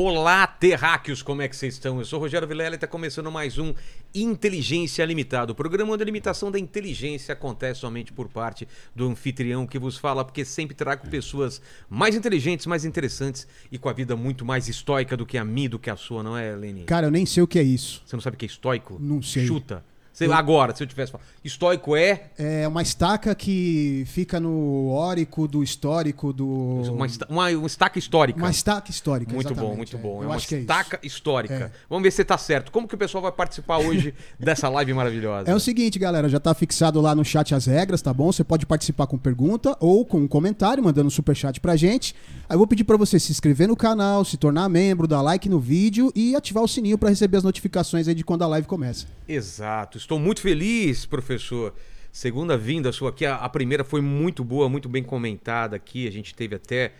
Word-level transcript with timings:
Olá, 0.00 0.46
terráqueos, 0.46 1.22
como 1.22 1.42
é 1.42 1.48
que 1.48 1.56
vocês 1.56 1.74
estão? 1.74 1.98
Eu 1.98 2.04
sou 2.04 2.20
o 2.20 2.22
Rogério 2.22 2.46
Vilela 2.46 2.70
e 2.70 2.76
está 2.76 2.86
começando 2.86 3.32
mais 3.32 3.58
um 3.58 3.74
Inteligência 4.14 5.04
Limitada, 5.04 5.50
o 5.50 5.56
programa 5.56 5.92
onde 5.92 6.04
a 6.04 6.06
limitação 6.06 6.52
da 6.52 6.58
inteligência 6.58 7.32
acontece 7.32 7.80
somente 7.80 8.12
por 8.12 8.28
parte 8.28 8.68
do 8.94 9.08
anfitrião 9.08 9.66
que 9.66 9.76
vos 9.76 9.98
fala, 9.98 10.24
porque 10.24 10.44
sempre 10.44 10.76
trago 10.76 11.08
pessoas 11.10 11.60
mais 11.90 12.14
inteligentes, 12.14 12.64
mais 12.66 12.84
interessantes 12.84 13.44
e 13.72 13.76
com 13.76 13.88
a 13.88 13.92
vida 13.92 14.14
muito 14.14 14.44
mais 14.44 14.68
estoica 14.68 15.16
do 15.16 15.26
que 15.26 15.36
a 15.36 15.44
minha, 15.44 15.68
do 15.68 15.80
que 15.80 15.90
a 15.90 15.96
sua, 15.96 16.22
não 16.22 16.36
é, 16.36 16.54
Leni? 16.54 16.84
Cara, 16.84 17.08
eu 17.08 17.10
nem 17.10 17.26
sei 17.26 17.42
o 17.42 17.48
que 17.48 17.58
é 17.58 17.64
isso. 17.64 18.00
Você 18.06 18.14
não 18.14 18.20
sabe 18.20 18.36
o 18.36 18.38
que 18.38 18.44
é 18.44 18.50
estoico? 18.50 18.98
Não 19.00 19.20
sei. 19.20 19.48
Chuta. 19.48 19.84
Sei 20.18 20.26
lá, 20.26 20.36
agora, 20.36 20.74
se 20.74 20.82
eu 20.82 20.86
tivesse 20.88 21.12
falado. 21.12 21.24
Estoico 21.44 21.94
é. 21.94 22.30
É 22.36 22.66
uma 22.66 22.82
estaca 22.82 23.32
que 23.36 24.02
fica 24.08 24.40
no 24.40 24.88
órico 24.88 25.46
do 25.46 25.62
histórico 25.62 26.32
do. 26.32 26.82
Uma, 26.92 27.06
esta- 27.06 27.26
uma, 27.30 27.48
uma 27.50 27.66
estaca 27.68 28.00
histórica. 28.00 28.36
Uma 28.40 28.50
estaca 28.50 28.90
histórica. 28.90 29.32
Muito 29.32 29.54
bom, 29.54 29.76
muito 29.76 29.96
é. 29.96 30.00
bom. 30.00 30.20
É 30.20 30.24
Eu 30.24 30.28
uma 30.30 30.34
acho 30.34 30.48
que 30.48 30.56
é 30.56 30.58
estaca 30.58 30.98
isso. 31.04 31.14
histórica. 31.16 31.54
É. 31.54 31.70
Vamos 31.88 32.02
ver 32.02 32.10
se 32.10 32.24
tá 32.24 32.36
certo. 32.36 32.72
Como 32.72 32.88
que 32.88 32.96
o 32.96 32.98
pessoal 32.98 33.22
vai 33.22 33.30
participar 33.30 33.78
hoje 33.78 34.12
dessa 34.40 34.68
live 34.68 34.92
maravilhosa? 34.92 35.48
É 35.48 35.54
o 35.54 35.60
seguinte, 35.60 36.00
galera, 36.00 36.28
já 36.28 36.40
tá 36.40 36.52
fixado 36.52 37.00
lá 37.00 37.14
no 37.14 37.24
chat 37.24 37.54
as 37.54 37.66
regras, 37.66 38.02
tá 38.02 38.12
bom? 38.12 38.32
Você 38.32 38.42
pode 38.42 38.66
participar 38.66 39.06
com 39.06 39.16
pergunta 39.16 39.76
ou 39.78 40.04
com 40.04 40.18
um 40.18 40.26
comentário, 40.26 40.82
mandando 40.82 41.06
um 41.06 41.10
superchat 41.10 41.60
pra 41.60 41.76
gente. 41.76 42.12
Aí 42.48 42.54
eu 42.54 42.58
vou 42.58 42.66
pedir 42.66 42.82
pra 42.82 42.96
você 42.96 43.20
se 43.20 43.30
inscrever 43.30 43.68
no 43.68 43.76
canal, 43.76 44.24
se 44.24 44.36
tornar 44.36 44.68
membro, 44.68 45.06
dar 45.06 45.22
like 45.22 45.48
no 45.48 45.60
vídeo 45.60 46.10
e 46.12 46.34
ativar 46.34 46.64
o 46.64 46.68
sininho 46.68 46.98
pra 46.98 47.08
receber 47.08 47.36
as 47.36 47.44
notificações 47.44 48.08
aí 48.08 48.14
de 48.14 48.24
quando 48.24 48.42
a 48.42 48.46
live 48.48 48.66
começa. 48.66 49.06
Exato. 49.28 49.96
Estou 50.08 50.18
muito 50.18 50.40
feliz, 50.40 51.04
professor. 51.04 51.74
Segunda 52.10 52.56
vinda 52.56 52.90
sua 52.92 53.10
aqui. 53.10 53.26
A, 53.26 53.34
a 53.34 53.48
primeira 53.50 53.84
foi 53.84 54.00
muito 54.00 54.42
boa, 54.42 54.66
muito 54.66 54.88
bem 54.88 55.02
comentada 55.02 55.76
aqui. 55.76 56.08
A 56.08 56.10
gente 56.10 56.34
teve 56.34 56.56
até 56.56 56.94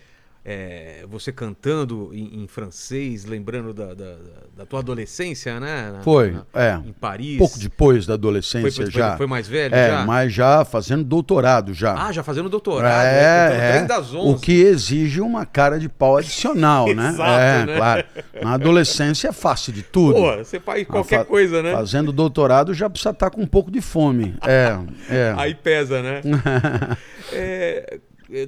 é, 0.51 1.05
você 1.07 1.31
cantando 1.31 2.09
em, 2.11 2.41
em 2.43 2.47
francês, 2.47 3.23
lembrando 3.23 3.71
da, 3.71 3.93
da- 3.93 4.15
da 4.57 4.65
tua 4.65 4.79
adolescência, 4.79 5.59
né? 5.59 5.91
Na- 5.93 6.01
Foi, 6.01 6.31
na- 6.31 6.45
é. 6.55 6.79
Em 6.87 6.91
Paris. 6.91 7.37
pouco 7.37 7.59
depois 7.59 8.07
da 8.07 8.15
adolescência 8.15 8.83
foi- 8.83 8.91
já. 8.91 9.15
foi 9.15 9.27
mais 9.27 9.47
velho 9.47 9.75
É, 9.75 9.89
já? 9.89 10.05
mas 10.07 10.33
já 10.33 10.65
fazendo 10.65 11.03
doutorado 11.03 11.71
já. 11.71 11.93
Ah, 12.07 12.11
já 12.11 12.23
fazendo 12.23 12.49
doutorado. 12.49 13.03
né? 13.05 13.49
Cantando 13.49 13.61
é, 13.61 14.01
Trem 14.09 14.21
é. 14.21 14.31
O 14.33 14.39
que 14.39 14.53
exige 14.61 15.21
uma 15.21 15.45
cara 15.45 15.77
de 15.79 15.87
pau 15.87 16.17
adicional, 16.17 16.87
né? 16.95 17.09
Exato, 17.13 17.29
é, 17.31 17.65
né? 17.67 17.77
claro. 17.77 18.03
Na 18.41 18.53
adolescência 18.53 19.27
é 19.27 19.31
fácil 19.31 19.71
de 19.71 19.83
tudo. 19.83 20.15
Pô, 20.15 20.35
você 20.35 20.59
faz 20.59 20.87
qualquer 20.87 21.25
coisa, 21.25 21.61
né? 21.61 21.73
Fazendo 21.73 22.11
doutorado 22.11 22.73
já 22.73 22.89
precisa 22.89 23.11
estar 23.11 23.29
com 23.29 23.41
um 23.41 23.47
pouco 23.47 23.69
de 23.69 23.81
fome. 23.81 24.35
É, 24.41 24.75
é. 25.13 25.33
Aí 25.37 25.53
pesa, 25.53 26.01
né? 26.01 26.21
é, 27.31 27.99
é, 28.33 28.47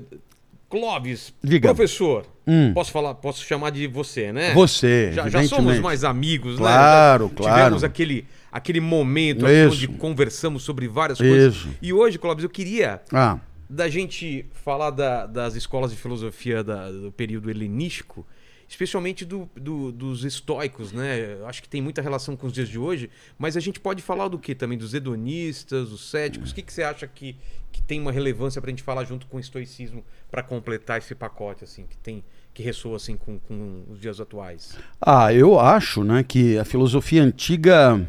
Clóvis, 0.72 1.33
Diga. 1.44 1.67
professor, 1.73 2.25
Hum. 2.47 2.72
posso 2.73 2.91
falar, 2.91 3.14
posso 3.16 3.44
chamar 3.45 3.69
de 3.72 3.86
você, 3.88 4.31
né? 4.31 4.53
Você, 4.53 5.11
Já, 5.14 5.30
já 5.30 5.44
somos 5.44 5.77
mais 5.80 6.03
amigos, 6.03 6.58
Claro, 6.58 7.25
né? 7.25 7.30
Já 7.31 7.36
claro. 7.38 7.55
Tivemos 7.59 7.83
aquele, 7.83 8.25
aquele 8.52 8.80
momento 8.80 9.45
onde 9.45 9.88
conversamos 9.88 10.64
sobre 10.64 10.88
várias 10.88 11.17
coisas. 11.19 11.55
Isso. 11.55 11.69
E 11.81 11.92
hoje, 11.94 12.17
Clóvis, 12.17 12.44
eu 12.44 12.49
queria 12.49 13.02
Ah, 13.14 13.38
da 13.69 13.88
gente 13.89 14.45
falar 14.64 14.89
da- 14.92 15.25
das 15.25 15.55
escolas 15.55 15.92
de 15.92 15.97
filosofia 15.97 16.64
da- 16.64 16.89
do 16.89 17.11
período 17.11 17.49
helenístico, 17.49 18.25
especialmente 18.72 19.25
do- 19.25 19.50
do- 19.53 19.91
dos 19.91 20.23
estoicos, 20.23 20.94
né? 20.94 21.38
Acho 21.45 21.61
que 21.61 21.67
tem 21.67 21.81
muita 21.81 22.02
relação 22.02 22.38
com 22.38 22.47
os 22.47 22.53
dias 22.53 22.69
de 22.69 22.80
hoje, 22.80 23.09
mas 23.38 23.58
a 23.58 23.59
gente 23.59 23.81
pode 23.81 24.02
falar 24.02 24.30
do 24.30 24.39
que 24.39 24.55
também? 24.55 24.77
Dos 24.77 24.94
hedonistas, 24.94 25.89
dos 25.89 26.09
céticos? 26.09 26.52
O 26.52 26.55
que, 26.55 26.61
que 26.61 26.72
você 26.72 26.81
acha 26.81 27.05
que, 27.05 27.36
que 27.69 27.81
tem 27.81 27.99
uma 27.99 28.14
relevância 28.14 28.61
para 28.61 28.69
a 28.69 28.72
gente 28.72 28.81
falar 28.81 29.03
junto 29.03 29.27
com 29.27 29.36
o 29.36 29.39
estoicismo 29.42 30.05
para 30.31 30.42
completar 30.42 30.99
esse 30.99 31.14
pacote, 31.14 31.66
assim, 31.66 31.86
que 31.86 31.97
tem 31.97 32.23
que 32.53 32.64
ressoa 32.64 32.95
assim 32.95 33.17
com, 33.17 33.38
com 33.39 33.83
os 33.89 33.99
dias 33.99 34.22
atuais? 34.22 34.77
Ah, 35.02 35.33
eu 35.33 35.59
acho, 35.59 36.02
né, 36.03 36.23
que 36.23 36.58
a 36.58 36.64
filosofia 36.64 37.21
antiga 37.23 38.05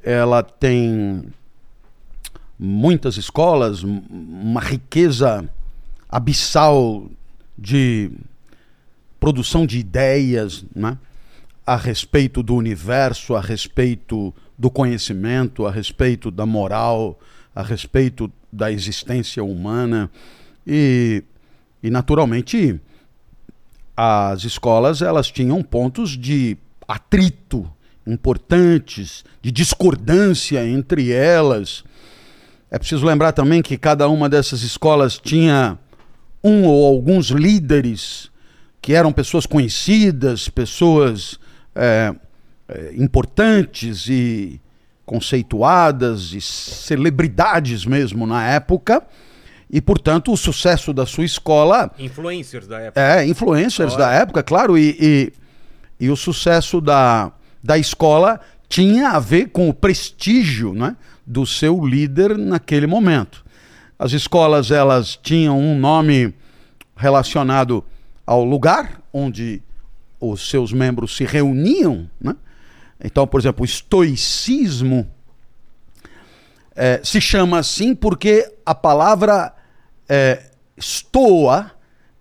ela 0.00 0.44
tem 0.44 1.24
muitas 2.56 3.16
escolas, 3.16 3.82
uma 3.82 4.60
riqueza 4.60 5.48
abissal 6.08 7.08
de 7.58 8.10
produção 9.22 9.64
de 9.64 9.78
ideias, 9.78 10.64
né, 10.74 10.98
a 11.64 11.76
respeito 11.76 12.42
do 12.42 12.56
universo, 12.56 13.36
a 13.36 13.40
respeito 13.40 14.34
do 14.58 14.68
conhecimento, 14.68 15.64
a 15.64 15.70
respeito 15.70 16.28
da 16.28 16.44
moral, 16.44 17.20
a 17.54 17.62
respeito 17.62 18.28
da 18.52 18.72
existência 18.72 19.44
humana 19.44 20.10
e, 20.66 21.22
e 21.80 21.88
naturalmente 21.88 22.80
as 23.96 24.42
escolas 24.42 25.02
elas 25.02 25.30
tinham 25.30 25.62
pontos 25.62 26.18
de 26.18 26.58
atrito 26.88 27.70
importantes, 28.04 29.24
de 29.40 29.52
discordância 29.52 30.66
entre 30.66 31.12
elas. 31.12 31.84
É 32.68 32.76
preciso 32.76 33.06
lembrar 33.06 33.30
também 33.30 33.62
que 33.62 33.78
cada 33.78 34.08
uma 34.08 34.28
dessas 34.28 34.62
escolas 34.62 35.16
tinha 35.16 35.78
um 36.42 36.64
ou 36.64 36.84
alguns 36.88 37.28
líderes 37.28 38.31
que 38.82 38.92
eram 38.92 39.12
pessoas 39.12 39.46
conhecidas, 39.46 40.48
pessoas 40.48 41.38
é, 41.72 42.12
é, 42.68 42.92
importantes 42.96 44.08
e 44.08 44.60
conceituadas 45.06 46.32
e 46.32 46.40
celebridades 46.40 47.86
mesmo 47.86 48.26
na 48.26 48.44
época. 48.44 49.00
E, 49.70 49.80
portanto, 49.80 50.32
o 50.32 50.36
sucesso 50.36 50.92
da 50.92 51.06
sua 51.06 51.24
escola 51.24 51.92
Influencers 51.98 52.66
da 52.66 52.80
época. 52.80 53.00
é, 53.00 53.24
influencers 53.26 53.94
Olha. 53.94 54.04
da 54.04 54.12
época, 54.12 54.42
claro, 54.42 54.76
e, 54.76 54.96
e, 55.00 55.32
e 55.98 56.10
o 56.10 56.16
sucesso 56.16 56.80
da, 56.80 57.32
da 57.62 57.78
escola 57.78 58.40
tinha 58.68 59.10
a 59.10 59.18
ver 59.18 59.50
com 59.50 59.68
o 59.68 59.74
prestígio 59.74 60.74
né, 60.74 60.96
do 61.24 61.46
seu 61.46 61.86
líder 61.86 62.36
naquele 62.36 62.86
momento. 62.86 63.44
As 63.98 64.12
escolas 64.12 64.70
elas 64.70 65.16
tinham 65.22 65.58
um 65.58 65.78
nome 65.78 66.34
relacionado 66.96 67.84
ao 68.32 68.44
lugar 68.44 69.02
onde 69.12 69.62
os 70.18 70.48
seus 70.48 70.72
membros 70.72 71.14
se 71.14 71.24
reuniam. 71.24 72.08
Né? 72.18 72.34
Então, 73.04 73.26
por 73.26 73.38
exemplo, 73.38 73.60
o 73.60 73.64
estoicismo 73.66 75.06
é, 76.74 76.98
se 77.04 77.20
chama 77.20 77.58
assim 77.58 77.94
porque 77.94 78.50
a 78.64 78.74
palavra 78.74 79.54
é, 80.08 80.50
stoa 80.80 81.72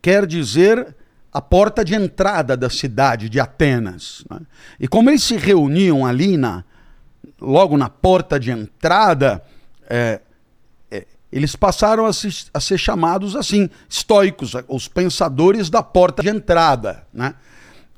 quer 0.01 0.25
dizer 0.25 0.93
a 1.31 1.41
porta 1.41 1.85
de 1.85 1.95
entrada 1.95 2.57
da 2.57 2.69
cidade 2.69 3.29
de 3.29 3.39
Atenas. 3.39 4.25
né? 4.29 4.41
E 4.77 4.89
como 4.89 5.09
eles 5.09 5.23
se 5.23 5.37
reuniam 5.37 6.05
ali 6.05 6.35
na, 6.35 6.65
logo 7.39 7.77
na 7.77 7.87
porta 7.87 8.37
de 8.37 8.51
entrada, 8.51 9.41
é, 9.89 10.19
eles 11.31 11.55
passaram 11.55 12.05
a, 12.05 12.13
se- 12.13 12.47
a 12.53 12.59
ser 12.59 12.77
chamados 12.77 13.35
assim, 13.35 13.69
estoicos, 13.89 14.53
os 14.67 14.87
pensadores 14.87 15.69
da 15.69 15.81
porta 15.81 16.21
de 16.21 16.29
entrada. 16.29 17.03
Né? 17.13 17.33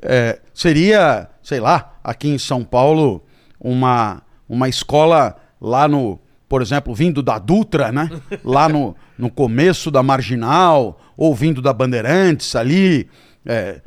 É, 0.02 0.40
seria, 0.54 1.30
sei 1.42 1.60
lá, 1.60 1.94
aqui 2.04 2.28
em 2.30 2.38
São 2.38 2.64
Paulo, 2.64 3.24
uma, 3.60 4.22
uma 4.48 4.68
escola 4.70 5.36
lá 5.60 5.88
no, 5.88 6.20
por 6.50 6.62
exemplo, 6.62 6.94
vindo 6.94 7.24
da 7.24 7.40
Dutra, 7.40 7.92
né? 7.92 8.10
Lá 8.44 8.68
no, 8.70 8.96
no 9.18 9.32
começo 9.32 9.90
da 9.90 10.04
Marginal, 10.04 11.00
ou 11.16 11.34
vindo 11.34 11.62
da 11.62 11.72
Bandeirantes 11.74 12.56
ali, 12.56 13.10
é, 13.46 13.82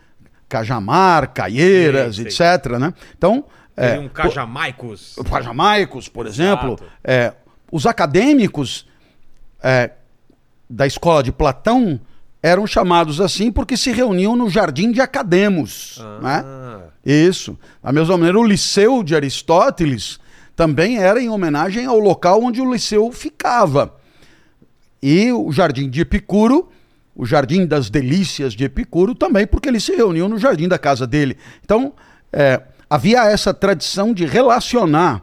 Cajamar, 0.48 1.32
Caieiras, 1.32 2.16
Sei, 2.16 2.30
sei. 2.30 2.46
etc. 2.46 2.72
Né? 2.78 2.94
Então, 3.16 3.44
é, 3.76 3.98
um 3.98 4.08
Cajamaicos. 4.08 5.16
os 5.18 5.44
jamaicos, 5.44 6.08
por 6.08 6.26
exemplo, 6.26 6.78
é, 7.04 7.34
os 7.70 7.84
acadêmicos 7.86 8.86
é, 9.62 9.90
da 10.68 10.86
escola 10.86 11.22
de 11.22 11.32
Platão 11.32 12.00
eram 12.42 12.66
chamados 12.66 13.20
assim 13.20 13.50
porque 13.50 13.76
se 13.76 13.90
reuniam 13.90 14.36
no 14.36 14.48
jardim 14.48 14.92
de 14.92 15.00
Academos. 15.00 15.98
né? 16.22 16.42
Ah, 16.44 16.80
Isso. 17.04 17.58
Da 17.82 17.90
mesma 17.92 18.16
maneira, 18.16 18.38
o 18.38 18.44
Liceu 18.44 19.02
de 19.02 19.14
Aristóteles 19.16 20.20
também 20.54 20.98
era 20.98 21.20
em 21.20 21.28
homenagem 21.28 21.86
ao 21.86 21.98
local 21.98 22.42
onde 22.42 22.60
o 22.60 22.72
Liceu 22.72 23.10
ficava. 23.12 23.94
E 25.02 25.30
o 25.32 25.52
Jardim 25.52 25.90
de 25.90 26.00
Epicuro, 26.00 26.68
o 27.14 27.26
Jardim 27.26 27.66
das 27.66 27.90
Delícias 27.90 28.54
de 28.54 28.64
Epicuro 28.64 29.14
também, 29.14 29.46
porque 29.46 29.68
eles 29.68 29.84
se 29.84 29.94
reuniam 29.94 30.28
no 30.28 30.38
jardim 30.38 30.66
da 30.66 30.78
casa 30.78 31.06
dele. 31.06 31.36
Então, 31.64 31.92
é, 32.32 32.62
havia 32.88 33.24
essa 33.24 33.52
tradição 33.52 34.14
de 34.14 34.24
relacionar 34.24 35.22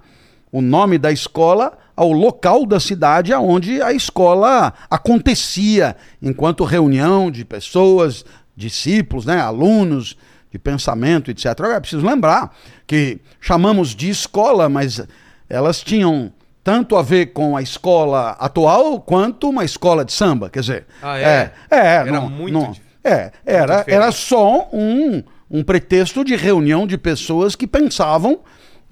o 0.51 0.61
nome 0.61 0.97
da 0.97 1.11
escola 1.11 1.77
ao 1.95 2.11
local 2.11 2.65
da 2.65 2.79
cidade 2.79 3.33
onde 3.33 3.81
a 3.81 3.93
escola 3.93 4.73
acontecia, 4.89 5.95
enquanto 6.21 6.63
reunião 6.63 7.29
de 7.29 7.45
pessoas, 7.45 8.25
discípulos, 8.55 9.25
né, 9.25 9.39
alunos 9.39 10.17
de 10.51 10.59
pensamento, 10.59 11.31
etc. 11.31 11.45
Agora, 11.47 11.75
é 11.75 11.79
preciso 11.79 12.05
lembrar 12.05 12.55
que 12.85 13.19
chamamos 13.41 13.95
de 13.95 14.09
escola, 14.09 14.69
mas 14.69 15.01
elas 15.49 15.81
tinham 15.81 16.31
tanto 16.63 16.95
a 16.95 17.01
ver 17.01 17.27
com 17.27 17.57
a 17.57 17.61
escola 17.61 18.31
atual 18.39 18.99
quanto 19.01 19.49
uma 19.49 19.65
escola 19.65 20.05
de 20.05 20.13
samba, 20.13 20.49
quer 20.49 20.59
dizer, 20.61 20.85
Ah, 21.01 21.19
é? 21.19 21.23
é, 21.23 21.77
é, 21.77 21.77
Era 21.95 22.11
não- 22.11 22.29
muito 22.29 22.53
não- 22.53 22.75
é, 23.03 23.31
era, 23.45 23.83
era 23.87 24.11
só 24.11 24.69
um, 24.71 25.21
um 25.51 25.63
pretexto 25.63 26.23
de 26.23 26.35
reunião 26.35 26.87
de 26.87 26.97
pessoas 26.97 27.55
que 27.55 27.67
pensavam 27.67 28.39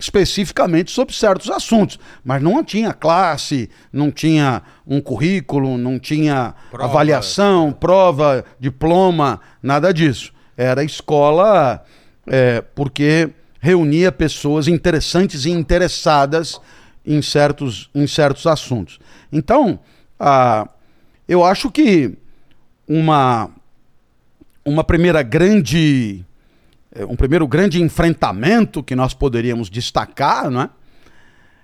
especificamente 0.01 0.91
sobre 0.91 1.13
certos 1.13 1.49
assuntos, 1.49 1.99
mas 2.23 2.41
não 2.41 2.63
tinha 2.63 2.93
classe, 2.93 3.69
não 3.93 4.11
tinha 4.11 4.61
um 4.85 4.99
currículo, 4.99 5.77
não 5.77 5.99
tinha 5.99 6.55
Prova. 6.71 6.85
avaliação, 6.85 7.71
prova, 7.71 8.43
diploma, 8.59 9.39
nada 9.61 9.93
disso. 9.93 10.33
Era 10.57 10.83
escola 10.83 11.83
é, 12.27 12.61
porque 12.75 13.29
reunia 13.59 14.11
pessoas 14.11 14.67
interessantes 14.67 15.45
e 15.45 15.51
interessadas 15.51 16.59
em 17.05 17.21
certos, 17.21 17.89
em 17.93 18.07
certos 18.07 18.47
assuntos. 18.47 18.99
Então, 19.31 19.79
ah, 20.19 20.67
eu 21.27 21.43
acho 21.43 21.69
que 21.69 22.17
uma, 22.87 23.49
uma 24.65 24.83
primeira 24.83 25.21
grande 25.21 26.25
um 27.07 27.15
primeiro 27.15 27.47
grande 27.47 27.81
enfrentamento 27.81 28.83
que 28.83 28.95
nós 28.95 29.13
poderíamos 29.13 29.69
destacar, 29.69 30.49
não 30.49 30.61
é? 30.61 30.69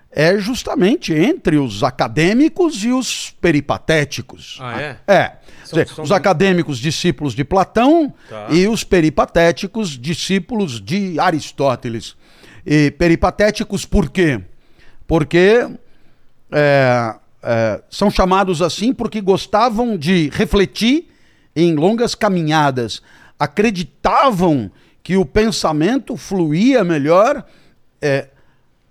É 0.09 0.38
justamente 0.39 1.13
entre 1.13 1.57
os 1.57 1.83
acadêmicos 1.83 2.83
e 2.83 2.91
os 2.91 3.29
peripatéticos. 3.41 4.57
Ah, 4.62 4.81
é? 4.81 4.97
É. 5.06 5.31
São- 5.65 5.79
dizer, 5.79 5.94
são- 5.94 6.03
Os 6.06 6.12
acadêmicos 6.12 6.79
discípulos 6.79 7.33
de 7.35 7.44
Platão 7.44 8.13
Tá. 8.29 8.47
e 8.50 8.68
os 8.68 8.83
peripatéticos 8.85 9.89
discípulos 10.00 10.79
de 10.81 11.19
Aristóteles. 11.19 12.15
E 12.65 12.89
peripatéticos 12.91 13.85
por 13.85 14.09
quê? 14.09 14.41
Porque 15.06 15.68
é, 16.51 17.15
é, 17.44 17.81
são 17.89 18.09
chamados 18.09 18.62
assim 18.62 18.94
porque 18.94 19.19
gostavam 19.21 19.97
de 19.97 20.30
refletir 20.33 21.09
em 21.56 21.75
longas 21.75 22.15
caminhadas, 22.15 23.01
acreditavam 23.38 24.71
que 25.07 25.15
o 25.15 25.25
pensamento 25.25 26.18
fluía 26.18 26.83
melhor 26.83 27.45
é, 28.01 28.27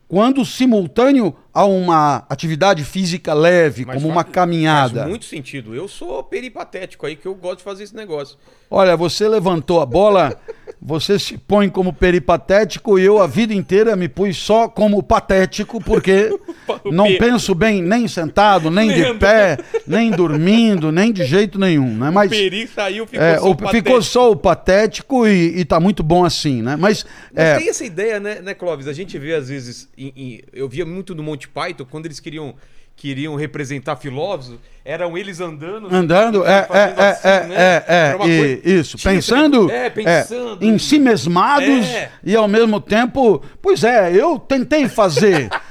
quando 0.09 0.47
simultâneo 0.47 1.37
a 1.57 1.65
uma 1.65 2.27
atividade 2.29 2.85
física 2.85 3.33
leve, 3.33 3.87
Mas 3.87 3.97
como 3.97 4.13
uma 4.13 4.23
caminhada. 4.23 4.99
Faz 5.01 5.09
muito 5.09 5.25
sentido. 5.25 5.75
Eu 5.75 5.89
sou 5.89 6.23
peripatético 6.23 7.07
aí, 7.07 7.17
que 7.17 7.27
eu 7.27 7.35
gosto 7.35 7.59
de 7.59 7.65
fazer 7.65 7.85
esse 7.85 7.97
negócio. 7.97 8.37
Olha, 8.71 8.95
você 8.97 9.27
levantou 9.27 9.81
a 9.81 9.87
bola, 9.87 10.37
você 10.83 11.19
se 11.19 11.39
põe 11.39 11.69
como 11.71 11.93
peripatético 11.95 12.99
e 12.99 13.05
eu 13.05 13.23
a 13.23 13.27
vida 13.27 13.55
inteira 13.55 13.97
me 13.97 14.09
pus 14.09 14.37
só 14.37 14.69
como 14.69 15.03
patético, 15.03 15.81
porque 15.83 16.37
O 16.85 16.91
não 16.93 17.07
pe- 17.07 17.19
penso 17.19 17.55
bem 17.55 17.81
nem 17.81 18.09
sentado, 18.09 18.71
nem 18.71 18.93
de 18.93 19.15
pé, 19.15 19.57
nem 19.87 20.11
dormindo, 20.11 20.91
nem 20.91 21.13
de 21.13 21.25
jeito 21.25 21.59
nenhum, 21.61 21.97
né? 21.97 22.11
Mas 22.11 22.29
Peri 22.29 22.67
saiu, 22.67 23.07
ficou 23.07 23.25
é, 23.25 23.39
só 23.39 23.47
o- 23.47 23.53
o 23.53 23.69
ficou 23.69 24.03
só 24.03 24.31
o 24.33 24.37
patético 24.37 25.27
e, 25.29 25.61
e 25.61 25.65
tá 25.65 25.79
muito 25.79 26.03
bom 26.03 26.25
assim, 26.25 26.61
né? 26.63 26.75
Mas, 26.77 27.07
Mas 27.33 27.45
é, 27.45 27.59
tem 27.59 27.69
essa 27.69 27.85
ideia, 27.85 28.19
né, 28.19 28.41
né, 28.43 28.53
Clóvis? 28.53 28.89
A 28.89 28.93
gente 28.93 29.17
vê 29.17 29.35
às 29.35 29.49
vezes. 29.49 29.89
em- 29.97 30.13
em- 30.17 30.41
eu 30.53 30.69
via 30.69 30.85
muito 30.85 31.15
no 31.15 31.23
Monty 31.47 31.49
Python, 31.49 31.87
quando 31.91 32.07
eles 32.07 32.21
queriam, 32.21 32.55
queriam 32.95 33.35
representar 33.37 33.97
filósofos, 33.97 34.59
eram 34.85 35.17
eles 35.19 35.41
andando. 35.41 35.95
Andando, 35.95 36.45
é, 36.47 36.67
é, 36.71 36.77
é, 36.97 37.09
assim, 37.11 37.29
é, 37.29 37.47
né? 37.47 37.55
é, 37.57 37.85
é, 37.89 38.15
coisa- 38.15 38.61
isso, 38.69 38.97
Tinha 38.97 39.15
pensando, 39.15 39.67
negócio- 39.67 39.77
É, 39.77 39.91
pensando. 39.91 40.65
é, 40.65 40.67
em 40.67 40.79
si 40.79 40.99
mesmados 40.99 41.69
É. 41.87 42.11
e 42.25 42.35
ao 42.37 42.49
mesmo 42.49 42.81
tempo, 42.81 43.43
pois 43.61 43.85
é, 43.85 44.13
eu 44.13 44.39
tentei 44.39 44.89
fazer, 44.89 45.49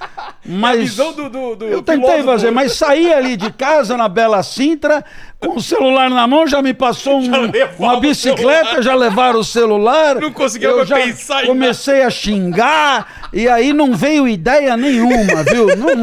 mas 0.48 0.78
a 0.80 0.82
visão 0.82 1.14
do, 1.14 1.30
do, 1.30 1.56
do 1.56 1.66
eu 1.66 1.82
tentei 1.82 2.22
fazer, 2.24 2.52
mas 2.52 2.74
saí 2.74 3.12
ali 3.14 3.36
de 3.36 3.52
casa 3.52 3.98
na 3.98 4.08
Bela 4.08 4.44
Sintra 4.44 5.04
com 5.40 5.58
o 5.58 5.62
celular 5.62 6.10
na 6.10 6.26
mão, 6.28 6.48
já 6.48 6.62
me 6.62 6.74
passou 6.74 7.18
um- 7.20 7.26
Já 7.26 7.70
uma 7.80 8.00
bicicleta, 8.00 8.82
já 8.82 8.96
levaram 8.96 9.40
o 9.40 9.44
celular. 9.44 10.16
Não 10.20 10.32
conseguia 10.32 10.70
eu 10.70 10.86
já 10.86 10.96
pensar 10.96 11.44
em 11.44 11.48
comecei 11.48 12.04
a 12.04 12.10
xingar 12.10 13.28
e 13.34 13.48
aí 13.48 13.74
não 13.74 13.94
veio 13.96 14.28
ideia 14.28 14.76
nenhuma, 14.78 15.44
viu? 15.44 15.68
Não, 15.76 15.96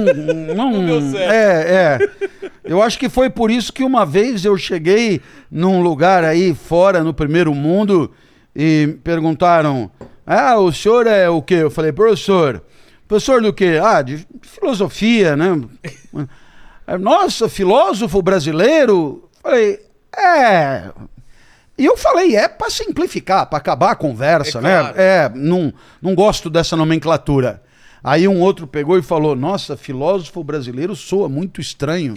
não, 0.54 0.70
Não 0.72 0.86
deu 0.86 1.00
certo. 1.10 1.32
É, 1.32 1.98
é. 2.00 2.50
Eu 2.64 2.82
acho 2.82 2.98
que 2.98 3.08
foi 3.08 3.28
por 3.30 3.50
isso 3.50 3.72
que 3.72 3.82
uma 3.82 4.04
vez 4.06 4.44
eu 4.44 4.56
cheguei 4.56 5.20
num 5.50 5.82
lugar 5.82 6.24
aí 6.24 6.54
fora, 6.54 7.02
no 7.02 7.12
primeiro 7.12 7.54
mundo, 7.54 8.10
e 8.54 8.96
perguntaram: 9.02 9.90
Ah, 10.26 10.56
o 10.58 10.72
senhor 10.72 11.06
é 11.06 11.28
o 11.28 11.42
quê? 11.42 11.54
Eu 11.54 11.70
falei, 11.70 11.92
professor. 11.92 12.62
Professor 13.12 13.42
do 13.42 13.52
quê? 13.52 13.78
Ah, 13.82 14.00
de 14.00 14.26
filosofia, 14.40 15.36
né? 15.36 15.48
Nossa, 16.98 17.46
filósofo 17.48 18.22
brasileiro? 18.22 19.28
Falei, 19.42 19.80
é. 20.16 20.90
E 21.76 21.84
eu 21.84 21.96
falei, 21.96 22.34
é 22.36 22.48
para 22.48 22.70
simplificar, 22.70 23.46
para 23.46 23.58
acabar 23.58 23.90
a 23.90 23.94
conversa, 23.96 24.58
É 24.58 24.62
né? 24.62 24.78
claro. 24.80 25.00
É, 25.00 25.30
não, 25.34 25.72
não 26.00 26.14
gosto 26.14 26.48
dessa 26.48 26.74
nomenclatura. 26.76 27.62
Aí 28.02 28.26
um 28.26 28.40
outro 28.40 28.66
pegou 28.66 28.98
e 28.98 29.02
falou: 29.02 29.36
Nossa, 29.36 29.76
filósofo 29.76 30.42
brasileiro 30.42 30.96
soa 30.96 31.28
muito 31.28 31.60
estranho. 31.60 32.14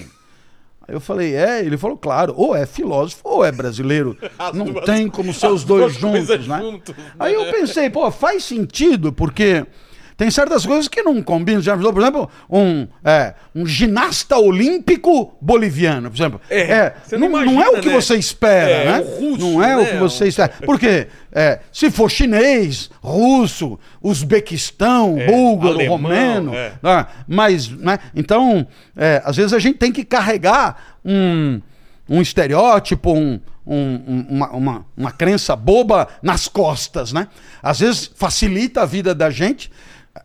Aí 0.87 0.95
eu 0.95 0.99
falei: 1.01 1.35
É, 1.35 1.59
ele 1.63 1.77
falou: 1.77 1.95
Claro, 1.97 2.33
ou 2.37 2.55
é 2.55 2.65
filósofo 2.65 3.21
ou 3.23 3.45
é 3.45 3.51
brasileiro. 3.51 4.17
As 4.39 4.53
não 4.55 4.65
duas- 4.67 4.85
tem 4.85 5.07
como 5.09 5.33
ser 5.33 5.47
os 5.47 5.63
dois 5.63 5.93
juntos, 5.93 6.47
né? 6.47 6.59
juntos, 6.59 6.95
né? 6.95 7.03
Aí 7.19 7.33
eu 7.33 7.51
pensei: 7.51 7.89
Pô, 7.89 8.09
faz 8.11 8.43
sentido, 8.45 9.11
porque. 9.13 9.65
Tem 10.17 10.31
certas 10.31 10.65
coisas 10.65 10.87
que 10.87 11.01
não 11.03 11.21
combinam. 11.21 11.61
Já 11.61 11.75
por 11.77 12.01
exemplo, 12.01 12.29
um, 12.49 12.87
é, 13.03 13.33
um 13.53 13.65
ginasta 13.65 14.37
olímpico 14.37 15.35
boliviano, 15.41 16.09
por 16.09 16.15
exemplo. 16.15 16.41
É, 16.49 16.93
você 17.03 17.17
não 17.17 17.27
não, 17.29 17.37
não 17.37 17.51
imagina, 17.51 17.63
é 17.65 17.69
o 17.77 17.81
que 17.81 17.89
né? 17.89 17.93
você 17.95 18.15
espera, 18.15 18.69
É, 18.71 18.85
né? 18.85 18.97
russo, 19.19 19.37
não 19.39 19.61
é 19.61 19.75
o 19.75 19.81
né? 19.81 19.85
que 19.91 19.97
você 19.97 20.23
Um- 20.23 20.27
espera. 20.27 20.53
Porque 20.65 21.07
é, 21.33 21.59
se 21.71 21.91
for 21.91 22.09
chinês, 22.09 22.89
russo, 23.01 23.77
Uzbequistão, 24.01 25.17
É, 25.19 25.25
búlgaro, 25.27 25.73
alemão, 25.75 25.97
romeno, 25.97 26.53
é. 26.55 26.73
né? 26.81 27.05
mas, 27.27 27.69
né? 27.69 27.99
Então, 28.15 28.65
é, 28.95 29.21
às 29.25 29.35
vezes 29.35 29.53
a 29.53 29.59
gente 29.59 29.77
tem 29.77 29.91
que 29.91 30.03
carregar 30.05 30.95
um, 31.03 31.61
um 32.09 32.21
estereótipo, 32.21 33.11
um- 33.13 33.39
um- 33.67 34.25
uma, 34.29 34.49
uma, 34.51 34.85
uma 34.95 35.11
crença 35.11 35.55
boba 35.55 36.07
nas 36.21 36.47
costas, 36.47 37.11
né? 37.11 37.27
Às 37.63 37.79
vezes 37.79 38.11
facilita 38.15 38.81
a 38.81 38.85
vida 38.85 39.13
da 39.15 39.29
gente. 39.29 39.71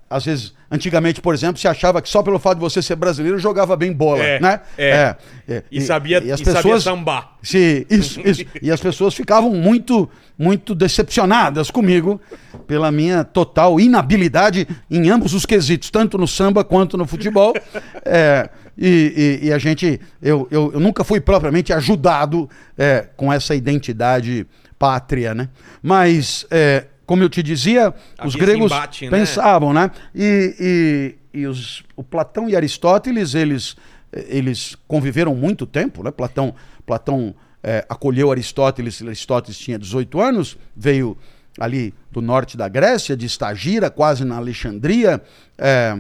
Às 0.09 0.25
vezes, 0.25 0.55
antigamente, 0.71 1.21
por 1.21 1.35
exemplo, 1.35 1.61
se 1.61 1.67
achava 1.67 2.01
que 2.01 2.09
só 2.09 2.23
pelo 2.23 2.39
fato 2.39 2.55
de 2.57 2.61
você 2.61 2.81
ser 2.81 2.95
brasileiro 2.97 3.39
jogava 3.39 3.77
bem 3.77 3.93
bola, 3.93 4.23
É, 4.23 4.41
né? 4.41 4.61
é. 4.79 5.17
é. 5.49 5.63
E 5.71 5.81
sabia- 5.81 6.23
e 6.23 6.45
sabia 6.45 6.79
sambar. 6.81 7.37
Se, 7.43 7.87
isso, 7.91 8.21
isso. 8.25 8.45
E 8.63 8.71
as 8.71 8.81
pessoas 8.81 9.15
ficavam 9.15 9.51
muito, 9.55 10.09
muito 10.39 10.75
decepcionadas 10.75 11.71
comigo 11.71 12.21
pela 12.67 12.91
minha 12.93 13.25
total 13.25 13.81
inabilidade 13.81 14.67
em 14.91 15.09
ambos 15.11 15.35
os 15.35 15.45
quesitos, 15.45 15.91
tanto 15.91 16.17
no 16.17 16.29
samba 16.29 16.63
quanto 16.65 16.97
no 16.97 17.07
futebol. 17.07 17.53
É, 18.05 18.49
e, 18.79 19.39
e- 19.43 19.47
e 19.49 19.53
a 19.53 19.59
gente, 19.59 20.01
eu, 20.23 20.49
eu, 20.51 20.71
eu 20.73 20.81
nunca 20.81 21.05
fui 21.05 21.21
propriamente 21.21 21.73
ajudado 21.73 22.49
é, 22.79 23.07
com 23.17 23.33
essa 23.33 23.55
identidade 23.55 24.47
pátria, 24.79 25.35
né? 25.35 25.49
Mas, 25.83 26.47
é, 26.51 26.87
como 27.11 27.25
eu 27.25 27.29
te 27.29 27.43
dizia, 27.43 27.93
os 28.25 28.37
gregos 28.37 28.71
embate, 28.71 29.07
né? 29.07 29.11
pensavam, 29.11 29.73
né? 29.73 29.91
E, 30.15 31.17
e, 31.35 31.41
e 31.41 31.45
os, 31.49 31.83
o 31.97 32.05
Platão 32.05 32.49
e 32.49 32.55
Aristóteles, 32.55 33.35
eles, 33.35 33.77
eles 34.13 34.77
conviveram 34.87 35.35
muito 35.35 35.67
tempo, 35.67 36.05
né? 36.05 36.13
Platão, 36.13 36.55
Platão 36.87 37.35
é, 37.65 37.85
acolheu 37.89 38.31
Aristóteles, 38.31 39.03
Aristóteles 39.03 39.59
tinha 39.59 39.77
18 39.77 40.21
anos, 40.21 40.57
veio 40.77 41.19
ali 41.59 41.93
do 42.13 42.23
norte 42.23 42.57
da 42.57 42.69
Grécia, 42.69 43.17
de 43.17 43.27
Estagira, 43.27 43.91
quase 43.91 44.25
na 44.25 44.37
Alexandria, 44.37 45.21
é, 45.59 45.99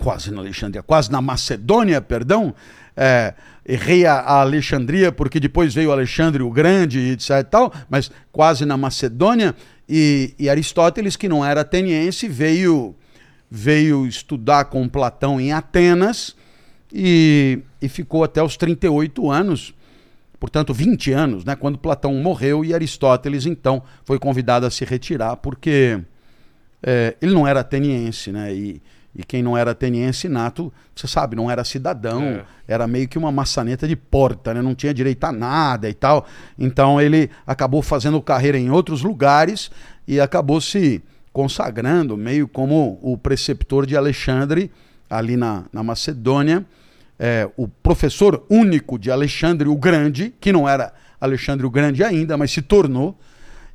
quase 0.00 0.32
na 0.32 0.40
Alexandria, 0.40 0.82
quase 0.82 1.12
na 1.12 1.22
Macedônia, 1.22 2.00
perdão. 2.00 2.52
É, 2.96 3.34
errei 3.64 4.04
a, 4.04 4.14
a 4.14 4.40
Alexandria 4.40 5.12
porque 5.12 5.38
depois 5.38 5.72
veio 5.72 5.92
Alexandre 5.92 6.42
o 6.42 6.50
Grande 6.50 6.98
e 6.98 7.10
etc 7.12 7.30
e 7.38 7.44
tal, 7.44 7.72
mas 7.88 8.10
quase 8.32 8.66
na 8.66 8.76
Macedônia. 8.76 9.54
E, 9.94 10.32
e 10.38 10.48
Aristóteles, 10.48 11.16
que 11.16 11.28
não 11.28 11.44
era 11.44 11.60
ateniense, 11.60 12.26
veio, 12.26 12.94
veio 13.50 14.06
estudar 14.06 14.64
com 14.64 14.88
Platão 14.88 15.38
em 15.38 15.52
Atenas 15.52 16.34
e, 16.90 17.58
e 17.78 17.90
ficou 17.90 18.24
até 18.24 18.42
os 18.42 18.56
38 18.56 19.30
anos, 19.30 19.74
portanto 20.40 20.72
20 20.72 21.12
anos, 21.12 21.44
né, 21.44 21.54
quando 21.54 21.76
Platão 21.76 22.14
morreu 22.14 22.64
e 22.64 22.72
Aristóteles 22.72 23.44
então 23.44 23.82
foi 24.02 24.18
convidado 24.18 24.64
a 24.64 24.70
se 24.70 24.82
retirar 24.82 25.36
porque 25.36 26.00
é, 26.82 27.14
ele 27.20 27.34
não 27.34 27.46
era 27.46 27.60
ateniense, 27.60 28.32
né? 28.32 28.54
E, 28.54 28.80
e 29.14 29.22
quem 29.22 29.42
não 29.42 29.56
era 29.56 29.72
ateniense 29.72 30.28
nato, 30.28 30.72
você 30.94 31.06
sabe, 31.06 31.36
não 31.36 31.50
era 31.50 31.64
cidadão, 31.64 32.22
É. 32.22 32.44
era 32.66 32.86
meio 32.86 33.06
que 33.06 33.18
uma 33.18 33.30
maçaneta 33.30 33.86
de 33.86 33.94
porta, 33.94 34.54
né? 34.54 34.62
Não 34.62 34.74
tinha 34.74 34.94
direito 34.94 35.22
a 35.24 35.32
nada 35.32 35.88
e 35.88 35.94
tal. 35.94 36.26
Então 36.58 37.00
ele 37.00 37.30
acabou 37.46 37.82
fazendo 37.82 38.20
carreira 38.22 38.58
em 38.58 38.70
outros 38.70 39.02
lugares 39.02 39.70
e 40.08 40.18
acabou 40.18 40.60
se 40.60 41.02
consagrando 41.32 42.16
meio 42.16 42.46
como 42.48 42.98
o 43.02 43.16
preceptor 43.18 43.86
de 43.86 43.96
Alexandre 43.96 44.70
ali 45.10 45.36
na, 45.36 45.64
na 45.72 45.82
Macedônia. 45.82 46.64
É, 47.18 47.48
o 47.56 47.68
professor 47.68 48.44
único 48.48 48.98
de 48.98 49.10
Alexandre 49.10 49.68
o 49.68 49.76
Grande, 49.76 50.32
que 50.40 50.52
não 50.52 50.68
era 50.68 50.92
Alexandre 51.20 51.64
o 51.66 51.70
Grande 51.70 52.02
ainda, 52.02 52.36
mas 52.36 52.50
se 52.50 52.62
tornou. 52.62 53.16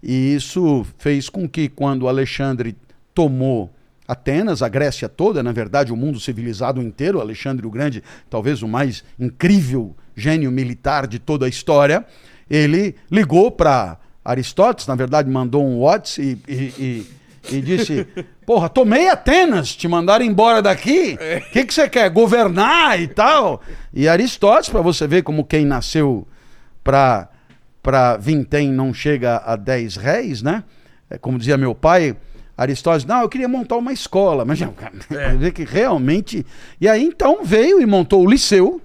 E 0.02 0.36
isso 0.36 0.86
fez 0.98 1.30
com 1.30 1.48
que, 1.48 1.70
quando 1.70 2.08
Alexandre 2.08 2.76
tomou 3.14 3.72
Atenas, 4.08 4.62
a 4.62 4.70
Grécia 4.70 5.10
toda, 5.10 5.44
na 5.44 5.52
verdade, 5.52 5.92
o 5.92 5.98
mundo 5.98 6.20
civilizado 6.20 6.82
inteiro, 6.82 7.20
Alexandre 7.20 7.68
o 7.68 7.70
Grande, 7.70 8.02
talvez 8.30 8.64
o 8.64 8.68
mais 8.68 9.04
incrível 9.20 9.96
gênio 10.16 10.52
militar 10.52 11.06
de 11.06 11.20
toda 11.20 11.46
a 11.46 11.50
história, 11.50 12.06
ele 12.50 12.96
ligou 13.12 13.52
para 13.52 13.98
Aristóteles, 14.24 14.88
na 14.88 14.96
verdade, 14.96 15.30
mandou 15.30 15.66
um 15.66 15.80
WhatsApp 15.80 16.42
e, 16.48 16.54
e, 16.54 17.06
e, 17.52 17.58
e 17.58 17.62
disse: 17.62 18.08
Porra, 18.46 18.70
tomei 18.70 19.10
Atenas, 19.10 19.76
te 19.76 19.88
mandaram 19.88 20.26
embora 20.26 20.62
daqui. 20.62 21.18
O 21.48 21.52
que, 21.52 21.66
que 21.66 21.74
você 21.74 21.90
quer? 21.90 22.10
Governar 22.10 23.00
e 23.00 23.08
tal? 23.08 23.62
E 23.94 24.08
Aristóteles, 24.08 24.70
para 24.70 24.82
você 24.82 25.06
ver 25.08 25.24
como 25.24 25.46
quem 25.46 25.66
nasceu 25.66 26.28
para 26.84 28.18
vintém 28.20 28.72
não 28.72 28.94
chega 28.94 29.42
a 29.46 29.56
10 29.56 29.98
réis, 29.98 30.42
né? 30.42 30.64
É, 31.10 31.18
como 31.18 31.38
dizia 31.38 31.58
meu 31.58 31.74
pai, 31.74 32.16
Aristóteles, 32.58 33.06
não, 33.06 33.22
eu 33.22 33.30
queria 33.30 33.48
montar 33.48 33.78
uma 33.78 33.94
escola, 33.94 34.44
mas 34.44 34.60
é. 34.62 34.68
ver 35.38 35.52
que 35.52 35.64
realmente. 35.64 36.44
E 36.82 36.90
aí 36.90 37.04
então 37.04 37.44
veio 37.44 37.80
e 37.80 37.86
montou 37.86 38.26
o 38.26 38.30
liceu 38.30 38.82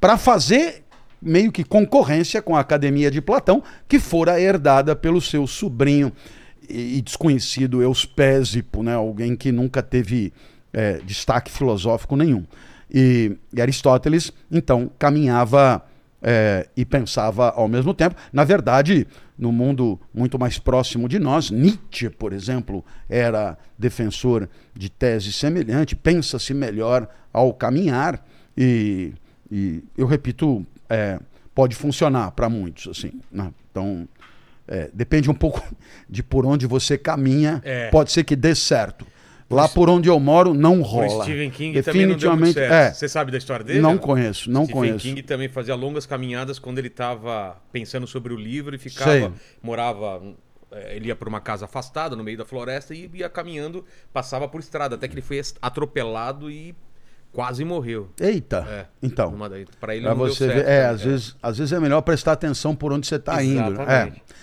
para 0.00 0.18
fazer 0.18 0.82
meio 1.22 1.52
que 1.52 1.62
concorrência 1.62 2.42
com 2.42 2.56
a 2.56 2.60
Academia 2.60 3.10
de 3.10 3.20
Platão, 3.20 3.62
que 3.88 3.98
fora 3.98 4.38
herdada 4.40 4.96
pelo 4.96 5.20
seu 5.20 5.46
sobrinho 5.46 6.12
e, 6.68 6.98
e 6.98 7.00
desconhecido 7.00 7.82
Euspésipo, 7.82 8.82
né? 8.82 8.94
alguém 8.94 9.36
que 9.36 9.50
nunca 9.52 9.82
teve 9.82 10.32
é, 10.72 11.00
destaque 11.04 11.50
filosófico 11.50 12.16
nenhum. 12.16 12.44
E, 12.90 13.36
e 13.52 13.60
Aristóteles, 13.60 14.32
então, 14.50 14.90
caminhava 14.98 15.82
é, 16.26 16.66
e 16.74 16.84
pensava 16.86 17.50
ao 17.50 17.68
mesmo 17.68 17.92
tempo. 17.92 18.16
Na 18.32 18.42
verdade, 18.44 19.06
no 19.38 19.52
mundo 19.52 20.00
muito 20.12 20.38
mais 20.38 20.58
próximo 20.58 21.06
de 21.08 21.18
nós, 21.18 21.50
Nietzsche, 21.50 22.08
por 22.08 22.32
exemplo, 22.32 22.82
era 23.08 23.58
defensor 23.78 24.48
de 24.74 24.88
tese 24.88 25.30
semelhante, 25.32 25.94
pensa-se 25.94 26.54
melhor 26.54 27.06
ao 27.32 27.52
caminhar, 27.52 28.24
e, 28.56 29.12
e 29.52 29.84
eu 29.98 30.06
repito, 30.06 30.64
é, 30.88 31.18
pode 31.54 31.76
funcionar 31.76 32.30
para 32.30 32.48
muitos. 32.48 32.88
assim. 32.88 33.12
Né? 33.30 33.52
Então, 33.70 34.08
é, 34.66 34.88
depende 34.94 35.30
um 35.30 35.34
pouco 35.34 35.62
de 36.08 36.22
por 36.22 36.46
onde 36.46 36.66
você 36.66 36.96
caminha, 36.96 37.60
É. 37.64 37.90
pode 37.90 38.10
ser 38.12 38.24
que 38.24 38.34
dê 38.34 38.54
certo. 38.54 39.06
Lá 39.50 39.68
por 39.68 39.88
onde 39.90 40.08
eu 40.08 40.18
moro 40.18 40.52
não 40.54 40.80
O 40.80 40.82
rola. 40.82 41.22
Stephen 41.24 41.50
King 41.50 41.82
também 41.82 42.06
não 42.06 42.16
deu 42.16 42.30
muito 42.30 42.54
Definitivamente, 42.54 42.54
certo. 42.54 42.72
é. 42.72 42.92
Você 42.92 43.08
sabe 43.08 43.30
da 43.30 43.38
história 43.38 43.64
dele? 43.64 43.80
Não 43.80 43.98
conheço, 43.98 44.50
não 44.50 44.64
Stephen 44.64 44.80
conheço. 44.80 44.98
King 45.00 45.22
também 45.22 45.48
fazia 45.48 45.74
longas 45.74 46.06
caminhadas 46.06 46.58
quando 46.58 46.78
ele 46.78 46.88
estava 46.88 47.56
pensando 47.70 48.06
sobre 48.06 48.32
o 48.32 48.36
livro 48.36 48.74
e 48.74 48.78
ficava, 48.78 49.10
Sei. 49.10 49.30
morava, 49.62 50.20
eh, 50.72 50.96
ele 50.96 51.08
ia 51.08 51.14
para 51.14 51.28
uma 51.28 51.40
casa 51.40 51.66
afastada 51.66 52.16
no 52.16 52.24
meio 52.24 52.38
da 52.38 52.44
floresta 52.44 52.94
e 52.94 53.08
ia 53.14 53.28
caminhando, 53.28 53.84
passava 54.12 54.48
por 54.48 54.60
estrada, 54.60 54.94
até 54.96 55.06
que 55.06 55.14
ele 55.14 55.22
foi 55.22 55.40
atropelado 55.60 56.50
e 56.50 56.74
quase 57.30 57.64
morreu. 57.64 58.08
Eita, 58.20 58.66
É, 58.68 58.86
então. 59.02 59.36
Para 59.78 59.94
ele 59.94 60.04
Pra 60.06 60.14
não 60.14 60.24
deu 60.24 60.34
você 60.34 60.46
certo. 60.46 60.54
ver, 60.54 60.66
é, 60.68 60.82
né? 60.82 60.86
às, 60.88 61.02
Vezes, 61.02 61.36
às 61.42 61.58
vezes 61.58 61.72
é 61.72 61.80
melhor 61.80 62.00
prestar 62.00 62.32
atenção 62.32 62.74
por 62.74 62.92
onde 62.92 63.06
você 63.06 63.16
está 63.16 63.42
indo. 63.42 63.70
né? 63.72 63.84
É. 64.18 64.34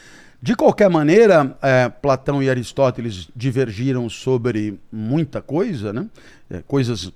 De 0.42 0.56
qualquer 0.56 0.90
maneira, 0.90 1.56
é, 1.62 1.88
Platão 1.88 2.42
e 2.42 2.50
Aristóteles 2.50 3.30
divergiram 3.36 4.10
sobre 4.10 4.80
muita 4.92 5.40
coisa, 5.40 5.94
né? 5.94 6.10
É, 6.50 6.64
coisas, 6.68 7.12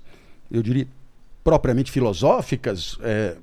eu 0.48 0.62
diria, 0.62 0.86
propriamente 1.42 1.90
filosóficas, 1.90 2.96
é, 3.02 3.36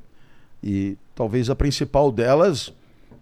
e 0.63 0.97
talvez 1.13 1.49
a 1.49 1.55
principal 1.55 2.13
delas 2.13 2.73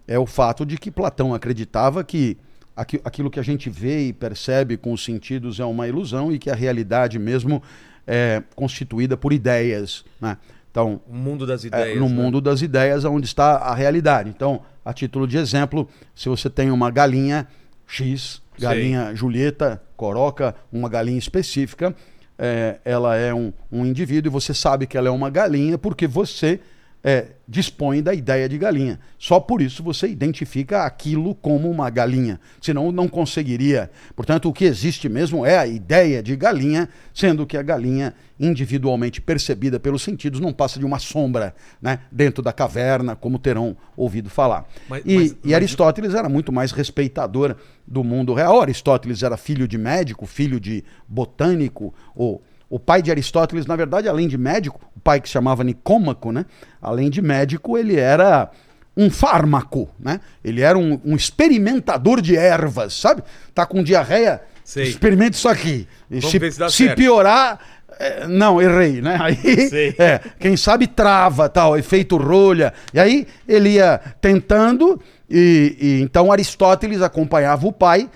é 0.06 0.16
o 0.18 0.26
fato 0.26 0.64
de 0.64 0.78
que 0.78 0.88
Platão 0.90 1.34
acreditava 1.34 2.04
que 2.04 2.36
aqui- 2.76 3.00
aquilo 3.04 3.30
que 3.30 3.40
a 3.40 3.42
gente 3.42 3.68
vê 3.68 4.06
e 4.06 4.12
percebe 4.12 4.76
com 4.76 4.92
os 4.92 5.02
sentidos 5.04 5.58
é 5.58 5.64
uma 5.64 5.88
ilusão 5.88 6.30
e 6.30 6.38
que 6.38 6.48
a 6.48 6.54
realidade 6.54 7.18
mesmo 7.18 7.60
é 8.06 8.40
constituída 8.54 9.16
por 9.16 9.32
ideias. 9.32 10.04
Né? 10.20 10.36
Então, 10.72 11.02
O 11.06 11.14
mundo 11.14 11.46
das 11.46 11.64
é, 11.64 11.66
ideias. 11.68 12.00
no 12.00 12.08
né? 12.08 12.14
mundo 12.14 12.40
das 12.40 12.62
ideias, 12.62 13.04
onde 13.04 13.26
está 13.26 13.56
a 13.58 13.74
realidade. 13.74 14.30
Então, 14.30 14.62
a 14.82 14.92
título 14.92 15.28
de 15.28 15.36
exemplo, 15.36 15.86
se 16.14 16.30
você 16.30 16.48
tem 16.48 16.70
uma 16.70 16.90
galinha 16.90 17.46
X, 17.86 18.40
galinha 18.58 19.14
Julieta, 19.14 19.82
coroca, 19.96 20.54
uma 20.72 20.88
galinha 20.88 21.18
específica, 21.18 21.94
é, 22.38 22.80
ela 22.86 23.14
é 23.14 23.34
um, 23.34 23.52
um 23.70 23.84
indivíduo 23.84 24.30
e 24.30 24.32
você 24.32 24.54
sabe 24.54 24.86
que 24.86 24.96
ela 24.96 25.08
é 25.08 25.10
uma 25.10 25.28
galinha 25.28 25.76
porque 25.76 26.06
você 26.06 26.58
é, 27.04 27.28
dispõe 27.48 28.00
da 28.02 28.14
ideia 28.14 28.48
de 28.48 28.56
galinha. 28.56 28.98
Só 29.18 29.40
por 29.40 29.60
isso 29.60 29.82
você 29.82 30.06
identifica 30.06 30.84
aquilo 30.84 31.34
como 31.34 31.68
uma 31.70 31.90
galinha. 31.90 32.38
Senão 32.60 32.92
não 32.92 33.08
conseguiria. 33.08 33.90
Portanto, 34.14 34.48
o 34.48 34.52
que 34.52 34.64
existe 34.64 35.08
mesmo 35.08 35.44
é 35.44 35.58
a 35.58 35.66
ideia 35.66 36.22
de 36.22 36.36
galinha, 36.36 36.88
sendo 37.12 37.44
que 37.44 37.56
a 37.56 37.62
galinha, 37.62 38.14
individualmente 38.38 39.20
percebida 39.20 39.80
pelos 39.80 40.02
sentidos, 40.02 40.38
não 40.40 40.52
passa 40.52 40.78
de 40.78 40.84
uma 40.86 40.98
sombra 40.98 41.54
né, 41.80 42.00
dentro 42.10 42.42
da 42.42 42.52
caverna, 42.52 43.16
como 43.16 43.38
terão 43.38 43.76
ouvido 43.96 44.30
falar. 44.30 44.68
Mas- 44.88 45.02
e, 45.04 45.14
mas- 45.16 45.30
e 45.32 45.36
mas- 45.44 45.54
Aristóteles 45.54 46.14
era 46.14 46.28
muito 46.28 46.52
mais 46.52 46.70
respeitador 46.70 47.56
do 47.86 48.04
mundo 48.04 48.32
real. 48.32 48.60
Aristóteles 48.60 49.22
era 49.24 49.36
filho 49.36 49.66
de 49.66 49.76
médico, 49.76 50.24
filho 50.24 50.60
de 50.60 50.84
botânico, 51.08 51.92
ou 52.14 52.42
o 52.72 52.78
pai 52.78 53.02
de 53.02 53.10
Aristóteles, 53.10 53.66
na 53.66 53.76
verdade, 53.76 54.08
além 54.08 54.26
de 54.26 54.38
médico, 54.38 54.80
o 54.96 55.00
pai 55.00 55.20
que 55.20 55.28
se 55.28 55.32
chamava 55.34 55.62
Nicômaco, 55.62 56.32
né? 56.32 56.46
Além 56.80 57.10
de 57.10 57.20
médico, 57.20 57.76
ele 57.76 58.00
era 58.00 58.50
um 58.96 59.10
fármaco, 59.10 59.90
né? 60.00 60.20
Ele 60.42 60.62
era 60.62 60.78
um, 60.78 60.98
um 61.04 61.14
experimentador 61.14 62.22
de 62.22 62.34
ervas, 62.34 62.94
sabe? 62.94 63.22
Tá 63.54 63.66
com 63.66 63.82
diarreia, 63.82 64.40
Sei. 64.64 64.84
experimenta 64.84 65.36
isso 65.36 65.50
aqui. 65.50 65.86
Vamos 66.08 66.30
se, 66.30 66.50
se 66.50 66.70
se 66.70 66.94
piorar, 66.94 67.60
é, 68.00 68.26
não, 68.26 68.58
errei, 68.58 69.02
né? 69.02 69.18
Aí, 69.20 69.36
é, 69.98 70.18
quem 70.40 70.56
sabe 70.56 70.86
trava, 70.86 71.50
tal, 71.50 71.76
efeito 71.76 72.16
rolha. 72.16 72.72
E 72.94 72.98
aí 72.98 73.26
ele 73.46 73.72
ia 73.72 74.00
tentando, 74.18 74.98
e, 75.28 75.76
e 75.78 76.00
então 76.00 76.32
Aristóteles 76.32 77.02
acompanhava 77.02 77.66
o 77.66 77.72
pai, 77.72 78.08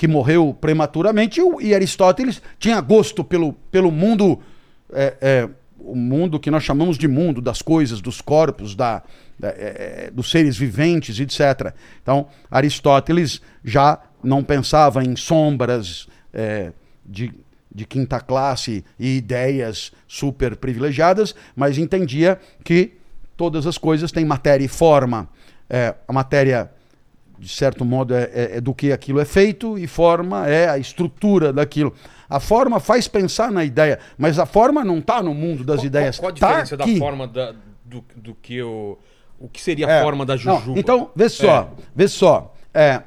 que 0.00 0.08
morreu 0.08 0.56
prematuramente, 0.58 1.42
e 1.60 1.74
Aristóteles 1.74 2.40
tinha 2.58 2.80
gosto 2.80 3.22
pelo, 3.22 3.52
pelo 3.70 3.90
mundo, 3.92 4.40
é, 4.90 5.14
é, 5.20 5.48
o 5.78 5.94
mundo 5.94 6.40
que 6.40 6.50
nós 6.50 6.64
chamamos 6.64 6.96
de 6.96 7.06
mundo, 7.06 7.42
das 7.42 7.60
coisas, 7.60 8.00
dos 8.00 8.22
corpos, 8.22 8.74
da, 8.74 9.02
da- 9.38 9.50
é, 9.50 10.06
é, 10.06 10.10
dos 10.10 10.30
seres 10.30 10.56
viventes, 10.56 11.20
etc. 11.20 11.74
Então, 12.02 12.28
Aristóteles 12.50 13.42
já 13.62 13.98
não 14.24 14.42
pensava 14.42 15.04
em 15.04 15.14
sombras 15.16 16.08
é, 16.32 16.72
de, 17.04 17.30
de 17.70 17.84
quinta 17.84 18.20
classe 18.20 18.82
e 18.98 19.18
ideias 19.18 19.92
super 20.08 20.56
privilegiadas, 20.56 21.34
mas 21.54 21.76
entendia 21.76 22.40
que 22.64 22.94
todas 23.36 23.66
as 23.66 23.76
coisas 23.76 24.10
têm 24.10 24.24
matéria 24.24 24.64
e 24.64 24.68
forma. 24.68 25.28
É, 25.68 25.94
a 26.08 26.12
matéria 26.14 26.70
de 27.40 27.48
certo 27.48 27.84
modo, 27.84 28.14
é, 28.14 28.24
é- 28.34 28.56
é 28.56 28.60
do 28.60 28.74
que 28.74 28.92
aquilo 28.92 29.18
é 29.18 29.24
feito 29.24 29.78
e 29.78 29.86
forma 29.86 30.46
é 30.46 30.68
a 30.68 30.76
estrutura 30.78 31.52
daquilo. 31.52 31.94
A 32.28 32.38
forma 32.38 32.78
faz 32.78 33.08
pensar 33.08 33.50
na 33.50 33.64
ideia, 33.64 33.98
mas 34.18 34.38
a 34.38 34.44
forma 34.44 34.84
não 34.84 34.98
está 34.98 35.22
no 35.22 35.32
mundo 35.34 35.64
das 35.64 35.76
Qual- 35.78 35.86
ideias. 35.86 36.18
Qual, 36.18 36.30
qual 36.32 36.36
a 36.36 36.38
Tá 36.38 36.46
diferença 36.62 36.76
da 36.76 36.84
aqui. 36.84 36.98
forma 36.98 37.26
da- 37.26 37.54
do, 37.84 38.04
do 38.14 38.34
que 38.34 38.62
o. 38.62 38.98
O 39.38 39.48
que 39.48 39.58
seria 39.60 39.86
a 39.86 39.90
É, 39.90 40.02
forma 40.02 40.26
da 40.26 40.34
não, 40.34 40.38
jujuba? 40.38 40.78
então, 40.78 41.10
vê 41.16 41.26
só, 41.30 41.72
vê 41.96 42.06
só. 42.06 42.52
É, 42.74 43.00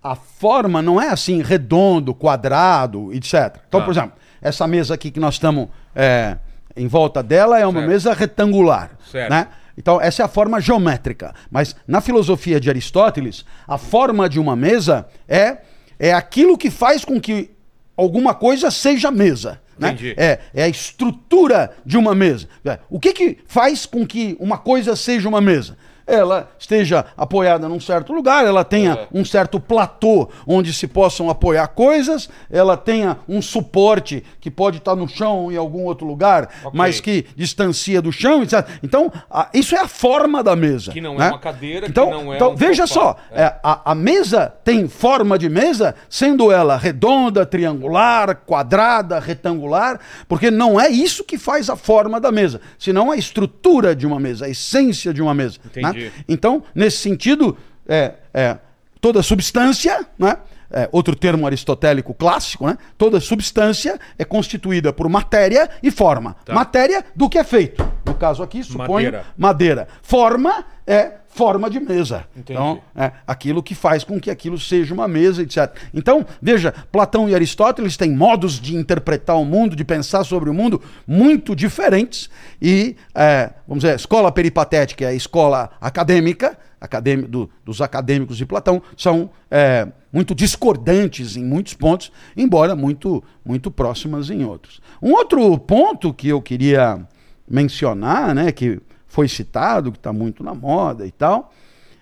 a 0.00 0.14
forma 0.14 0.80
não 0.80 1.02
é 1.02 1.08
assim 1.08 1.42
redondo, 1.42 2.14
quadrado, 2.14 3.12
etc. 3.12 3.56
Então, 3.66 3.80
Ah. 3.80 3.84
por 3.84 3.90
exemplo, 3.90 4.12
essa 4.40 4.64
mesa 4.68 4.94
aqui 4.94 5.10
que 5.10 5.18
nós 5.18 5.34
estamos 5.34 5.68
é, 5.94 6.38
em 6.76 6.86
volta 6.86 7.20
dela 7.22 7.58
é 7.58 7.66
uma 7.66 7.80
Certo. 7.80 7.90
mesa 7.90 8.14
retangular. 8.14 8.92
Certo. 9.10 9.28
Né? 9.30 9.48
Então, 9.76 10.00
essa 10.00 10.22
é 10.22 10.24
a 10.24 10.28
forma 10.28 10.60
geométrica. 10.60 11.34
Mas 11.50 11.74
na 11.86 12.00
filosofia 12.00 12.60
de 12.60 12.68
Aristóteles, 12.68 13.44
a 13.66 13.78
forma 13.78 14.28
de 14.28 14.38
uma 14.38 14.54
mesa 14.54 15.06
é, 15.28 15.58
é 15.98 16.12
aquilo 16.12 16.58
que 16.58 16.70
faz 16.70 17.04
com 17.04 17.20
que 17.20 17.50
alguma 17.96 18.34
coisa 18.34 18.70
seja 18.70 19.10
mesa. 19.10 19.60
Né? 19.78 19.90
Entendi. 19.90 20.14
É, 20.16 20.40
é 20.54 20.64
a 20.64 20.68
estrutura 20.68 21.74
de 21.84 21.96
uma 21.96 22.14
mesa. 22.14 22.48
É, 22.64 22.78
O 22.88 23.00
que, 23.00 23.12
que 23.12 23.38
faz 23.46 23.86
com 23.86 24.06
que 24.06 24.36
uma 24.38 24.58
coisa 24.58 24.94
seja 24.94 25.28
uma 25.28 25.40
mesa? 25.40 25.76
Ela 26.06 26.50
esteja 26.58 27.04
apoiada 27.16 27.68
num 27.68 27.80
certo 27.80 28.12
lugar, 28.12 28.44
ela 28.44 28.64
tenha 28.64 28.92
É. 28.92 29.08
um 29.12 29.24
certo 29.24 29.58
platô 29.60 30.28
onde 30.46 30.72
se 30.72 30.86
possam 30.86 31.30
apoiar 31.30 31.68
coisas, 31.68 32.28
ela 32.50 32.76
tenha 32.76 33.18
um 33.28 33.40
suporte 33.40 34.24
que 34.40 34.50
pode 34.50 34.78
estar 34.78 34.94
no 34.96 35.08
chão 35.08 35.50
em 35.52 35.56
algum 35.56 35.84
outro 35.84 36.06
lugar, 36.06 36.48
Ok. 36.64 36.70
mas 36.74 37.00
que 37.00 37.26
distancia 37.36 38.02
do 38.02 38.10
chão, 38.12 38.42
etc. 38.42 38.66
Então, 38.82 39.10
a- 39.30 39.48
isso 39.54 39.74
é 39.76 39.78
a 39.80 39.88
forma 39.88 40.42
da 40.42 40.56
mesa. 40.56 40.92
Que 40.92 41.00
não 41.00 41.14
é 41.14 41.18
né? 41.18 41.28
uma 41.30 41.38
cadeira, 41.38 41.86
que 41.86 41.90
então, 41.90 42.10
não 42.10 42.32
é 42.32 42.36
então 42.36 42.52
um 42.52 42.56
veja 42.56 42.86
sofá. 42.86 43.00
só, 43.00 43.16
é, 43.30 43.54
a, 43.62 43.92
a 43.92 43.94
mesa 43.94 44.52
tem 44.64 44.88
forma 44.88 45.38
de 45.38 45.48
mesa, 45.48 45.94
sendo 46.08 46.50
ela 46.50 46.76
redonda, 46.76 47.46
triangular, 47.46 48.36
quadrada, 48.46 49.18
retangular, 49.18 50.00
porque 50.28 50.50
não 50.50 50.80
é 50.80 50.88
isso 50.88 51.24
que 51.24 51.38
faz 51.38 51.70
a 51.70 51.76
forma 51.76 52.20
da 52.20 52.30
mesa, 52.32 52.60
senão 52.78 53.10
a 53.10 53.16
estrutura 53.16 53.94
de 53.94 54.06
uma 54.06 54.18
mesa, 54.20 54.46
a 54.46 54.48
essência 54.48 55.12
de 55.14 55.22
uma 55.22 55.34
mesa. 55.34 55.58
né? 55.76 55.91
Entendi. 55.92 56.12
Então, 56.28 56.62
nesse 56.74 56.98
sentido, 56.98 57.56
é, 57.86 58.14
é, 58.32 58.58
toda 59.00 59.22
substância, 59.22 60.06
né? 60.18 60.36
É, 60.74 60.88
outro 60.90 61.14
termo 61.14 61.46
aristotélico 61.46 62.14
clássico, 62.14 62.66
né? 62.66 62.78
Toda 62.96 63.20
substância 63.20 64.00
é 64.18 64.24
constituída 64.24 64.90
por 64.90 65.06
matéria 65.06 65.68
e 65.82 65.90
forma. 65.90 66.34
Tá. 66.46 66.54
Matéria 66.54 67.04
do 67.14 67.28
que 67.28 67.36
é 67.36 67.44
feito. 67.44 67.86
No 68.06 68.14
caso 68.14 68.42
aqui, 68.42 68.64
suponho 68.64 68.88
Madeira. 68.88 69.26
madeira. 69.36 69.88
Forma 70.00 70.64
é 70.86 71.12
forma 71.28 71.70
de 71.70 71.80
mesa. 71.80 72.26
Entendi. 72.36 72.52
Então, 72.52 72.82
é 72.94 73.10
aquilo 73.26 73.62
que 73.62 73.74
faz 73.74 74.04
com 74.04 74.20
que 74.20 74.30
aquilo 74.30 74.58
seja 74.58 74.92
uma 74.92 75.08
mesa, 75.08 75.42
etc. 75.42 75.74
Então, 75.94 76.26
veja, 76.42 76.74
Platão 76.92 77.26
e 77.26 77.34
Aristóteles 77.34 77.96
têm 77.96 78.10
modos 78.14 78.60
de 78.60 78.76
interpretar 78.76 79.36
o 79.38 79.44
mundo, 79.44 79.74
de 79.74 79.82
pensar 79.84 80.24
sobre 80.24 80.50
o 80.50 80.54
mundo 80.54 80.82
muito 81.06 81.56
diferentes. 81.56 82.28
E, 82.60 82.96
é, 83.14 83.50
vamos 83.66 83.82
dizer, 83.82 83.94
a 83.94 83.96
escola 83.96 84.30
peripatética 84.30 85.04
e 85.04 85.06
a 85.06 85.14
escola 85.14 85.70
acadêmica, 85.80 86.58
acadêmi- 86.78 87.26
do- 87.26 87.48
dos 87.64 87.80
acadêmicos 87.80 88.36
de 88.36 88.44
Platão, 88.44 88.82
são 88.94 89.30
é, 89.50 89.88
muito 90.12 90.34
discordantes 90.34 91.34
em 91.36 91.44
muitos 91.44 91.72
pontos, 91.72 92.12
embora 92.36 92.76
muito, 92.76 93.24
muito 93.42 93.70
próximas 93.70 94.28
em 94.28 94.44
outros. 94.44 94.82
Um 95.00 95.12
outro 95.12 95.56
ponto 95.58 96.12
que 96.12 96.28
eu 96.28 96.42
queria 96.42 97.00
mencionar, 97.48 98.34
né, 98.34 98.52
que 98.52 98.80
foi 99.12 99.28
citado, 99.28 99.92
que 99.92 99.98
está 99.98 100.10
muito 100.10 100.42
na 100.42 100.54
moda 100.54 101.06
e 101.06 101.10
tal, 101.10 101.52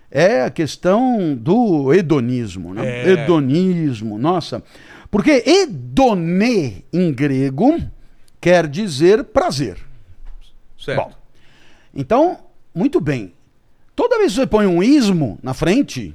é 0.09 0.43
a 0.43 0.50
questão 0.50 1.35
do 1.35 1.93
hedonismo. 1.93 2.73
Né? 2.73 2.87
É. 2.87 3.11
Hedonismo, 3.11 4.17
nossa. 4.17 4.62
Porque 5.11 5.43
hedonê 5.45 6.85
em 6.93 7.12
grego 7.12 7.81
quer 8.40 8.69
dizer 8.69 9.25
prazer. 9.25 9.79
Certo. 10.79 11.02
Bom, 11.02 11.12
então, 11.93 12.38
muito 12.73 13.00
bem. 13.00 13.35
Toda 13.97 14.19
vez 14.19 14.31
que 14.31 14.38
você 14.38 14.47
põe 14.47 14.67
um 14.67 14.81
ismo 14.81 15.37
na 15.43 15.52
frente, 15.52 16.14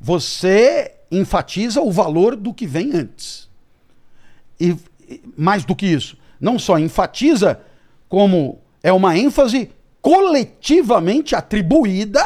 você 0.00 0.92
enfatiza 1.10 1.80
o 1.80 1.90
valor 1.90 2.36
do 2.36 2.54
que 2.54 2.68
vem 2.68 2.94
antes. 2.94 3.48
E 4.60 4.76
mais 5.36 5.64
do 5.64 5.74
que 5.74 5.86
isso, 5.86 6.16
não 6.40 6.56
só 6.56 6.78
enfatiza, 6.78 7.60
como 8.08 8.60
é 8.80 8.92
uma 8.92 9.18
ênfase 9.18 9.72
coletivamente 10.00 11.34
atribuída 11.36 12.24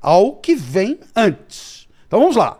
ao 0.00 0.36
que 0.36 0.54
vem 0.54 0.98
antes. 1.14 1.88
Então 2.06 2.20
vamos 2.20 2.36
lá. 2.36 2.58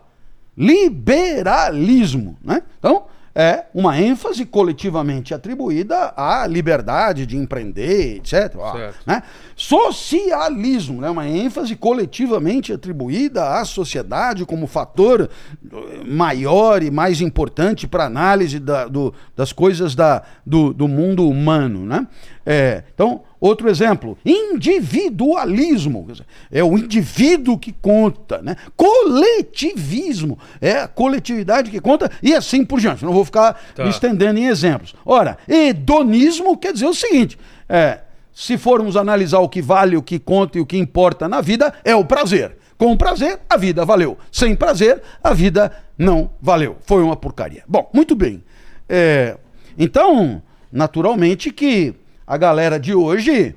Liberalismo, 0.57 2.37
né? 2.43 2.61
Então, 2.79 3.05
é 3.39 3.65
uma 3.71 4.01
ênfase 4.01 4.43
coletivamente 4.47 5.31
atribuída 5.31 6.11
à 6.17 6.47
liberdade 6.47 7.23
de 7.27 7.37
empreender, 7.37 8.15
etc. 8.15 8.55
Ó, 8.57 8.71
né? 9.05 9.21
Socialismo, 9.55 11.01
né? 11.01 11.09
uma 11.11 11.27
ênfase 11.27 11.75
coletivamente 11.75 12.73
atribuída 12.73 13.59
à 13.59 13.63
sociedade 13.63 14.43
como 14.43 14.65
fator 14.65 15.29
eh, 15.71 16.03
maior 16.03 16.81
e 16.81 16.89
mais 16.89 17.21
importante 17.21 17.87
para 17.87 18.05
análise 18.05 18.57
da- 18.59 18.87
do- 18.87 19.13
das 19.35 19.53
coisas 19.53 19.93
da- 19.93 20.23
do, 20.43 20.73
do 20.73 20.87
mundo 20.87 21.29
humano. 21.29 21.85
Né? 21.85 22.07
É, 22.49 22.81
então, 22.93 23.23
outro 23.41 23.69
exemplo, 23.69 24.17
individualismo, 24.25 26.07
é 26.49 26.63
o 26.63 26.77
indivíduo 26.77 27.57
que 27.59 27.73
conta, 27.73 28.41
né? 28.41 28.55
coletivismo, 28.73 30.39
é 30.61 30.77
a 30.77 30.87
coletividade 30.87 31.69
que 31.69 31.81
conta 31.81 32.09
e 32.23 32.33
assim 32.33 32.63
por 32.63 32.79
diante. 32.79 33.03
Não 33.03 33.11
vou 33.11 33.25
ficar 33.25 33.61
Tá. 33.75 33.83
me 33.83 33.89
estendendo 33.89 34.39
em 34.39 34.45
exemplos. 34.45 34.95
Ora, 35.05 35.37
hedonismo 35.45 36.57
quer 36.57 36.71
dizer 36.71 36.85
o 36.85 36.93
seguinte: 36.93 37.37
é, 37.67 37.99
se 38.33 38.57
formos 38.57 38.95
analisar 38.95 39.39
o 39.39 39.49
que 39.49 39.61
vale, 39.61 39.97
o 39.97 40.01
que 40.01 40.17
conta 40.17 40.57
e 40.57 40.61
o 40.61 40.65
que 40.65 40.77
importa 40.77 41.27
na 41.27 41.41
vida, 41.41 41.73
é 41.83 41.93
o 41.93 42.05
prazer. 42.05 42.55
Com 42.77 42.95
prazer, 42.95 43.39
a 43.49 43.57
vida 43.57 43.83
valeu. 43.83 44.17
Sem 44.31 44.55
prazer, 44.55 45.01
a 45.21 45.33
vida 45.33 45.69
não 45.97 46.29
valeu. 46.41 46.77
Foi 46.85 47.03
uma 47.03 47.17
porcaria. 47.17 47.65
Bom, 47.67 47.89
muito 47.93 48.15
bem. 48.15 48.41
É, 48.87 49.35
então, 49.77 50.41
naturalmente 50.71 51.51
que 51.51 51.93
a 52.27 52.35
galera 52.35 52.77
de 52.77 52.93
hoje 52.93 53.55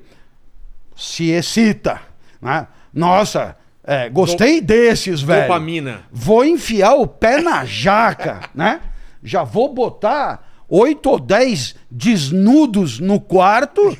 se 0.95 1.29
excita. 1.29 2.01
Né? 2.41 2.65
Nossa, 2.93 3.57
é, 3.83 4.09
gostei 4.09 4.61
desses, 4.61 5.21
velho. 5.21 5.41
Dopamina. 5.41 6.03
Vou 6.09 6.45
enfiar 6.45 6.93
o 6.93 7.05
pé 7.05 7.41
na 7.41 7.65
jaca, 7.65 8.41
né? 8.55 8.79
Já 9.21 9.43
vou 9.43 9.73
botar 9.73 10.47
oito 10.69 11.09
ou 11.09 11.19
dez 11.19 11.75
desnudos 11.91 12.99
no 12.99 13.19
quarto 13.19 13.97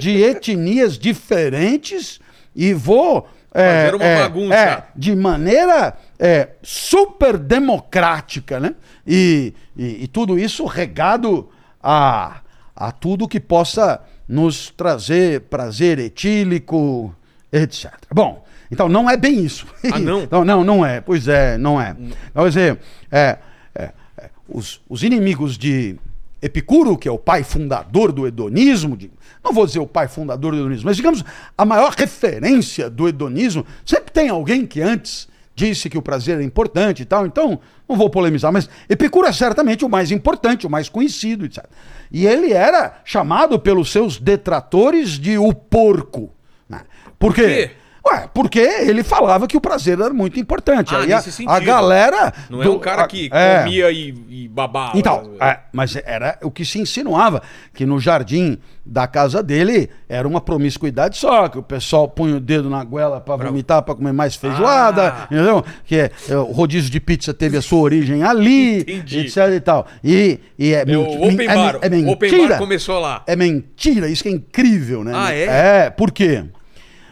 de 0.00 0.22
etnias 0.24 0.98
diferentes 0.98 2.18
e 2.56 2.72
vou 2.72 3.28
é, 3.52 3.84
Fazer 3.84 3.94
uma 3.94 4.04
é, 4.04 4.18
bagunça. 4.20 4.54
é, 4.54 4.82
de 4.96 5.14
maneira 5.16 5.98
é, 6.18 6.48
super 6.62 7.36
democrática, 7.36 8.58
né? 8.58 8.74
E, 9.06 9.52
e, 9.76 10.04
e 10.04 10.08
tudo 10.08 10.38
isso 10.38 10.64
regado 10.64 11.48
a, 11.82 12.40
a 12.80 12.92
tudo 12.92 13.26
que 13.26 13.40
possa 13.40 14.00
nos 14.28 14.70
trazer 14.70 15.40
prazer 15.42 15.98
etílico, 15.98 17.14
etc. 17.52 17.92
Bom, 18.14 18.44
então 18.70 18.88
não 18.88 19.10
é 19.10 19.16
bem 19.16 19.44
isso. 19.44 19.66
Ah, 19.92 19.98
não? 19.98 20.26
Não, 20.30 20.44
não, 20.44 20.64
não 20.64 20.86
é. 20.86 21.00
Pois 21.00 21.26
é, 21.26 21.58
não 21.58 21.80
é. 21.80 21.96
Então, 21.98 22.42
quer 22.44 22.48
dizer, 22.48 22.78
é, 23.10 23.38
é, 23.74 23.90
é, 24.16 24.30
os, 24.48 24.80
os 24.88 25.02
inimigos 25.02 25.58
de 25.58 25.96
Epicuro, 26.40 26.96
que 26.96 27.08
é 27.08 27.10
o 27.10 27.18
pai 27.18 27.42
fundador 27.42 28.12
do 28.12 28.26
hedonismo, 28.26 28.96
de- 28.96 29.10
não 29.42 29.52
vou 29.52 29.66
dizer 29.66 29.80
o 29.80 29.86
pai 29.86 30.06
fundador 30.06 30.52
do 30.52 30.58
hedonismo, 30.58 30.84
mas 30.86 30.96
digamos 30.96 31.24
a 31.56 31.64
maior 31.64 31.92
referência 31.92 32.88
do 32.88 33.08
hedonismo, 33.08 33.66
sempre 33.84 34.12
tem 34.12 34.28
alguém 34.28 34.64
que 34.66 34.80
antes 34.80 35.26
disse 35.58 35.90
que 35.90 35.98
o 35.98 36.02
prazer 36.02 36.38
é 36.38 36.42
importante 36.44 37.02
e 37.02 37.04
tal, 37.04 37.26
então 37.26 37.58
não 37.88 37.96
vou 37.96 38.08
polemizar, 38.08 38.52
mas 38.52 38.68
Epicuro 38.88 39.26
é 39.26 39.32
certamente 39.32 39.84
o 39.84 39.88
mais 39.88 40.12
importante, 40.12 40.66
o 40.66 40.70
mais 40.70 40.88
conhecido, 40.88 41.44
etc. 41.44 41.64
E 42.12 42.26
ele 42.26 42.52
era 42.52 43.00
chamado 43.04 43.58
pelos 43.58 43.90
seus 43.90 44.18
detratores 44.18 45.18
de 45.18 45.36
o 45.36 45.52
porco. 45.52 46.30
Né? 46.68 46.82
Por 47.18 47.34
quê? 47.34 47.42
quê? 47.42 47.70
Ué, 48.10 48.28
porque 48.32 48.58
ele 48.60 49.02
falava 49.02 49.46
que 49.46 49.56
o 49.56 49.60
prazer 49.60 49.98
era 50.00 50.12
muito 50.14 50.38
importante. 50.40 50.94
Ah, 50.94 51.00
Aí 51.00 51.12
a, 51.12 51.22
a 51.48 51.60
galera. 51.60 52.32
Não 52.48 52.60
é 52.62 52.64
do- 52.64 52.74
um 52.76 52.78
cara 52.78 53.02
a- 53.02 53.06
que 53.06 53.28
é. 53.32 53.58
comia 53.64 53.90
e, 53.90 54.14
e 54.28 54.48
babava. 54.48 54.96
Então, 54.96 55.32
é, 55.40 55.58
mas 55.72 55.96
era 56.04 56.38
o 56.42 56.50
que 56.50 56.64
se 56.64 56.78
insinuava, 56.80 57.42
que 57.74 57.84
no 57.84 57.98
jardim 58.00 58.58
da 58.86 59.06
casa 59.06 59.42
dele 59.42 59.90
era 60.08 60.26
uma 60.26 60.40
promiscuidade 60.40 61.18
só, 61.18 61.48
que 61.48 61.58
o 61.58 61.62
pessoal 61.62 62.08
punha 62.08 62.36
o 62.36 62.40
dedo 62.40 62.70
na 62.70 62.82
goela 62.82 63.20
para 63.20 63.36
vomitar, 63.44 63.82
para 63.82 63.94
comer 63.94 64.12
mais 64.12 64.34
feijoada, 64.36 65.12
Ah. 65.12 65.24
entendeu? 65.30 65.62
Que 65.84 65.96
é, 65.96 66.10
é, 66.30 66.36
o 66.36 66.44
rodízio 66.52 66.90
de 66.90 66.98
pizza 67.00 67.34
teve 67.34 67.56
a 67.58 67.62
sua 67.62 67.80
origem 67.80 68.22
ali, 68.22 68.80
Entendi. 68.80 69.18
etc 69.20 69.36
e 69.54 69.60
tal. 69.60 69.86
E, 70.02 70.40
e 70.58 70.72
é, 70.72 70.80
É 70.80 70.96
o 70.96 71.02
men- 71.04 71.32
open 71.34 71.46
é, 71.48 71.54
bar. 71.54 71.78
é 71.82 71.88
O 71.88 72.10
open 72.10 72.30
mentira. 72.30 72.48
bar 72.54 72.58
começou 72.58 72.98
lá. 72.98 73.22
É 73.26 73.36
mentira, 73.36 74.08
isso 74.08 74.22
que 74.22 74.28
é 74.30 74.32
incrível, 74.32 75.04
né? 75.04 75.12
Ah, 75.14 75.34
é? 75.34 75.84
É, 75.86 75.90
por 75.90 76.10
quê? 76.10 76.44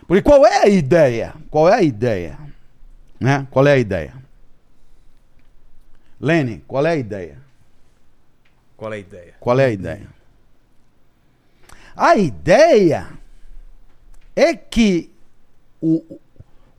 Porque 0.07 0.23
qual 0.23 0.47
é 0.47 0.63
a 0.63 0.69
ideia? 0.69 1.35
Qual 1.51 1.69
é 1.69 1.75
a 1.75 1.83
ideia? 1.83 2.39
Né? 3.19 3.47
Qual 3.51 3.67
é 3.67 3.73
a 3.73 3.79
ideia? 3.79 4.15
Lene, 6.21 6.63
qual 6.67 6.87
é 6.87 6.91
a 6.93 6.97
ideia? 6.97 7.39
Qual 8.77 8.93
é 8.93 8.97
a 8.97 8.99
ideia? 8.99 9.35
Qual 9.41 9.59
é 9.61 9.65
a 9.65 9.71
ideia? 9.71 10.09
A 11.97 12.17
ideia 12.17 13.09
é 14.35 14.55
que 14.55 15.11
o, 15.81 16.19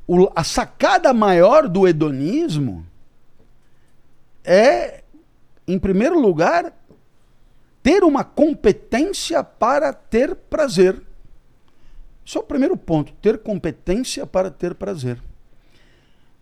o- 0.07 0.31
a 0.35 0.43
sacada 0.43 1.11
maior 1.13 1.67
do 1.67 1.87
hedonismo 1.87 2.85
é, 4.43 5.03
em 5.67 5.77
primeiro 5.77 6.19
lugar, 6.19 6.71
ter 7.83 8.03
uma 8.03 8.23
competência 8.23 9.43
para 9.43 9.91
ter 9.91 10.35
prazer. 10.35 11.01
É 12.35 12.39
o 12.39 12.43
primeiro 12.43 12.75
ponto, 12.75 13.13
ter 13.21 13.37
competência 13.37 14.25
para 14.27 14.51
ter 14.51 14.75
prazer. 14.75 15.21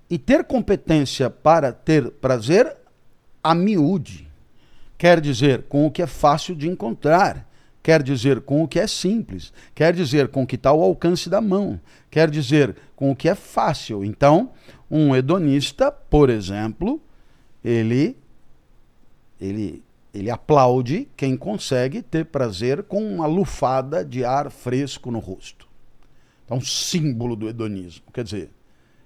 E 0.09 0.17
ter 0.17 0.43
competência 0.43 1.29
para 1.29 1.71
ter 1.71 2.09
prazer 2.11 2.75
a 3.43 3.53
miúde. 3.53 4.27
Quer 4.97 5.21
dizer 5.21 5.63
com 5.63 5.85
o 5.85 5.91
que 5.91 6.01
é 6.01 6.07
fácil 6.07 6.55
de 6.55 6.67
encontrar, 6.67 7.47
quer 7.83 8.01
dizer 8.01 8.41
com 8.41 8.63
o 8.63 8.67
que 8.67 8.79
é 8.79 8.87
simples, 8.87 9.53
quer 9.75 9.93
dizer 9.93 10.29
com 10.29 10.43
o 10.43 10.47
que 10.47 10.55
está 10.55 10.69
ao 10.69 10.81
alcance 10.81 11.29
da 11.29 11.41
mão, 11.41 11.79
quer 12.09 12.29
dizer 12.29 12.75
com 12.95 13.11
o 13.11 13.15
que 13.15 13.29
é 13.29 13.35
fácil. 13.35 14.03
Então, 14.03 14.51
um 14.89 15.15
hedonista, 15.15 15.91
por 15.91 16.29
exemplo, 16.29 17.01
ele 17.63 18.17
ele 19.39 19.83
ele 20.13 20.31
aplaude 20.31 21.09
quem 21.17 21.35
consegue 21.35 22.01
ter 22.01 22.25
prazer 22.25 22.83
com 22.83 23.03
uma 23.03 23.27
lufada 23.27 24.03
de 24.03 24.23
ar 24.23 24.49
fresco 24.49 25.11
no 25.11 25.19
rosto. 25.19 25.64
É 26.49 26.53
um 26.53 26.61
símbolo 26.61 27.35
do 27.35 27.49
hedonismo. 27.49 28.05
Quer 28.13 28.23
dizer, 28.23 28.51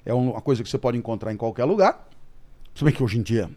é 0.05 0.13
uma 0.13 0.41
coisa 0.41 0.61
que 0.63 0.69
você 0.69 0.77
pode 0.77 0.97
encontrar 0.97 1.31
em 1.31 1.37
qualquer 1.37 1.65
lugar. 1.65 2.07
Se 2.75 2.83
bem 2.83 2.93
que 2.93 3.01
hoje 3.03 3.17
em 3.17 3.21
dia, 3.21 3.49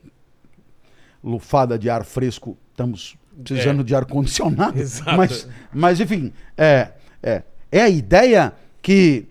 lufada 1.22 1.78
de 1.78 1.88
ar 1.88 2.04
fresco, 2.04 2.56
estamos 2.70 3.16
precisando 3.42 3.80
É. 3.80 3.84
de 3.84 3.94
ar 3.94 4.04
condicionado. 4.04 4.78
Exato. 4.80 5.16
Mas, 5.16 5.48
mas 5.72 6.00
enfim, 6.00 6.32
é, 6.56 6.92
é, 7.22 7.42
é 7.70 7.80
a 7.80 7.88
ideia 7.88 8.52
que 8.80 9.26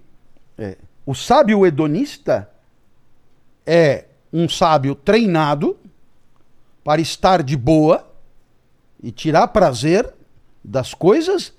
é, 0.58 0.78
o 1.06 1.14
sábio 1.14 1.66
hedonista 1.66 2.50
é 3.66 4.06
um 4.32 4.48
sábio 4.48 4.96
treinado 4.96 5.78
para 6.84 7.02
estar 7.02 7.44
de 7.44 7.56
boa 7.56 8.10
e 9.04 9.12
tirar 9.12 9.48
prazer 9.50 10.12
das 10.64 10.94
coisas 10.94 11.54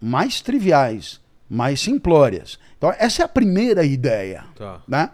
mais 0.00 0.40
triviais, 0.40 1.20
mais 1.48 1.80
simplórias. 1.80 2.58
Então, 2.76 2.94
essa 2.98 3.22
é 3.22 3.24
a 3.24 3.28
primeira 3.28 3.84
ideia. 3.84 4.44
Tá. 4.56 4.80
Né? 4.86 5.10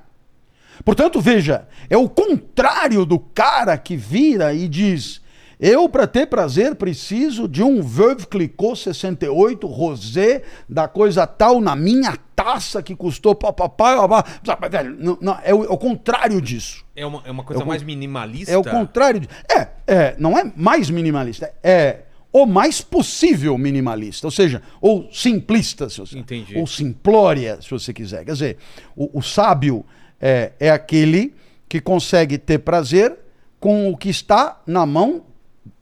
Portanto, 0.85 1.21
veja, 1.21 1.69
é 1.89 1.97
o 1.97 2.09
contrário 2.09 3.05
do 3.05 3.19
cara 3.19 3.77
que 3.79 3.97
vira 3.97 4.53
e 4.53 4.67
diz: 4.67 5.21
Eu, 5.61 5.89
para 5.89 6.07
ter 6.07 6.27
prazer, 6.27 6.75
preciso 6.75 7.47
de 7.47 7.63
um 7.63 7.81
Veuve 7.83 8.27
Clicquot 8.27 8.77
68 8.77 9.67
rosé 9.67 10.43
da 10.69 10.89
coisa 10.89 11.27
tal 11.27 11.61
na 11.61 11.77
minha 11.77 12.17
taça 12.35 12.83
que 12.83 12.97
custou 12.97 13.35
papapá. 13.35 14.25
Velho, 14.69 14.97
não, 14.99 15.19
não, 15.21 15.39
é, 15.45 15.55
o, 15.55 15.65
é 15.65 15.69
o 15.69 15.79
contrário 15.79 16.41
disso. 16.41 16.85
É 16.97 17.07
uma, 17.07 17.23
é 17.25 17.31
uma 17.31 17.45
coisa 17.45 17.63
É 17.63 17.65
o 17.65 17.69
mais 17.69 17.83
minimalista. 17.83 18.53
É 18.53 18.59
o 18.59 18.65
contrário. 18.65 19.21
De, 19.21 19.29
é, 19.49 19.69
é, 19.87 20.17
não 20.19 20.37
é 20.37 20.53
mais 20.57 20.91
minimalista, 20.91 21.53
é 21.63 22.01
o 22.37 22.47
mais 22.47 22.81
possível 22.81 23.57
minimalista, 23.57 24.27
ou 24.27 24.31
seja, 24.33 24.61
ou 24.81 25.09
simplista, 25.13 25.89
se 25.89 26.01
você, 26.01 26.19
Entendi. 26.19 26.59
ou 26.59 26.67
simplória, 26.67 27.63
se 27.63 27.71
você 27.71 27.93
quiser. 27.93 28.25
Quer 28.25 28.33
dizer, 28.33 28.57
o, 28.97 29.21
o 29.21 29.23
sábio 29.23 29.87
é, 30.21 30.51
é 30.59 30.69
aquele 30.69 31.33
que 31.69 31.81
consegue 31.81 32.37
ter 32.37 32.59
prazer 32.59 33.17
com 33.61 33.89
o 33.89 33.97
que 33.97 34.09
está 34.09 34.61
na 34.67 34.85
mão, 34.85 35.23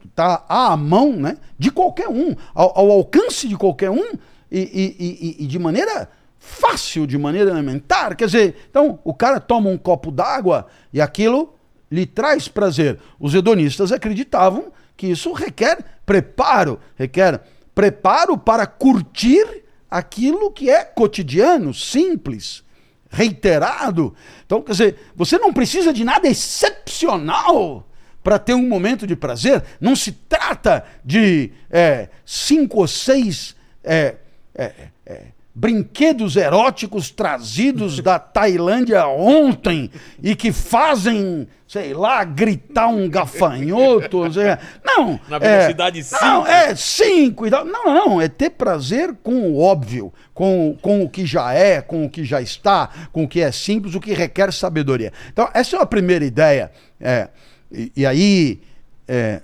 está 0.05 0.45
à 0.47 0.77
mão, 0.77 1.15
né, 1.17 1.38
de 1.59 1.71
qualquer 1.71 2.09
um, 2.09 2.37
ao, 2.55 2.79
ao 2.79 2.91
alcance 2.91 3.49
de 3.49 3.57
qualquer 3.57 3.91
um 3.91 4.12
e, 4.51 4.61
e- 4.61 4.97
e- 5.41 5.45
e 5.45 5.47
de 5.47 5.59
maneira 5.59 6.11
fácil, 6.38 7.07
de 7.07 7.17
maneira 7.17 7.51
elementar. 7.51 8.15
Quer 8.15 8.27
dizer, 8.27 8.57
então 8.69 8.99
o 9.05 9.15
cara 9.15 9.41
toma 9.41 9.71
um 9.71 9.79
copo 9.79 10.11
d'água 10.11 10.67
e 10.93 11.01
aquilo 11.01 11.55
lhe 11.91 12.05
traz 12.05 12.47
prazer. 12.47 12.99
Os 13.19 13.35
hedonistas 13.35 13.91
acreditavam 13.91 14.71
que 15.03 15.09
isso 15.09 15.33
requer 15.33 15.85
preparo, 16.07 16.79
requer 16.95 17.43
preparo 17.75 18.38
para 18.38 18.69
curtir 18.69 19.65
aquilo 19.91 20.53
que 20.53 20.71
é 20.71 20.85
cotidiano, 20.85 21.75
simples, 21.75 22.62
reiterado. 23.11 24.15
Então, 24.47 24.62
quer 24.62 24.71
dizer, 24.71 24.97
você 25.17 25.41
não 25.41 25.53
precisa 25.53 25.93
de 25.93 26.05
nada 26.05 26.29
excepcional 26.29 27.85
para 28.23 28.38
ter 28.38 28.55
um 28.55 28.69
momento 28.69 29.05
de 29.05 29.17
prazer. 29.17 29.65
Não 29.81 29.97
se 29.97 30.12
trata 30.12 30.85
de 31.05 31.51
é, 31.69 32.09
cinco 32.25 32.79
ou 32.79 32.87
seis 32.87 33.57
é, 33.83 34.15
é, 34.55 34.73
é, 35.05 35.25
brinquedos 35.55 36.37
eróticos 36.37 37.11
trazidos 37.11 38.01
da 38.01 38.19
Tailândia 38.21 39.07
ontem 39.07 39.91
e 40.23 40.35
que 40.35 40.51
fazem, 40.51 41.47
sei 41.69 41.93
lá, 41.93 42.25
gritar 42.25 42.88
um 42.88 43.09
gafanhoto. 43.09 44.25
seja, 44.33 44.59
Não. 44.85 45.21
Na 45.29 45.37
é- 45.37 45.38
velocidade 45.38 46.03
Não, 46.21 46.47
é 46.47 46.75
cinco. 46.75 47.47
e 47.47 47.51
tal. 47.51 47.65
Não, 47.65 47.85
não, 47.85 48.21
é 48.21 48.29
ter 48.29 48.51
prazer 48.51 49.15
com 49.23 49.51
o 49.51 49.61
óbvio, 49.61 50.12
com, 50.33 50.77
com 50.81 51.03
o 51.05 51.09
que 51.09 51.27
já 51.27 51.53
é, 51.53 51.83
com 51.83 52.07
o 52.07 52.11
que 52.11 52.25
já 52.25 52.41
está, 52.41 52.88
com 53.12 53.25
o 53.25 53.29
que 53.29 53.41
é 53.41 53.53
simples, 53.53 53.95
o 53.95 54.01
que 54.01 54.15
requer 54.15 54.53
sabedoria. 54.53 55.12
Então, 55.33 55.49
essa 55.53 55.77
é 55.77 55.83
a 55.83 55.87
primeira 55.87 56.25
ideia. 56.25 56.71
É, 56.99 57.29
e, 57.71 57.93
e 57.97 58.07
aí 58.07 58.61
é, 59.07 59.43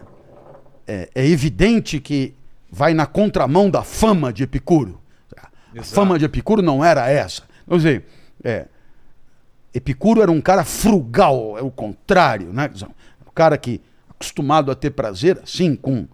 é, 0.87 1.09
é 1.14 1.27
evidente 1.27 2.01
que 2.01 2.35
vai 2.71 2.94
na 2.94 3.05
contramão 3.07 3.68
da 3.68 3.83
fama 3.83 4.33
de 4.33 4.42
Epicuro. 4.44 5.01
A 5.79 5.83
Exato. 5.83 5.95
fama 5.95 6.19
de 6.19 6.25
Epicuro 6.25 6.62
não 6.62 6.85
era 6.85 7.09
essa. 7.11 7.43
Quer 7.69 7.77
dizer, 7.77 8.05
é, 8.43 8.67
Epicuro 9.73 10.23
era 10.23 10.31
um 10.31 10.41
cara 10.41 10.64
frugal, 10.64 11.57
é 11.59 11.62
o 11.62 11.71
contrário, 11.71 12.53
né? 12.53 12.71
O 13.27 13.31
cara 13.31 13.57
que 13.57 13.81
acostumado 14.09 14.71
a 14.71 14.75
ter 14.75 14.91
prazer, 14.91 15.38
assim, 15.43 15.77
com 15.77 16.07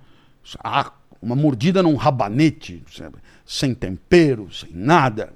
ah, 0.63 0.93
uma 1.23 1.35
mordida 1.35 1.83
num 1.83 1.95
rabanete, 1.95 2.83
sabe? 2.93 3.17
sem 3.47 3.75
tempero, 3.75 4.49
sem 4.53 4.71
nada, 4.73 5.33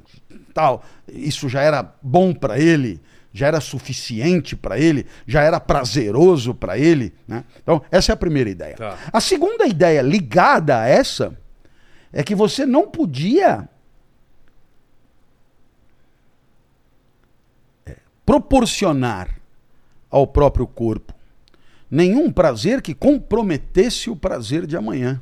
tal. 0.55 0.83
Isso 1.07 1.49
já 1.49 1.61
era 1.61 1.95
bom 2.03 2.33
para 2.33 2.59
ele, 2.59 3.01
já 3.33 3.47
era 3.47 3.61
suficiente 3.61 4.57
para 4.57 4.79
ele, 4.79 5.07
já 5.27 5.43
era 5.43 5.61
prazeroso 5.61 6.55
para 6.55 6.79
ele, 6.79 7.15
né? 7.27 7.45
Então, 7.63 7.83
essa 7.91 8.13
é 8.13 8.15
a 8.15 8.17
primeira 8.17 8.49
ideia. 8.49 8.77
Tá. 8.77 8.99
A 9.13 9.21
segunda 9.21 9.67
ideia 9.67 10.01
ligada 10.01 10.79
a 10.79 10.87
essa 10.87 11.37
é 12.13 12.23
que 12.23 12.35
você 12.35 12.65
não 12.65 12.89
podia 12.89 13.69
proporcionar 18.29 19.41
ao 20.11 20.27
próprio 20.27 20.67
corpo 20.67 21.15
nenhum 21.91 22.31
prazer 22.31 22.83
que 22.83 22.95
comprometesse 22.95 24.11
o 24.11 24.17
prazer 24.17 24.67
de 24.67 24.77
amanhã. 24.77 25.19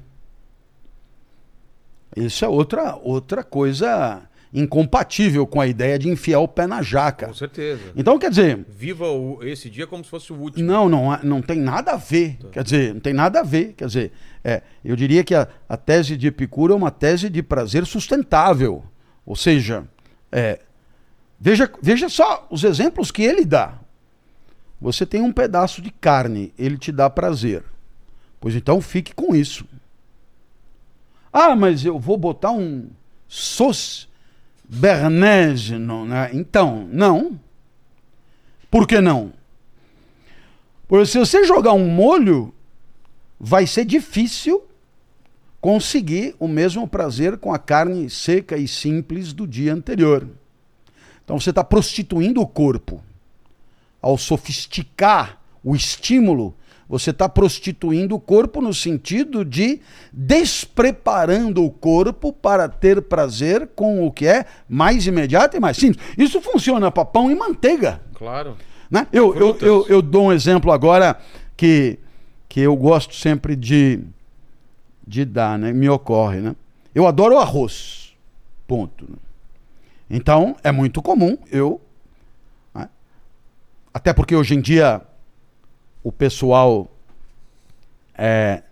Isso 2.16 2.44
é 2.44 2.48
outra, 2.48 2.96
outra 2.96 3.44
coisa 3.44 4.22
incompatível 4.52 5.46
com 5.46 5.60
a 5.60 5.68
ideia 5.68 5.96
de 5.96 6.08
enfiar 6.08 6.40
o 6.40 6.48
pé 6.48 6.66
na 6.66 6.82
jaca. 6.82 7.28
Com 7.28 7.34
certeza. 7.34 7.92
Então, 7.94 8.18
quer 8.18 8.30
dizer, 8.30 8.64
Viva 8.68 9.06
o- 9.08 9.38
esse 9.44 9.70
dia 9.70 9.86
como 9.86 10.02
se 10.02 10.10
fosse 10.10 10.32
o 10.32 10.36
último. 10.36 10.66
não, 10.66 10.88
não, 10.88 11.16
não 11.22 11.40
tem 11.42 11.60
nada 11.60 11.92
a 11.92 11.96
ver. 11.96 12.38
Quer 12.50 12.64
dizer, 12.64 12.92
não 12.94 13.00
tem 13.00 13.12
nada 13.12 13.38
a 13.38 13.42
ver. 13.44 13.74
Quer 13.74 13.86
dizer, 13.86 14.12
é, 14.42 14.62
eu 14.84 14.96
diria 14.96 15.22
que 15.22 15.34
a, 15.34 15.46
a 15.68 15.76
tese 15.76 16.16
de 16.16 16.26
Epicuro 16.26 16.72
é 16.72 16.76
uma 16.76 16.90
tese 16.90 17.28
de 17.30 17.40
prazer 17.40 17.86
sustentável. 17.86 18.82
Ou 19.24 19.36
seja, 19.36 19.84
é, 20.32 20.58
veja, 21.38 21.70
veja 21.80 22.08
só 22.08 22.46
os 22.50 22.64
exemplos 22.64 23.10
que 23.10 23.22
ele 23.22 23.44
dá. 23.44 23.78
Você 24.80 25.06
tem 25.06 25.22
um 25.22 25.32
pedaço 25.32 25.80
de 25.80 25.90
carne, 25.90 26.52
ele 26.58 26.76
te 26.76 26.92
dá 26.92 27.08
prazer. 27.08 27.64
Pois 28.40 28.54
então 28.54 28.80
fique 28.80 29.14
com 29.14 29.34
isso. 29.34 29.64
Ah, 31.32 31.56
mas 31.56 31.84
eu 31.84 31.98
vou 31.98 32.16
botar 32.16 32.50
um 32.50 32.88
sauce 33.28 34.06
bernaise. 34.68 35.76
No, 35.78 36.04
né? 36.04 36.30
Então, 36.32 36.88
não. 36.90 37.38
Por 38.70 38.86
que 38.86 39.00
não? 39.00 39.32
Porque 40.88 41.06
se 41.06 41.18
você 41.18 41.44
jogar 41.44 41.72
um 41.72 41.88
molho, 41.88 42.54
vai 43.38 43.66
ser 43.66 43.84
difícil 43.84 44.62
conseguir 45.60 46.34
o 46.38 46.46
mesmo 46.46 46.86
prazer 46.86 47.38
com 47.38 47.52
a 47.52 47.58
carne 47.58 48.08
seca 48.08 48.56
e 48.56 48.68
simples 48.68 49.32
do 49.32 49.46
dia 49.46 49.74
anterior. 49.74 50.28
Então 51.26 51.40
você 51.40 51.50
está 51.50 51.64
prostituindo 51.64 52.40
o 52.40 52.46
corpo. 52.46 53.02
Ao 54.00 54.16
sofisticar 54.16 55.40
o 55.64 55.74
estímulo, 55.74 56.54
você 56.88 57.10
está 57.10 57.28
prostituindo 57.28 58.14
o 58.14 58.20
corpo 58.20 58.60
no 58.60 58.72
sentido 58.72 59.44
de 59.44 59.80
despreparando 60.12 61.64
o 61.64 61.70
corpo 61.70 62.32
para 62.32 62.68
ter 62.68 63.02
prazer 63.02 63.70
com 63.74 64.06
o 64.06 64.12
que 64.12 64.24
é 64.24 64.46
mais 64.68 65.04
imediato 65.04 65.56
e 65.56 65.60
mais 65.60 65.76
simples. 65.76 66.00
Isso 66.16 66.40
funciona 66.40 66.92
para 66.92 67.04
pão 67.04 67.28
e 67.28 67.34
manteiga. 67.34 68.00
Claro. 68.14 68.56
Né? 68.88 69.08
Eu, 69.12 69.34
eu, 69.34 69.58
eu, 69.60 69.86
eu 69.88 70.00
dou 70.00 70.26
um 70.26 70.32
exemplo 70.32 70.70
agora 70.70 71.18
que, 71.56 71.98
que 72.48 72.60
eu 72.60 72.76
gosto 72.76 73.16
sempre 73.16 73.56
de, 73.56 73.98
de 75.04 75.24
dar, 75.24 75.58
né? 75.58 75.72
me 75.72 75.88
ocorre. 75.88 76.38
Né? 76.38 76.54
Eu 76.94 77.04
adoro 77.04 77.36
arroz. 77.36 78.14
Ponto. 78.68 79.04
né? 79.10 79.16
Então, 80.08 80.56
é 80.62 80.70
muito 80.70 81.02
comum 81.02 81.36
eu. 81.50 81.80
né? 82.74 82.88
Até 83.92 84.12
porque 84.12 84.34
hoje 84.34 84.54
em 84.54 84.60
dia 84.60 85.02
o 86.02 86.12
pessoal 86.12 86.88
é, 88.16 88.62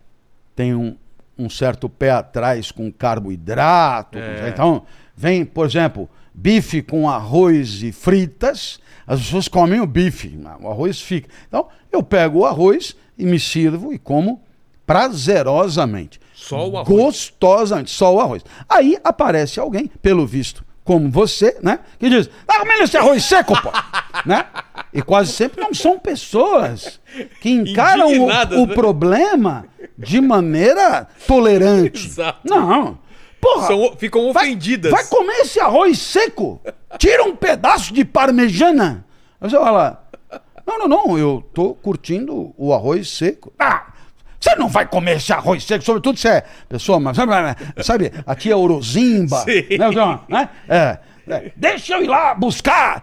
tem 0.55 0.75
um, 0.75 0.97
um 1.37 1.51
certo 1.51 1.88
pé 1.88 2.11
atrás 2.12 2.70
com 2.70 2.90
carboidrato. 2.92 4.18
É. 4.18 4.49
Então, 4.49 4.85
vem, 5.16 5.44
por 5.44 5.66
exemplo, 5.66 6.09
bife 6.33 6.83
com 6.83 7.09
arroz 7.09 7.83
e 7.83 7.92
fritas, 7.92 8.79
as 9.07 9.20
pessoas 9.20 9.49
comem 9.49 9.81
o 9.81 9.87
bife, 9.87 10.38
o 10.61 10.68
arroz 10.68 11.01
fica. 11.01 11.29
Então, 11.47 11.68
eu 11.92 12.03
pego 12.03 12.40
o 12.40 12.47
arroz 12.47 12.97
e 13.18 13.25
me 13.25 13.38
sirvo 13.38 13.92
e 13.92 13.99
como 13.99 14.40
prazerosamente. 14.87 16.20
Só 16.35 16.68
o 16.68 16.77
arroz. 16.77 16.88
Gostosamente, 16.88 17.90
só 17.90 18.14
o 18.14 18.20
arroz. 18.20 18.44
Aí 18.68 18.99
aparece 19.03 19.59
alguém, 19.61 19.87
pelo 20.03 20.27
visto, 20.27 20.64
como 20.85 21.11
você, 21.11 21.57
né? 21.62 21.81
Que 21.99 22.11
diz, 22.11 22.29
tá 22.47 22.61
comendo 22.61 22.83
esse 22.83 22.97
arroz 22.97 23.25
seco, 23.25 23.61
pô! 23.61 23.70
né? 24.27 24.44
E 24.92 25.01
quase 25.03 25.33
sempre 25.33 25.61
não 25.61 25.73
são 25.73 25.99
pessoas 25.99 27.01
que 27.40 27.51
encaram 27.51 28.07
o, 28.09 28.25
o 28.27 28.66
né? 28.66 28.75
problema 28.75 29.66
de 29.99 30.20
maneira 30.20 31.09
tolerante. 31.27 32.07
Exato. 32.07 32.40
Não. 32.44 32.99
Porra, 33.40 33.66
São- 33.66 33.97
ficam 33.97 34.33
vai- 34.33 34.47
ofendidas. 34.47 34.90
Vai, 34.92 35.05
comer 35.07 35.40
esse 35.40 35.59
arroz 35.59 35.99
seco? 35.99 36.61
Tira 36.99 37.25
um 37.25 37.35
pedaço 37.35 37.92
de 37.92 38.05
parmejana. 38.05 39.05
Aí 39.40 39.51
você 39.51 39.57
fala, 39.59 40.07
não, 40.66 40.79
não, 40.79 40.88
não, 40.88 41.18
eu 41.18 41.44
tô 41.53 41.75
curtindo 41.75 42.55
o 42.57 42.73
arroz 42.73 43.09
seco. 43.11 43.53
Ah, 43.59 43.87
você 44.44 44.54
não 44.57 44.68
vai 44.68 44.87
comer 44.87 45.16
esse 45.16 45.33
arroz 45.33 45.64
seco, 45.64 45.85
sobretudo 45.85 46.18
se 46.18 46.28
é 46.28 46.44
pessoa, 46.68 47.00
mas 47.00 47.16
sabe, 47.16 47.33
sabe 47.83 48.12
a 48.26 48.35
tia 48.35 48.57
Orozimba, 48.57 49.38
Sim. 49.38 49.64
né? 50.28 50.48
É, 50.68 50.98
É, 51.26 51.50
deixa 51.57 51.94
eu 51.94 52.02
ir 52.02 52.07
lá 52.07 52.35
buscar. 52.35 53.02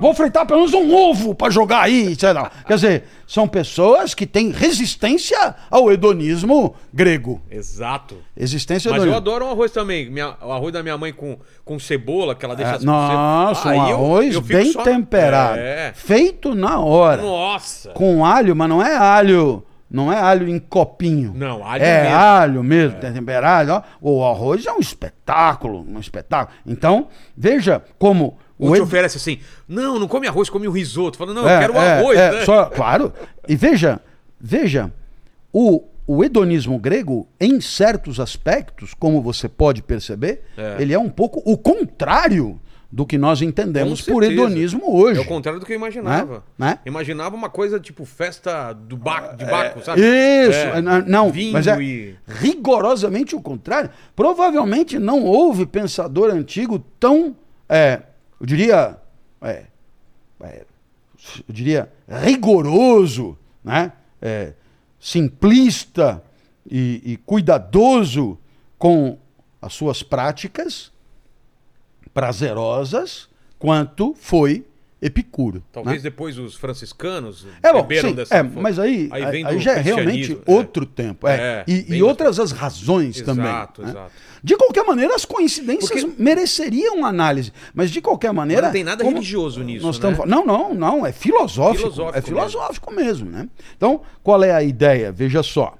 Vou 0.00 0.14
fritar 0.14 0.46
pelo 0.46 0.60
menos 0.60 0.72
um 0.72 0.90
ovo 0.94 1.34
pra 1.34 1.50
jogar 1.50 1.82
aí. 1.82 2.16
Sei 2.18 2.32
lá. 2.32 2.50
Quer 2.66 2.74
dizer, 2.76 3.04
são 3.26 3.46
pessoas 3.46 4.14
que 4.14 4.26
têm 4.26 4.50
resistência 4.50 5.54
ao 5.70 5.92
hedonismo 5.92 6.74
grego. 6.94 7.42
Exato. 7.50 8.16
Existência 8.34 8.90
Mas 8.90 9.02
eu 9.02 9.08
hedonista. 9.08 9.30
adoro 9.30 9.44
um 9.44 9.50
arroz 9.50 9.70
também. 9.70 10.08
Minha- 10.10 10.34
o 10.40 10.50
arroz 10.50 10.72
da 10.72 10.82
minha 10.82 10.96
mãe 10.96 11.12
com, 11.12 11.36
com 11.62 11.78
cebola, 11.78 12.34
que 12.34 12.42
ela 12.42 12.56
deixa 12.56 12.72
É, 12.72 12.74
as 12.76 12.84
nossa, 12.84 13.68
Aí 13.68 13.78
um 13.78 13.88
eu- 13.88 13.96
arroz 13.96 14.34
eu 14.34 14.40
fico 14.42 14.58
bem 14.62 14.72
só- 14.72 14.82
temperado. 14.82 15.58
É. 15.58 15.92
Feito 15.94 16.54
na 16.54 16.80
hora. 16.80 17.20
Nossa. 17.20 17.90
Com 17.90 18.24
alho, 18.24 18.56
mas 18.56 18.68
não 18.70 18.82
é 18.82 18.96
alho. 18.96 19.62
Não 19.92 20.10
é 20.10 20.18
alho 20.18 20.48
em 20.48 20.58
copinho. 20.58 21.32
Não, 21.36 21.62
alho 21.64 21.84
é 21.84 22.02
mesmo. 22.04 22.16
alho 22.16 22.64
mesmo, 22.64 22.98
temperado. 22.98 23.72
ó. 23.72 23.82
O 24.00 24.24
arroz 24.24 24.64
é 24.64 24.72
um 24.72 24.78
espetáculo, 24.80 25.84
um 25.86 26.00
espetáculo. 26.00 26.56
Então, 26.66 27.08
veja 27.36 27.82
como 27.98 28.38
Ou 28.58 28.70
o 28.70 28.72
te 28.72 28.78
ed- 28.78 28.82
oferece 28.84 29.18
assim, 29.18 29.38
não, 29.68 29.98
não 29.98 30.08
come 30.08 30.26
arroz, 30.26 30.48
come 30.48 30.66
o 30.66 30.70
risoto. 30.72 31.18
Fala, 31.18 31.34
não, 31.34 31.46
É, 31.46 31.56
eu 31.56 31.60
quero 31.60 31.72
o 31.74 31.76
é, 31.76 31.98
arroz, 31.98 32.18
é, 32.18 32.32
né? 32.32 32.44
só- 32.46 32.64
claro. 32.66 33.12
E 33.46 33.54
veja, 33.54 34.00
veja, 34.40 34.90
o, 35.52 35.84
o 36.06 36.24
hedonismo 36.24 36.78
grego, 36.78 37.28
em 37.38 37.60
certos 37.60 38.18
aspectos, 38.18 38.94
como 38.94 39.20
você 39.20 39.46
pode 39.48 39.82
perceber, 39.82 40.42
É. 40.56 40.76
ele 40.80 40.94
é 40.94 40.98
um 40.98 41.10
pouco 41.10 41.42
o 41.44 41.56
contrário 41.58 42.58
do 42.92 43.06
que 43.06 43.16
nós 43.16 43.40
entendemos 43.40 44.02
por 44.02 44.22
hedonismo 44.22 44.94
hoje. 44.94 45.18
É 45.18 45.22
o 45.22 45.26
contrário 45.26 45.58
do 45.58 45.64
que 45.64 45.72
eu 45.72 45.76
imaginava. 45.76 46.44
Né? 46.58 46.72
Né? 46.72 46.78
Imaginava 46.84 47.34
uma 47.34 47.48
coisa 47.48 47.80
tipo 47.80 48.04
festa 48.04 48.74
do 48.74 48.98
baco, 48.98 49.34
de 49.34 49.46
baco, 49.46 49.82
sabe? 49.82 50.02
Isso, 50.02 50.58
É, 50.58 50.76
é, 50.76 50.82
não, 50.82 51.32
vinho 51.32 51.54
mas 51.54 51.66
é 51.66 51.80
e... 51.80 52.14
rigorosamente 52.26 53.34
o 53.34 53.40
contrário. 53.40 53.88
Provavelmente 54.14 54.98
não 54.98 55.24
houve 55.24 55.64
pensador 55.64 56.30
antigo 56.30 56.78
tão, 57.00 57.34
é, 57.66 58.02
eu 58.38 58.44
diria, 58.44 58.98
é, 59.40 59.62
é, 60.42 60.64
eu 61.48 61.54
diria 61.54 61.90
rigoroso, 62.06 63.38
né? 63.64 63.92
É, 64.20 64.52
simplista 65.00 66.22
e, 66.70 67.00
e 67.04 67.16
cuidadoso 67.16 68.38
com 68.76 69.16
as 69.62 69.72
suas 69.72 70.02
práticas 70.02 70.92
prazerosas 72.12 73.28
quanto 73.58 74.14
foi 74.18 74.64
Epicuro. 75.04 75.64
Talvez 75.72 75.96
né? 75.96 76.10
depois 76.10 76.38
os 76.38 76.54
franciscanos 76.54 77.44
É 77.60 77.72
bom, 77.72 77.82
beberam 77.82 78.10
sim, 78.10 78.14
dessa 78.14 78.36
é, 78.36 78.42
mas 78.44 78.78
aí, 78.78 79.08
Aí 79.10 79.44
aí, 79.44 79.58
já 79.58 79.72
é 79.72 79.80
realmente 79.80 80.28
cristianismo, 80.28 80.42
é. 80.46 80.50
outro 80.52 80.86
tempo. 80.86 81.26
É. 81.26 81.34
É, 81.36 81.64
e, 81.66 81.96
e 81.96 82.02
outras 82.04 82.38
as 82.38 82.52
razões 82.52 83.16
Exato, 83.16 83.26
também. 83.34 83.52
né? 83.52 83.90
exato. 83.90 84.12
De 84.44 84.56
qualquer 84.56 84.84
maneira, 84.84 85.12
as 85.16 85.24
coincidências 85.24 86.04
Porque- 86.04 86.22
mereceriam 86.22 87.04
análise. 87.04 87.52
Mas 87.74 87.90
de 87.90 88.00
qualquer 88.00 88.32
maneira. 88.32 88.62
Não 88.62 88.72
tem 88.72 88.84
nada 88.84 89.02
como 89.02 89.16
religioso 89.16 89.60
nisso, 89.64 89.84
nós 89.84 89.96
estamos 89.96 90.20
né? 90.20 90.24
Não, 90.26 90.46
não, 90.46 90.72
não. 90.72 91.04
É 91.04 91.10
filosófico. 91.10 91.78
Filosófico 91.90 92.18
é 92.18 92.22
filosófico 92.22 92.92
mesmo. 92.92 93.28
né? 93.28 93.48
Então, 93.76 94.02
qual 94.22 94.42
é 94.44 94.52
a 94.52 94.62
ideia? 94.62 95.10
Veja 95.10 95.42
só. 95.42 95.74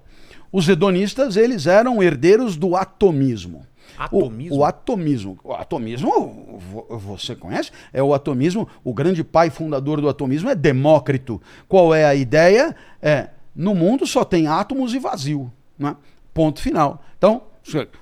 Os 0.50 0.68
hedonistas, 0.68 1.36
eles 1.36 1.68
eram 1.68 2.02
herdeiros 2.02 2.56
do 2.56 2.74
atomismo. 2.76 3.64
Atomismo? 4.04 4.56
O, 4.56 4.58
o 4.60 4.64
atomismo. 4.64 5.38
O 5.44 5.52
atomismo, 5.52 6.58
vo- 6.58 6.86
você 6.98 7.34
conhece? 7.36 7.70
É 7.92 8.02
o 8.02 8.12
atomismo. 8.14 8.68
O 8.84 8.92
grande 8.94 9.22
pai 9.24 9.50
fundador 9.50 10.00
do 10.00 10.08
atomismo 10.08 10.48
é 10.50 10.54
Demócrito. 10.54 11.40
Qual 11.68 11.94
é 11.94 12.04
a 12.04 12.14
ideia? 12.14 12.74
É, 13.00 13.28
no 13.54 13.74
mundo 13.74 14.06
só 14.06 14.24
tem 14.24 14.46
átomos 14.46 14.94
e 14.94 14.98
vazio. 14.98 15.52
Né? 15.78 15.96
Ponto 16.34 16.60
final. 16.60 17.02
Então, 17.18 17.42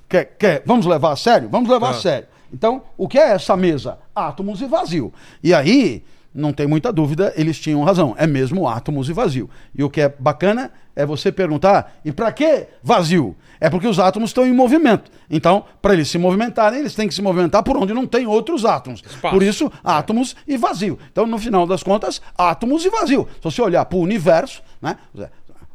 quer, 0.09 0.25
quer, 0.39 0.63
vamos 0.65 0.87
levar 0.87 1.13
a 1.13 1.17
sério? 1.17 1.49
Vamos 1.49 1.69
levar 1.69 1.89
Ah. 1.89 1.91
a 1.91 1.95
sério. 1.95 2.29
Então, 2.53 2.83
o 2.97 3.07
que 3.07 3.19
é 3.19 3.31
essa 3.33 3.57
mesa? 3.57 3.99
Átomos 4.15 4.61
e 4.61 4.67
vazio. 4.67 5.13
E 5.43 5.55
aí, 5.55 6.03
não 6.33 6.53
tem 6.53 6.67
muita 6.67 6.93
dúvida, 6.93 7.33
eles 7.37 7.59
tinham 7.59 7.83
razão. 7.83 8.15
É 8.17 8.27
mesmo 8.27 8.69
átomos 8.69 9.09
e 9.09 9.13
vazio. 9.13 9.51
E 9.75 9.83
o 9.83 9.91
que 9.91 10.01
é 10.01 10.09
bacana 10.09 10.71
é 10.95 11.05
você 11.05 11.33
perguntar: 11.33 11.99
e 12.05 12.13
para 12.13 12.33
que 12.33 12.67
vazio? 12.83 13.37
É 13.61 13.69
porque 13.69 13.87
os 13.87 13.99
átomos 13.99 14.31
estão 14.31 14.47
em 14.47 14.53
movimento. 14.53 15.11
Então, 15.29 15.65
para 15.83 15.93
eles 15.93 16.09
se 16.09 16.19
movimentarem, 16.19 16.81
eles 16.81 16.95
têm 16.95 17.09
que 17.09 17.15
se 17.15 17.21
movimentar 17.21 17.63
por 17.63 17.77
onde 17.77 17.93
não 17.93 18.07
tem 18.07 18.27
outros 18.27 18.65
átomos. 18.65 19.03
Espaço. 19.05 19.35
Por 19.35 19.43
isso, 19.43 19.71
átomos 19.85 20.35
e 20.47 20.57
vazio. 20.57 20.99
Então, 21.11 21.27
no 21.27 21.39
final 21.39 21.67
das 21.67 21.83
contas, 21.83 22.23
átomos 22.37 22.85
e 22.85 22.91
vazio. 22.91 23.29
Se 23.37 23.43
você 23.43 23.61
olhar 23.61 23.85
para 23.85 23.99
o 23.99 24.01
universo, 24.01 24.63
né? 24.81 24.97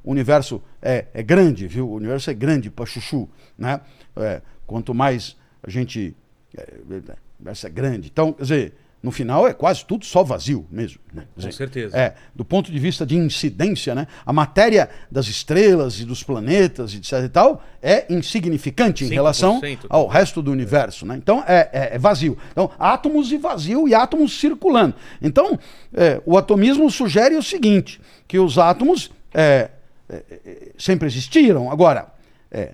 O 0.03 0.11
universo 0.11 0.61
é, 0.81 1.05
é 1.13 1.23
grande, 1.23 1.67
viu? 1.67 1.89
O 1.89 1.95
universo 1.95 2.29
é 2.29 2.33
grande 2.33 2.69
para 2.69 2.85
chuchu, 2.85 3.27
né? 3.57 3.81
É, 4.15 4.41
quanto 4.65 4.93
mais 4.93 5.35
a 5.61 5.69
gente 5.69 6.15
é, 6.57 6.75
o 6.87 6.93
universo 7.39 7.67
é 7.67 7.69
grande. 7.69 8.09
Então, 8.11 8.33
quer 8.33 8.43
dizer, 8.43 8.73
no 9.05 9.11
final 9.11 9.47
é 9.47 9.53
quase 9.53 9.85
tudo 9.85 10.03
só 10.03 10.23
vazio 10.23 10.65
mesmo. 10.71 10.99
Né? 11.13 11.27
Com 11.35 11.39
dizer, 11.39 11.53
certeza. 11.53 11.95
É, 11.95 12.15
do 12.33 12.43
ponto 12.43 12.71
de 12.71 12.79
vista 12.79 13.05
de 13.05 13.15
incidência, 13.15 13.93
né? 13.93 14.07
A 14.25 14.33
matéria 14.33 14.89
das 15.11 15.27
estrelas 15.27 15.99
e 15.99 16.05
dos 16.05 16.23
planetas 16.23 16.91
e 16.91 16.97
etc 16.97 17.23
e 17.23 17.29
tal 17.29 17.63
é 17.83 18.11
insignificante 18.11 19.05
em 19.05 19.09
5%, 19.09 19.13
relação 19.13 19.61
ao 19.87 20.07
resto 20.07 20.41
do 20.41 20.51
universo, 20.51 21.05
né? 21.05 21.15
Então 21.17 21.43
é, 21.47 21.69
é- 21.71 21.95
é 21.95 21.99
vazio. 21.99 22.35
Então 22.51 22.71
átomos 22.79 23.31
e 23.31 23.37
vazio 23.37 23.87
e 23.87 23.93
átomos 23.93 24.39
circulando. 24.39 24.95
Então 25.21 25.59
é, 25.93 26.19
o 26.25 26.35
atomismo 26.35 26.89
sugere 26.89 27.35
o 27.35 27.43
seguinte, 27.43 28.01
que 28.27 28.39
os 28.39 28.57
átomos 28.57 29.11
é, 29.35 29.69
é, 30.09 30.71
sempre 30.79 31.07
existiram. 31.07 31.71
Agora, 31.71 32.07
é, 32.49 32.71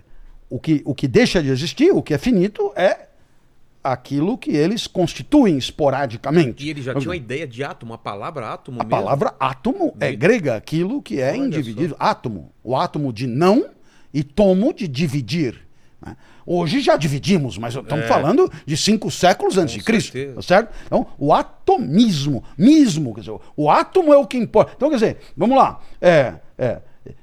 o, 0.50 0.58
que, 0.58 0.82
o 0.86 0.96
que 0.96 1.10
deixa 1.10 1.44
de 1.44 1.50
existir, 1.50 1.92
o 1.92 2.02
que 2.02 2.14
é 2.14 2.18
finito, 2.18 2.72
é 2.74 3.11
aquilo 3.84 4.38
que 4.38 4.52
eles 4.52 4.86
constituem 4.88 5.58
esporadicamente. 5.58 6.66
E 6.66 6.70
ele 6.70 6.82
já 6.82 6.94
tinha 6.94 7.10
uma 7.10 7.16
ideia 7.16 7.48
de 7.48 7.64
átomo, 7.64 7.94
a 7.94 7.98
palavra 7.98 8.54
átomo 8.54 8.80
A 8.80 8.84
mesmo. 8.84 8.90
palavra 8.90 9.34
átomo 9.40 9.94
é 10.00 10.12
grega, 10.16 10.56
aquilo 10.56 11.02
que 11.02 11.20
é 11.20 11.32
Olha 11.32 11.38
individível. 11.38 11.96
Átomo. 12.00 12.52
O 12.64 12.76
átomo 12.76 13.12
de 13.12 13.26
não 13.28 13.70
e 14.14 14.24
tomo 14.24 14.74
de 14.74 14.88
dividir. 14.88 15.68
né? 16.06 16.16
Hoje 16.46 16.80
já 16.82 16.96
dividimos, 16.98 17.58
mas 17.58 17.76
estamos 17.76 18.06
É. 18.06 18.08
falando 18.08 18.52
de 18.66 18.76
cinco 18.76 19.10
séculos 19.12 19.58
antes 19.58 19.74
Com 19.76 19.80
de 19.80 19.86
Cristo. 19.86 20.12
certeza. 20.14 20.36
Tá 20.36 20.42
certo? 20.42 20.76
Então, 20.86 21.08
o 21.18 21.34
atomismo, 21.34 22.44
mismo, 22.58 23.14
quer 23.14 23.22
dizer, 23.22 23.38
o 23.56 23.70
átomo 23.70 24.12
é 24.14 24.18
o 24.18 24.26
que 24.28 24.38
importa. 24.38 24.74
Então, 24.76 24.90
quer 24.90 24.96
dizer, 24.96 25.18
vamos 25.38 25.56
lá. 25.58 25.80
É, 26.02 26.36
é, 26.58 26.82
é, 27.06 27.14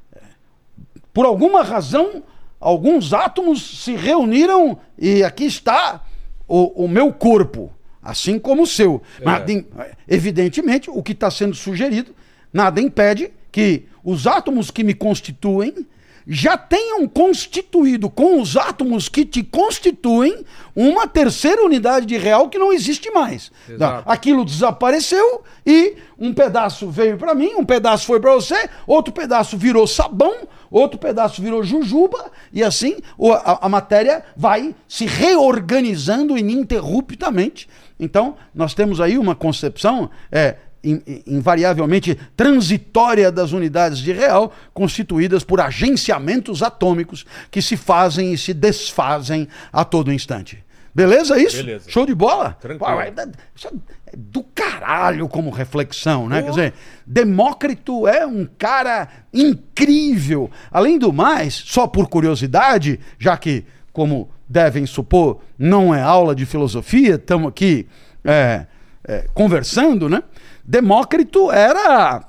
por 1.12 1.26
alguma 1.26 1.62
razão, 1.62 2.22
alguns 2.60 3.12
átomos 3.12 3.82
se 3.82 3.94
reuniram 3.96 4.78
e 4.96 5.22
aqui 5.24 5.44
está 5.46 6.04
o, 6.48 6.84
o 6.84 6.88
meu 6.88 7.12
corpo, 7.12 7.70
assim 8.02 8.38
como 8.38 8.62
o 8.62 8.66
seu. 8.66 9.02
É. 9.20 9.24
Evidentemente, 10.08 10.90
o 10.90 11.02
que 11.02 11.12
está 11.12 11.30
sendo 11.30 11.54
sugerido, 11.54 12.14
nada 12.52 12.80
impede 12.80 13.30
que 13.52 13.84
os 14.02 14.26
átomos 14.26 14.70
que 14.70 14.82
me 14.82 14.94
constituem 14.94 15.86
já 16.30 16.58
tenham 16.58 17.08
constituído 17.08 18.10
com 18.10 18.38
os 18.40 18.54
átomos 18.54 19.08
que 19.08 19.24
te 19.24 19.42
constituem 19.42 20.44
uma 20.76 21.06
terceira 21.06 21.64
unidade 21.64 22.04
de 22.04 22.18
real 22.18 22.50
que 22.50 22.58
não 22.58 22.70
existe 22.70 23.10
mais. 23.10 23.50
Exato. 23.66 24.02
Aquilo 24.06 24.44
desapareceu 24.44 25.42
e 25.64 25.96
um 26.18 26.34
pedaço 26.34 26.90
veio 26.90 27.16
para 27.16 27.34
mim, 27.34 27.54
um 27.54 27.64
pedaço 27.64 28.04
foi 28.04 28.20
para 28.20 28.34
você, 28.34 28.68
outro 28.86 29.10
pedaço 29.12 29.56
virou 29.56 29.86
sabão, 29.86 30.46
outro 30.70 30.98
pedaço 30.98 31.40
virou 31.40 31.62
jujuba 31.62 32.30
e 32.52 32.62
assim 32.62 32.98
a, 33.42 33.66
a 33.66 33.68
matéria 33.68 34.22
vai 34.36 34.74
se 34.86 35.06
reorganizando 35.06 36.36
ininterruptamente. 36.36 37.66
Então, 37.98 38.36
nós 38.54 38.74
temos 38.74 39.00
aí 39.00 39.18
uma 39.18 39.34
concepção 39.34 40.10
é, 40.30 40.56
invariavelmente 41.26 42.18
transitória 42.36 43.30
das 43.32 43.52
unidades 43.52 43.98
de 43.98 44.12
real, 44.12 44.52
constituídas 44.72 45.42
por 45.44 45.60
agenciamentos 45.60 46.62
atômicos 46.62 47.26
que 47.50 47.60
se 47.60 47.76
fazem 47.76 48.32
e 48.32 48.38
se 48.38 48.54
desfazem 48.54 49.48
a 49.72 49.84
todo 49.84 50.12
instante. 50.12 50.64
Beleza 50.94 51.38
isso? 51.38 51.58
Beleza. 51.58 51.90
Show 51.90 52.06
de 52.06 52.14
bola? 52.14 52.56
Tranquilo. 52.60 52.92
Pô, 52.92 53.00
é 53.00 53.12
isso 53.54 53.68
é 53.68 54.16
do 54.16 54.42
caralho 54.42 55.28
como 55.28 55.50
reflexão, 55.50 56.28
né? 56.28 56.42
Quer 56.42 56.50
dizer, 56.50 56.74
Demócrito 57.06 58.08
é 58.08 58.26
um 58.26 58.48
cara 58.58 59.08
incrível. 59.32 60.50
Além 60.70 60.98
do 60.98 61.12
mais, 61.12 61.54
só 61.54 61.86
por 61.86 62.08
curiosidade, 62.08 62.98
já 63.18 63.36
que, 63.36 63.64
como 63.92 64.30
devem 64.48 64.86
supor, 64.86 65.40
não 65.58 65.94
é 65.94 66.00
aula 66.00 66.34
de 66.34 66.46
filosofia, 66.46 67.16
estamos 67.16 67.48
aqui 67.48 67.86
é, 68.24 68.66
é, 69.04 69.26
conversando, 69.34 70.08
né? 70.08 70.22
Demócrito 70.68 71.50
era, 71.50 72.22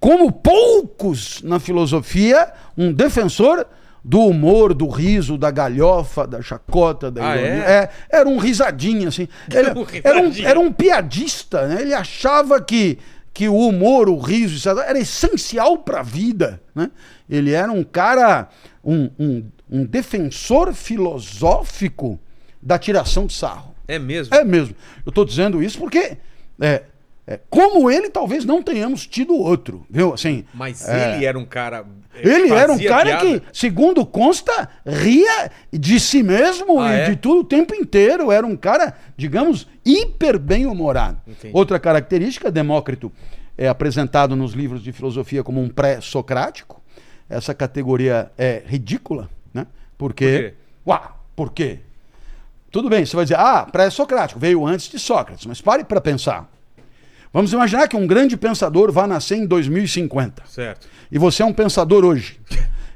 como 0.00 0.32
poucos 0.32 1.42
na 1.42 1.60
filosofia, 1.60 2.50
um 2.76 2.90
defensor 2.90 3.66
do 4.02 4.20
humor, 4.20 4.72
do 4.72 4.88
riso, 4.88 5.36
da 5.36 5.50
galhofa, 5.50 6.26
da 6.26 6.40
chacota, 6.40 7.10
da 7.10 7.28
Ah, 7.32 7.36
ironia. 7.36 7.62
é? 7.64 7.70
É, 7.82 7.90
era 8.08 8.26
um 8.28 8.38
risadinho, 8.38 9.08
assim. 9.08 9.28
Ele, 9.52 9.68
era, 10.02 10.18
um, 10.22 10.32
era 10.42 10.58
um 10.58 10.72
piadista, 10.72 11.68
né? 11.68 11.82
Ele 11.82 11.92
achava 11.92 12.62
que, 12.62 12.98
que 13.34 13.46
o 13.46 13.54
humor, 13.68 14.08
o 14.08 14.16
riso, 14.18 14.54
etc., 14.56 14.82
era 14.88 14.98
essencial 14.98 15.76
para 15.76 16.00
a 16.00 16.02
vida, 16.02 16.62
né? 16.74 16.90
Ele 17.28 17.52
era 17.52 17.70
um 17.70 17.84
cara, 17.84 18.48
um, 18.82 19.10
um, 19.18 19.44
um 19.70 19.84
defensor 19.84 20.72
filosófico 20.72 22.18
da 22.62 22.78
tiração 22.78 23.26
de 23.26 23.34
sarro. 23.34 23.74
É 23.86 23.98
mesmo? 23.98 24.34
É 24.34 24.42
mesmo. 24.44 24.74
Eu 25.04 25.10
estou 25.10 25.24
dizendo 25.26 25.62
isso 25.62 25.78
porque, 25.78 26.16
é, 26.60 26.84
é, 27.26 27.40
como 27.50 27.90
ele, 27.90 28.08
talvez 28.08 28.44
não 28.44 28.62
tenhamos 28.62 29.04
tido 29.06 29.34
outro, 29.34 29.84
viu? 29.90 30.14
Assim, 30.14 30.44
Mas 30.54 30.88
é, 30.88 31.16
ele 31.16 31.24
era 31.24 31.36
um 31.36 31.44
cara. 31.44 31.84
ele 32.14 32.52
era 32.52 32.72
um 32.72 32.78
cara 32.78 33.18
piada? 33.18 33.40
que, 33.40 33.42
segundo 33.52 34.06
consta, 34.06 34.68
ria 34.86 35.50
de 35.72 35.98
si 35.98 36.22
mesmo 36.22 36.80
Ah, 36.80 36.94
e 36.94 37.00
é? 37.00 37.10
de 37.10 37.16
tudo 37.16 37.40
o 37.40 37.44
tempo 37.44 37.74
inteiro. 37.74 38.30
Era 38.30 38.46
um 38.46 38.56
cara, 38.56 38.94
digamos, 39.16 39.66
hiper 39.84 40.38
bem-humorado. 40.38 41.20
Outra 41.52 41.80
característica, 41.80 42.48
Demócrito 42.50 43.10
é 43.58 43.66
apresentado 43.66 44.36
nos 44.36 44.52
livros 44.52 44.82
de 44.82 44.92
filosofia 44.92 45.42
como 45.42 45.60
um 45.60 45.68
pré-socrático. 45.68 46.80
Essa 47.28 47.52
categoria 47.52 48.30
é 48.38 48.62
ridícula, 48.64 49.28
né? 49.52 49.66
Porque. 49.98 50.26
Por 50.26 50.40
quê? 50.42 50.54
Uá, 50.86 51.16
por 51.34 51.52
quê? 51.52 51.80
Tudo 52.70 52.88
bem, 52.88 53.04
você 53.04 53.16
vai 53.16 53.24
dizer, 53.24 53.38
ah, 53.38 53.66
pré-socrático, 53.66 54.38
veio 54.38 54.64
antes 54.64 54.88
de 54.88 54.98
Sócrates, 54.98 55.46
mas 55.46 55.60
pare 55.60 55.82
para 55.82 56.00
pensar. 56.00 56.48
Vamos 57.32 57.52
imaginar 57.52 57.88
que 57.88 57.96
um 57.96 58.06
grande 58.06 58.36
pensador 58.36 58.90
vá 58.92 59.06
nascer 59.06 59.36
em 59.36 59.46
2050 59.46 60.42
Certo. 60.46 60.88
e 61.10 61.18
você 61.18 61.42
é 61.42 61.46
um 61.46 61.52
pensador 61.52 62.04
hoje. 62.04 62.40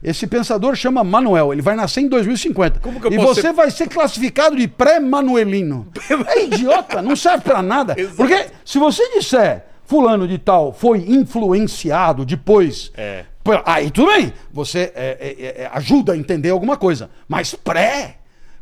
Esse 0.02 0.26
pensador 0.26 0.74
chama 0.76 1.04
Manuel, 1.04 1.52
ele 1.52 1.60
vai 1.60 1.76
nascer 1.76 2.00
em 2.00 2.08
2050. 2.08 2.80
Como 2.80 2.98
que 2.98 3.06
eu 3.08 3.12
e 3.12 3.18
você 3.18 3.42
ser- 3.42 3.52
vai 3.52 3.70
ser 3.70 3.86
classificado 3.88 4.56
de 4.56 4.66
pré-manuelino. 4.66 5.88
É 6.26 6.44
idiota, 6.44 7.02
não 7.02 7.14
serve 7.14 7.44
pra 7.44 7.60
nada. 7.60 7.94
Exato. 8.00 8.16
Porque 8.16 8.46
se 8.64 8.78
você 8.78 9.02
disser 9.18 9.66
fulano 9.84 10.26
de 10.26 10.38
tal 10.38 10.72
foi 10.72 10.98
influenciado 11.00 12.24
depois, 12.24 12.90
É. 12.96 13.24
aí 13.66 13.90
tudo 13.90 14.10
bem, 14.12 14.32
você 14.52 14.90
é, 14.94 15.16
é, 15.20 15.62
é, 15.64 15.70
ajuda 15.74 16.12
a 16.12 16.16
entender 16.16 16.48
alguma 16.50 16.76
coisa. 16.78 17.10
Mas 17.28 17.54
pré, 17.54 18.16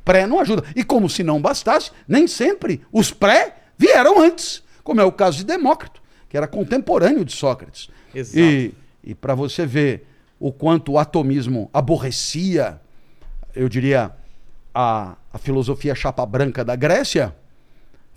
pré 0.04 0.26
não 0.26 0.40
ajuda. 0.40 0.64
E 0.74 0.82
como 0.82 1.08
se 1.08 1.22
não 1.22 1.40
bastasse, 1.40 1.92
nem 2.08 2.26
sempre 2.26 2.80
os 2.92 3.12
pré 3.12 3.54
vieram 3.78 4.20
antes, 4.20 4.62
como 4.88 5.02
é 5.02 5.04
o 5.04 5.12
caso 5.12 5.36
de 5.36 5.44
Demócrito, 5.44 6.00
que 6.30 6.34
era 6.34 6.48
contemporâneo 6.48 7.22
de 7.22 7.30
Sócrates. 7.32 7.90
Exato. 8.14 8.38
E, 8.38 8.74
e 9.04 9.14
para 9.14 9.34
você 9.34 9.66
ver 9.66 10.06
o 10.40 10.50
quanto 10.50 10.92
o 10.92 10.98
atomismo 10.98 11.68
aborrecia, 11.74 12.80
eu 13.54 13.68
diria, 13.68 14.10
a, 14.74 15.14
a 15.30 15.36
filosofia 15.36 15.94
chapa 15.94 16.24
branca 16.24 16.64
da 16.64 16.74
Grécia, 16.74 17.36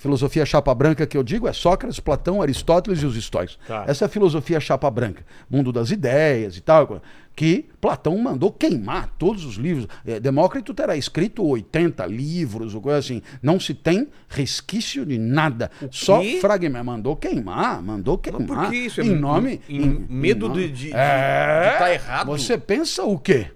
filosofia 0.02 0.46
chapa 0.46 0.74
branca 0.74 1.06
que 1.06 1.16
eu 1.16 1.22
digo 1.24 1.48
é 1.48 1.54
Sócrates, 1.54 2.00
Platão, 2.00 2.42
Aristóteles 2.42 3.04
e 3.04 3.06
os 3.06 3.16
estoicos. 3.16 3.60
Tá. 3.68 3.86
Essa 3.88 4.06
é 4.06 4.08
a 4.08 4.10
filosofia 4.10 4.60
chapa 4.60 4.90
branca, 4.90 5.24
mundo 5.50 5.72
das 5.72 5.92
ideias 5.92 6.58
e 6.58 6.62
tal, 6.62 7.02
que 7.36 7.70
Platão 7.80 8.18
mandou 8.18 8.52
queimar 8.52 9.10
todos 9.20 9.46
os 9.46 9.56
livros. 9.56 9.88
É, 10.06 10.20
Demócrito 10.20 10.74
terá 10.74 10.98
escrito 10.98 11.44
80 11.46 12.06
livros, 12.08 12.74
ou 12.74 12.82
coisa 12.82 12.98
assim. 12.98 13.22
Não 13.44 13.60
se 13.60 13.74
tem 13.76 14.08
resquício 14.28 15.06
de 15.06 15.18
nada. 15.20 15.70
Só 15.92 16.22
fragmento. 16.42 16.84
Mandou 16.84 17.16
queimar, 17.16 17.82
mandou 17.82 18.18
queimar. 18.18 18.46
por 18.48 18.70
que 18.70 18.76
isso? 18.78 19.02
É 19.02 19.04
Em 19.06 19.12
em- 19.12 19.16
nome. 19.20 19.62
em 19.70 20.06
medo 20.10 20.50
nome- 20.50 20.68
de- 20.68 20.88
de- 20.90 20.94
É, 20.94 21.76
tá 21.78 21.94
errado? 21.94 22.28
Você 22.28 22.58
pensa 22.58 23.04
o 23.04 23.18
quê? 23.20 23.48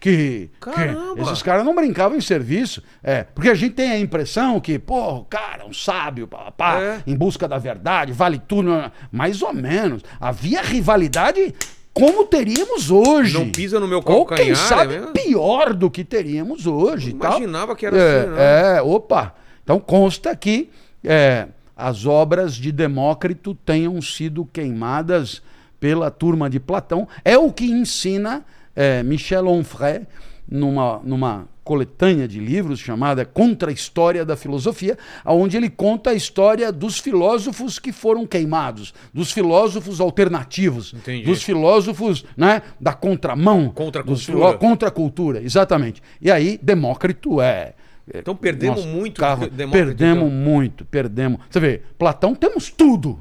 Que, 0.00 0.50
que 0.58 1.20
esses 1.20 1.42
caras 1.42 1.62
não 1.62 1.74
brincavam 1.74 2.16
em 2.16 2.22
serviço. 2.22 2.82
É, 3.02 3.24
porque 3.24 3.50
a 3.50 3.54
gente 3.54 3.74
tem 3.74 3.90
a 3.92 4.00
impressão 4.00 4.58
que, 4.58 4.78
pô, 4.78 5.16
o 5.18 5.24
cara, 5.26 5.62
é 5.62 5.66
um 5.66 5.74
sábio, 5.74 6.26
pá, 6.26 6.50
pá, 6.50 6.80
É. 6.80 7.02
em 7.06 7.14
busca 7.14 7.46
da 7.46 7.58
verdade, 7.58 8.10
vale 8.10 8.38
tudo. 8.38 8.70
Mais 9.12 9.42
ou 9.42 9.52
menos. 9.52 10.02
Havia 10.18 10.62
rivalidade 10.62 11.54
como 11.92 12.24
teríamos 12.24 12.90
hoje. 12.90 13.34
Não 13.34 13.50
pisa 13.50 13.78
no 13.78 13.86
meu 13.86 13.98
Ou 13.98 14.24
quem 14.24 14.36
calcanhar, 14.36 14.56
sabe 14.56 14.94
é 14.94 15.06
pior 15.12 15.74
do 15.74 15.90
que 15.90 16.02
teríamos 16.02 16.66
hoje. 16.66 17.10
e 17.10 17.14
tal. 17.14 17.32
Imaginava 17.32 17.76
que 17.76 17.84
era 17.84 17.96
é, 17.98 18.20
assim, 18.20 18.30
né? 18.30 18.76
É, 18.78 18.82
opa. 18.82 19.34
Então 19.62 19.78
consta 19.78 20.34
que 20.34 20.70
é, 21.04 21.48
as 21.76 22.06
obras 22.06 22.54
de 22.54 22.72
Demócrito 22.72 23.54
tenham 23.54 24.00
sido 24.00 24.46
queimadas 24.50 25.42
pela 25.78 26.10
turma 26.10 26.48
de 26.48 26.58
Platão. 26.58 27.06
É 27.24 27.36
o 27.36 27.52
que 27.52 27.66
ensina 27.66 28.44
é, 28.74 29.02
Michel 29.02 29.46
Onfray 29.48 30.02
numa, 30.48 31.00
numa 31.04 31.48
coletânea 31.62 32.26
de 32.26 32.40
livros 32.40 32.80
chamada 32.80 33.24
Contra 33.24 33.70
a 33.70 33.72
História 33.72 34.24
da 34.24 34.36
Filosofia, 34.36 34.98
onde 35.24 35.56
ele 35.56 35.70
conta 35.70 36.10
a 36.10 36.14
história 36.14 36.72
dos 36.72 36.98
filósofos 36.98 37.78
que 37.78 37.92
foram 37.92 38.26
queimados, 38.26 38.92
dos 39.14 39.30
filósofos 39.30 40.00
alternativos, 40.00 40.92
Entendi. 40.92 41.24
dos 41.24 41.42
filósofos 41.42 42.24
né, 42.36 42.62
da 42.80 42.92
contramão, 42.92 43.70
Contra 43.70 44.00
a 44.00 44.04
cultura. 44.04 44.54
contra 44.58 44.88
a 44.88 44.90
cultura, 44.90 45.40
exatamente. 45.42 46.02
E 46.20 46.30
aí 46.30 46.58
Demócrito 46.60 47.40
é 47.40 47.74
Então 48.12 48.34
perdemos 48.34 48.84
nossa, 48.84 48.88
muito 48.96 49.20
carro- 49.20 49.48
Demócrito, 49.48 49.70
perdemos 49.86 50.24
então. 50.24 50.30
muito, 50.30 50.84
perdemos. 50.84 51.40
Você 51.48 51.60
vê, 51.60 51.82
Platão 51.96 52.34
temos 52.34 52.68
tudo. 52.70 53.20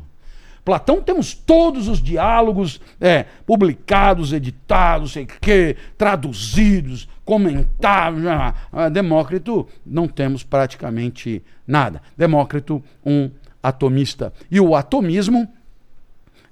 Platão 0.69 1.01
temos 1.01 1.34
todos 1.34 1.88
os 1.88 1.99
diálogos 1.99 2.79
é, 3.01 3.25
publicados, 3.43 4.32
editados, 4.32 5.13
sei 5.13 5.25
que, 5.25 5.75
traduzidos, 5.97 7.10
comentados. 7.25 8.23
ah, 8.27 8.53
ah, 8.71 8.88
Demócrito 8.88 9.67
não 9.84 10.08
temos 10.08 10.43
praticamente 10.43 11.43
nada. 11.65 12.03
Demócrito, 12.15 12.84
um 13.03 13.32
atomista. 13.63 14.32
E 14.51 14.60
o 14.60 14.75
atomismo, 14.75 15.51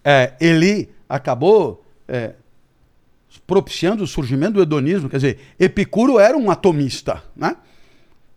é, 0.03 0.33
ele 0.41 0.89
acabou 1.07 1.85
é, 2.07 2.33
propiciando 3.45 4.03
o 4.03 4.07
surgimento 4.07 4.53
do 4.53 4.63
hedonismo. 4.63 5.11
Quer 5.11 5.17
dizer, 5.17 5.39
Epicuro 5.59 6.17
era 6.17 6.35
um 6.35 6.49
atomista, 6.49 7.21
né? 7.35 7.55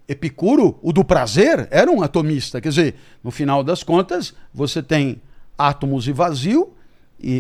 Epicuro, 0.07 0.79
o 0.83 0.93
do 0.93 1.03
prazer, 1.03 1.69
era 1.71 1.91
um 1.91 2.03
atomista. 2.03 2.61
Quer 2.61 2.69
dizer, 2.69 2.95
no 3.25 3.31
final 3.31 3.65
das 3.65 3.83
contas, 3.83 4.35
você 4.53 4.83
tem 4.83 5.23
átomos 5.69 6.09
e 6.09 6.13
vazio, 6.13 6.73
e, 7.23 7.33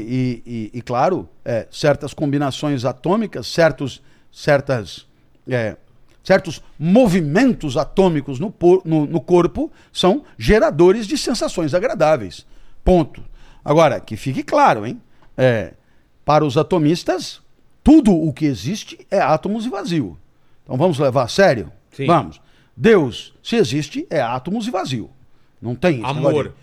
e- 0.44 0.52
e- 0.74 0.78
e, 0.78 0.83
claro, 0.83 1.28
é, 1.44 1.66
certas 1.70 2.12
combinações 2.12 2.85
atômicas, 2.85 3.46
certos, 3.46 4.02
certas, 4.30 5.06
é, 5.48 5.76
certos 6.22 6.62
movimentos 6.78 7.76
atômicos 7.78 8.38
no, 8.38 8.50
por- 8.50 8.83
no- 8.85 9.06
no 9.06 9.20
corpo 9.20 9.72
são 9.92 10.22
geradores 10.38 11.06
de 11.06 11.16
sensações 11.16 11.72
agradáveis. 11.72 12.46
Ponto. 12.85 13.22
Agora, 13.64 13.98
que 14.00 14.16
fique 14.16 14.42
claro, 14.42 14.87
hein? 14.87 15.00
É, 15.37 15.72
para 16.24 16.44
os 16.44 16.59
atomistas, 16.59 17.40
tudo 17.83 18.12
o 18.12 18.33
que 18.35 18.44
existe 18.44 19.06
é 19.11 19.18
átomos 19.20 19.64
e 19.64 19.70
vazio. 19.70 20.18
Então 20.62 20.76
vamos 20.76 20.98
levar 20.98 21.22
a 21.24 21.28
sério? 21.28 21.72
Sim. 21.92 22.06
Vamos. 22.06 22.40
Deus, 22.76 23.35
se 23.42 23.56
existe, 23.56 24.06
é 24.11 24.20
átomos 24.20 24.66
e 24.66 24.70
vazio. 24.70 25.11
Não 25.61 25.74
tem 25.74 25.96
esse 25.96 26.04
Amor. 26.04 26.54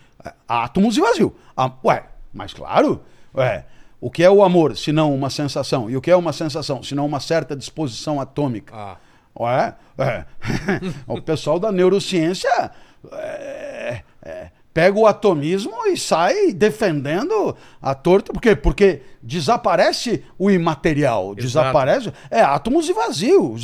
Átomos 0.47 0.97
e 0.97 1.01
vazio. 1.01 1.35
Ah, 1.55 1.71
ué, 1.83 2.05
mas 2.33 2.53
claro, 2.53 3.03
ué, 3.35 3.65
o 3.99 4.11
que 4.11 4.23
é 4.23 4.29
o 4.29 4.43
amor, 4.43 4.77
se 4.77 4.91
não 4.91 5.13
uma 5.13 5.29
sensação? 5.29 5.89
E 5.89 5.97
o 5.97 6.01
que 6.01 6.11
é 6.11 6.15
uma 6.15 6.33
sensação, 6.33 6.83
se 6.83 6.93
não 6.95 7.05
uma 7.05 7.19
certa 7.19 7.55
disposição 7.55 8.21
atômica? 8.21 8.73
Ah, 8.75 8.97
Ué, 9.39 9.75
é. 9.99 10.25
o 11.07 11.21
pessoal 11.21 11.59
da 11.59 11.71
neurociência 11.71 12.71
é, 13.11 14.01
é, 14.23 14.51
pega 14.77 14.95
o 14.99 15.07
atomismo 15.07 15.73
e 15.87 15.97
sai 15.97 16.53
defendendo 16.53 17.55
a 17.81 17.95
torta. 17.95 18.31
Por 18.31 18.39
quê? 18.39 18.55
Porque 18.55 19.01
desaparece 19.23 20.23
o 20.37 20.51
imaterial. 20.51 21.33
Desaparece. 21.33 22.13
É 22.29 22.41
átomos 22.41 22.87
e 22.87 22.93
vazio. 22.93 23.55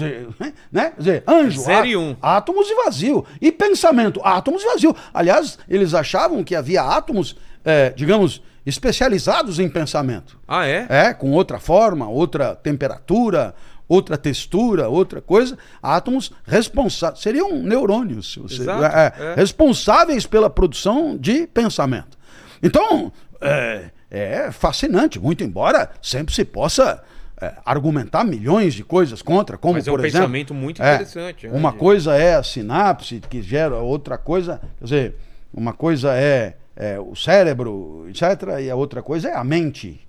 Né? 0.72 0.94
Dizer, 0.98 1.24
anjo. 1.28 1.62
Zero 1.62 1.84
á- 1.84 1.88
e 1.88 1.96
um. 1.96 2.16
Átomos 2.20 2.68
e 2.68 2.74
vazio. 2.84 3.24
E 3.40 3.52
pensamento, 3.52 4.20
átomos 4.24 4.64
e 4.64 4.66
vazio. 4.66 4.96
Aliás, 5.14 5.60
eles 5.70 5.94
achavam 5.94 6.44
que 6.44 6.56
havia 6.56 6.82
átomos, 6.82 7.36
é, 7.64 7.92
digamos, 7.92 8.42
especializados 8.66 9.60
em 9.60 9.70
pensamento. 9.70 10.40
ah 10.48 10.66
é? 10.66 10.88
É, 10.90 11.14
com 11.14 11.30
outra 11.32 11.60
forma, 11.60 12.10
outra 12.10 12.56
temperatura, 12.56 13.54
outra 13.88 14.18
textura, 14.18 14.88
outra 14.90 15.22
coisa. 15.22 15.58
Átomos 15.82 16.32
responsáveis. 16.46 17.22
Seriam 17.22 17.62
neurônios, 17.62 18.36
você, 18.38 18.64
é, 18.64 19.32
é. 19.32 19.36
responsáveis 19.36 20.26
pela 20.26 20.50
produção 20.50 21.18
de 21.18 21.48
pensamento. 21.48 22.18
Então, 22.62 23.12
é, 23.42 23.90
é 24.10 24.52
fascinante, 24.52 25.20
muito 25.20 25.44
embora 25.44 25.90
sempre 26.02 26.34
se 26.34 26.46
possa 26.46 27.04
é, 27.42 27.54
argumentar 27.66 28.24
milhões 28.24 28.74
de 28.74 28.84
coisas 28.84 29.22
contra, 29.22 29.58
como 29.58 29.74
Mas 29.74 29.88
é 29.88 29.92
por 29.92 30.00
um 30.00 30.04
exemplo. 30.06 30.20
pensamento 30.20 30.54
muito 30.54 30.82
é, 30.82 30.94
interessante, 30.96 31.48
né, 31.48 31.58
Uma 31.58 31.72
de- 31.72 31.78
coisa 31.78 32.16
é 32.16 32.36
a 32.36 32.44
sinapse 32.44 33.20
que 33.30 33.42
gera, 33.42 33.78
outra 33.80 34.18
coisa, 34.18 34.62
quer 34.80 34.84
dizer, 34.84 35.16
uma 35.54 35.74
coisa 35.74 36.14
é, 36.16 36.56
é 36.76 37.00
o 37.00 37.16
cérebro, 37.16 38.06
etc., 38.08 38.60
e 38.62 38.70
a 38.70 38.76
outra 38.76 39.02
coisa 39.02 39.30
é 39.30 39.36
a 39.36 39.44
mente. 39.44 40.00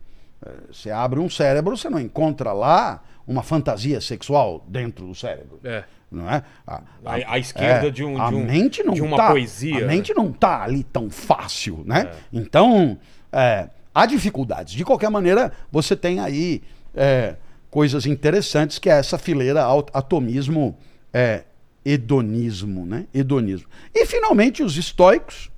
É, 0.44 0.50
Você 0.72 0.90
abre 0.90 1.18
um 1.18 1.28
cérebro, 1.28 1.76
você 1.76 1.90
não 1.90 1.98
encontra 1.98 2.52
lá 2.52 3.02
uma 3.26 3.42
fantasia 3.42 4.00
sexual 4.00 4.64
dentro 4.68 5.06
do 5.06 5.14
cérebro. 5.14 5.58
É. 5.64 5.84
Não 6.10 6.30
é? 6.30 6.42
A, 6.66 6.82
A- 7.04 7.32
a 7.34 7.38
esquerda 7.38 7.90
de 7.90 8.04
um- 8.04 8.14
de 8.28 8.34
um- 8.34 8.44
mente 8.44 8.82
não 8.84 8.94
de 8.94 9.02
uma 9.02 9.16
tá, 9.16 9.30
poesia, 9.30 9.78
A 9.78 9.80
né? 9.80 9.86
mente 9.86 10.14
não 10.14 10.30
tá 10.32 10.62
ali 10.62 10.84
tão 10.84 11.10
fácil, 11.10 11.82
né? 11.84 12.12
Então, 12.32 12.96
é, 13.32 13.68
há 13.94 14.06
dificuldades. 14.06 14.74
De 14.74 14.84
qualquer 14.84 15.10
maneira, 15.10 15.52
você 15.72 15.96
tem 15.96 16.20
aí 16.20 16.62
é, 16.94 17.34
coisas 17.70 18.06
interessantes 18.06 18.78
que 18.78 18.88
é 18.88 18.92
essa 18.98 19.18
fileira 19.18 19.62
ao- 19.62 19.84
atomismo 19.92 20.76
é, 21.12 21.42
hedonismo, 21.84 22.86
né? 22.86 23.06
Hedonismo. 23.12 23.68
E 23.92 24.06
finalmente 24.06 24.62
os 24.62 24.76
estoicos 24.76 25.50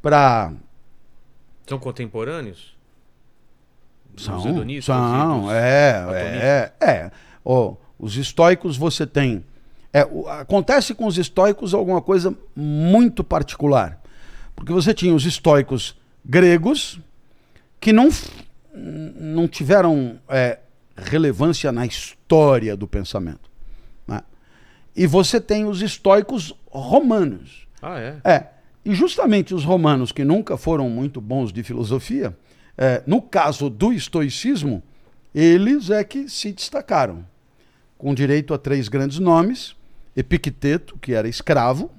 para 0.00 0.52
São 1.66 1.78
contemporâneos? 1.78 2.71
São, 4.16 4.38
Os 4.38 4.46
hedonistas 4.46 4.94
são, 4.94 5.42
dos 5.42 5.52
é, 5.52 6.72
é, 6.80 6.86
é. 6.86 7.10
Ó, 7.44 7.74
os 7.98 8.16
estoicos 8.16 8.76
você 8.76 9.06
tem 9.06 9.44
é, 9.92 10.04
o- 10.10 10.26
acontece 10.28 10.94
com 10.94 11.06
os 11.06 11.18
estoicos 11.18 11.74
alguma 11.74 12.00
coisa 12.00 12.34
muito 12.56 13.22
particular. 13.22 14.00
Porque 14.56 14.72
você 14.72 14.94
tinha 14.94 15.14
os 15.14 15.24
estoicos 15.26 15.94
gregos 16.24 16.98
que 17.80 17.92
não, 17.92 18.08
não 18.74 19.46
tiveram 19.48 20.18
é, 20.28 20.58
relevância 20.96 21.70
na 21.72 21.84
história 21.84 22.76
do 22.76 22.86
pensamento. 22.86 23.50
né? 24.06 24.22
E 24.96 25.06
você 25.06 25.40
tem 25.40 25.64
os 25.66 25.82
estoicos 25.82 26.54
romanos. 26.70 27.66
Ah, 27.82 27.98
é? 27.98 28.16
É, 28.24 28.46
e 28.84 28.94
justamente 28.94 29.54
os 29.54 29.64
romanos 29.64 30.12
que 30.12 30.24
nunca 30.24 30.56
foram 30.56 30.88
muito 30.88 31.20
bons 31.20 31.52
de 31.52 31.62
filosofia, 31.62 32.36
é, 32.82 33.00
no 33.06 33.22
caso 33.22 33.70
do 33.70 33.92
estoicismo, 33.92 34.82
eles 35.32 35.88
é 35.88 36.02
que 36.02 36.28
se 36.28 36.52
destacaram, 36.52 37.24
com 37.96 38.12
direito 38.12 38.52
a 38.52 38.58
três 38.58 38.88
grandes 38.88 39.20
nomes: 39.20 39.76
Epicteto, 40.16 40.98
que 40.98 41.14
era 41.14 41.28
escravo, 41.28 41.92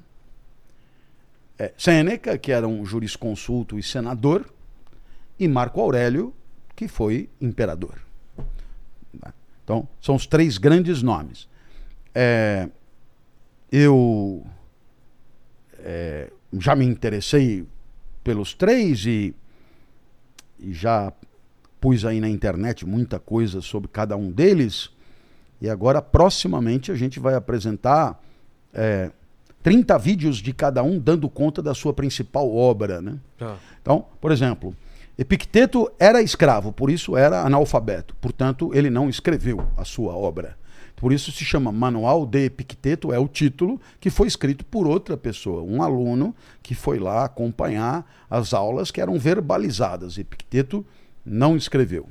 é, 1.58 1.72
Sêneca, 1.78 2.38
que 2.38 2.52
era 2.52 2.68
um 2.68 2.86
jurisconsulto 2.86 3.80
e 3.80 3.84
senador, 3.84 4.54
e 5.40 5.48
Marco 5.48 5.80
Aurélio, 5.80 6.34
que 6.76 6.90
foi 6.90 7.30
imperador. 7.40 8.02
Então, 9.64 9.88
são 10.02 10.16
os 10.16 10.28
três 10.28 10.58
grandes 10.58 11.02
nomes. 11.02 11.48
É, 12.14 12.68
eu 13.72 14.46
é, 15.80 16.30
já 16.60 16.76
me 16.76 16.84
interessei 16.84 17.66
pelos 18.22 18.54
três 18.54 19.06
e 19.06 19.34
já 20.72 21.12
pus 21.82 22.06
aí 22.06 22.20
na 22.22 22.30
internet 22.30 22.86
muita 22.86 23.20
coisa 23.20 23.62
sobre 23.62 23.90
cada 23.90 24.16
um 24.16 24.32
deles. 24.32 24.90
E 25.60 25.70
agora, 25.70 26.02
proximamente, 26.02 26.92
a 26.92 26.96
gente 26.96 27.20
vai 27.20 27.36
apresentar 27.36 28.22
é, 28.74 29.12
30 29.62 29.98
vídeos 29.98 30.38
de 30.38 30.54
cada 30.54 30.84
um 30.84 31.00
dando 31.00 31.30
conta 31.30 31.62
da 31.62 31.74
sua 31.74 31.94
principal 31.94 32.54
obra. 32.54 33.02
Né? 33.02 33.18
Tá. 33.38 33.58
Então, 33.82 34.06
por 34.22 34.32
exemplo, 34.32 34.76
Epicteto 35.18 35.92
era 36.00 36.22
escravo, 36.22 36.72
por 36.72 36.90
isso 36.90 37.16
era 37.16 37.42
analfabeto. 37.42 38.16
Portanto, 38.20 38.72
ele 38.74 38.90
não 38.90 39.10
escreveu 39.10 39.66
a 39.78 39.86
sua 39.86 40.16
obra. 40.16 40.58
Por 41.04 41.12
isso 41.12 41.34
se 41.34 41.44
chama 41.44 41.70
Manual 41.70 42.26
de 42.26 42.46
Epicteto, 42.46 43.12
é 43.12 43.20
o 43.20 43.28
título 43.28 43.78
que 44.00 44.10
foi 44.10 44.26
escrito 44.26 44.64
por 44.64 44.88
outra 44.88 45.18
pessoa, 45.18 45.62
um 45.62 45.84
aluno 45.84 46.34
que 46.62 46.74
foi 46.74 46.98
lá 46.98 47.26
acompanhar 47.26 48.10
as 48.30 48.54
aulas 48.54 48.90
que 48.90 49.02
eram 49.02 49.20
verbalizadas. 49.20 50.18
Epicteto 50.18 50.86
não 51.26 51.58
escreveu. 51.58 52.08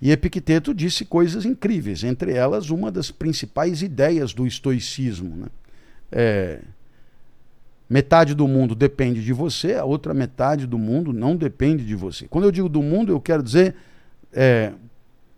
E 0.00 0.10
Epicteto 0.10 0.72
disse 0.72 1.04
coisas 1.04 1.44
incríveis, 1.44 2.02
entre 2.02 2.32
elas 2.32 2.70
uma 2.70 2.90
das 2.90 3.10
principais 3.10 3.82
ideias 3.82 4.32
do 4.32 4.46
estoicismo. 4.46 5.36
Né? 5.36 5.46
É, 6.10 6.60
metade 7.90 8.34
do 8.34 8.48
mundo 8.48 8.74
depende 8.74 9.22
de 9.22 9.34
você, 9.34 9.74
a 9.74 9.84
outra 9.84 10.14
metade 10.14 10.66
do 10.66 10.78
mundo 10.78 11.12
não 11.12 11.36
depende 11.36 11.84
de 11.84 11.94
você. 11.94 12.26
Quando 12.26 12.44
eu 12.44 12.50
digo 12.50 12.70
do 12.70 12.82
mundo, 12.82 13.12
eu 13.12 13.20
quero 13.20 13.42
dizer 13.42 13.74
é, 14.32 14.72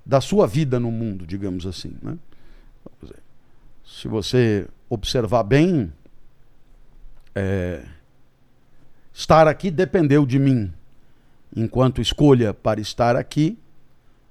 da 0.06 0.20
sua 0.20 0.46
vida 0.46 0.78
no 0.78 0.92
mundo, 0.92 1.26
digamos 1.26 1.66
assim. 1.66 1.92
Né? 2.00 2.16
Se 3.84 4.08
você 4.08 4.66
observar 4.88 5.42
bem, 5.42 5.92
é, 7.34 7.84
estar 9.12 9.46
aqui 9.48 9.70
dependeu 9.70 10.26
de 10.26 10.38
mim, 10.38 10.72
enquanto 11.54 12.00
escolha 12.00 12.52
para 12.52 12.80
estar 12.80 13.16
aqui. 13.16 13.58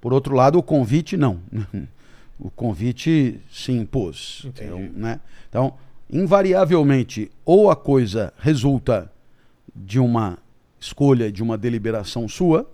Por 0.00 0.12
outro 0.12 0.34
lado, 0.34 0.58
o 0.58 0.62
convite 0.62 1.16
não. 1.16 1.40
O 2.38 2.50
convite 2.50 3.40
se 3.50 3.72
impôs. 3.72 4.42
Então, 4.44 4.78
né? 4.78 5.20
então, 5.48 5.72
invariavelmente, 6.10 7.30
ou 7.46 7.70
a 7.70 7.74
coisa 7.74 8.30
resulta 8.36 9.10
de 9.74 9.98
uma 9.98 10.36
escolha, 10.78 11.32
de 11.32 11.42
uma 11.42 11.56
deliberação 11.56 12.28
sua, 12.28 12.70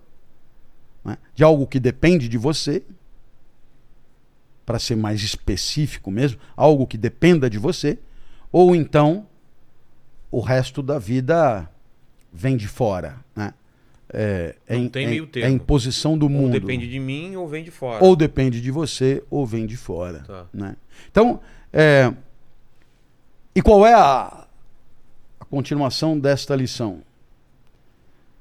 né? 1.03 1.17
de 1.33 1.45
algo 1.45 1.65
que 1.65 1.79
depende 1.79 2.27
de 2.27 2.37
você, 2.37 2.83
para 4.65 4.79
ser 4.79 4.95
mais 4.95 5.21
específico 5.21 6.09
mesmo, 6.09 6.39
algo 6.55 6.87
que 6.87 6.97
dependa 6.97 7.49
de 7.49 7.57
você, 7.57 7.97
ou 8.51 8.75
então 8.75 9.27
o 10.31 10.39
resto 10.39 10.81
da 10.81 10.97
vida 10.97 11.69
vem 12.31 12.55
de 12.57 12.67
fora. 12.67 13.17
Né? 13.35 13.53
É, 14.11 14.55
é, 14.67 14.75
Não 14.75 14.83
em- 14.83 14.89
tem 14.89 15.05
é, 15.05 15.09
meio 15.09 15.23
é 15.25 15.27
termo. 15.27 15.55
imposição 15.55 16.17
do 16.17 16.25
Ou 16.25 16.29
mundo. 16.29 16.51
depende 16.51 16.87
de 16.89 16.99
mim 16.99 17.35
ou 17.35 17.47
vem 17.47 17.63
de 17.63 17.71
fora. 17.71 18.03
Ou 18.03 18.15
depende 18.15 18.61
de 18.61 18.71
você, 18.71 19.23
ou 19.29 19.45
vem 19.45 19.65
de 19.65 19.75
fora. 19.77 20.19
Tá. 20.19 20.45
Né? 20.53 20.75
Então, 21.11 21.39
é, 21.71 22.11
e 23.55 23.61
qual 23.61 23.85
é 23.85 23.93
a, 23.93 24.47
a 25.39 25.45
continuação 25.45 26.17
desta 26.17 26.55
lição? 26.55 27.01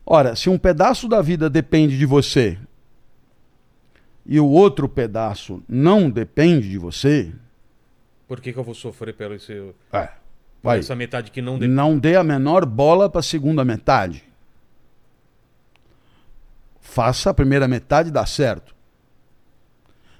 Ora, 0.04 0.34
se 0.36 0.48
um 0.50 0.58
pedaço 0.58 1.08
da 1.08 1.22
vida 1.22 1.48
depende 1.48 1.96
de 1.98 2.04
você 2.06 2.58
e 4.24 4.38
o 4.38 4.46
outro 4.46 4.88
pedaço 4.88 5.62
não 5.68 6.08
depende 6.10 6.68
de 6.70 6.78
você, 6.78 7.32
Por 8.28 8.40
que, 8.40 8.52
que 8.52 8.58
eu 8.58 8.64
vou 8.64 8.74
sofrer 8.74 9.14
pelo 9.14 9.34
esse, 9.34 9.52
é, 9.92 10.08
vai, 10.62 10.78
essa 10.78 10.94
metade 10.96 11.30
que 11.30 11.42
não 11.42 11.54
depende? 11.54 11.74
não 11.74 11.98
dê 11.98 12.16
a 12.16 12.24
menor 12.24 12.64
bola 12.64 13.10
para 13.10 13.20
a 13.20 13.22
segunda 13.22 13.64
metade. 13.64 14.24
Faça 16.80 17.30
a 17.30 17.34
primeira 17.34 17.66
metade 17.68 18.10
dar 18.10 18.26
certo. 18.26 18.74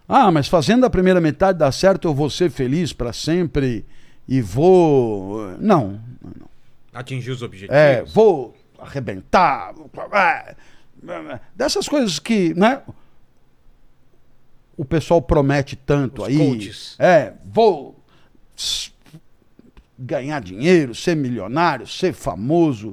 Ah, 0.09 0.31
mas 0.31 0.49
fazendo 0.49 0.85
a 0.85 0.91
primeira 0.91 1.21
metade 1.21 1.59
dar 1.59 1.73
certo, 1.73 2.09
eu 2.09 2.15
vou 2.15 2.29
ser 2.31 2.51
feliz 2.51 2.93
para 2.93 3.13
sempre 3.13 3.85
e 4.29 4.41
vou. 4.41 5.57
Não, 5.59 6.01
não. 6.23 6.49
Atingir 6.93 7.31
os 7.31 7.43
objetivos? 7.43 7.75
É, 7.77 8.03
vou 8.05 8.55
arrebentar. 8.79 9.75
é, 10.13 10.55
Dessas 11.55 11.89
coisas 11.89 12.19
que, 12.19 12.53
né? 12.55 12.83
O 14.83 14.85
pessoal 14.85 15.23
promete 15.23 15.77
tanto 15.77 16.23
Os 16.23 16.29
aí. 16.29 16.37
coaches. 16.37 16.97
É, 16.99 17.35
vou 17.45 17.95
ganhar 19.97 20.41
dinheiro, 20.41 20.93
ser 20.93 21.15
milionário, 21.15 21.87
ser 21.87 22.13
famoso, 22.13 22.93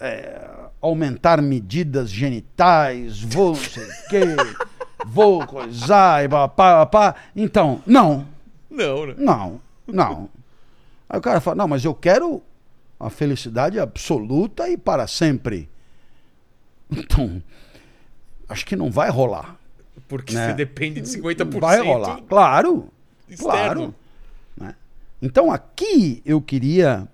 é, 0.00 0.40
aumentar 0.80 1.42
medidas 1.42 2.08
genitais, 2.08 3.20
vou 3.20 3.48
não 3.48 3.56
sei 3.56 3.84
o 3.84 4.08
quê, 4.08 4.22
vou 5.06 5.46
coisar 5.46 6.24
e 6.24 6.30
pá, 6.30 6.48
pá, 6.48 6.86
pá. 6.86 7.14
Então, 7.36 7.82
não. 7.86 8.26
Não, 8.70 9.04
né? 9.04 9.14
Não, 9.18 9.60
não. 9.86 10.30
Aí 11.10 11.18
o 11.18 11.22
cara 11.22 11.42
fala, 11.42 11.56
não, 11.56 11.68
mas 11.68 11.84
eu 11.84 11.94
quero 11.94 12.42
a 12.98 13.10
felicidade 13.10 13.78
absoluta 13.78 14.66
e 14.66 14.78
para 14.78 15.06
sempre. 15.06 15.68
Então, 16.90 17.42
acho 18.48 18.64
que 18.64 18.74
não 18.74 18.90
vai 18.90 19.10
rolar. 19.10 19.57
Porque 20.08 20.34
Né? 20.34 20.48
você 20.48 20.54
depende 20.54 21.00
de 21.00 21.08
50%. 21.08 21.60
Vai 21.60 21.80
rolar. 21.80 22.20
Claro, 22.22 22.88
externo. 23.28 23.48
claro. 23.48 23.94
né? 24.56 24.74
Então 25.20 25.52
aqui 25.52 26.22
eu 26.24 26.40
queria 26.40 27.06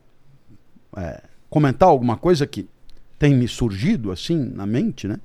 é, 0.97 1.23
comentar 1.51 1.89
alguma 1.89 2.17
coisa 2.17 2.47
que 2.47 2.69
tem 3.19 3.35
me 3.35 3.49
surgido 3.49 4.13
assim 4.13 4.37
na 4.37 4.65
mente, 4.65 5.09
né? 5.09 5.19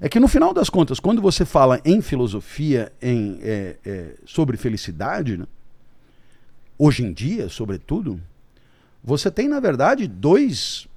É 0.00 0.08
que 0.08 0.20
no 0.20 0.28
final 0.28 0.54
das 0.54 0.70
contas, 0.70 0.98
quando 0.98 1.20
você 1.20 1.44
fala 1.44 1.80
em 1.84 2.00
filosofia, 2.00 2.90
em, 3.02 3.38
é, 3.42 3.76
é, 3.84 4.14
sobre 4.24 4.56
felicidade, 4.56 5.36
né? 5.36 5.46
hoje 6.78 7.04
em 7.04 7.12
dia, 7.12 7.50
sobretudo, 7.50 8.18
você 9.04 9.30
tem, 9.30 9.46
na 9.46 9.60
verdade, 9.60 10.06
dois, 10.08 10.88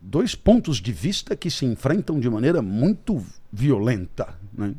dois 0.00 0.34
pontos 0.34 0.78
de 0.78 0.92
vista 0.92 1.36
que 1.36 1.50
se 1.50 1.66
enfrentam 1.66 2.18
de 2.18 2.30
maneira 2.30 2.62
muito 2.62 3.24
violenta. 3.52 4.38
Né? 4.52 4.74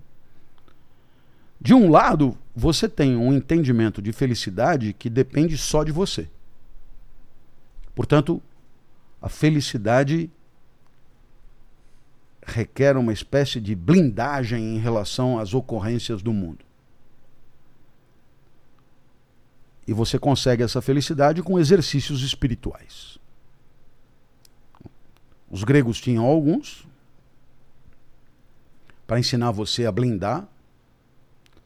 De 1.60 1.74
um 1.74 1.92
lado, 1.92 2.38
você 2.56 2.90
tem 2.90 3.16
um 3.16 3.32
entendimento 3.32 4.02
de 4.02 4.12
felicidade 4.12 4.94
que 4.94 5.10
depende 5.10 5.58
só 5.58 5.84
de 5.84 5.92
você. 5.92 6.28
Portanto, 7.94 8.42
a 9.22 9.30
felicidade 9.30 10.32
requer 12.44 12.98
uma 12.98 13.14
espécie 13.14 13.62
de 13.62 13.76
blindagem 13.76 14.76
em 14.76 14.80
relação 14.80 15.38
às 15.38 15.54
ocorrências 15.54 16.24
do 16.24 16.34
mundo. 16.34 16.66
E 19.88 19.94
você 19.94 20.18
consegue 20.18 20.64
essa 20.64 20.82
felicidade 20.82 21.44
com 21.44 21.60
exercícios 21.60 22.24
espirituais. 22.24 23.20
Os 25.52 25.66
gregos 25.66 26.00
tinham 26.00 26.24
alguns 26.26 26.88
para 29.06 29.20
ensinar 29.20 29.52
você 29.52 29.86
a 29.86 29.92
blindar. 29.92 30.48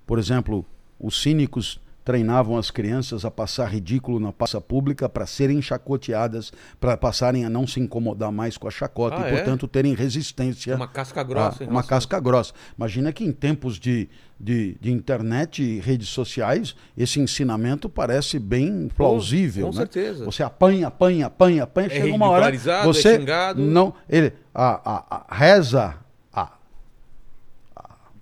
Por 0.07 0.17
exemplo, 0.17 0.65
os 0.99 1.21
cínicos 1.21 1.79
treinavam 2.05 2.55
as 2.55 2.69
crianças 2.69 3.25
a 3.25 3.31
passar 3.31 3.65
ridículo 3.65 4.19
na 4.19 4.31
praça 4.31 4.61
pública 4.61 5.09
para 5.09 5.25
serem 5.25 5.59
chacoteadas, 5.59 6.53
para 6.79 6.95
passarem 6.95 7.43
a 7.43 7.49
não 7.49 7.65
se 7.65 7.79
incomodar 7.79 8.31
mais 8.31 8.57
com 8.57 8.67
a 8.67 8.71
chacota 8.71 9.17
Ah, 9.17 9.21
e, 9.27 9.33
é? 9.33 9.35
portanto, 9.37 9.67
terem 9.67 9.95
resistência. 9.95 10.75
Uma 10.75 10.87
casca 10.87 11.23
grossa. 11.23 11.63
a- 11.63 11.67
uma 11.67 11.81
casca 11.83 12.19
grossa. 12.19 12.53
Imagina 12.77 13.11
que 13.11 13.25
em 13.25 13.31
tempos 13.31 13.79
de, 13.79 14.07
de, 14.39 14.77
de 14.79 14.91
internet 14.91 15.63
e 15.63 15.79
redes 15.79 16.09
sociais, 16.09 16.75
esse 16.95 17.19
ensinamento 17.19 17.89
parece 17.89 18.37
bem 18.37 18.87
plausível. 18.95 19.65
com 19.65 19.71
né? 19.73 19.77
certeza. 19.79 20.25
Você 20.25 20.43
apanha, 20.43 20.87
apanha, 20.89 21.25
apanha, 21.25 21.63
apanha, 21.63 21.87
É 21.87 21.89
chega 21.89 22.13
uma 22.15 22.29
hora. 22.29 22.53
é 22.55 22.83
Você 22.83 23.17
xingado. 23.17 23.59
não. 23.59 23.95
Ele, 24.07 24.31
a, 24.53 24.91
a- 24.91 25.25
a- 25.27 25.35
reza 25.35 25.95
a, 26.31 26.51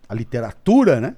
a 0.07 0.13
literatura, 0.15 1.01
né? 1.01 1.15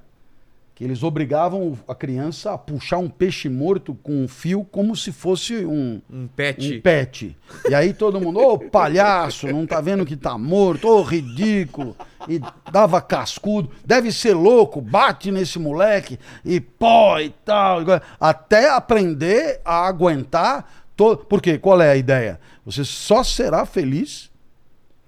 Que 0.76 0.84
eles 0.84 1.04
obrigavam 1.04 1.80
a 1.88 1.96
criança 1.96 2.52
a 2.52 2.58
puxar 2.58 2.98
um 2.98 3.08
peixe 3.08 3.48
morto 3.48 3.96
com 4.04 4.26
um 4.26 4.28
fio 4.28 4.66
como 4.66 4.94
se 4.94 5.10
fosse 5.14 5.66
um, 5.66 6.02
Um 6.12 6.28
pet. 6.28 6.76
um 6.76 6.82
pet. 6.82 7.38
E 7.70 7.74
aí 7.74 7.94
todo 7.94 8.20
mundo, 8.20 8.42
ô 8.42 8.60
palhaço, 8.60 9.48
não 9.48 9.66
tá 9.66 9.80
vendo 9.80 10.06
que 10.06 10.18
tá 10.18 10.38
morto, 10.38 10.90
ô 10.90 11.02
ridículo. 11.02 11.96
E 12.28 12.42
dava 12.70 13.00
cascudo, 13.00 13.72
deve 13.86 14.12
ser 14.12 14.34
louco, 14.34 14.82
bate 14.82 15.32
nesse 15.32 15.58
moleque, 15.58 16.20
e 16.44 16.60
pó 16.60 17.20
e 17.20 17.30
tal. 17.30 17.80
Até 18.20 18.70
aprender 18.70 19.62
a 19.64 19.88
aguentar. 19.88 20.70
To... 20.98 21.16
Porque 21.16 21.58
qual 21.58 21.82
é 21.82 21.92
a 21.92 21.96
ideia? 21.96 22.38
Você 22.66 22.84
só 22.84 23.24
será 23.24 23.66
feliz 23.66 24.30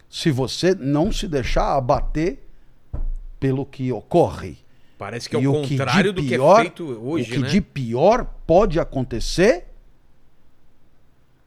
se 0.10 0.32
você 0.32 0.74
não 0.74 1.12
se 1.12 1.28
deixar 1.28 1.76
abater 1.76 2.40
pelo 3.38 3.66
que 3.66 3.92
ocorre. 3.92 4.66
Parece 4.98 5.30
que 5.30 5.36
é 5.36 5.40
o 5.40 5.52
o 5.52 5.62
que 5.62 5.70
de 5.70 5.78
contrário 5.78 6.12
do 6.14 6.22
que 6.24 6.34
é 6.34 6.38
pior- 6.38 6.62
feito 6.62 6.84
hoje, 7.04 7.30
o 7.30 7.34
que 7.36 7.40
né? 7.42 7.48
de 7.50 7.62
pior 7.62 8.26
pode 8.48 8.80
acontecer 8.80 9.66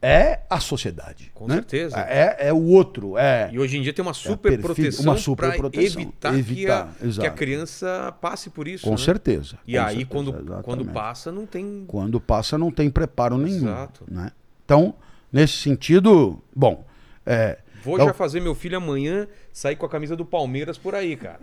é 0.01 0.39
a 0.49 0.59
sociedade. 0.59 1.31
Com 1.35 1.47
né? 1.47 1.55
certeza. 1.55 1.99
É, 1.99 2.47
é 2.47 2.53
o 2.53 2.63
outro. 2.63 3.17
É, 3.17 3.49
E 3.53 3.59
hoje 3.59 3.77
em 3.77 3.81
dia 3.83 3.93
tem 3.93 4.01
uma 4.03 4.13
super 4.15 4.49
perfil- 4.57 4.61
proteção 4.65 5.03
uma 5.05 5.17
super 5.17 5.55
proteção. 5.57 6.01
evitar, 6.01 6.33
Evitar, 6.35 6.95
que, 6.99 7.05
a, 7.07 7.21
que 7.21 7.27
a 7.27 7.31
criança 7.31 8.15
passe 8.19 8.49
por 8.49 8.67
isso. 8.67 8.83
com 8.85 8.91
né? 8.91 8.97
certeza. 8.97 9.59
E 9.67 9.73
com 9.73 9.79
aí, 9.81 9.85
certeza, 9.97 10.09
quando, 10.09 10.29
exatamente. 10.31 10.63
quando 10.63 10.85
passa, 10.85 11.31
não 11.31 11.45
tem. 11.45 11.83
Quando 11.87 12.19
passa, 12.19 12.57
não 12.57 12.71
tem 12.71 12.89
preparo 12.89 13.37
nenhum. 13.37 13.67
Exato. 13.67 14.03
Né? 14.09 14.31
Então, 14.65 14.95
nesse 15.31 15.53
sentido, 15.57 16.41
bom. 16.55 16.83
é, 17.25 17.59
Vou 17.83 17.95
então- 17.95 18.07
já 18.07 18.13
fazer 18.13 18.39
meu 18.39 18.55
filho 18.55 18.77
amanhã 18.77 19.27
sair 19.53 19.75
com 19.75 19.85
a 19.85 19.89
camisa 19.89 20.15
do 20.15 20.25
Palmeiras 20.25 20.77
por 20.79 20.95
aí, 20.95 21.15
cara. 21.15 21.39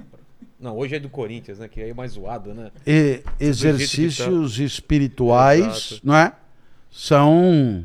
Não, 0.60 0.76
hoje 0.76 0.96
é 0.96 0.98
do 0.98 1.08
Corinthians, 1.08 1.58
né? 1.60 1.68
Que 1.68 1.80
aí 1.82 1.90
é 1.90 1.94
mais 1.94 2.12
zoado, 2.12 2.52
né? 2.52 2.70
E 2.86 3.22
exercícios 3.38 4.58
espirituais, 4.58 5.90
Exato. 5.92 6.00
não 6.02 6.16
é? 6.16 6.32
São. 6.90 7.84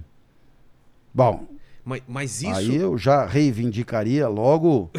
Bom, 1.13 1.45
Mas, 1.85 2.01
mas 2.07 2.41
isso. 2.41 2.51
aí 2.55 2.75
eu 2.75 2.97
já 2.97 3.25
reivindicaria 3.25 4.27
logo 4.27 4.89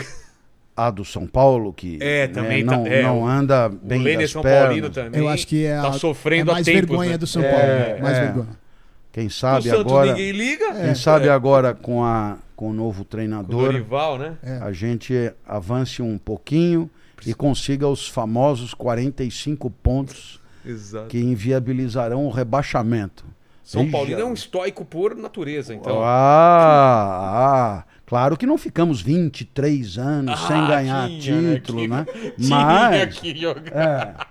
a 0.77 0.91
do 0.91 1.05
São 1.05 1.27
Paulo, 1.27 1.73
que 1.73 1.99
É, 2.01 2.29
né, 2.29 2.33
também 2.35 2.65
tá- 2.65 2.77
não, 2.77 2.87
é, 2.87 3.03
não 3.03 3.21
o- 3.23 3.27
anda 3.27 3.67
o 3.67 3.71
bem 3.71 4.03
Lênin 4.03 4.23
das 4.23 4.31
São 4.31 4.43
pernas. 4.43 4.63
Paulino 4.67 4.91
também. 4.91 5.21
Eu 5.21 5.29
acho 5.29 5.47
que 5.47 5.65
é, 5.65 5.81
tá 5.81 5.89
a- 5.89 5.93
sofrendo 5.95 6.51
é 6.51 6.55
mais 6.55 6.65
tempos, 6.65 6.81
vergonha 6.89 7.11
né? 7.13 7.19
do 7.19 7.27
São 7.27 7.43
É, 7.43 7.51
Paulo. 7.89 8.03
mais 8.03 8.17
é. 8.19 8.21
vergonha. 8.23 8.65
Quem 9.13 9.27
O 9.27 9.31
sabe 9.31 9.69
Santos 9.69 9.81
agora, 9.81 10.13
ninguém 10.13 10.33
liga. 10.33 10.75
quem 10.75 10.95
sabe 10.95 11.27
É. 11.27 11.31
agora 11.31 11.73
com, 11.75 12.05
a, 12.05 12.37
com 12.57 12.71
o 12.71 12.73
novo 12.73 12.99
Com 12.99 13.03
o 13.03 13.05
treinador, 13.05 13.65
Dorival, 13.73 14.19
né? 14.19 14.37
É. 14.43 14.59
a 14.59 14.73
gente 14.73 15.33
avance 15.47 16.01
um 16.03 16.19
pouquinho 16.19 16.89
e 17.27 17.35
consiga 17.35 17.87
os 17.89 18.09
famosos 18.09 18.75
45 18.75 19.71
pontos 19.71 20.41
Exato. 20.65 21.09
que 21.09 21.19
inviabilizarão 21.19 22.27
o 22.27 22.31
rebaixamento. 22.31 23.25
São. 23.63 23.91
Paulino 23.91 24.21
é 24.21 24.25
um 24.25 24.35
estoico 24.35 24.85
por 24.85 25.15
natureza, 25.17 25.75
então. 25.75 26.03
Ah, 26.05 27.81
ah, 27.81 27.85
claro 28.05 28.37
que 28.37 28.45
não 28.45 28.59
ficamos 28.59 29.01
23 29.01 29.97
anos 29.97 30.39
sem 30.47 30.57
Ah, 30.57 30.67
ganhar 30.67 31.09
tinha, 31.19 31.41
né, 31.41 31.55
título, 31.55 31.81
que- 31.81 31.89
né? 31.89 32.07
Mas, 32.47 33.19
que 33.19 33.35
jogar. 33.35 33.73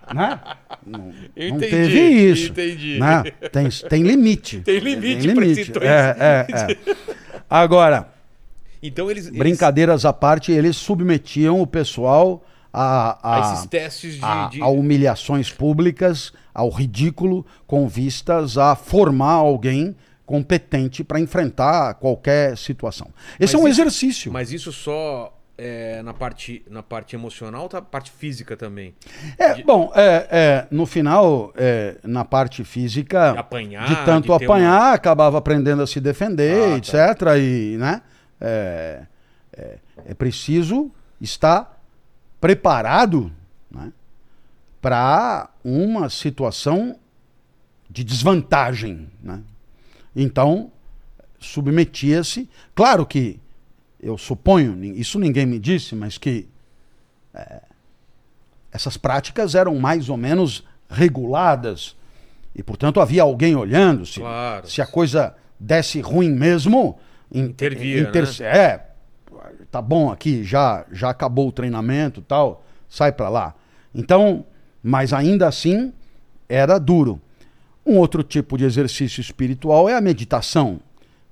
é, 0.07 0.13
né? 0.13 0.39
Não, 0.85 1.11
Eu 1.35 1.49
não 1.49 1.57
entendi, 1.57 1.71
teve 1.71 1.99
isso. 2.31 2.51
entendi. 2.51 2.99
Né? 2.99 3.23
Tem, 3.51 3.69
tem 3.89 4.03
limite. 4.03 4.59
Tem 4.65 4.77
limite 4.79 5.27
esse 5.61 5.71
dois. 5.71 5.85
É, 5.85 6.15
é, 6.19 6.47
é. 6.73 6.77
Agora, 7.49 8.09
Então 8.83 9.09
eles. 9.09 9.27
eles- 9.27 9.39
brincadeiras 9.39 10.05
à 10.05 10.13
parte, 10.13 10.51
eles 10.51 10.75
submetiam 10.75 11.59
o 11.59 11.65
pessoal 11.65 12.43
a, 12.73 13.19
a 13.21 13.35
a, 13.51 13.53
esses 13.53 13.65
testes 13.67 14.15
de. 14.15 14.25
a- 14.25 14.47
de- 14.51 14.61
a 14.61 14.67
humilhações 14.67 15.51
públicas, 15.51 16.33
ao 16.53 16.69
ridículo, 16.69 17.45
com 17.67 17.87
vistas 17.87 18.57
a 18.57 18.75
formar 18.75 19.33
alguém 19.33 19.95
competente 20.25 21.03
para 21.03 21.19
enfrentar 21.19 21.93
qualquer 21.95 22.57
situação. 22.57 23.07
Esse 23.39 23.53
Mas 23.53 23.53
é 23.53 23.57
um 23.57 23.67
isso- 23.67 23.81
exercício. 23.81 24.31
Mas 24.31 24.51
isso 24.51 24.71
só 24.71 25.37
é, 25.55 26.01
na, 26.01 26.13
parte, 26.15 26.63
na 26.67 26.81
parte 26.81 27.15
emocional 27.15 27.63
ou 27.63 27.69
tá 27.69 27.79
parte 27.81 28.09
física 28.09 28.57
também? 28.57 28.95
É, 29.37 29.61
bom, 29.61 29.91
é, 29.93 30.27
é, 30.31 30.67
no 30.71 30.85
final, 30.87 31.53
é, 31.55 31.97
na 32.03 32.25
parte 32.25 32.63
física, 32.63 33.33
De 33.33 33.37
apanhar, 33.37 33.85
de 33.87 33.95
tanto 34.05 34.35
de 34.35 34.43
apanhar, 34.45 34.93
acabava 34.93 35.37
aprendendo 35.37 35.83
a 35.83 35.87
se 35.87 35.99
defender, 35.99 36.73
Ah, 36.73 36.77
etc. 36.77 37.15
tá. 37.19 37.37
E, 37.37 37.77
né, 37.77 38.01
é, 38.41 39.03
é, 39.55 39.77
é 40.07 40.13
preciso 40.15 40.89
estar 41.21 41.82
preparado 42.43 43.31
né, 43.71 43.93
para 44.81 45.49
uma 45.63 46.09
situação 46.09 46.97
de 47.89 48.03
desvantagem. 48.03 49.07
Né? 49.23 49.39
Então, 50.13 50.69
submetia-se. 51.39 52.49
Claro 52.75 53.05
que, 53.05 53.39
eu 54.01 54.17
suponho, 54.17 54.83
isso 54.93 55.17
ninguém 55.19 55.45
me 55.45 55.57
disse, 55.57 55.95
mas 55.95 56.17
que 56.17 56.45
essas 58.73 58.97
práticas 58.97 59.55
eram 59.55 59.75
mais 59.79 60.09
ou 60.09 60.17
menos 60.17 60.65
reguladas 60.89 61.95
e, 62.53 62.61
portanto, 62.61 62.99
havia 62.99 63.21
alguém 63.23 63.55
olhando 63.55 64.05
se, 64.05 64.19
Claro. 64.19 64.67
se 64.69 64.81
a 64.81 64.85
coisa 64.85 65.33
desse 65.57 66.01
ruim 66.01 66.29
mesmo. 66.29 66.99
in- 67.31 67.45
Intervia, 67.45 68.11
né? 68.11 68.21
É, 68.41 68.85
tá 69.73 69.81
bom 69.81 70.11
aqui, 70.11 70.43
já 70.43 70.85
já 70.91 71.09
acabou 71.09 71.47
o 71.47 71.51
treinamento, 71.51 72.21
tal, 72.21 72.63
sai 72.87 73.11
para 73.11 73.27
lá. 73.27 73.55
Então, 73.93 74.45
mas 74.83 75.11
ainda 75.11 75.47
assim 75.47 75.91
era 76.47 76.77
duro. 76.77 77.19
Um 77.83 77.97
outro 77.97 78.21
tipo 78.21 78.55
de 78.55 78.65
exercício 78.65 79.19
espiritual 79.19 79.89
é 79.89 79.95
a 79.95 80.01
meditação. 80.01 80.79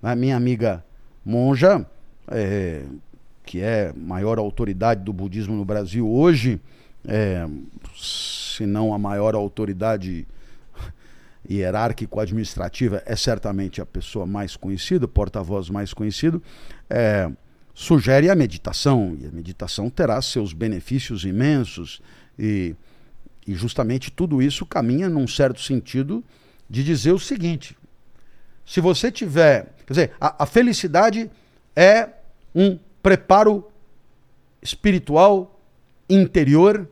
A 0.02 0.16
minha 0.16 0.36
amiga 0.36 0.84
monja, 1.24 1.86
é, 2.30 2.82
que 3.46 3.62
é 3.62 3.94
maior 3.96 4.40
autoridade 4.40 5.04
do 5.04 5.14
budismo 5.14 5.56
no 5.56 5.64
Brasil 5.64 6.10
hoje, 6.10 6.60
é, 7.08 7.48
se 7.96 8.66
não 8.66 8.92
a 8.92 8.98
maior 8.98 9.36
autoridade 9.36 10.28
hierárquico-administrativa, 11.48 13.04
é 13.06 13.16
certamente 13.16 13.80
a 13.80 13.86
pessoa 13.86 14.26
mais 14.26 14.56
conhecida, 14.56 15.06
o 15.06 15.08
porta-voz 15.08 15.70
mais 15.70 15.94
conhecido, 15.94 16.42
é, 16.90 17.30
sugere 17.74 18.30
a 18.30 18.36
meditação. 18.36 19.18
E 19.20 19.26
a 19.26 19.32
meditação 19.32 19.90
terá 19.90 20.22
seus 20.22 20.54
benefícios 20.54 21.24
imensos 21.24 22.02
e, 22.38 22.76
e 23.48 23.54
justamente 23.54 24.12
tudo 24.12 24.42
isso 24.42 24.66
caminha 24.66 25.10
num 25.10 25.28
certo 25.28 25.62
sentido 25.62 26.24
de 26.70 26.84
dizer 26.84 27.12
o 27.12 27.20
seguinte: 27.20 27.78
se 28.66 28.80
você 28.80 29.12
tiver. 29.12 29.74
Quer 29.86 29.94
dizer, 29.94 30.12
a, 30.20 30.44
a 30.44 30.46
felicidade 30.46 31.30
é 31.76 32.10
um 32.54 32.78
preparo 33.02 33.68
espiritual 34.62 35.60
interior 36.10 36.88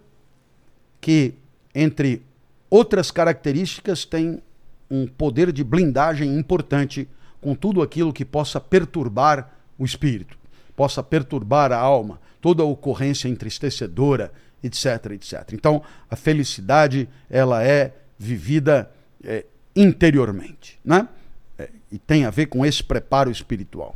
que, 0.99 1.34
entre 1.73 2.21
outras 2.69 3.11
características, 3.11 4.05
tem 4.05 4.41
um 4.89 5.07
poder 5.07 5.51
de 5.51 5.63
blindagem 5.63 6.36
importante 6.38 7.07
com 7.39 7.55
tudo 7.55 7.82
aquilo 7.82 8.11
que 8.11 8.25
possa 8.25 8.59
perturbar 8.59 9.53
o 9.77 9.86
espírito, 9.86 10.38
possa 10.80 11.03
perturbar 11.03 11.73
a 11.73 11.77
alma, 11.77 12.21
toda 12.39 12.63
ocorrência 12.63 13.27
entristecedora, 13.27 14.32
etc, 14.63 15.11
etc. 15.11 15.51
Então, 15.51 15.84
a 16.09 16.15
felicidade 16.15 17.09
ela 17.30 17.61
é 17.61 17.91
vivida 18.17 18.89
é, 19.21 19.43
interiormente, 19.75 20.80
né? 20.86 21.09
É, 21.57 21.67
e 21.91 21.99
tem 21.99 22.23
a 22.23 22.30
ver 22.30 22.45
com 22.45 22.65
esse 22.65 22.82
preparo 22.82 23.30
espiritual. 23.30 23.93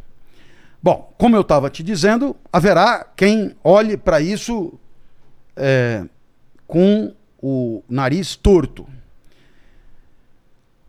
Bom, 0.81 1.13
como 1.17 1.37
eu 1.37 1.41
estava 1.41 1.69
te 1.69 1.81
dizendo, 1.81 2.35
haverá 2.51 3.07
quem 3.15 3.55
olhe 3.63 3.95
para 3.95 4.19
isso 4.19 4.77
é, 5.55 6.03
com 6.67 7.15
o 7.41 7.81
nariz 7.87 8.35
torto. 8.35 8.85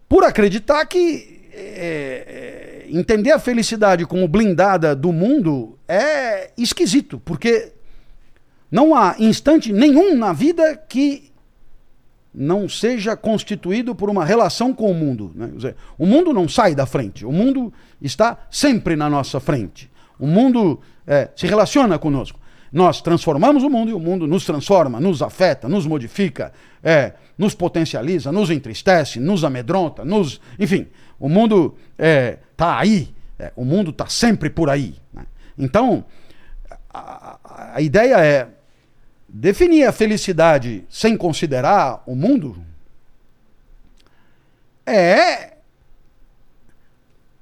Por 0.09 0.25
acreditar 0.25 0.85
que 0.87 1.49
é, 1.53 2.83
é, 2.89 2.99
entender 2.99 3.31
a 3.31 3.39
felicidade 3.39 4.05
como 4.05 4.27
blindada 4.27 4.97
do 4.97 5.13
mundo 5.13 5.74
é 5.89 6.51
esquisito, 6.57 7.21
porque 7.25 7.73
não 8.71 8.95
há 8.95 9.17
instante 9.19 9.73
nenhum 9.73 10.17
na 10.17 10.33
vida 10.33 10.77
que 10.77 11.33
não 12.35 12.69
seja 12.69 13.17
constituído 13.17 13.95
por 13.95 14.11
uma 14.11 14.25
relação 14.25 14.75
com 14.75 14.91
o 14.91 14.95
mundo. 14.95 15.31
Né? 15.35 15.51
Dizer, 15.55 15.77
o 15.97 16.05
mundo 16.05 16.33
não 16.33 16.49
sai 16.49 16.75
da 16.75 16.85
frente, 16.85 17.25
o 17.25 17.31
mundo 17.31 17.73
está 18.03 18.37
sempre 18.51 18.97
na 18.97 19.09
nossa 19.09 19.39
frente. 19.39 19.89
O 20.19 20.27
mundo 20.27 20.81
é, 21.07 21.31
se 21.37 21.47
relaciona 21.47 21.99
conosco. 21.99 22.41
Nós 22.73 23.01
transformamos 23.01 23.63
o 23.63 23.71
mundo 23.71 23.91
e 23.91 23.95
o 23.95 24.01
mundo 24.01 24.27
nos 24.27 24.45
transforma, 24.45 24.99
nos 24.99 25.23
afeta, 25.23 25.69
nos 25.69 25.87
modifica, 25.87 26.53
é, 26.83 27.13
nos 27.39 27.55
potencializa, 27.55 28.33
nos 28.33 28.51
entristece, 28.51 29.21
nos 29.21 29.45
amedronta, 29.45 30.05
nos. 30.05 30.41
Enfim, 30.59 30.89
o 31.21 31.29
mundo 31.29 31.77
está 31.97 32.79
aí, 32.79 33.15
é, 33.39 33.53
o 33.55 33.65
mundo 33.65 33.91
está 33.91 34.07
sempre 34.09 34.51
por 34.51 34.69
aí. 34.69 34.97
Né? 35.13 35.25
Então, 35.59 36.05
a, 36.93 37.75
a, 37.75 37.81
ideia 37.81 38.17
é 38.25 38.49
definir 39.29 39.87
a 39.87 39.93
felicidade 39.93 40.85
sem 40.89 41.17
considerar 41.17 42.03
o 42.07 42.15
mundo 42.15 42.65
é 44.87 45.55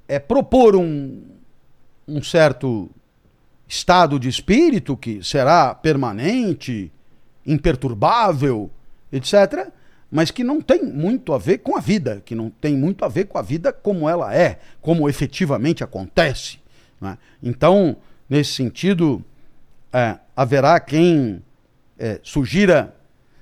é 0.07 0.19
propor 0.19 0.75
um, 0.75 1.23
um 2.07 2.21
certo 2.21 2.89
estado 3.67 4.19
de 4.19 4.29
espírito 4.29 4.95
que 4.95 5.23
será 5.23 5.73
permanente, 5.73 6.91
imperturbável, 7.45 8.69
etc., 9.11 9.69
mas 10.11 10.29
que 10.29 10.43
não 10.43 10.61
tem 10.61 10.83
muito 10.83 11.33
a 11.33 11.39
ver 11.39 11.59
com 11.59 11.75
a 11.75 11.79
vida, 11.79 12.21
que 12.23 12.35
não 12.35 12.51
tem 12.51 12.77
muito 12.77 13.03
a 13.03 13.07
ver 13.07 13.25
com 13.25 13.39
a 13.39 13.41
vida 13.41 13.73
como 13.73 14.07
ela 14.07 14.35
é, 14.35 14.59
como 14.79 15.09
efetivamente 15.09 15.83
acontece. 15.83 16.59
Né? 17.03 17.17
Então, 17.43 17.97
nesse 18.29 18.53
sentido, 18.53 19.23
é, 19.91 20.17
haverá 20.35 20.79
quem 20.79 21.43
é, 21.99 22.19
sugira 22.23 22.95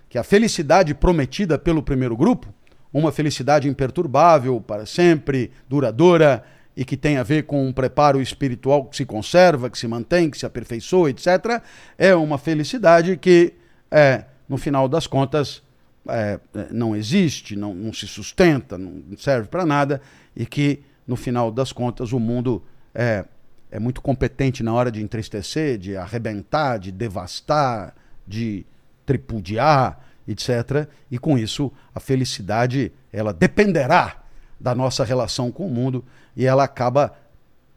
que 0.10 0.18
a 0.18 0.24
felicidade 0.24 0.94
prometida 0.94 1.58
pelo 1.58 1.82
primeiro 1.82 2.18
grupo, 2.18 2.54
uma 2.92 3.12
felicidade 3.12 3.70
imperturbável 3.70 4.60
para 4.60 4.86
sempre, 4.86 5.52
duradoura, 5.70 6.44
e 6.76 6.84
que 6.84 6.98
tem 6.98 7.18
a 7.18 7.24
ver 7.24 7.44
com 7.44 7.68
um 7.68 7.72
preparo 7.72 8.22
espiritual 8.22 8.86
que 8.86 8.98
se 8.98 9.06
conserva, 9.06 9.70
que 9.70 9.78
se 9.78 9.88
mantém, 9.88 10.30
que 10.30 10.38
se 10.38 10.46
aperfeiçoa, 10.46 11.10
etc., 11.10 11.62
é 11.98 12.16
uma 12.16 12.38
felicidade 12.38 13.16
que, 13.18 13.54
é, 13.90 14.26
no 14.50 14.58
final 14.58 14.90
das 14.90 15.06
contas, 15.06 15.62
é, 16.08 16.40
não 16.72 16.96
existe, 16.96 17.56
não, 17.56 17.74
não 17.74 17.94
se 17.94 18.08
sustenta, 18.08 18.78
não 18.78 19.04
serve 19.18 19.48
para 19.48 19.66
nada, 19.66 20.02
e 20.36 20.46
que, 20.46 20.82
no 21.06 21.16
final 21.16 21.52
das 21.52 21.72
contas, 21.72 22.12
o 22.12 22.20
mundo 22.20 22.64
é, 22.96 23.26
é 23.72 23.80
muito 23.80 24.02
competente 24.02 24.62
na 24.62 24.74
hora 24.74 24.92
de 24.92 25.02
entristecer, 25.02 25.78
de 25.78 25.96
arrebentar, 25.96 26.78
de 26.78 26.92
devastar, 26.92 27.96
de 28.28 28.66
tripudiar, 29.06 30.00
etc. 30.28 30.88
E 31.10 31.18
com 31.18 31.38
isso, 31.38 31.72
a 31.96 32.00
felicidade 32.00 32.92
ela 33.12 33.34
dependerá 33.34 34.22
da 34.60 34.76
nossa 34.76 35.04
relação 35.04 35.52
com 35.52 35.66
o 35.66 35.70
mundo 35.70 36.04
e 36.36 36.46
ela 36.46 36.64
acaba 36.66 37.16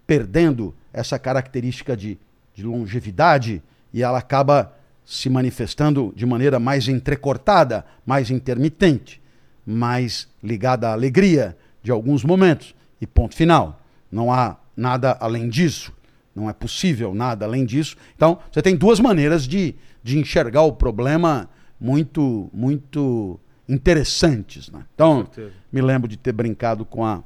perdendo 0.07 0.74
essa 0.92 1.18
característica 1.18 1.97
de, 1.97 2.18
de 2.55 2.64
longevidade 2.64 3.62
e 3.92 4.03
ela 4.03 4.18
acaba 4.18 4.74
se 5.05 5.30
manifestando 5.30 6.12
de 6.16 6.26
maneira 6.26 6.59
mais 6.59 6.88
entrecortada, 6.88 7.84
mais 8.05 8.30
intermitente, 8.30 9.22
mais 9.64 10.28
ligada 10.42 10.88
à 10.88 10.92
alegria 10.92 11.57
de 11.82 11.90
alguns 11.90 12.24
momentos. 12.24 12.74
E 13.01 13.07
ponto 13.07 13.34
final. 13.34 13.80
Não 14.11 14.32
há 14.32 14.57
nada 14.77 15.16
além 15.20 15.49
disso. 15.49 15.93
Não 16.35 16.51
é 16.51 16.53
possível 16.53 17.14
nada 17.14 17.45
além 17.45 17.64
disso. 17.64 17.97
Então, 18.16 18.39
você 18.51 18.61
tem 18.61 18.77
duas 18.77 18.99
maneiras 18.99 19.47
de, 19.47 19.75
de 20.03 20.18
enxergar 20.18 20.62
o 20.62 20.72
problema 20.72 21.49
muito, 21.81 22.51
muito 22.53 23.39
interessantes. 23.68 24.68
Né? 24.68 24.85
Então, 24.95 25.29
me 25.72 25.81
lembro 25.81 26.09
de 26.09 26.16
ter 26.16 26.33
brincado 26.33 26.85
com 26.85 27.05
a, 27.05 27.22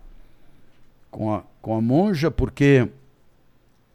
com 1.10 1.34
a, 1.34 1.42
com 1.62 1.74
a 1.74 1.80
monja, 1.80 2.30
porque, 2.30 2.88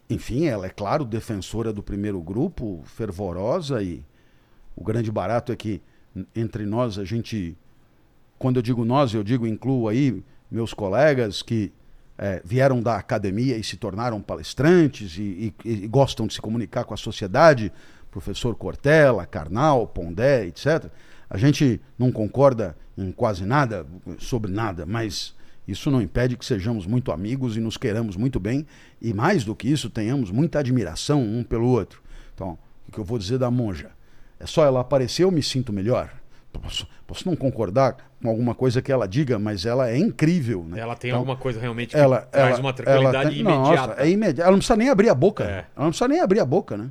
enfim, 0.09 0.45
ela 0.45 0.65
é, 0.65 0.69
claro, 0.69 1.05
defensora 1.05 1.71
do 1.71 1.83
primeiro 1.83 2.19
grupo, 2.19 2.81
fervorosa, 2.85 3.83
e 3.83 4.03
o 4.75 4.83
grande 4.83 5.11
barato 5.11 5.51
é 5.51 5.55
que 5.55 5.81
entre 6.35 6.65
nós 6.65 6.97
a 6.97 7.03
gente, 7.03 7.55
quando 8.39 8.57
eu 8.57 8.61
digo 8.61 8.83
nós, 8.83 9.13
eu 9.13 9.23
digo 9.23 9.47
incluo 9.47 9.87
aí 9.87 10.23
meus 10.49 10.73
colegas 10.73 11.41
que 11.41 11.71
é, 12.23 12.41
vieram 12.45 12.81
da 12.81 12.95
academia 12.95 13.57
e 13.57 13.63
se 13.65 13.75
tornaram 13.75 14.21
palestrantes 14.21 15.17
e, 15.17 15.53
e, 15.65 15.69
e, 15.69 15.87
gostam 15.89 16.25
de 16.25 16.33
se 16.33 16.39
comunicar 16.39 16.85
com 16.85 16.93
a 16.93 16.97
sociedade, 16.97 17.69
professor 18.09 18.55
Cortella, 18.55 19.25
Karnal, 19.25 19.85
Pondé, 19.87 20.45
etc. 20.45 20.85
A 21.29 21.37
gente 21.37 21.81
não 21.99 22.13
concorda 22.13 22.77
em 22.97 23.11
quase 23.11 23.45
nada, 23.45 23.85
sobre 24.19 24.49
nada, 24.49 24.85
mas 24.85 25.35
isso 25.67 25.91
não 25.91 26.01
impede 26.01 26.37
que 26.37 26.45
sejamos 26.45 26.87
muito 26.87 27.11
amigos 27.11 27.57
e 27.57 27.59
nos 27.59 27.75
queiramos 27.75 28.15
muito 28.15 28.39
bem 28.39 28.65
e, 29.01 29.13
mais 29.13 29.43
do 29.43 29.53
que 29.53 29.67
isso, 29.67 29.89
tenhamos 29.89 30.31
muita 30.31 30.59
admiração 30.59 31.21
um 31.21 31.43
pelo 31.43 31.67
outro. 31.67 32.01
Então, 32.33 32.57
o 32.87 32.91
que 32.93 32.99
eu 32.99 33.03
vou 33.03 33.19
dizer 33.19 33.37
da 33.37 33.51
monja? 33.51 33.91
É 34.39 34.45
só 34.45 34.63
ela 34.63 34.79
aparecer, 34.79 35.25
eu 35.25 35.31
me 35.31 35.43
sinto 35.43 35.73
melhor. 35.73 36.09
Posso, 36.61 36.87
posso 37.05 37.27
não 37.27 37.35
concordar 37.35 37.97
com 38.21 38.29
alguma 38.29 38.55
coisa 38.55 38.81
que 38.81 38.91
ela 38.91 39.07
diga, 39.07 39.37
mas 39.37 39.65
ela 39.65 39.89
é 39.89 39.97
incrível. 39.97 40.65
Né? 40.67 40.79
Ela 40.79 40.95
tem 40.95 41.09
então, 41.09 41.19
alguma 41.19 41.35
coisa 41.35 41.59
realmente 41.59 41.89
que 41.89 41.97
ela, 41.97 42.21
traz 42.21 42.51
ela, 42.51 42.59
uma 42.59 42.73
tranquilidade 42.73 43.29
tem, 43.31 43.39
imediata. 43.39 43.87
Nossa, 43.87 44.01
é 44.01 44.09
imediata. 44.09 44.41
Ela 44.43 44.51
não 44.51 44.59
precisa 44.59 44.77
nem 44.77 44.89
abrir 44.89 45.09
a 45.09 45.15
boca. 45.15 45.43
É. 45.43 45.65
Ela 45.75 45.85
não 45.85 45.89
precisa 45.89 46.07
nem 46.07 46.21
abrir 46.21 46.39
a 46.39 46.45
boca, 46.45 46.77
né? 46.77 46.89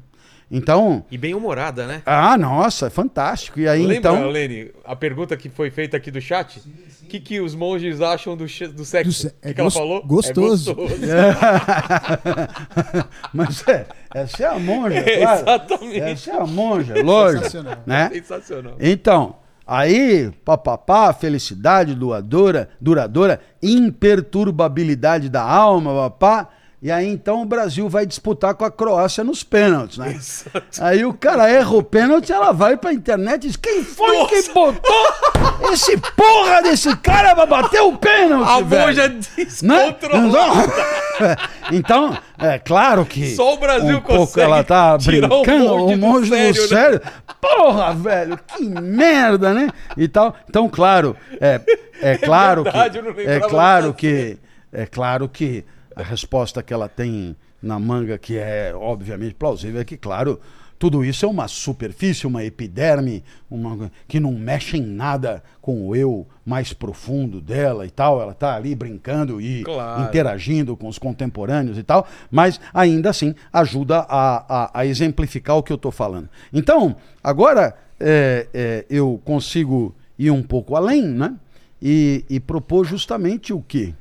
Então. 0.55 1.03
E 1.11 1.17
bem 1.17 1.35
humorada, 1.35 1.87
né? 1.87 2.03
Ah, 2.05 2.37
nossa, 2.37 2.89
é 2.89 2.91
fantástico. 2.91 3.59
E 3.59 3.67
aí, 3.67 3.81
Lembra, 3.87 3.97
então. 3.97 4.29
Lene, 4.29 4.71
a 4.85 4.95
pergunta 4.95 5.35
que 5.35 5.49
foi 5.49 5.71
feita 5.71 5.97
aqui 5.97 6.11
do 6.11 6.21
chat? 6.21 6.59
O 7.03 7.07
que, 7.07 7.19
que 7.19 7.41
os 7.41 7.55
monges 7.55 8.03
acham 8.03 8.37
do, 8.37 8.45
do 8.45 8.85
sexo? 8.85 9.09
Do 9.09 9.13
se- 9.15 9.27
O 9.29 9.31
que, 9.31 9.49
é 9.49 9.55
que 9.55 9.61
ela 9.61 9.71
falou? 9.71 10.05
gostoso. 10.05 10.73
É 10.73 10.75
gostoso. 10.75 11.07
Mas 13.33 13.67
é, 13.67 13.87
essa 14.15 14.43
é 14.43 14.47
a 14.47 14.59
monja, 14.59 14.99
É, 14.99 15.03
claro. 15.23 15.41
exatamente. 15.41 16.01
Essa 16.01 16.31
é 16.33 16.37
a 16.37 16.47
monja, 16.47 17.03
lógico. 17.03 17.45
Sensacional. 17.45 17.83
Né? 17.87 18.11
Sensacional. 18.13 18.77
Então, 18.79 19.37
aí, 19.73 20.31
papapá, 20.45 21.15
felicidade 21.15 21.95
doadora, 21.95 22.69
duradoura, 22.79 23.41
imperturbabilidade 23.63 25.31
da 25.31 25.43
alma, 25.43 26.11
papá. 26.11 26.49
E 26.83 26.91
aí, 26.91 27.07
então, 27.07 27.43
o 27.43 27.45
Brasil 27.45 27.89
vai 27.89 28.05
disputar 28.05 28.57
com 28.57 28.65
a 28.65 28.71
Croácia 28.71 29.23
nos 29.23 29.45
pênaltis, 29.45 29.99
né? 29.99 30.15
Exato. 30.17 30.65
Aí 30.81 31.05
o 31.05 31.15
cara 31.15 31.49
erra 31.49 31.77
o 31.77 31.83
pênalti, 31.83 32.33
ela 32.33 32.51
vai 32.51 32.77
pra 32.77 32.93
internet 32.93 33.45
e 33.45 33.47
diz: 33.47 33.57
Quem 33.57 33.85
foi 33.85 34.19
Nossa! 34.19 34.35
que 34.35 34.53
botou 34.53 35.73
esse 35.73 35.97
porra 35.97 36.61
desse 36.61 36.97
cara 36.97 37.37
pra 37.37 37.47
bater 37.47 37.81
o 37.83 37.97
pênalti? 37.97 38.51
A 38.51 38.61
velho?" 38.63 38.87
monja 38.87 39.09
Né? 39.09 39.21
descontrolada. 39.37 40.73
Então, 41.71 42.19
é 42.37 42.59
claro 42.59 43.07
que. 43.07 43.37
Só 43.37 43.55
o 43.55 43.59
Brasil 43.59 43.99
um 43.99 44.01
pouco 44.01 44.41
ela 44.41 44.65
tá 44.65 44.99
brincando, 44.99 45.87
o 45.87 45.97
monge 45.97 46.31
do 46.31 46.37
sério, 46.37 46.63
né? 46.63 46.69
sério. 46.69 47.01
Porra, 47.41 47.95
velho, 47.95 48.39
que 48.49 48.65
merda, 48.65 49.55
né? 49.55 49.71
E 49.97 50.09
tal. 50.09 50.35
Então, 50.49 50.69
claro, 50.69 51.17
é, 51.41 51.61
é 52.01 52.17
claro 52.19 52.65
verdade, 52.65 52.99
eu 52.99 53.05
não 53.05 53.15
que. 53.15 53.21
É 53.21 53.41
claro 53.41 53.95
que. 53.95 54.39
É 54.73 54.87
claro 54.87 55.29
que 55.29 55.65
a 55.97 56.03
resposta 56.03 56.63
que 56.63 56.73
ela 56.73 56.89
tem 56.89 57.37
na 57.63 57.79
manga, 57.79 58.19
que 58.19 58.37
é 58.39 58.73
obviamente 58.75 59.35
plausível, 59.35 59.81
é 59.81 59.85
que, 59.85 59.97
claro, 59.97 60.41
tudo 60.79 61.05
isso 61.05 61.25
é 61.25 61.29
uma 61.29 61.47
superfície, 61.47 62.27
uma 62.27 62.43
epiderme, 62.45 63.23
uma, 63.49 63.89
que 64.09 64.19
não 64.19 64.33
mexe 64.33 64.77
em 64.79 64.83
nada 64.83 65.41
com 65.61 65.87
o 65.87 65.95
eu 65.95 66.27
mais 66.45 66.73
profundo 66.73 67.41
dela 67.41 67.87
e 67.87 67.91
tal. 67.91 68.21
Ela 68.21 68.35
tá 68.35 68.57
ali 68.57 68.75
brincando 68.75 69.41
e 69.41 69.63
Claro. 69.63 70.03
interagindo 70.03 70.77
com 70.77 70.89
os 70.89 70.99
contemporâneos 70.99 71.79
e 71.79 71.85
tal, 71.85 72.05
mas 72.33 72.61
ainda 72.75 73.11
assim 73.11 73.33
ajuda 73.53 73.99
a, 74.09 74.65
a- 74.65 74.71
a 74.81 74.85
exemplificar 74.87 75.57
o 75.57 75.63
que 75.63 75.73
eu 75.73 75.77
estou 75.77 75.93
falando. 75.93 76.29
Então, 76.53 76.97
agora 77.23 77.77
é, 78.01 78.49
é, 78.53 78.85
eu 78.91 79.21
consigo 79.25 79.95
ir 80.19 80.33
um 80.33 80.43
pouco 80.43 80.75
além, 80.75 81.03
né? 81.07 81.37
E, 81.81 82.25
e 82.29 82.41
propor 82.41 82.85
justamente 82.85 83.53
o 83.53 83.63
quê? 83.63 83.95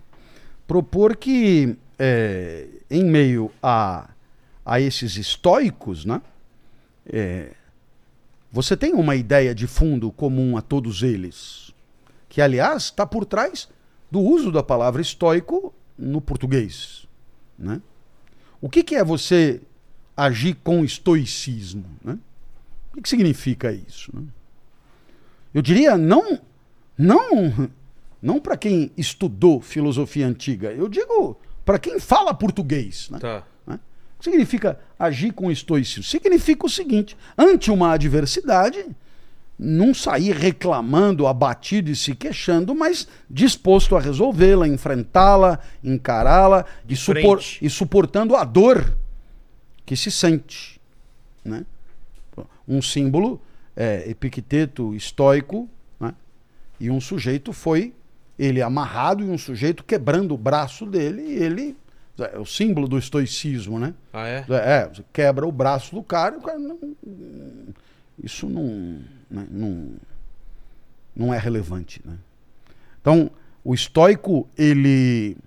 Propor 0.72 1.17
que, 1.17 1.76
é, 1.99 2.65
em 2.89 3.03
meio 3.03 3.51
a, 3.61 4.09
a 4.65 4.80
esses 4.80 5.17
estoicos, 5.17 6.05
né? 6.05 6.22
É, 7.05 7.51
você 8.49 8.78
tem 8.78 8.93
uma 8.93 9.17
ideia 9.17 9.53
de 9.53 9.67
fundo 9.67 10.09
comum 10.13 10.55
a 10.55 10.61
todos 10.61 11.03
eles, 11.03 11.74
que, 12.30 12.41
aliás, 12.41 12.84
está 12.84 13.05
por 13.05 13.26
trás 13.26 13.67
do 14.09 14.22
uso 14.22 14.49
da 14.49 14.63
palavra 14.63 15.01
estoico 15.01 15.74
no 15.97 16.22
português. 16.22 17.05
Né? 17.59 17.82
O 18.61 18.69
que, 18.69 18.82
que 18.82 18.95
é 18.95 19.03
você 19.03 19.59
agir 20.15 20.55
com 20.63 20.86
estoicismo? 20.86 21.84
Né? 22.01 22.17
O 22.91 22.95
que, 22.95 23.01
que 23.01 23.09
significa 23.09 23.74
isso? 23.74 24.09
né? 24.15 24.24
Eu 25.53 25.61
diria 25.61 25.97
não, 25.97 26.39
não, 26.97 27.69
não 28.22 28.39
para 28.39 28.55
quem 28.55 28.91
estudou 28.95 29.59
filosofia 29.59 30.28
antiga. 30.28 30.72
Eu 30.72 30.88
digo 30.88 31.38
para 31.65 31.80
quem 31.80 31.99
fala 31.99 32.34
português. 32.34 33.09
Né? 33.09 33.19
Tá. 33.19 33.43
né? 33.65 33.80
O 34.15 34.19
que 34.19 34.26
significa 34.26 34.80
agir 34.99 35.34
com 35.34 35.49
estoicismo? 35.49 36.03
Significa 36.03 36.65
o 36.65 36.69
seguinte: 36.69 37.17
ante 37.38 37.72
uma 37.72 37.93
adversidade, 37.93 38.86
não 39.57 39.93
sair 39.93 40.36
reclamando, 40.36 41.28
abatido 41.28 41.89
e 41.89 41.95
se 41.95 42.15
queixando, 42.15 42.76
mas 42.76 43.07
disposto 43.30 43.95
a 43.95 43.99
resolvê-la, 43.99 44.67
enfrentá-la, 44.67 45.59
encará-la 45.84 46.65
e, 46.88 46.95
supor, 46.95 47.41
e 47.61 47.69
suportando 47.69 48.36
a 48.36 48.43
dor 48.43 48.95
que 49.86 49.95
se 49.95 50.11
sente. 50.11 50.80
Né? 51.43 51.65
Um 52.67 52.82
símbolo 52.82 53.41
é, 53.76 54.09
epicteto 54.09 54.95
estoico, 54.95 55.69
né? 55.99 56.13
e 56.80 56.89
um 56.89 57.01
sujeito 57.01 57.53
foi 57.53 57.93
ele 58.41 58.59
amarrado 58.59 59.23
e 59.23 59.29
um 59.29 59.37
sujeito 59.37 59.83
quebrando 59.83 60.33
o 60.33 60.37
braço 60.37 60.83
dele 60.87 61.21
e 61.21 61.43
ele 61.43 61.77
é 62.17 62.39
o 62.39 62.45
símbolo 62.45 62.87
do 62.87 62.97
estoicismo, 62.97 63.77
né? 63.77 63.93
Ah, 64.11 64.27
é? 64.27 64.45
É, 64.49 64.87
você 64.87 65.03
quebra 65.13 65.47
o 65.47 65.51
braço 65.51 65.93
do 65.93 66.01
cara, 66.01 66.35
e 66.35 66.37
o 66.39 66.41
cara 66.41 66.57
não, 66.57 66.79
isso 68.23 68.49
não, 68.49 68.99
né, 69.29 69.47
não, 69.49 69.91
não 71.15 71.33
é 71.33 71.37
relevante, 71.37 72.01
né? 72.03 72.17
Então, 72.99 73.29
o 73.63 73.75
estoico 73.75 74.49
ele 74.57 75.37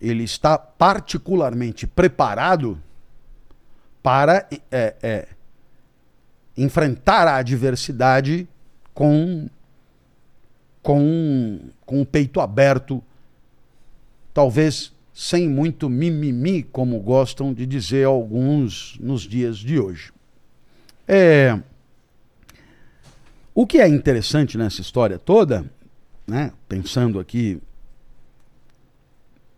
ele 0.00 0.22
está 0.22 0.56
particularmente 0.56 1.84
preparado 1.84 2.80
para 4.00 4.46
é, 4.70 4.94
é, 5.02 5.28
enfrentar 6.56 7.26
a 7.26 7.36
adversidade 7.36 8.48
com 8.94 9.48
com 10.82 11.60
com 11.84 12.02
o 12.02 12.06
peito 12.06 12.40
aberto, 12.40 13.02
talvez 14.34 14.92
sem 15.14 15.48
muito 15.48 15.88
mimimi, 15.88 16.62
como 16.62 17.00
gostam 17.00 17.52
de 17.52 17.66
dizer 17.66 18.04
alguns 18.04 18.96
nos 19.00 19.22
dias 19.22 19.56
de 19.56 19.80
hoje. 19.80 20.12
É, 21.08 21.58
o 23.54 23.66
que 23.66 23.78
é 23.78 23.88
interessante 23.88 24.56
nessa 24.56 24.80
história 24.80 25.18
toda, 25.18 25.64
né, 26.26 26.52
pensando 26.68 27.18
aqui 27.18 27.60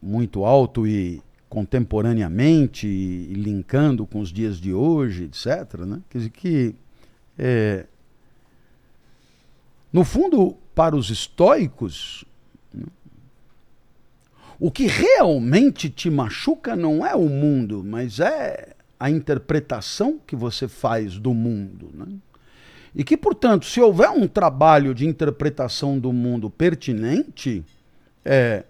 muito 0.01 0.45
alto 0.45 0.87
e 0.87 1.21
contemporaneamente 1.49 2.87
e 2.87 3.35
linkando 3.35 4.07
com 4.07 4.21
os 4.21 4.33
dias 4.33 4.59
de 4.59 4.73
hoje, 4.73 5.25
etc., 5.25 5.81
né, 5.81 6.01
quer 6.09 6.19
dizer 6.19 6.31
que 6.31 6.75
é, 7.37 7.87
no 9.93 10.05
fundo, 10.05 10.57
para 10.75 10.95
os 10.97 11.11
estoicos, 11.11 12.25
o 14.59 14.71
que 14.71 14.87
realmente 14.87 15.89
te 15.89 16.11
machuca 16.11 16.77
não 16.77 17.05
é 17.05 17.15
o 17.15 17.29
mundo, 17.29 17.83
mas 17.85 18.21
é 18.21 18.75
a 18.99 19.11
interpretação 19.11 20.21
que 20.27 20.37
você 20.37 20.69
faz 20.69 21.19
do 21.19 21.33
mundo. 21.33 21.91
Né? 21.95 22.07
E 22.95 23.03
que, 23.03 23.17
portanto, 23.17 23.65
se 23.65 23.81
houver 23.81 24.11
um 24.11 24.29
trabalho 24.29 24.95
de 24.95 25.07
interpretação 25.07 25.99
do 25.99 26.13
mundo 26.13 26.51
pertinente, 26.51 27.65
é, 28.25 28.65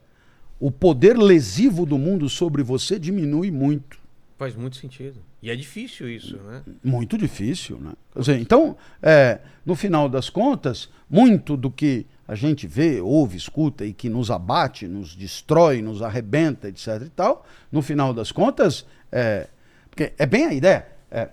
o 0.61 0.71
poder 0.71 1.19
lesivo 1.19 1.85
do 1.85 1.99
mundo 1.99 2.29
sobre 2.29 2.63
você 2.63 2.99
diminui 2.99 3.51
muito. 3.51 4.00
Faz 4.41 4.57
muito 4.57 4.77
sentido. 4.77 5.21
E 5.43 5.51
é 5.51 5.55
difícil 5.55 6.09
isso, 6.09 6.39
né? 6.39 6.63
Muito 6.83 7.19
difícil, 7.19 7.77
né? 7.79 7.93
Dizer, 8.17 8.41
então, 8.41 8.75
é, 9.03 9.39
no 9.67 9.75
final 9.75 10.09
das 10.09 10.31
contas, 10.31 10.89
muito 11.11 11.59
do 11.59 11.71
que 11.71 12.07
a 12.27 12.35
gente 12.35 12.67
vê, 12.67 13.03
ouve, 13.03 13.37
escuta 13.37 13.85
e 13.85 13.93
que 13.93 14.09
nos 14.09 14.31
abate, 14.31 14.89
nos 14.89 15.15
destrói, 15.15 15.83
nos 15.83 16.01
arrebenta, 16.01 16.69
etc 16.71 17.03
e 17.05 17.11
tal, 17.11 17.45
no 17.71 17.83
final 17.83 18.15
das 18.15 18.33
contas, 18.33 18.87
é, 19.13 19.47
porque 19.91 20.15
é 20.17 20.25
bem 20.25 20.47
a 20.47 20.55
ideia, 20.55 20.89
é, 21.11 21.29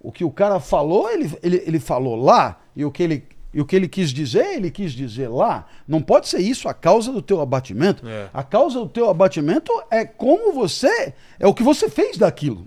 o 0.00 0.10
que 0.10 0.24
o 0.24 0.30
cara 0.32 0.58
falou, 0.58 1.08
ele, 1.08 1.30
ele, 1.44 1.62
ele 1.64 1.78
falou 1.78 2.16
lá, 2.16 2.60
e 2.74 2.84
o 2.84 2.90
que 2.90 3.04
ele 3.04 3.24
e 3.54 3.60
o 3.60 3.66
que 3.66 3.76
ele 3.76 3.88
quis 3.88 4.10
dizer, 4.10 4.54
ele 4.54 4.70
quis 4.70 4.92
dizer 4.92 5.28
lá. 5.28 5.66
Não 5.86 6.00
pode 6.00 6.28
ser 6.28 6.40
isso 6.40 6.68
a 6.68 6.74
causa 6.74 7.12
do 7.12 7.20
teu 7.20 7.40
abatimento. 7.40 8.06
É. 8.08 8.30
A 8.32 8.42
causa 8.42 8.78
do 8.78 8.88
teu 8.88 9.10
abatimento 9.10 9.70
é 9.90 10.04
como 10.04 10.52
você, 10.52 11.12
é 11.38 11.46
o 11.46 11.52
que 11.52 11.62
você 11.62 11.90
fez 11.90 12.16
daquilo. 12.16 12.66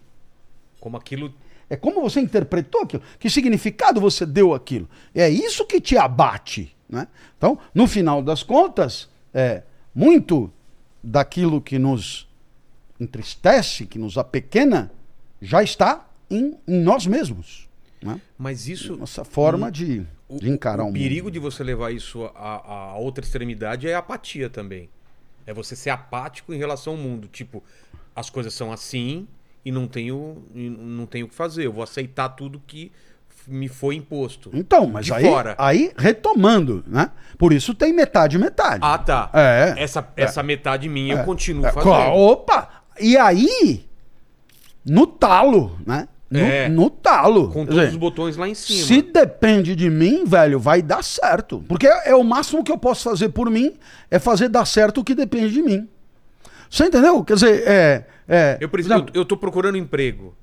Como 0.80 0.96
aquilo. 0.96 1.34
É 1.68 1.76
como 1.76 2.02
você 2.02 2.20
interpretou 2.20 2.82
aquilo. 2.82 3.02
Que 3.20 3.30
significado 3.30 4.00
você 4.00 4.26
deu 4.26 4.54
aquilo. 4.54 4.88
É 5.14 5.28
isso 5.28 5.66
que 5.66 5.82
te 5.82 5.98
abate. 5.98 6.76
Né? 6.88 7.08
Então, 7.36 7.58
no 7.74 7.88
final 7.88 8.22
das 8.22 8.44
contas, 8.44 9.10
é, 9.34 9.64
muito 9.94 10.52
daquilo 11.04 11.60
que 11.60 11.80
nos 11.80 12.28
entristece, 13.00 13.88
que 13.88 13.98
nos 13.98 14.20
apequena, 14.20 14.92
já 15.42 15.64
está 15.64 16.08
em, 16.30 16.56
em 16.68 16.80
nós 16.82 17.08
mesmos. 17.08 17.68
Né? 18.04 18.22
Mas 18.38 18.68
isso. 18.68 18.96
Nossa 18.96 19.24
forma 19.24 19.72
de, 19.72 20.06
O, 20.28 20.40
de 20.40 20.50
encarar 20.50 20.84
o 20.84 20.86
o, 20.86 20.88
mundo. 20.88 20.98
perigo 21.00 21.30
de 21.30 21.40
você 21.40 21.64
levar 21.64 21.92
isso 21.92 22.26
à, 22.36 22.92
à 22.92 22.96
outra 22.98 23.24
extremidade 23.24 23.88
é 23.88 23.94
a 23.94 24.00
apatia 24.00 24.50
também. 24.50 24.90
É 25.46 25.54
você 25.54 25.76
ser 25.76 25.92
apático 25.92 26.54
em 26.54 26.58
relação 26.58 26.94
ao 26.94 27.00
mundo. 27.00 27.28
Tipo, 27.28 27.64
as 28.16 28.30
coisas 28.30 28.54
são 28.54 28.72
assim 28.72 29.28
e 29.64 29.72
não 29.72 29.88
tenho, 29.88 30.44
não 30.54 31.06
tenho 31.06 31.26
o 31.28 31.30
que 31.30 31.36
fazer. 31.36 31.66
Eu 31.66 31.74
vou 31.74 31.84
aceitar 31.84 32.30
tudo 32.30 32.60
que 32.66 32.92
me 33.48 33.68
foi 33.68 33.96
imposto. 33.96 34.50
Então, 34.54 34.88
mas 34.88 35.12
aí, 35.12 35.24
fora. 35.24 35.56
aí 35.58 35.92
retomando, 35.98 36.84
né? 36.88 37.12
Por 37.38 37.54
isso 37.54 37.76
tem 37.76 37.94
metade 37.94 38.40
metade. 38.40 38.80
Ah, 38.84 38.98
tá. 38.98 39.30
É. 39.34 39.76
Essa, 39.78 40.08
essa 40.16 40.42
metade 40.42 40.90
minha 40.90 41.16
eu 41.16 41.24
continuo 41.24 41.66
É, 41.66 41.72
fazendo. 41.72 41.92
Opa! 41.94 42.84
E 43.00 43.18
aí, 43.18 43.88
no 44.84 45.06
talo, 45.06 45.78
né? 45.86 46.08
No, 46.36 46.42
É. 46.42 46.70
no 46.70 46.90
talo. 46.90 47.50
Com 47.50 47.66
todos 47.66 47.76
dizer, 47.76 47.90
os 47.90 47.96
botões 47.98 48.38
lá 48.38 48.48
em 48.48 48.54
cima. 48.56 48.86
Se 48.86 49.02
depende 49.02 49.76
de 49.76 49.90
mim, 49.90 50.26
velho, 50.26 50.60
vai 50.60 50.82
dar 50.82 51.04
certo. 51.04 51.64
Porque 51.68 51.88
é, 51.88 52.10
é 52.12 52.16
o 52.16 52.24
máximo 52.24 52.64
que 52.64 52.72
eu 52.72 52.78
posso 52.78 53.04
fazer 53.10 53.30
por 53.30 53.50
mim, 53.50 53.74
é 54.10 54.20
fazer 54.20 54.50
dar 54.50 54.66
certo 54.66 55.02
o 55.02 55.04
que 55.04 55.16
depende 55.16 55.54
de 55.54 55.62
mim. 55.62 55.88
Você 56.70 56.86
entendeu? 56.86 57.24
Quer 57.24 57.34
dizer, 57.36 57.64
é. 57.68 58.06
é 58.28 58.58
Eu, 58.60 58.70
preciso, 58.70 58.94
eu, 58.94 59.06
eu 59.14 59.26
tô 59.26 59.38
procurando 59.38 59.78
emprego. 59.78 60.36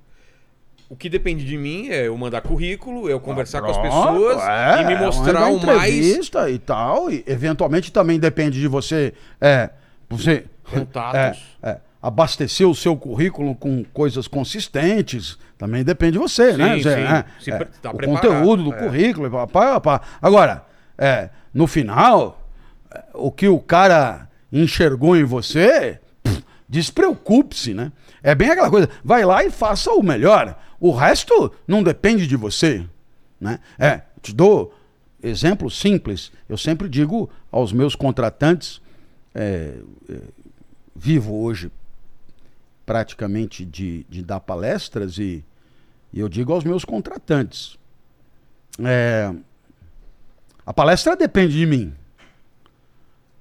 O 0.88 0.96
que 0.96 1.08
depende 1.08 1.42
de 1.46 1.56
mim 1.56 1.88
é 1.88 2.06
eu 2.06 2.16
mandar 2.18 2.42
currículo, 2.42 3.08
eu 3.08 3.18
conversar 3.18 3.62
com 3.62 3.70
as 3.70 3.78
pessoas 3.78 4.36
é, 4.42 4.82
e 4.82 4.84
me 4.84 4.94
mostrar 4.96 5.48
o 5.48 5.58
mais 5.58 5.88
entrevista 5.94 6.50
e 6.50 6.58
tal. 6.58 7.10
E 7.10 7.24
eventualmente 7.26 7.90
também 7.90 8.20
depende 8.20 8.60
de 8.60 8.68
você. 8.68 9.14
É, 9.40 9.70
você 10.10 10.44
Contatos. 10.70 11.40
é, 11.62 11.70
é, 11.70 11.80
abastecer 12.02 12.68
o 12.68 12.74
seu 12.74 12.96
currículo 12.96 13.54
com 13.54 13.84
coisas 13.84 14.26
consistentes. 14.26 15.38
Também 15.56 15.84
depende 15.84 16.12
de 16.12 16.18
você, 16.18 16.52
Sim, 16.52 16.58
né? 16.58 16.80
Zé? 16.80 16.96
sim. 16.96 17.02
É, 17.02 17.24
Se 17.38 17.50
é, 17.52 17.64
tá 17.80 17.92
o 17.92 17.98
conteúdo 17.98 18.64
do 18.64 18.74
é. 18.74 18.78
currículo. 18.78 19.30
Pá, 19.30 19.46
pá, 19.46 19.80
pá. 19.80 20.00
Agora, 20.20 20.66
é, 20.98 21.30
no 21.54 21.68
final, 21.68 22.42
é, 22.92 23.04
o 23.14 23.30
que 23.30 23.46
o 23.46 23.60
cara 23.60 24.28
enxergou 24.52 25.16
em 25.16 25.22
você, 25.22 26.00
despreocupe-se, 26.68 27.72
né? 27.72 27.92
É 28.20 28.34
bem 28.34 28.50
aquela 28.50 28.70
coisa, 28.70 28.88
vai 29.04 29.24
lá 29.24 29.44
e 29.44 29.50
faça 29.50 29.92
o 29.92 30.02
melhor. 30.02 30.58
O 30.80 30.90
resto 30.90 31.52
não 31.66 31.82
depende 31.82 32.26
de 32.26 32.36
você, 32.36 32.84
né? 33.40 33.60
É, 33.78 34.02
te 34.20 34.34
dou 34.34 34.74
exemplo 35.22 35.70
simples. 35.70 36.32
Eu 36.48 36.58
sempre 36.58 36.88
digo 36.88 37.30
aos 37.50 37.72
meus 37.72 37.94
contratantes, 37.94 38.80
é, 39.32 39.74
vivo 40.96 41.34
hoje 41.42 41.70
praticamente 42.84 43.64
de, 43.64 44.04
de 44.08 44.22
dar 44.22 44.40
palestras 44.40 45.18
e, 45.18 45.44
e 46.12 46.20
eu 46.20 46.28
digo 46.28 46.52
aos 46.52 46.64
meus 46.64 46.84
contratantes, 46.84 47.78
é, 48.82 49.32
a 50.64 50.72
palestra 50.72 51.16
depende 51.16 51.58
de 51.58 51.66
mim. 51.66 51.92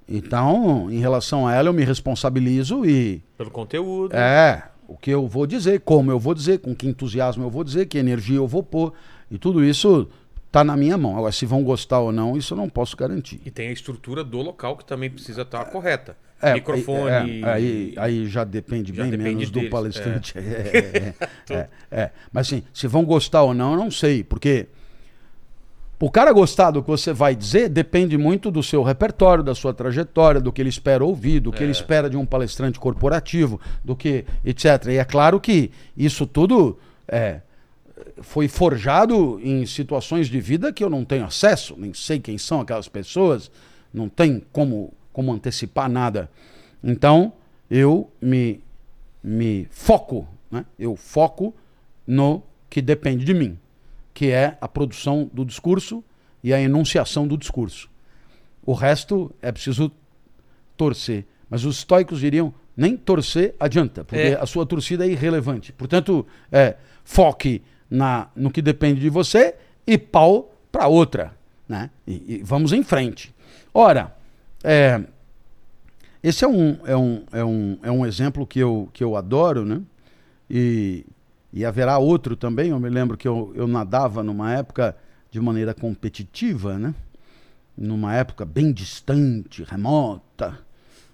Então, 0.08 0.90
em 0.90 0.98
relação 0.98 1.46
a 1.46 1.54
ela, 1.54 1.68
eu 1.68 1.72
me 1.72 1.84
responsabilizo 1.84 2.84
e 2.84 3.22
Pelo 3.38 3.50
conteúdo. 3.50 4.14
é 4.14 4.68
o 4.86 4.96
que 4.96 5.10
eu 5.10 5.26
vou 5.26 5.46
dizer, 5.46 5.80
como 5.80 6.10
eu 6.10 6.18
vou 6.18 6.34
dizer, 6.34 6.58
com 6.58 6.74
que 6.74 6.86
entusiasmo 6.86 7.44
eu 7.44 7.50
vou 7.50 7.64
dizer, 7.64 7.86
que 7.86 7.96
energia 7.96 8.36
eu 8.36 8.46
vou 8.46 8.62
pôr. 8.62 8.92
E 9.30 9.38
tudo 9.38 9.64
isso 9.64 10.08
tá 10.50 10.62
na 10.62 10.76
minha 10.76 10.98
mão. 10.98 11.16
Agora, 11.16 11.32
se 11.32 11.46
vão 11.46 11.64
gostar 11.64 12.00
ou 12.00 12.12
não, 12.12 12.36
isso 12.36 12.52
eu 12.52 12.58
não 12.58 12.68
posso 12.68 12.94
garantir. 12.94 13.40
E 13.46 13.50
tem 13.50 13.68
a 13.68 13.72
estrutura 13.72 14.22
do 14.22 14.38
local 14.42 14.76
que 14.76 14.84
também 14.84 15.08
precisa 15.08 15.42
estar 15.42 15.64
correta. 15.66 16.14
É, 16.42 16.54
Microfone. 16.54 17.40
é, 17.40 17.48
aí, 17.48 17.94
aí 17.96 18.26
já 18.26 18.42
depende 18.42 18.92
Já 18.92 19.02
bem 19.02 19.12
depende 19.12 19.30
menos 19.30 19.50
do 19.50 19.60
deles, 19.60 19.70
palestrante. 19.70 20.34
É, 20.42 21.14
é, 21.50 21.54
é, 21.54 21.68
é. 21.90 22.10
Mas 22.32 22.48
assim, 22.48 22.62
se 22.74 22.86
vão 22.86 23.04
gostar 23.04 23.42
ou 23.42 23.54
não, 23.54 23.72
eu 23.72 23.78
não 23.78 23.90
sei. 23.90 24.24
Porque 24.24 24.66
o 26.00 26.10
cara 26.10 26.32
gostar 26.32 26.72
do 26.72 26.82
que 26.82 26.88
você 26.88 27.12
vai 27.12 27.36
dizer 27.36 27.68
depende 27.68 28.18
muito 28.18 28.50
do 28.50 28.60
seu 28.60 28.82
repertório, 28.82 29.44
da 29.44 29.54
sua 29.54 29.72
trajetória, 29.72 30.40
do 30.40 30.50
que 30.50 30.60
ele 30.60 30.68
espera 30.68 31.04
ouvir, 31.04 31.38
do 31.38 31.52
que 31.52 31.62
ele 31.62 31.70
espera 31.70 32.10
de 32.10 32.16
um 32.16 32.26
palestrante 32.26 32.80
corporativo, 32.80 33.60
do 33.84 33.94
que, 33.94 34.24
etc. 34.44 34.86
E 34.88 34.96
é 34.96 35.04
claro 35.04 35.38
que 35.38 35.70
isso 35.96 36.26
tudo 36.26 36.76
é, 37.06 37.40
foi 38.20 38.48
forjado 38.48 39.40
em 39.44 39.64
situações 39.64 40.26
de 40.26 40.40
vida 40.40 40.72
que 40.72 40.82
eu 40.82 40.90
não 40.90 41.04
tenho 41.04 41.24
acesso, 41.24 41.76
nem 41.78 41.94
sei 41.94 42.18
quem 42.18 42.36
são 42.36 42.60
aquelas 42.60 42.88
pessoas, 42.88 43.48
não 43.94 44.08
tem 44.08 44.42
como, 44.52 44.92
como 45.12 45.32
antecipar 45.32 45.88
nada. 45.88 46.30
Então, 46.82 47.32
eu 47.70 48.10
me, 48.20 48.60
me 49.22 49.66
foco, 49.70 50.26
né? 50.50 50.64
eu 50.78 50.96
foco 50.96 51.54
no 52.06 52.42
que 52.68 52.82
depende 52.82 53.24
de 53.24 53.34
mim, 53.34 53.58
que 54.14 54.30
é 54.30 54.56
a 54.60 54.68
produção 54.68 55.30
do 55.32 55.44
discurso 55.44 56.02
e 56.42 56.52
a 56.52 56.60
enunciação 56.60 57.26
do 57.26 57.36
discurso. 57.36 57.88
O 58.64 58.72
resto 58.72 59.30
é 59.40 59.50
preciso 59.52 59.90
torcer. 60.76 61.24
Mas 61.48 61.64
os 61.64 61.78
estoicos 61.78 62.20
diriam: 62.20 62.52
nem 62.76 62.96
torcer 62.96 63.54
adianta, 63.60 64.04
porque 64.04 64.22
É. 64.22 64.40
a 64.40 64.46
sua 64.46 64.64
torcida 64.64 65.06
é 65.06 65.10
irrelevante. 65.10 65.72
Portanto, 65.72 66.26
é, 66.50 66.76
foque 67.04 67.62
na, 67.90 68.28
no 68.34 68.50
que 68.50 68.62
depende 68.62 69.00
de 69.00 69.10
você 69.10 69.54
e 69.86 69.98
pau 69.98 70.54
para 70.70 70.86
outra. 70.88 71.34
Né? 71.68 71.90
E, 72.06 72.36
e 72.36 72.42
vamos 72.42 72.72
em 72.72 72.82
frente. 72.82 73.34
Ora, 73.74 74.14
é, 74.64 75.02
esse 76.22 76.44
é 76.44 76.48
um, 76.48 76.78
é, 76.86 76.96
um, 76.96 77.24
é, 77.32 77.44
um, 77.44 77.78
é 77.82 77.90
um 77.90 78.06
exemplo 78.06 78.46
que 78.46 78.58
eu, 78.58 78.88
que 78.92 79.02
eu 79.02 79.16
adoro, 79.16 79.64
né? 79.64 79.80
E, 80.48 81.04
e 81.52 81.64
haverá 81.64 81.98
outro 81.98 82.36
também. 82.36 82.70
Eu 82.70 82.78
me 82.80 82.88
lembro 82.88 83.16
que 83.16 83.26
eu, 83.26 83.52
eu 83.56 83.66
nadava 83.66 84.22
numa 84.22 84.52
época 84.52 84.96
de 85.30 85.40
maneira 85.40 85.74
competitiva, 85.74 86.78
né? 86.78 86.94
Numa 87.76 88.14
época 88.14 88.44
bem 88.44 88.70
distante, 88.72 89.64
remota, 89.64 90.58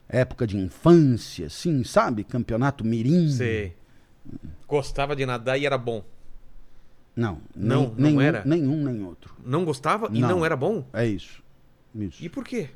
época 0.09 0.47
de 0.47 0.57
infância, 0.59 1.47
assim, 1.47 1.85
sabe? 1.85 2.25
Campeonato 2.25 2.85
mirim. 2.85 3.29
Você 3.31 3.73
gostava 4.67 5.15
de 5.17 5.25
nadar 5.25 5.57
e 5.59 5.65
era 5.65 5.79
bom. 5.79 6.05
Não, 7.17 7.41
Não, 7.55 7.81
nem- 7.83 7.89
não 7.89 7.95
nenhum, 7.97 8.21
era? 8.21 8.43
nenhum 8.45 8.85
nem 8.85 9.03
outro. 9.05 9.35
Não 9.45 9.65
gostava 9.65 10.09
e 10.13 10.21
Não. 10.21 10.29
não 10.29 10.45
era 10.45 10.57
bom? 10.57 10.85
É 10.93 11.07
isso. 11.07 11.43
Isso. 11.95 12.23
E 12.25 12.29
por 12.29 12.45
quê? 12.45 12.69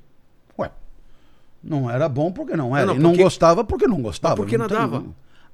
Não 1.62 1.88
era 1.90 2.08
bom 2.08 2.32
porque 2.32 2.56
não 2.56 2.76
era. 2.76 2.86
Não, 2.86 2.94
e 2.94 2.96
não, 2.96 3.02
não 3.04 3.10
porque- 3.10 3.22
gostava 3.24 3.64
porque 3.64 3.86
não 3.86 4.02
gostava. 4.02 4.34
Mas 4.36 4.44
por 4.44 4.48
que 4.50 4.58
Não 4.58 4.66
tem- 4.68 4.76
nadava? 4.78 5.04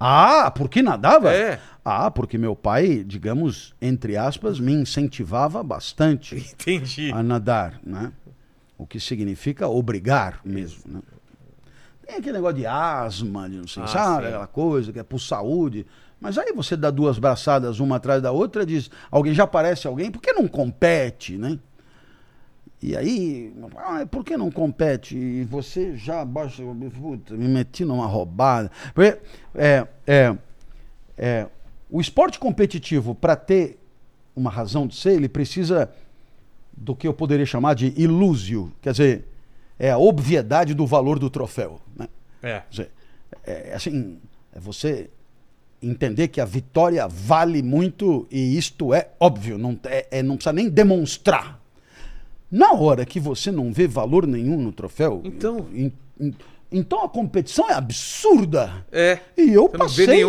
Ah, 0.01 0.51
porque 0.51 0.81
nadava? 0.81 1.33
É. 1.35 1.59
Ah, 1.85 2.11
porque 2.11 2.39
meu 2.39 2.55
pai, 2.55 3.03
digamos, 3.05 3.75
entre 3.83 4.17
aspas, 4.17 4.61
me 4.61 4.73
incentivava 4.73 5.63
bastante 5.63 6.37
Entendi. 6.55 7.11
a 7.13 7.23
nadar, 7.23 7.81
né? 7.85 8.13
O 8.79 8.87
que 8.87 9.01
significa 9.01 9.67
obrigar 9.67 10.41
mesmo, 10.45 10.83
né? 10.87 11.01
Tem 12.07 12.17
aquele 12.17 12.35
negócio 12.35 12.57
de 12.57 12.67
asma, 12.67 13.51
de 13.51 13.57
não 13.57 13.67
sei, 13.67 13.83
Ah, 13.83 13.87
sabe? 13.89 14.23
sim. 14.23 14.29
Aquela 14.29 14.47
coisa 14.47 14.93
que 14.93 14.99
é 14.99 15.03
por 15.03 15.19
saúde. 15.21 15.85
Mas 16.21 16.39
aí 16.39 16.53
você 16.53 16.77
dá 16.77 16.91
duas 16.91 17.19
braçadas 17.19 17.81
uma 17.81 17.97
atrás 17.97 18.23
da 18.23 18.33
outra 18.33 18.63
e 18.63 18.67
diz, 18.67 18.91
alguém 19.11 19.35
já 19.35 19.47
parece 19.47 19.87
alguém, 19.87 20.11
por 20.11 20.23
que 20.23 20.33
não 20.33 20.49
compete, 20.49 21.37
né? 21.37 21.59
E 22.81 22.97
aí, 22.97 23.53
ah, 23.77 24.07
por 24.07 24.25
que 24.25 24.37
não 24.37 24.51
compete? 24.51 25.17
E 25.17 25.45
você 25.45 25.97
já 25.97 26.25
baixa, 26.25 26.63
puta, 27.01 27.35
me 27.35 27.49
meti 27.49 27.85
numa 27.85 28.07
roubada. 28.07 28.71
Porque, 28.95 29.19
é, 29.55 29.87
é, 30.07 30.37
é, 31.17 31.47
o 31.91 32.01
esporte 32.01 32.39
competitivo, 32.39 33.15
para 33.15 33.35
ter 33.35 33.79
uma 34.37 34.51
razão 34.51 34.87
de 34.87 34.95
ser, 34.95 35.15
ele 35.15 35.29
precisa 35.29 35.91
do 36.73 36.95
que 36.95 37.09
eu 37.09 37.13
poderia 37.13 37.45
chamar 37.45 37.75
de 37.75 37.93
ilúsio, 37.97 38.73
quer 38.81 38.93
dizer, 38.93 39.29
é 39.79 39.91
a 39.91 39.99
obviedade 39.99 40.75
do 40.75 40.87
valor 40.87 41.19
do 41.19 41.29
troféu. 41.29 41.81
Né? 41.97 42.09
É. 42.43 42.63
Dizer, 42.71 42.93
é, 43.45 43.73
assim, 43.75 44.19
é 44.55 44.61
você 44.61 45.11
entender 45.83 46.29
que 46.29 46.41
a 46.41 46.45
vitória 46.45 47.07
vale 47.09 47.63
muito 47.63 48.27
e 48.31 48.57
isto 48.57 48.93
é 48.93 49.11
óbvio, 49.19 49.59
não, 49.59 49.79
é, 49.85 50.07
é- 50.11 50.23
não 50.23 50.37
precisa 50.37 50.53
nem 50.53 50.69
demonstrar. 50.69 51.58
Na 52.51 52.73
hora 52.73 53.05
que 53.05 53.21
você 53.21 53.51
não 53.53 53.73
vê 53.73 53.87
valor 53.87 54.27
nenhum 54.27 54.61
no 54.61 54.73
troféu, 54.73 55.21
Então. 55.25 55.67
em- 55.73 55.93
em- 56.21 56.35
então 56.73 57.03
a 57.05 57.09
competição 57.09 57.69
é 57.71 57.75
absurda. 57.75 58.85
É. 58.93 59.19
E 59.37 59.53
eu 59.53 59.69
passei 59.69 60.25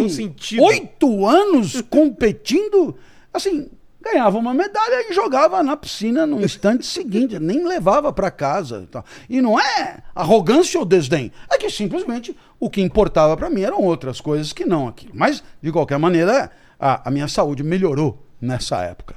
oito 0.59 1.25
anos 1.25 1.81
competindo, 1.89 2.95
assim, 3.33 3.69
ganhava 4.01 4.37
uma 4.37 4.53
medalha 4.53 5.09
e 5.09 5.13
jogava 5.13 5.61
na 5.61 5.75
piscina 5.75 6.25
no 6.25 6.41
instante 6.41 6.85
seguinte, 6.87 7.37
nem 7.39 7.65
levava 7.67 8.11
para 8.13 8.31
casa. 8.31 8.87
e 9.29 9.41
não 9.41 9.59
é 9.59 9.99
arrogância 10.15 10.79
ou 10.79 10.85
desdém, 10.85 11.31
é 11.51 11.57
que 11.57 11.69
simplesmente 11.69 12.35
o 12.59 12.69
que 12.69 12.81
importava 12.81 13.35
para 13.37 13.49
mim 13.49 13.61
eram 13.61 13.81
outras 13.81 14.19
coisas 14.21 14.51
que 14.53 14.65
não 14.65 14.87
aquilo. 14.87 15.11
Mas, 15.15 15.43
de 15.61 15.71
qualquer 15.71 15.97
maneira, 15.99 16.49
a, 16.79 17.07
a 17.07 17.11
minha 17.11 17.27
saúde 17.27 17.63
melhorou 17.63 18.25
nessa 18.41 18.81
época. 18.83 19.15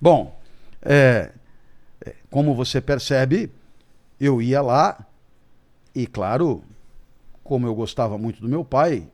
Bom, 0.00 0.38
é, 0.82 1.30
como 2.30 2.54
você 2.54 2.80
percebe, 2.80 3.50
eu 4.18 4.40
ia 4.40 4.62
lá 4.62 5.06
e, 5.94 6.06
claro, 6.06 6.62
como 7.42 7.66
eu 7.66 7.74
gostava 7.74 8.16
muito 8.16 8.40
do 8.40 8.48
meu 8.48 8.64
pai, 8.64 9.08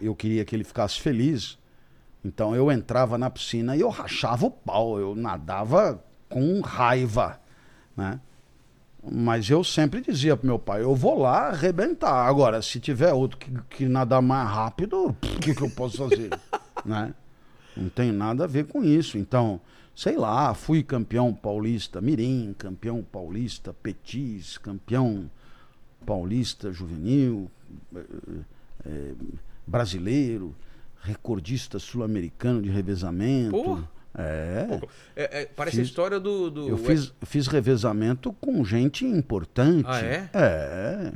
eu 0.00 0.14
queria 0.14 0.44
que 0.44 0.54
ele 0.54 0.64
ficasse 0.64 1.00
feliz. 1.00 1.58
Então 2.24 2.54
eu 2.54 2.70
entrava 2.70 3.18
na 3.18 3.28
piscina 3.28 3.76
e 3.76 3.80
eu 3.80 3.88
rachava 3.88 4.46
o 4.46 4.50
pau, 4.50 4.98
eu 4.98 5.14
nadava 5.14 6.02
com 6.28 6.60
raiva, 6.60 7.40
né? 7.96 8.20
Mas 9.10 9.50
eu 9.50 9.64
sempre 9.64 10.00
dizia 10.00 10.36
pro 10.36 10.46
meu 10.46 10.60
pai, 10.60 10.82
eu 10.82 10.94
vou 10.94 11.18
lá 11.18 11.48
arrebentar. 11.48 12.28
Agora, 12.28 12.62
se 12.62 12.78
tiver 12.78 13.12
outro 13.12 13.36
que, 13.36 13.50
que 13.68 13.86
nadar 13.86 14.22
mais 14.22 14.48
rápido, 14.48 15.08
o 15.08 15.14
que, 15.40 15.52
que 15.52 15.62
eu 15.62 15.70
posso 15.70 15.96
fazer? 15.96 16.30
né? 16.86 17.12
Não 17.76 17.88
tem 17.88 18.12
nada 18.12 18.44
a 18.44 18.46
ver 18.46 18.66
com 18.66 18.84
isso. 18.84 19.18
Então, 19.18 19.60
sei 19.94 20.16
lá, 20.16 20.54
fui 20.54 20.82
campeão 20.82 21.32
paulista 21.34 22.00
mirim, 22.00 22.54
campeão 22.58 23.02
paulista 23.02 23.72
petis, 23.72 24.58
campeão 24.58 25.30
paulista 26.04 26.72
juvenil, 26.72 27.50
eh, 28.84 29.12
brasileiro, 29.66 30.54
recordista 31.00 31.78
sul-americano 31.78 32.62
de 32.62 32.68
revezamento. 32.70 33.50
Porra. 33.52 33.90
É. 34.14 34.80
É, 35.16 35.40
é, 35.42 35.46
parece 35.46 35.78
a 35.78 35.80
Fiz- 35.80 35.88
história 35.88 36.20
do. 36.20 36.50
do 36.50 36.68
Eu 36.68 36.76
fiz, 36.76 37.14
fiz 37.22 37.46
revezamento 37.46 38.30
com 38.34 38.62
gente 38.62 39.06
importante. 39.06 39.86
Ah, 39.88 40.00
é? 40.00 40.28
É. 40.34 41.12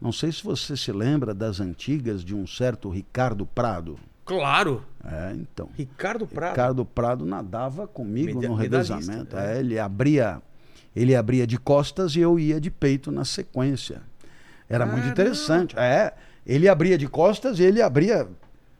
Não 0.00 0.12
sei 0.12 0.32
se 0.32 0.42
você 0.42 0.74
se 0.76 0.90
lembra 0.90 1.34
das 1.34 1.60
antigas 1.60 2.24
de 2.24 2.34
um 2.34 2.46
certo 2.46 2.88
Ricardo 2.88 3.44
Prado. 3.44 3.98
Claro! 4.28 4.84
É, 5.04 5.32
então. 5.34 5.68
Ricardo 5.74 6.26
Prado. 6.26 6.50
Ricardo 6.50 6.84
Prado 6.84 7.24
nadava 7.26 7.86
comigo 7.86 8.36
Meda- 8.40 8.48
no 8.48 8.54
revezamento. 8.54 9.36
é. 9.36 9.56
É, 9.56 9.58
ele 9.60 9.78
abria, 9.78 10.42
ele 10.94 11.16
abria 11.16 11.46
de 11.46 11.58
costas 11.58 12.14
e 12.14 12.20
eu 12.20 12.38
ia 12.38 12.60
de 12.60 12.70
peito 12.70 13.10
na 13.10 13.24
sequência. 13.24 14.02
Era 14.68 14.84
muito 14.84 14.96
Caramba! 14.98 15.12
interessante. 15.12 15.78
É, 15.78 16.12
ele 16.46 16.68
abria 16.68 16.98
de 16.98 17.08
costas 17.08 17.58
e 17.58 17.62
ele 17.62 17.80
abria 17.80 18.28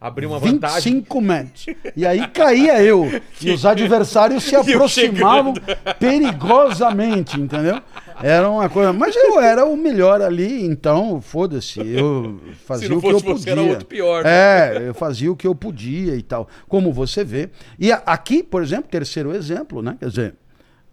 Abriu 0.01 0.29
uma 0.31 0.39
vantagem. 0.39 0.95
25 0.95 1.21
metros. 1.21 1.67
E 1.97 2.07
aí 2.07 2.27
caía 2.29 2.81
eu. 2.83 3.09
E 3.43 3.51
os 3.51 3.65
adversários 3.65 4.45
se 4.45 4.55
aproximavam 4.55 5.55
perigosamente, 5.99 7.41
entendeu? 7.41 7.81
Era 8.23 8.49
uma 8.49 8.69
coisa. 8.69 8.93
Mas 8.93 9.15
eu 9.17 9.41
era 9.41 9.65
o 9.65 9.77
melhor 9.77 10.21
ali, 10.21 10.65
então, 10.65 11.21
foda-se. 11.21 11.81
Eu 11.81 12.41
fazia 12.67 12.97
o 12.97 13.01
que 13.01 13.07
eu 13.07 13.21
podia. 13.21 13.37
você, 13.37 13.51
era 13.51 13.63
outro 13.63 13.87
pior, 13.87 14.25
né? 14.25 14.31
É, 14.31 14.89
eu 14.89 14.95
fazia 14.95 15.31
o 15.31 15.37
que 15.37 15.47
eu 15.47 15.55
podia 15.55 16.15
e 16.15 16.23
tal. 16.23 16.49
Como 16.69 16.93
você 16.93 17.25
vê. 17.25 17.51
E 17.79 17.91
aqui, 17.93 18.43
por 18.43 18.63
exemplo, 18.63 18.89
terceiro 18.91 19.35
exemplo, 19.35 19.83
né? 19.83 19.97
Quer 19.99 20.09
dizer, 20.09 20.35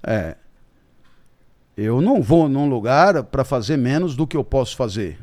é, 0.04 0.36
eu 1.78 2.02
não 2.02 2.22
vou 2.22 2.48
num 2.48 2.70
lugar 2.70 3.24
para 3.24 3.44
fazer 3.44 3.78
menos 3.78 4.16
do 4.16 4.26
que 4.26 4.38
eu 4.38 4.44
posso 4.44 4.76
fazer. 4.76 5.20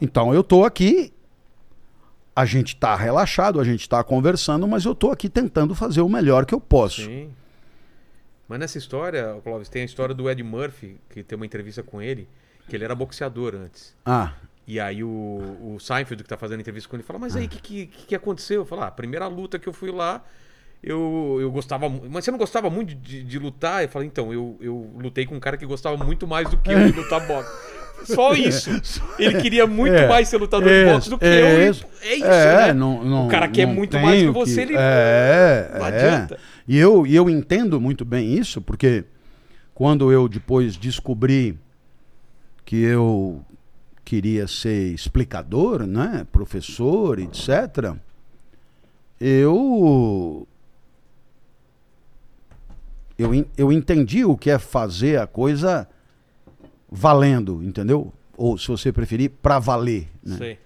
Então 0.00 0.34
eu 0.34 0.40
estou 0.40 0.64
aqui, 0.64 1.12
a 2.40 2.44
gente 2.46 2.74
está 2.74 2.96
relaxado, 2.96 3.60
a 3.60 3.64
gente 3.64 3.82
está 3.82 4.02
conversando, 4.02 4.66
mas 4.66 4.84
eu 4.84 4.92
estou 4.92 5.12
aqui 5.12 5.28
tentando 5.28 5.74
fazer 5.74 6.00
o 6.00 6.08
melhor 6.08 6.46
que 6.46 6.54
eu 6.54 6.60
posso. 6.60 7.02
Sim. 7.02 7.30
Mas 8.48 8.58
nessa 8.58 8.78
história, 8.78 9.38
Clóvis, 9.44 9.68
tem 9.68 9.82
a 9.82 9.84
história 9.84 10.14
do 10.14 10.28
Ed 10.28 10.42
Murphy, 10.42 10.96
que 11.10 11.22
tem 11.22 11.36
uma 11.36 11.46
entrevista 11.46 11.82
com 11.82 12.00
ele, 12.00 12.26
que 12.68 12.74
ele 12.74 12.84
era 12.84 12.94
boxeador 12.94 13.54
antes. 13.54 13.94
Ah, 14.04 14.32
E 14.66 14.80
aí 14.80 15.04
o, 15.04 15.08
o 15.08 15.78
Seinfeld, 15.78 16.22
que 16.22 16.28
tá 16.28 16.36
fazendo 16.36 16.60
entrevista 16.60 16.88
com 16.88 16.96
ele, 16.96 17.02
fala, 17.02 17.18
mas 17.18 17.36
aí, 17.36 17.46
o 17.46 17.48
que, 17.48 17.60
que, 17.60 17.86
que 17.86 18.14
aconteceu? 18.14 18.62
Eu 18.62 18.64
falo, 18.64 18.82
ah, 18.82 18.86
a 18.86 18.90
primeira 18.90 19.26
luta 19.26 19.58
que 19.58 19.68
eu 19.68 19.72
fui 19.72 19.90
lá, 19.90 20.24
eu, 20.82 21.38
eu 21.40 21.50
gostava 21.50 21.88
Mas 21.88 22.24
você 22.24 22.30
não 22.30 22.38
gostava 22.38 22.70
muito 22.70 22.94
de, 22.94 23.22
de 23.22 23.38
lutar? 23.38 23.82
Eu 23.82 23.88
falei, 23.88 24.08
então, 24.08 24.32
eu, 24.32 24.56
eu 24.60 24.90
lutei 24.96 25.26
com 25.26 25.34
um 25.34 25.40
cara 25.40 25.56
que 25.56 25.66
gostava 25.66 26.02
muito 26.02 26.26
mais 26.26 26.48
do 26.48 26.56
que 26.56 26.72
eu 26.72 26.90
de 26.90 26.98
lutar 26.98 27.26
boxe. 27.26 27.50
Só 28.04 28.32
isso. 28.34 28.70
Ele 29.18 29.40
queria 29.40 29.66
muito 29.66 29.94
É. 29.94 30.08
mais 30.08 30.28
ser 30.28 30.38
lutador 30.38 30.68
de 30.68 30.74
Isso, 30.84 30.92
boxe 30.92 31.10
do 31.10 31.18
que 31.18 31.24
eu. 31.24 31.30
e 31.62 31.68
isso. 31.68 31.86
É 32.02 32.14
isso, 32.14 32.24
é, 32.24 32.66
né? 32.68 32.72
não, 32.72 33.04
não, 33.04 33.26
o 33.26 33.30
cara 33.30 33.46
quer 33.48 33.66
muito 33.66 33.98
mais 33.98 34.20
que 34.22 34.30
você, 34.30 34.62
ele 34.62 34.74
É, 34.76 35.70
não 35.78 35.86
é. 35.86 35.88
adianta. 35.88 36.38
E 36.66 36.78
eu, 36.78 37.06
e 37.06 37.14
eu 37.14 37.28
entendo 37.28 37.80
muito 37.80 38.04
bem 38.04 38.32
isso, 38.34 38.60
porque 38.60 39.04
quando 39.74 40.10
eu 40.12 40.28
depois 40.28 40.76
descobri 40.76 41.58
que 42.64 42.76
eu 42.80 43.44
queria 44.04 44.46
ser 44.48 44.92
explicador, 44.94 45.86
né, 45.86 46.26
professor, 46.32 47.18
etc., 47.18 47.94
eu 49.20 50.46
eu, 53.18 53.30
eu 53.56 53.70
entendi 53.70 54.24
o 54.24 54.36
que 54.36 54.50
é 54.50 54.58
fazer 54.58 55.20
a 55.20 55.26
coisa 55.26 55.86
valendo, 56.90 57.62
entendeu? 57.62 58.12
Ou, 58.36 58.58
se 58.58 58.68
você 58.68 58.92
preferir, 58.92 59.30
para 59.42 59.58
valer. 59.58 60.08
Né? 60.24 60.36
Sei. 60.36 60.58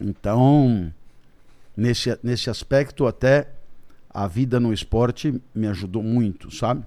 Então, 0.00 0.92
nesse, 1.76 2.18
nesse 2.22 2.48
aspecto, 2.50 3.06
até 3.06 3.50
a 4.08 4.26
vida 4.26 4.58
no 4.58 4.72
esporte 4.72 5.40
me 5.54 5.66
ajudou 5.66 6.02
muito, 6.02 6.50
sabe? 6.50 6.84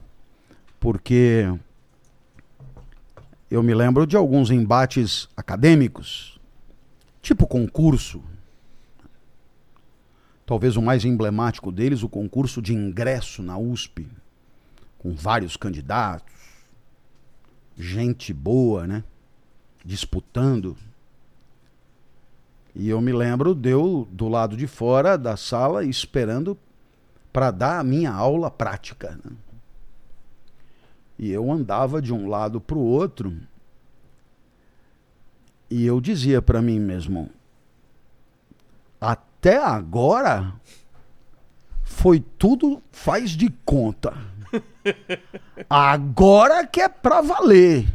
porque 0.86 1.52
eu 3.50 3.64
me 3.64 3.74
lembro 3.74 4.06
de 4.06 4.16
alguns 4.16 4.52
embates 4.52 5.28
acadêmicos, 5.36 6.40
tipo 7.24 7.48
concurso. 7.48 8.24
Talvez 10.46 10.78
o 10.78 10.84
mais 10.84 11.04
emblemático 11.04 11.72
deles, 11.72 12.04
o 12.04 12.08
concurso 12.08 12.62
de 12.62 12.72
ingresso 12.72 13.42
na 13.42 13.58
USP, 13.58 14.08
com 15.00 15.16
vários 15.16 15.58
candidatos, 15.58 16.35
gente 17.78 18.34
boa, 18.34 18.88
né? 18.88 19.04
Disputando. 19.84 20.78
E 22.74 22.90
eu 22.90 23.00
me 23.00 23.14
lembro 23.14 23.56
de 23.56 23.70
eu 23.70 24.08
do 24.12 24.28
lado 24.28 24.58
de 24.58 24.68
fora 24.68 25.18
da 25.18 25.38
sala 25.38 25.84
esperando 25.84 26.58
para 27.32 27.52
dar 27.52 27.80
a 27.80 27.84
minha 27.84 28.12
aula 28.12 28.50
prática. 28.52 29.20
Né? 29.24 29.32
E 31.18 31.32
eu 31.32 31.52
andava 31.52 32.02
de 32.02 32.14
um 32.14 32.28
lado 32.28 32.60
para 32.60 32.78
o 32.78 32.82
outro 32.82 33.34
e 35.70 35.86
eu 35.86 36.00
dizia 36.00 36.42
para 36.42 36.62
mim 36.62 36.80
mesmo: 36.80 37.30
até 39.00 39.58
agora 39.58 40.54
foi 41.84 42.20
tudo 42.20 42.82
faz 42.92 43.32
de 43.32 43.50
conta. 43.66 44.14
Agora 45.70 46.66
que 46.66 46.82
é 46.82 46.90
para 46.90 47.22
valer. 47.22 47.88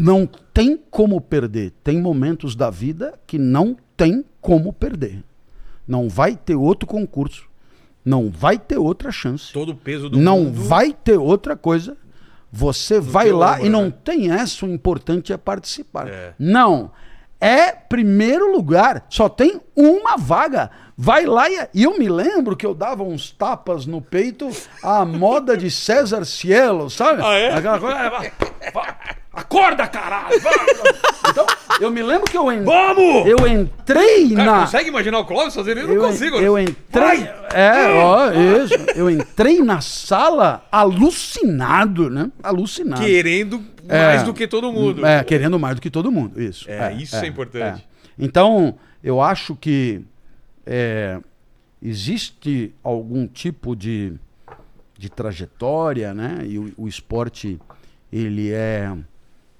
Não 0.00 0.26
tem 0.54 0.76
como 0.90 1.20
perder. 1.20 1.72
Tem 1.84 2.00
momentos 2.00 2.56
da 2.56 2.70
vida 2.70 3.18
que 3.26 3.38
não 3.38 3.76
tem 3.96 4.24
como 4.40 4.72
perder. 4.72 5.22
Não 5.86 6.08
vai 6.08 6.34
ter 6.34 6.54
outro 6.54 6.86
concurso. 6.86 7.48
Não 8.04 8.30
vai 8.30 8.58
ter 8.58 8.78
outra 8.78 9.10
chance. 9.10 9.52
Todo 9.52 9.72
o 9.72 9.76
peso 9.76 10.08
do 10.08 10.18
não 10.18 10.44
mundo. 10.44 10.62
vai 10.62 10.92
ter 10.92 11.18
outra 11.18 11.56
coisa. 11.56 11.96
Você 12.52 13.00
vai 13.00 13.26
teu 13.26 13.36
lá 13.36 13.54
ombro, 13.54 13.66
e 13.66 13.68
não 13.68 13.84
né? 13.86 13.94
tem 14.04 14.30
essa, 14.30 14.64
o 14.64 14.68
importante 14.68 15.32
é 15.32 15.36
participar. 15.36 16.08
É. 16.08 16.34
Não. 16.38 16.90
É 17.40 17.72
primeiro 17.72 18.50
lugar. 18.50 19.06
Só 19.10 19.28
tem 19.28 19.60
uma 19.74 20.16
vaga. 20.16 20.70
Vai 20.98 21.26
lá 21.26 21.48
e. 21.50 21.68
E 21.74 21.82
eu 21.82 21.98
me 21.98 22.08
lembro 22.08 22.56
que 22.56 22.64
eu 22.64 22.74
dava 22.74 23.02
uns 23.02 23.30
tapas 23.30 23.84
no 23.84 24.00
peito 24.00 24.48
à 24.82 25.04
moda 25.04 25.54
de 25.56 25.70
César 25.70 26.24
Cielo, 26.24 26.88
sabe? 26.88 27.22
Ah, 27.22 27.34
é? 27.34 27.52
Aquela 27.52 27.78
coisa. 27.78 27.98
é, 27.98 28.10
vai, 28.10 28.32
vai, 28.72 28.94
Acorda, 29.32 29.86
caralho! 29.86 30.40
vai. 30.40 30.54
Então, 31.28 31.44
eu 31.78 31.90
me 31.90 32.02
lembro 32.02 32.24
que 32.30 32.38
eu, 32.38 32.50
en... 32.50 32.62
Vamos! 32.64 33.26
eu 33.26 33.46
entrei 33.46 34.30
Cara, 34.30 34.44
na. 34.50 34.60
consegue 34.62 34.88
imaginar 34.88 35.18
o 35.18 35.26
Clóvis 35.26 35.54
fazendo 35.54 35.80
isso? 35.80 35.90
Eu 35.90 36.00
não 36.00 36.08
consigo. 36.08 36.36
eu 36.38 36.58
entrei. 36.58 37.28
É, 37.52 37.92
ó, 38.02 38.30
isso. 38.32 38.74
Eu 38.94 39.10
entrei 39.10 39.58
na 39.62 39.82
sala 39.82 40.64
alucinado, 40.72 42.08
né? 42.08 42.30
Alucinado. 42.42 43.02
Querendo 43.02 43.62
É. 43.86 44.06
mais 44.06 44.22
do 44.22 44.32
que 44.32 44.46
todo 44.48 44.72
mundo. 44.72 45.04
É, 45.04 45.22
querendo 45.22 45.58
mais 45.58 45.74
do 45.74 45.82
que 45.82 45.90
todo 45.90 46.10
mundo. 46.10 46.40
Isso. 46.40 46.64
É, 46.70 46.92
isso 46.94 47.16
é 47.16 47.26
importante. 47.26 47.86
Então, 48.18 48.76
eu 49.04 49.20
acho 49.20 49.54
que 49.54 50.02
é, 50.66 51.20
existe 51.80 52.74
algum 52.82 53.26
tipo 53.26 53.74
de, 53.76 54.12
de 54.98 55.08
trajetória, 55.08 56.12
né? 56.12 56.44
E 56.46 56.58
o, 56.58 56.72
o 56.76 56.88
esporte, 56.88 57.58
ele 58.12 58.50
é. 58.50 58.96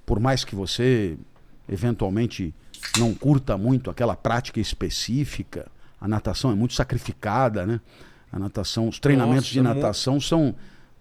Por 0.05 0.19
mais 0.19 0.43
que 0.43 0.55
você 0.55 1.17
eventualmente 1.67 2.53
não 2.97 3.13
curta 3.13 3.57
muito 3.57 3.89
aquela 3.89 4.15
prática 4.15 4.59
específica, 4.59 5.69
a 5.99 6.07
natação 6.07 6.51
é 6.51 6.55
muito 6.55 6.73
sacrificada, 6.73 7.65
né? 7.65 7.81
A 8.31 8.39
natação, 8.39 8.87
os 8.87 8.99
treinamentos 8.99 9.45
Nossa, 9.45 9.53
de 9.53 9.61
mu- 9.61 9.73
natação 9.73 10.19
são 10.19 10.55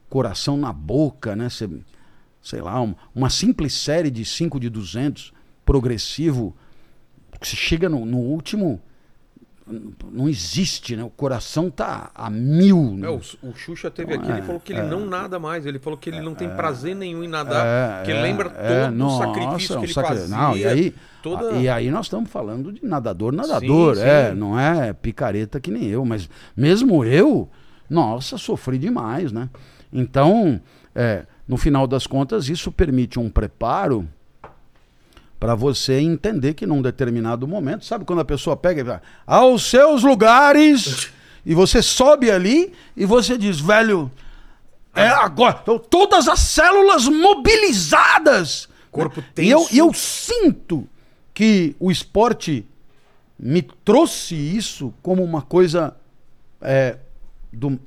coração 0.09 0.57
na 0.57 0.73
boca, 0.73 1.35
né? 1.37 1.49
Você, 1.49 1.69
sei 2.41 2.61
lá, 2.61 2.81
um- 2.81 2.95
uma 3.15 3.29
simples 3.31 3.75
série 3.75 4.11
de 4.11 4.25
5 4.25 4.59
de 4.61 4.69
200 4.71 5.33
progressivo, 5.65 6.57
que 7.41 7.47
você 7.49 7.57
chega 7.57 7.89
no, 7.89 8.07
no 8.07 8.19
último, 8.19 8.81
não 10.13 10.29
existe, 10.29 10.95
né? 10.95 11.03
O 11.03 11.11
coração 11.11 11.69
tá 11.71 12.11
a 12.15 12.31
mil. 12.31 12.95
né? 12.97 13.09
É, 13.09 13.11
o, 13.11 13.21
o 13.43 13.55
Xuxa 13.55 13.91
teve 13.91 14.13
Então, 14.15 14.23
aqui, 14.23 14.33
ele 14.33 14.41
é, 14.41 14.43
falou 14.45 14.61
que 14.61 14.73
ele 14.73 14.81
é. 14.81 14.85
não 14.85 15.05
nada 15.05 15.39
mais. 15.39 15.67
Ele 15.67 15.79
falou 15.79 15.99
que 15.99 16.09
ele 16.09 16.21
não 16.21 16.35
tem 16.35 16.49
prazer 16.51 16.95
nenhum 16.95 17.25
em 17.25 17.29
nadar, 17.29 17.67
É, 17.67 18.05
que 18.05 18.13
é, 18.13 18.23
lembra 18.23 18.51
todo 18.51 18.61
é, 18.61 18.91
o 18.91 19.19
sacrifício 19.19 19.79
que 19.79 19.85
ele 19.87 19.93
sacri- 19.93 20.17
fazia. 20.19 20.37
Não, 20.37 20.57
e 20.57 20.65
aí, 20.67 20.95
toda... 21.23 21.53
e 21.53 21.69
aí 21.69 21.91
nós 21.91 22.07
estamos 22.07 22.31
falando 22.31 22.73
de 22.73 22.85
nadador, 22.85 23.33
nadador, 23.33 23.97
Sim, 23.97 24.03
é, 24.03 24.31
sim. 24.31 24.37
não 24.37 24.59
é 24.59 24.93
picareta 24.93 25.59
que 25.59 25.71
nem 25.71 25.85
eu, 25.87 26.05
mas 26.05 26.29
mesmo 26.57 27.05
eu, 27.05 27.49
nossa, 27.91 28.39
sofri 28.39 28.79
demais, 28.79 29.33
né? 29.33 29.49
Então, 29.93 30.61
é, 30.95 31.25
no 31.49 31.57
final 31.57 31.87
das 31.87 32.07
contas, 32.07 32.49
isso 32.49 32.71
permite 32.71 33.19
um 33.19 33.29
preparo 33.29 34.07
para 35.39 35.55
você 35.55 35.95
entender 36.01 36.55
que 36.55 36.67
num 36.67 36.81
determinado 36.81 37.47
momento, 37.47 37.85
sabe 37.85 38.05
quando 38.05 38.21
a 38.21 38.25
pessoa 38.25 38.57
pega 38.57 38.81
e 38.81 38.85
vai 38.85 39.01
aos 39.27 39.69
seus 39.69 40.03
lugares 40.03 41.11
e 41.45 41.55
você 41.55 41.83
sobe 41.83 42.31
ali 42.31 42.73
e 42.97 43.05
você 43.05 43.37
diz, 43.37 43.61
velho, 43.61 44.11
é 44.95 45.09
agora, 45.09 45.59
então, 45.63 45.79
todas 45.79 46.27
as 46.27 46.41
células 46.41 47.07
mobilizadas. 47.07 48.69
Corpo 48.91 49.23
E 49.37 49.51
eu, 49.51 49.61
tenso. 49.61 49.75
e 49.75 49.79
eu 49.79 49.93
sinto 49.93 50.89
que 51.35 51.77
o 51.79 51.91
esporte 51.91 52.65
me 53.39 53.61
trouxe 53.85 54.35
isso 54.35 54.95
como 55.03 55.23
uma 55.23 55.43
coisa 55.43 55.95
é, 56.63 56.97
do- 57.53 57.79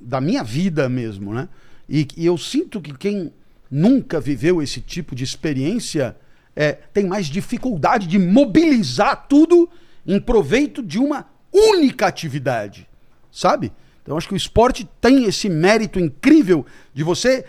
da 0.00 0.20
minha 0.20 0.42
vida 0.42 0.88
mesmo, 0.88 1.32
né? 1.32 1.48
E, 1.88 2.08
e 2.16 2.26
eu 2.26 2.36
sinto 2.36 2.80
que 2.80 2.92
quem 2.92 3.32
nunca 3.70 4.20
viveu 4.20 4.60
esse 4.60 4.80
tipo 4.80 5.14
de 5.14 5.22
experiência 5.22 6.16
é, 6.56 6.72
tem 6.92 7.04
mais 7.06 7.26
dificuldade 7.26 8.06
de 8.06 8.18
mobilizar 8.18 9.26
tudo 9.28 9.68
em 10.06 10.18
proveito 10.18 10.82
de 10.82 10.98
uma 10.98 11.26
única 11.52 12.06
atividade, 12.06 12.88
sabe? 13.30 13.70
Então 14.02 14.16
acho 14.16 14.26
que 14.28 14.34
o 14.34 14.36
esporte 14.36 14.88
tem 15.00 15.24
esse 15.24 15.48
mérito 15.48 16.00
incrível 16.00 16.64
de 16.94 17.02
você 17.04 17.44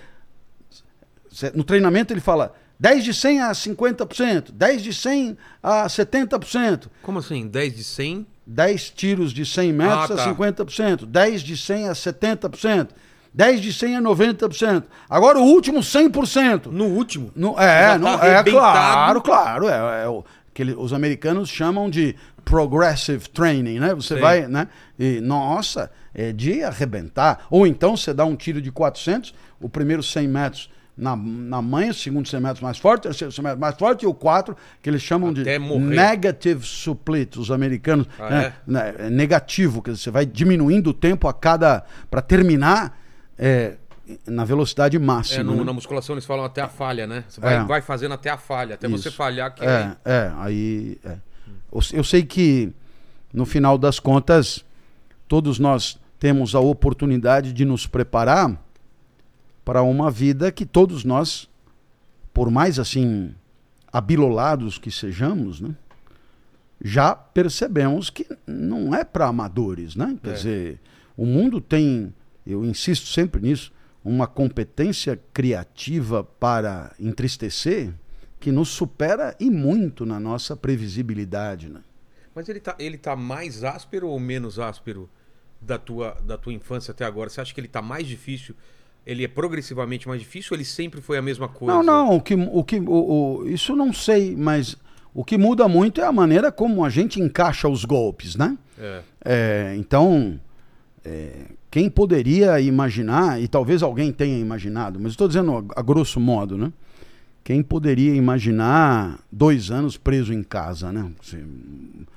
Cê- 1.31 1.51
No 1.53 1.63
treinamento 1.63 2.11
ele 2.13 2.19
fala 2.21 2.53
10 2.79 3.03
de 3.03 3.13
100 3.13 3.41
a 3.41 3.51
50%, 3.51 4.51
10 4.51 4.81
de 4.81 4.93
100 4.93 5.37
a 5.61 5.87
70%, 5.87 6.87
Como 7.01 7.19
assim? 7.19 7.47
10 7.47 7.75
de 7.75 7.83
100? 7.83 8.25
10 8.45 8.89
tiros 8.91 9.31
de 9.33 9.45
100 9.45 9.73
metros 9.73 10.11
Ah, 10.11 10.15
tá. 10.15 10.23
a 10.31 10.33
50%, 10.35 11.05
10 11.05 11.41
de 11.41 11.57
100 11.57 11.89
a 11.89 11.93
70%, 11.93 12.89
10 13.37 13.61
de 13.61 13.71
100 13.71 13.97
a 13.97 14.01
90%. 14.01 14.85
Agora 15.07 15.37
o 15.37 15.43
último 15.43 15.79
100%. 15.79 16.71
No 16.71 16.85
último? 16.85 17.31
No, 17.35 17.49
é, 17.51 17.99
tá 17.99 18.19
é 18.25 18.43
claro, 18.43 19.21
claro. 19.21 19.69
É, 19.69 20.05
é 20.05 20.07
o 20.07 20.23
que 20.55 20.63
ele- 20.63 20.73
os 20.75 20.91
americanos 20.91 21.47
chamam 21.47 21.87
de 21.87 22.15
progressive 22.43 23.29
training, 23.29 23.79
né? 23.79 23.93
Você 23.93 24.15
Sei. 24.15 24.21
vai, 24.21 24.47
né? 24.47 24.67
E, 24.97 25.21
nossa, 25.21 25.91
é 26.15 26.33
de 26.33 26.63
arrebentar. 26.63 27.45
Ou 27.51 27.67
então 27.67 27.95
você 27.95 28.11
dá 28.11 28.25
um 28.25 28.35
tiro 28.35 28.59
de 28.59 28.71
400, 28.71 29.35
o 29.61 29.69
primeiro 29.69 30.01
100 30.01 30.27
metros 30.27 30.69
na, 30.97 31.15
na 31.15 31.61
manha, 31.61 31.91
o 31.91 31.93
segundo 31.93 32.27
100 32.27 32.39
metros 32.41 32.61
mais 32.61 32.79
forte, 32.79 33.01
o 33.01 33.03
terceiro 33.03 33.31
100 33.31 33.43
metros 33.43 33.59
mais 33.61 33.75
forte, 33.75 34.01
e 34.01 34.07
o 34.07 34.15
4, 34.15 34.57
que 34.81 34.89
eles 34.89 35.03
chamam 35.03 35.29
Até 35.29 35.43
de 35.43 35.59
morrer. 35.59 35.95
negative 35.95 36.63
split, 36.63 37.35
os 37.37 37.51
americanos. 37.51 38.07
Ah, 38.17 38.29
né? 38.31 38.53
Né, 38.65 38.95
é 38.97 39.09
negativo, 39.11 39.83
quer 39.83 39.91
dizer, 39.91 40.05
você 40.05 40.09
vai 40.11 40.25
diminuindo 40.25 40.89
o 40.89 40.93
tempo 40.93 41.27
a 41.27 41.33
cada. 41.35 41.83
para 42.09 42.19
terminar 42.23 42.97
é, 43.37 43.77
na 44.25 44.45
velocidade 44.45 44.95
É, 44.95 44.99
máxima. 44.99 45.43
no- 45.43 45.57
né? 45.57 45.63
na 45.63 45.73
musculação 45.73 46.15
eles 46.15 46.25
falam 46.25 46.45
até 46.45 46.61
a 46.61 46.67
falha, 46.69 47.05
né? 47.05 47.23
Você 47.27 47.39
vai, 47.41 47.55
É. 47.55 47.63
vai 47.63 47.81
fazendo 47.81 48.13
até 48.13 48.29
a 48.29 48.37
falha, 48.37 48.75
até 48.75 48.87
você 48.87 49.09
Isso. 49.09 49.17
falhar. 49.17 49.53
Que 49.53 49.65
É, 49.65 49.95
é, 50.05 50.31
aí. 50.37 50.97
é. 51.03 51.17
Eu, 51.71 51.81
eu 51.93 52.03
sei 52.03 52.23
que, 52.23 52.71
no 53.33 53.45
final 53.45 53.77
das 53.77 53.99
contas, 53.99 54.63
todos 55.27 55.59
nós 55.59 55.99
temos 56.19 56.55
a 56.55 56.59
oportunidade 56.59 57.51
de 57.53 57.65
nos 57.65 57.85
preparar 57.85 58.57
para 59.65 59.81
uma 59.83 60.09
vida 60.09 60.51
que 60.51 60.65
todos 60.65 61.03
nós, 61.03 61.49
por 62.33 62.49
mais 62.49 62.79
assim, 62.79 63.35
abilolados 63.91 64.77
que 64.77 64.89
sejamos, 64.89 65.59
né? 65.59 65.75
Já 66.83 67.13
percebemos 67.15 68.09
que 68.09 68.25
não 68.45 68.93
é 68.95 69.03
para 69.03 69.27
amadores, 69.27 69.95
né? 69.95 70.15
Quer 70.23 70.29
É. 70.29 70.33
dizer, 70.33 70.79
o 71.17 71.25
mundo 71.25 71.59
tem, 71.59 72.13
eu 72.47 72.63
insisto 72.65 73.07
sempre 73.07 73.41
nisso, 73.41 73.71
uma 74.03 74.25
competência 74.27 75.19
criativa 75.33 76.23
para 76.23 76.93
entristecer 76.99 77.91
que 78.39 78.51
nos 78.51 78.69
supera 78.69 79.35
e 79.39 79.49
muito 79.49 80.05
na 80.05 80.19
nossa 80.19 80.55
previsibilidade, 80.55 81.69
né? 81.69 81.81
Mas 82.33 82.47
ele 82.47 82.59
tá, 82.59 82.75
ele 82.77 82.97
tá 82.97 83.15
mais 83.15 83.63
áspero 83.63 84.07
ou 84.07 84.19
menos 84.19 84.59
áspero 84.59 85.09
da 85.59 85.77
tua, 85.77 86.15
da 86.23 86.37
tua 86.37 86.53
infância 86.53 86.91
até 86.91 87.03
agora? 87.03 87.29
Você 87.29 87.41
acha 87.41 87.53
que 87.53 87.59
ele 87.59 87.67
tá 87.67 87.81
mais 87.81 88.05
difícil? 88.07 88.55
Ele 89.05 89.23
é 89.23 89.27
progressivamente 89.27 90.07
mais 90.07 90.21
difícil 90.21 90.49
ou 90.51 90.57
ele 90.57 90.65
sempre 90.65 91.01
foi 91.01 91.17
a 91.17 91.21
mesma 91.21 91.47
coisa? 91.47 91.73
Não, 91.75 91.83
não, 91.83 92.15
o 92.15 92.21
que, 92.21 92.35
o 92.35 92.63
que, 92.63 92.79
o, 92.79 93.39
o- 93.41 93.47
isso 93.49 93.75
não 93.75 93.91
sei, 93.91 94.35
mas 94.35 94.77
o 95.13 95.23
que 95.25 95.37
muda 95.37 95.67
muito 95.67 95.99
é 95.99 96.03
a 96.05 96.11
maneira 96.11 96.51
como 96.51 96.85
a 96.85 96.89
gente 96.89 97.19
encaixa 97.19 97.67
os 97.67 97.83
golpes, 97.83 98.35
né? 98.35 98.55
É. 98.77 99.01
É, 99.25 99.75
então, 99.77 100.39
é, 101.03 101.45
quem 101.77 101.91
poderia 101.91 102.59
imaginar, 102.59 103.39
e 103.39 103.47
talvez 103.47 103.83
alguém 103.83 104.11
tenha 104.11 104.39
imaginado, 104.39 104.99
mas 104.99 105.11
estou 105.11 105.27
dizendo 105.27 105.57
a, 105.75 105.79
a 105.79 105.83
grosso 105.83 106.19
modo, 106.19 106.57
né? 106.57 106.73
Quem 107.43 107.61
poderia 107.61 108.15
imaginar 108.15 109.19
dois 109.31 109.69
anos 109.69 109.95
preso 109.95 110.33
em 110.33 110.41
casa, 110.41 110.91
né? 110.91 111.07
Você- 111.21 111.45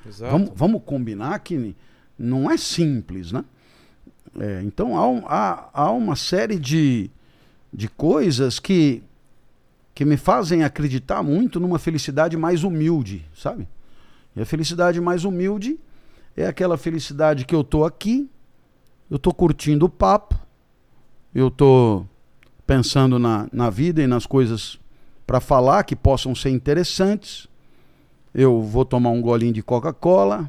Exato. 0.08 0.32
Vamos, 0.32 0.50
vamos 0.56 0.82
combinar 0.86 1.38
que 1.40 1.76
não 2.18 2.50
é 2.50 2.56
simples, 2.56 3.32
né? 3.32 3.44
É, 4.38 4.62
então 4.64 4.96
há, 4.96 5.26
há, 5.26 5.70
há 5.82 5.90
uma 5.90 6.16
série 6.16 6.58
de, 6.58 7.11
de 7.70 7.86
coisas 7.86 8.58
que, 8.58 9.02
que 9.94 10.06
me 10.06 10.16
fazem 10.16 10.64
acreditar 10.64 11.22
muito 11.22 11.61
numa 11.61 11.78
felicidade 11.78 12.34
mais 12.34 12.64
humilde, 12.64 13.26
sabe? 13.36 13.68
E 14.34 14.40
a 14.40 14.46
felicidade 14.46 14.98
mais 15.02 15.26
humilde 15.26 15.78
é 16.34 16.46
aquela 16.46 16.78
felicidade 16.78 17.44
que 17.44 17.54
eu 17.54 17.62
tô 17.62 17.84
aqui, 17.84 18.26
eu 19.11 19.18
tô 19.18 19.32
curtindo 19.34 19.86
o 19.86 19.88
papo, 19.88 20.38
eu 21.34 21.50
tô 21.50 22.04
pensando 22.66 23.18
na, 23.18 23.48
na 23.52 23.68
vida 23.70 24.02
e 24.02 24.06
nas 24.06 24.26
coisas 24.26 24.78
para 25.26 25.40
falar 25.40 25.84
que 25.84 25.94
possam 25.96 26.34
ser 26.34 26.50
interessantes. 26.50 27.48
Eu 28.34 28.62
vou 28.62 28.84
tomar 28.84 29.11
um 29.11 29.20
golinho 29.20 29.52
de 29.52 29.62
Coca-Cola, 29.62 30.48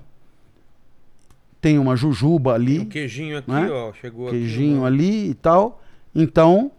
tem 1.60 1.78
uma 1.80 1.96
jujuba 1.96 2.52
Tem 2.54 2.62
ali, 2.62 2.80
um 2.80 2.86
queijinho 2.86 3.38
aqui, 3.38 3.52
né? 3.52 3.70
ó. 3.72 3.94
Chegou 3.94 4.30
queijinho 4.30 4.78
aqui. 4.86 4.88
ali 4.88 5.30
e 5.30 5.34
tal. 5.36 5.82
Então, 6.14 6.72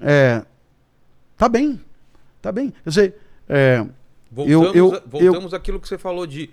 é, 0.00 0.44
tá 1.36 1.48
bem, 1.48 1.80
tá 2.42 2.50
bem. 2.52 2.70
Quer 2.84 2.88
dizer, 2.90 3.14
é, 3.48 3.86
Voltamos, 4.30 4.74
eu- 4.76 4.94
a- 4.94 5.02
voltamos 5.06 5.54
àquilo 5.54 5.80
que 5.80 5.88
você 5.88 5.98
falou 5.98 6.26
de, 6.26 6.50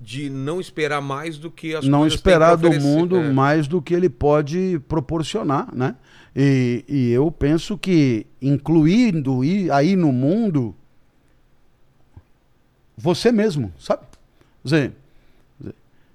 de 0.00 0.30
não 0.30 0.58
esperar 0.60 1.02
mais 1.02 1.36
do 1.36 1.50
que 1.50 1.74
as 1.74 1.86
não 1.86 2.06
esperar 2.06 2.56
do 2.56 2.72
mundo 2.72 3.18
É. 3.18 3.30
mais 3.30 3.68
do 3.68 3.82
que 3.82 3.92
ele 3.92 4.08
pode 4.08 4.80
proporcionar, 4.88 5.68
né? 5.74 5.94
E, 6.34 6.84
e 6.88 7.10
eu 7.10 7.30
penso 7.30 7.76
que 7.76 8.26
incluindo 8.40 9.40
aí 9.72 9.96
no 9.96 10.10
mundo 10.10 10.74
você 12.96 13.30
mesmo, 13.32 13.72
sabe? 13.78 14.02
Dizer, 14.62 14.92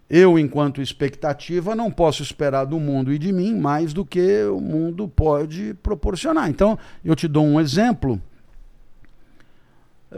eu, 0.10 0.38
enquanto 0.38 0.82
expectativa, 0.82 1.76
não 1.76 1.92
posso 1.92 2.22
esperar 2.22 2.66
do 2.66 2.80
mundo 2.80 3.12
e 3.12 3.18
de 3.18 3.32
mim 3.34 3.56
mais 3.56 3.92
do 3.92 4.06
que 4.06 4.44
o 4.46 4.60
mundo 4.62 5.08
pode 5.08 5.74
proporcionar. 5.82 6.50
Então, 6.50 6.78
eu 7.04 7.16
te 7.16 7.28
dou 7.28 7.44
um 7.44 7.60
exemplo. 7.60 8.22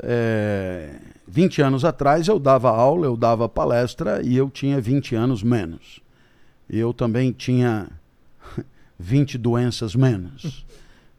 É, 0.04 0.96
20 1.28 1.62
anos 1.62 1.86
atrás 1.86 2.28
eu 2.28 2.40
dava 2.40 2.70
aula, 2.70 3.06
eu 3.06 3.18
dava 3.18 3.50
palestra 3.50 4.22
e 4.24 4.36
eu 4.36 4.50
tinha 4.50 4.80
20 4.80 5.16
anos 5.16 5.44
menos. 5.44 6.00
Eu 6.70 6.94
também 6.94 7.32
tinha 7.32 7.90
20 8.98 9.38
doenças 9.38 9.96
menos. 9.96 10.66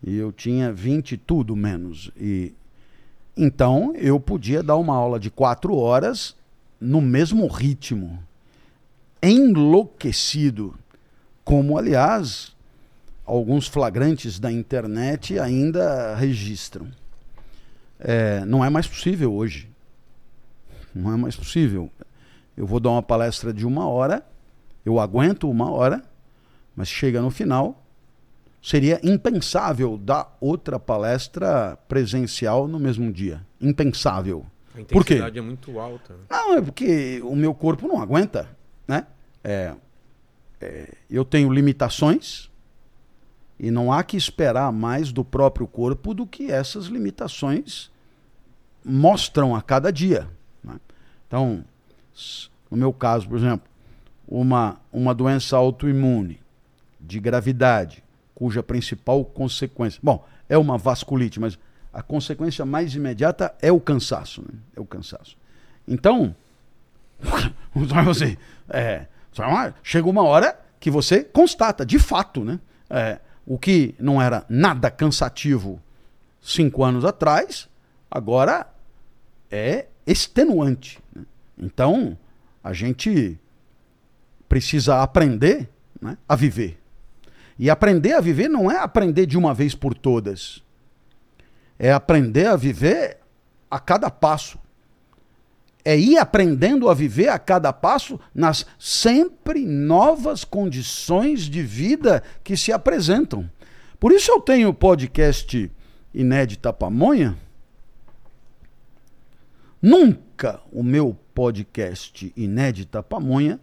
E 0.03 0.17
eu 0.17 0.33
tinha 0.33 0.73
20 0.73 1.17
tudo 1.17 1.57
menos. 1.57 2.11
E 2.17 2.53
então 3.37 3.95
eu 3.97 4.19
podia 4.19 4.63
dar 4.63 4.77
uma 4.77 4.97
aula 4.97 5.21
de 5.21 5.31
quatro 5.31 5.77
horas 5.77 6.35
no 6.81 7.01
mesmo 7.01 7.47
ritmo, 7.47 8.19
enlouquecido, 9.23 10.75
como 11.45 11.77
aliás 11.77 12.57
alguns 13.25 13.67
flagrantes 13.67 14.39
da 14.39 14.51
internet 14.51 15.39
ainda 15.39 16.15
registram. 16.15 16.89
É, 18.01 18.45
não 18.45 18.65
é 18.65 18.71
mais 18.71 18.87
possível 18.87 19.33
hoje. 19.33 19.69
Não 20.95 21.13
é 21.13 21.17
mais 21.17 21.37
possível. 21.37 21.91
Eu 22.57 22.67
vou 22.67 22.81
dar 22.81 22.91
uma 22.91 23.03
palestra 23.03 23.53
de 23.53 23.67
uma 23.67 23.89
hora, 23.89 24.25
eu 24.85 24.99
aguento 24.99 25.49
uma 25.49 25.71
hora, 25.71 26.03
mas 26.75 26.89
chega 26.89 27.21
no 27.21 27.31
final, 27.31 27.85
seria 28.63 29.01
impensável 29.03 29.97
dar 29.97 30.37
outra 30.41 30.79
palestra 30.79 31.79
presencial 31.89 32.67
no 32.67 32.79
mesmo 32.81 33.13
dia. 33.13 33.45
Impensável. 33.61 34.45
A 34.75 34.85
Por 34.85 35.05
quê? 35.05 35.15
intensidade 35.15 35.39
é 35.39 35.43
muito 35.43 35.79
alta. 35.79 36.15
né? 36.15 36.21
Não, 36.31 36.57
é 36.57 36.63
porque 36.63 37.21
o 37.23 37.35
meu 37.37 37.55
corpo 37.55 37.87
não 37.87 38.01
aguenta, 38.01 38.49
né? 38.87 39.07
É, 39.43 39.75
é, 40.61 40.95
eu 41.09 41.25
tenho 41.25 41.53
limitações 41.53 42.48
e 43.59 43.71
não 43.71 43.93
há 43.93 44.03
que 44.03 44.17
esperar 44.17 44.73
mais 44.73 45.13
do 45.13 45.25
próprio 45.25 45.67
corpo 45.67 46.15
do 46.15 46.27
que 46.27 46.51
essas 46.51 46.87
limitações 46.87 47.91
mostram 48.85 49.55
a 49.55 49.61
cada 49.61 49.93
dia. 49.93 50.29
né? 50.63 50.79
Então, 51.27 51.65
no 52.71 52.77
meu 52.77 52.93
caso, 52.93 53.29
por 53.29 53.37
exemplo, 53.37 53.69
uma, 54.27 54.81
uma 54.93 55.15
doença 55.15 55.57
autoimune 55.57 56.41
de 57.01 57.19
gravidade, 57.19 58.05
cuja 58.35 58.63
principal 58.63 59.25
consequência, 59.25 59.99
bom, 60.03 60.25
é 60.49 60.57
uma 60.57 60.79
vasculite, 60.79 61.41
mas 61.41 61.59
a 61.93 62.03
consequência 62.03 62.65
mais 62.65 62.95
imediata 62.95 63.55
é 63.61 63.73
o 63.73 63.81
cansaço, 63.81 64.43
né? 64.43 64.59
é 64.77 64.81
o 64.81 64.85
cansaço. 64.85 65.37
Então, 65.87 66.35
você, 68.05 68.39
é, 68.69 69.07
chega 69.83 70.09
uma 70.09 70.23
hora 70.23 70.59
que 70.79 70.91
você 70.91 71.25
constata, 71.25 71.85
de 71.85 71.99
fato, 71.99 72.45
né? 72.45 72.61
É, 72.89 73.19
o 73.49 73.59
que 73.59 73.95
não 73.99 74.21
era 74.21 74.45
nada 74.47 74.91
cansativo 74.91 75.81
cinco 76.39 76.85
anos 76.85 77.03
atrás, 77.03 77.67
agora 78.11 78.67
é 79.51 79.87
extenuante. 80.07 80.99
né? 81.17 81.25
Então, 81.57 82.17
a 82.63 82.75
gente 82.75 83.41
precisa 84.51 85.03
aprender 85.03 85.67
né, 85.99 86.19
a 86.29 86.37
viver. 86.37 86.79
E 87.59 87.71
aprender 87.71 88.13
a 88.13 88.21
viver 88.21 88.49
não 88.49 88.71
é 88.71 88.77
aprender 88.77 89.25
de 89.25 89.39
uma 89.39 89.55
vez 89.55 89.75
por 89.75 89.95
todas. 89.95 90.63
É 91.79 91.91
aprender 91.91 92.49
a 92.49 92.55
viver 92.55 93.17
a 93.71 93.81
cada 93.81 94.11
passo. 94.11 94.59
É 95.89 95.99
ir 95.99 96.19
aprendendo 96.19 96.91
a 96.91 96.93
viver 96.93 97.31
a 97.31 97.39
cada 97.39 97.73
passo 97.73 98.21
nas 98.35 98.67
sempre 98.79 99.65
novas 99.65 100.45
condições 100.45 101.45
de 101.45 101.63
vida 101.63 102.23
que 102.45 102.59
se 102.59 102.71
apresentam. 102.71 103.51
Por 103.99 104.13
isso 104.13 104.31
eu 104.31 104.39
tenho 104.39 104.69
o 104.69 104.75
podcast 104.75 105.73
Inédita 106.13 106.75
Pamonha. 106.75 107.39
Nunca 109.81 110.61
o 110.71 110.83
meu 110.83 111.17
podcast 111.35 112.35
Inédita 112.37 113.03
Pamonha 113.03 113.59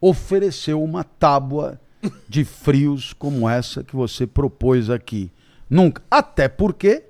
ofereceu 0.00 0.82
uma 0.82 1.04
tábua 1.04 1.80
de 2.28 2.44
frios 2.44 3.12
como 3.12 3.48
essa 3.48 3.84
que 3.84 3.94
você 3.94 4.26
propôs 4.26 4.90
aqui. 4.90 5.30
Nunca. 5.70 6.02
Até 6.10 6.48
porque 6.48 7.04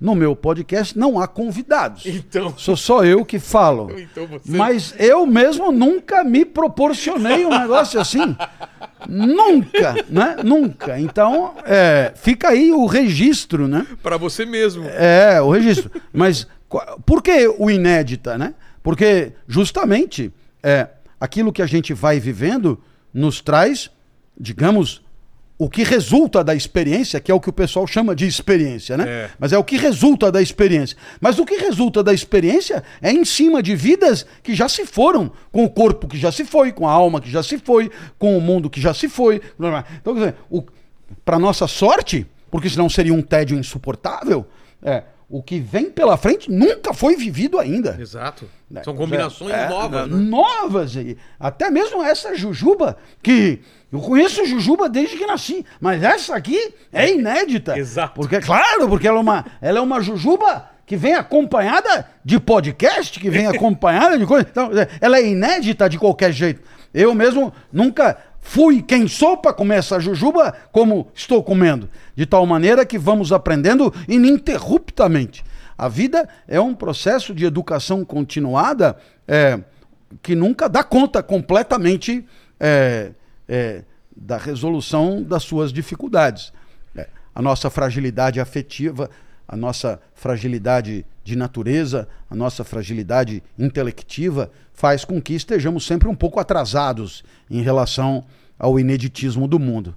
no 0.00 0.14
meu 0.14 0.36
podcast 0.36 0.96
não 0.96 1.20
há 1.20 1.26
convidados. 1.26 2.06
Então, 2.06 2.54
Sou 2.56 2.76
só 2.76 3.04
eu 3.04 3.24
que 3.24 3.38
falo. 3.38 3.90
então 3.98 4.26
você. 4.26 4.50
Mas 4.50 4.94
eu 4.98 5.26
mesmo 5.26 5.72
nunca 5.72 6.22
me 6.22 6.44
proporcionei 6.44 7.44
um 7.44 7.58
negócio 7.58 8.00
assim. 8.00 8.36
Nunca, 9.08 9.94
né? 10.08 10.36
Nunca. 10.44 10.98
Então, 10.98 11.54
é, 11.64 12.12
fica 12.14 12.48
aí 12.48 12.70
o 12.72 12.86
registro, 12.86 13.66
né? 13.66 13.86
Para 14.02 14.16
você 14.16 14.44
mesmo. 14.44 14.84
É, 14.84 15.40
o 15.40 15.50
registro. 15.50 15.90
Mas 16.12 16.46
por 17.04 17.22
que 17.22 17.48
o 17.58 17.70
inédita, 17.70 18.38
né? 18.38 18.54
Porque 18.82 19.32
justamente 19.46 20.32
é, 20.62 20.88
aquilo 21.20 21.52
que 21.52 21.62
a 21.62 21.66
gente 21.66 21.92
vai 21.92 22.20
vivendo 22.20 22.80
nos 23.12 23.40
traz, 23.40 23.90
digamos, 24.38 25.02
o 25.58 25.68
que 25.68 25.82
resulta 25.82 26.44
da 26.44 26.54
experiência, 26.54 27.18
que 27.18 27.32
é 27.32 27.34
o 27.34 27.40
que 27.40 27.50
o 27.50 27.52
pessoal 27.52 27.84
chama 27.84 28.14
de 28.14 28.26
experiência, 28.26 28.96
né? 28.96 29.04
É. 29.08 29.30
Mas 29.40 29.52
é 29.52 29.58
o 29.58 29.64
que 29.64 29.76
resulta 29.76 30.30
da 30.30 30.40
experiência. 30.40 30.96
Mas 31.20 31.38
o 31.40 31.44
que 31.44 31.56
resulta 31.56 32.00
da 32.00 32.14
experiência 32.14 32.84
é 33.02 33.10
em 33.10 33.24
cima 33.24 33.60
de 33.60 33.74
vidas 33.74 34.24
que 34.40 34.54
já 34.54 34.68
se 34.68 34.86
foram, 34.86 35.32
com 35.50 35.64
o 35.64 35.70
corpo 35.70 36.06
que 36.06 36.16
já 36.16 36.30
se 36.30 36.44
foi, 36.44 36.70
com 36.70 36.86
a 36.86 36.92
alma 36.92 37.20
que 37.20 37.28
já 37.28 37.42
se 37.42 37.58
foi, 37.58 37.90
com 38.16 38.38
o 38.38 38.40
mundo 38.40 38.70
que 38.70 38.80
já 38.80 38.94
se 38.94 39.08
foi. 39.08 39.42
Então, 40.00 40.34
para 41.24 41.40
nossa 41.40 41.66
sorte, 41.66 42.24
porque 42.50 42.70
senão 42.70 42.88
seria 42.88 43.12
um 43.12 43.22
tédio 43.22 43.58
insuportável, 43.58 44.46
é, 44.80 45.02
o 45.28 45.42
que 45.42 45.60
vem 45.60 45.90
pela 45.90 46.16
frente 46.16 46.50
nunca 46.50 46.94
foi 46.94 47.14
vivido 47.14 47.58
ainda. 47.58 47.96
Exato. 48.00 48.48
Né? 48.70 48.82
São 48.82 48.96
combinações 48.96 49.52
É, 49.52 49.68
novas, 49.68 50.08
né? 50.08 50.16
né? 50.16 50.22
Novas. 50.30 50.96
e 50.96 51.18
Até 51.38 51.70
mesmo 51.70 52.02
essa 52.02 52.34
jujuba, 52.34 52.96
que 53.22 53.60
eu 53.92 54.00
conheço 54.00 54.46
jujuba 54.46 54.88
desde 54.88 55.16
que 55.18 55.26
nasci, 55.26 55.66
mas 55.80 56.02
essa 56.02 56.34
aqui 56.34 56.74
é 56.92 57.10
inédita. 57.10 57.78
Exato. 57.78 58.14
Porque, 58.14 58.40
claro, 58.40 58.88
porque 58.88 59.06
ela 59.06 59.18
é 59.18 59.20
uma, 59.20 59.44
ela 59.60 59.78
é 59.78 59.82
uma 59.82 60.00
jujuba 60.00 60.70
que 60.86 60.96
vem 60.96 61.12
acompanhada 61.14 62.06
de 62.24 62.40
podcast, 62.40 63.20
que 63.20 63.28
vem 63.28 63.46
acompanhada 63.48 64.18
de 64.18 64.24
coisa. 64.24 64.46
Então, 64.50 64.70
é, 64.72 64.88
ela 65.00 65.18
é 65.18 65.26
inédita 65.26 65.88
de 65.90 65.98
qualquer 65.98 66.32
jeito. 66.32 66.62
Eu 66.94 67.14
mesmo 67.14 67.52
nunca 67.70 68.16
fui 68.40 68.82
quem 68.82 69.06
sou 69.06 69.36
para 69.36 69.54
essa 69.74 70.00
jujuba 70.00 70.54
como 70.72 71.08
estou 71.14 71.42
comendo. 71.42 71.88
De 72.14 72.26
tal 72.26 72.44
maneira 72.46 72.84
que 72.86 72.98
vamos 72.98 73.32
aprendendo 73.32 73.92
ininterruptamente. 74.08 75.44
A 75.76 75.88
vida 75.88 76.28
é 76.48 76.60
um 76.60 76.74
processo 76.74 77.34
de 77.34 77.44
educação 77.44 78.04
continuada 78.04 78.96
é, 79.26 79.60
que 80.22 80.34
nunca 80.34 80.68
dá 80.68 80.82
conta 80.82 81.22
completamente 81.22 82.26
é, 82.58 83.12
é, 83.48 83.84
da 84.16 84.36
resolução 84.36 85.22
das 85.22 85.44
suas 85.44 85.72
dificuldades. 85.72 86.52
É, 86.96 87.08
a 87.34 87.40
nossa 87.40 87.70
fragilidade 87.70 88.40
afetiva, 88.40 89.08
a 89.48 89.56
nossa 89.56 89.98
fragilidade 90.14 91.06
de 91.24 91.34
natureza, 91.34 92.06
a 92.30 92.34
nossa 92.36 92.62
fragilidade 92.64 93.42
intelectiva 93.58 94.50
faz 94.74 95.04
com 95.04 95.20
que 95.20 95.34
estejamos 95.34 95.86
sempre 95.86 96.06
um 96.08 96.14
pouco 96.14 96.38
atrasados 96.38 97.22
em 97.50 97.62
relação 97.62 98.24
ao 98.58 98.78
ineditismo 98.78 99.48
do 99.48 99.58
mundo. 99.58 99.94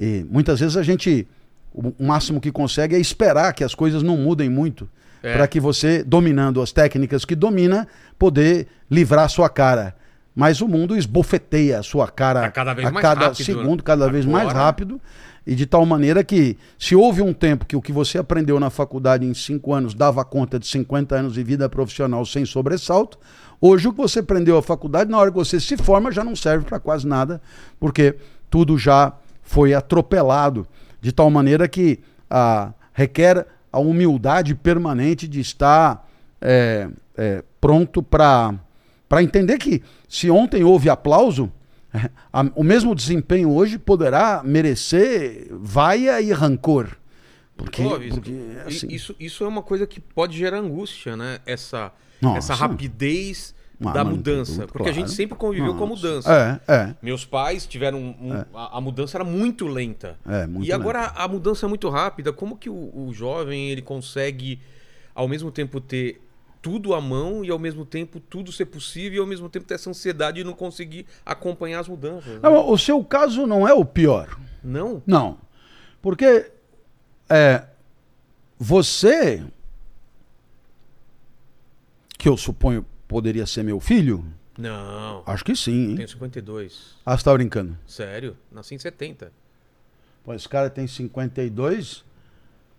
E 0.00 0.24
muitas 0.30 0.60
vezes 0.60 0.76
a 0.76 0.82
gente, 0.82 1.26
o 1.74 1.92
máximo 2.04 2.40
que 2.40 2.52
consegue 2.52 2.94
é 2.94 2.98
esperar 3.00 3.52
que 3.52 3.64
as 3.64 3.74
coisas 3.74 4.02
não 4.02 4.16
mudem 4.16 4.48
muito, 4.48 4.88
É. 5.22 5.34
para 5.34 5.46
que 5.46 5.60
você, 5.60 6.02
dominando 6.02 6.60
as 6.62 6.72
técnicas 6.72 7.24
que 7.24 7.34
domina, 7.36 7.86
poder 8.18 8.66
livrar 8.90 9.24
a 9.24 9.28
sua 9.28 9.48
cara. 9.48 9.94
Mas 10.34 10.60
o 10.62 10.66
mundo 10.68 10.96
esbofeteia 10.96 11.78
a 11.78 11.82
sua 11.82 12.08
cara 12.08 12.40
Tá 12.42 12.50
cada 12.50 12.72
a 12.72 12.92
cada 12.92 13.26
rápido, 13.26 13.44
segundo, 13.44 13.76
né? 13.80 13.82
cada 13.84 14.08
vez 14.08 14.24
mais 14.24 14.48
Agora- 14.48 14.64
rápido. 14.64 15.00
E 15.46 15.54
de 15.54 15.66
tal 15.66 15.84
maneira 15.84 16.22
que, 16.22 16.56
se 16.78 16.94
houve 16.94 17.20
um 17.20 17.32
tempo 17.32 17.66
que 17.66 17.74
o 17.74 17.82
que 17.82 17.92
você 17.92 18.18
aprendeu 18.18 18.60
na 18.60 18.70
faculdade 18.70 19.26
em 19.26 19.34
cinco 19.34 19.72
anos 19.74 19.94
dava 19.94 20.24
conta 20.24 20.58
de 20.58 20.66
50 20.66 21.16
anos 21.16 21.34
de 21.34 21.42
vida 21.42 21.68
profissional 21.68 22.24
sem 22.24 22.44
sobressalto, 22.44 23.18
hoje 23.60 23.88
o 23.88 23.92
que 23.92 23.98
você 23.98 24.20
aprendeu 24.20 24.56
na 24.56 24.62
faculdade, 24.62 25.10
na 25.10 25.18
hora 25.18 25.30
que 25.30 25.36
você 25.36 25.58
se 25.58 25.76
forma, 25.76 26.12
já 26.12 26.22
não 26.22 26.36
serve 26.36 26.64
para 26.64 26.78
quase 26.78 27.06
nada, 27.06 27.42
porque 27.80 28.16
tudo 28.48 28.78
já 28.78 29.12
foi 29.42 29.74
atropelado. 29.74 30.66
De 31.00 31.10
tal 31.10 31.28
maneira 31.28 31.66
que 31.66 31.98
ah, 32.30 32.72
requer 32.92 33.46
a 33.72 33.80
humildade 33.80 34.54
permanente 34.54 35.26
de 35.26 35.40
estar 35.40 36.06
é, 36.40 36.88
é, 37.16 37.42
pronto 37.60 38.02
para 38.02 38.58
entender 39.20 39.58
que, 39.58 39.82
se 40.08 40.30
ontem 40.30 40.62
houve 40.62 40.90
aplauso, 40.90 41.50
o 42.54 42.62
mesmo 42.64 42.94
desempenho 42.94 43.50
hoje 43.52 43.78
poderá 43.78 44.42
merecer 44.44 45.48
vaia 45.50 46.20
e 46.20 46.32
rancor. 46.32 46.88
Porque, 47.56 47.82
Clóvis, 47.82 48.14
porque 48.14 48.30
i- 48.30 48.56
assim, 48.66 48.88
isso, 48.88 49.14
isso 49.20 49.44
é 49.44 49.48
uma 49.48 49.62
coisa 49.62 49.86
que 49.86 50.00
pode 50.00 50.36
gerar 50.36 50.58
angústia, 50.58 51.16
né? 51.16 51.38
Essa, 51.46 51.92
Nossa. 52.20 52.38
essa 52.38 52.54
rapidez 52.54 53.54
Ah, 53.84 53.92
da 53.92 54.04
mudança. 54.04 54.62
tudo, 54.62 54.72
porque 54.72 54.88
a 54.88 54.92
gente 54.92 55.04
claro. 55.06 55.16
sempre 55.16 55.36
conviveu 55.36 55.74
com 55.74 55.84
a 55.84 55.88
Nossa. 55.88 56.06
mudança. 56.08 56.60
É, 56.66 56.72
é. 56.74 56.94
Meus 57.02 57.24
pais 57.24 57.66
tiveram. 57.66 57.98
um- 57.98 58.28
um- 58.32 58.56
a, 58.58 58.78
a 58.78 58.80
mudança 58.80 59.16
era 59.18 59.24
muito 59.24 59.66
lenta. 59.66 60.16
É, 60.26 60.46
muito 60.46 60.66
e 60.66 60.72
agora 60.72 61.06
a 61.14 61.28
mudança 61.28 61.66
é 61.66 61.68
muito 61.68 61.88
rápida. 61.88 62.32
Como 62.32 62.56
que 62.56 62.70
o, 62.70 62.74
o 62.74 63.12
jovem 63.12 63.70
ele 63.70 63.82
consegue, 63.82 64.58
ao 65.14 65.28
mesmo 65.28 65.50
tempo, 65.52 65.80
ter 65.80 66.20
tudo 66.62 66.94
à 66.94 67.00
mão 67.00 67.44
e 67.44 67.50
ao 67.50 67.58
mesmo 67.58 67.84
tempo 67.84 68.20
tudo 68.20 68.52
ser 68.52 68.66
possível 68.66 69.18
e 69.18 69.20
ao 69.20 69.26
mesmo 69.26 69.48
tempo 69.50 69.66
ter 69.66 69.74
essa 69.74 69.90
ansiedade 69.90 70.38
de 70.38 70.44
não 70.44 70.52
conseguir 70.54 71.04
acompanhar 71.26 71.80
as 71.80 71.88
mudanças? 71.88 72.34
né? 72.34 72.40
Não, 72.40 72.70
o 72.70 72.78
seu 72.78 73.02
caso 73.04 73.46
não 73.46 73.66
é 73.66 73.74
o 73.74 73.84
pior. 73.84 74.38
Não? 74.62 75.02
Não. 75.04 75.38
Porque 76.00 76.52
é, 77.28 77.64
você, 78.58 79.44
que 82.16 82.28
eu 82.28 82.36
suponho 82.36 82.86
poderia 83.08 83.44
ser 83.46 83.62
meu 83.62 83.80
filho, 83.80 84.24
Não. 84.56 85.22
acho 85.26 85.44
que 85.44 85.54
sim, 85.56 85.90
hein? 85.90 85.96
Tenho 85.96 86.08
52. 86.08 86.94
Ah, 87.04 87.16
você 87.18 87.24
tá 87.24 87.32
brincando. 87.34 87.76
Sério? 87.86 88.36
Nasci 88.50 88.74
em 88.74 88.78
70. 88.78 89.32
Pô, 90.24 90.32
esse 90.32 90.48
cara 90.48 90.70
tem 90.70 90.86
52, 90.86 92.04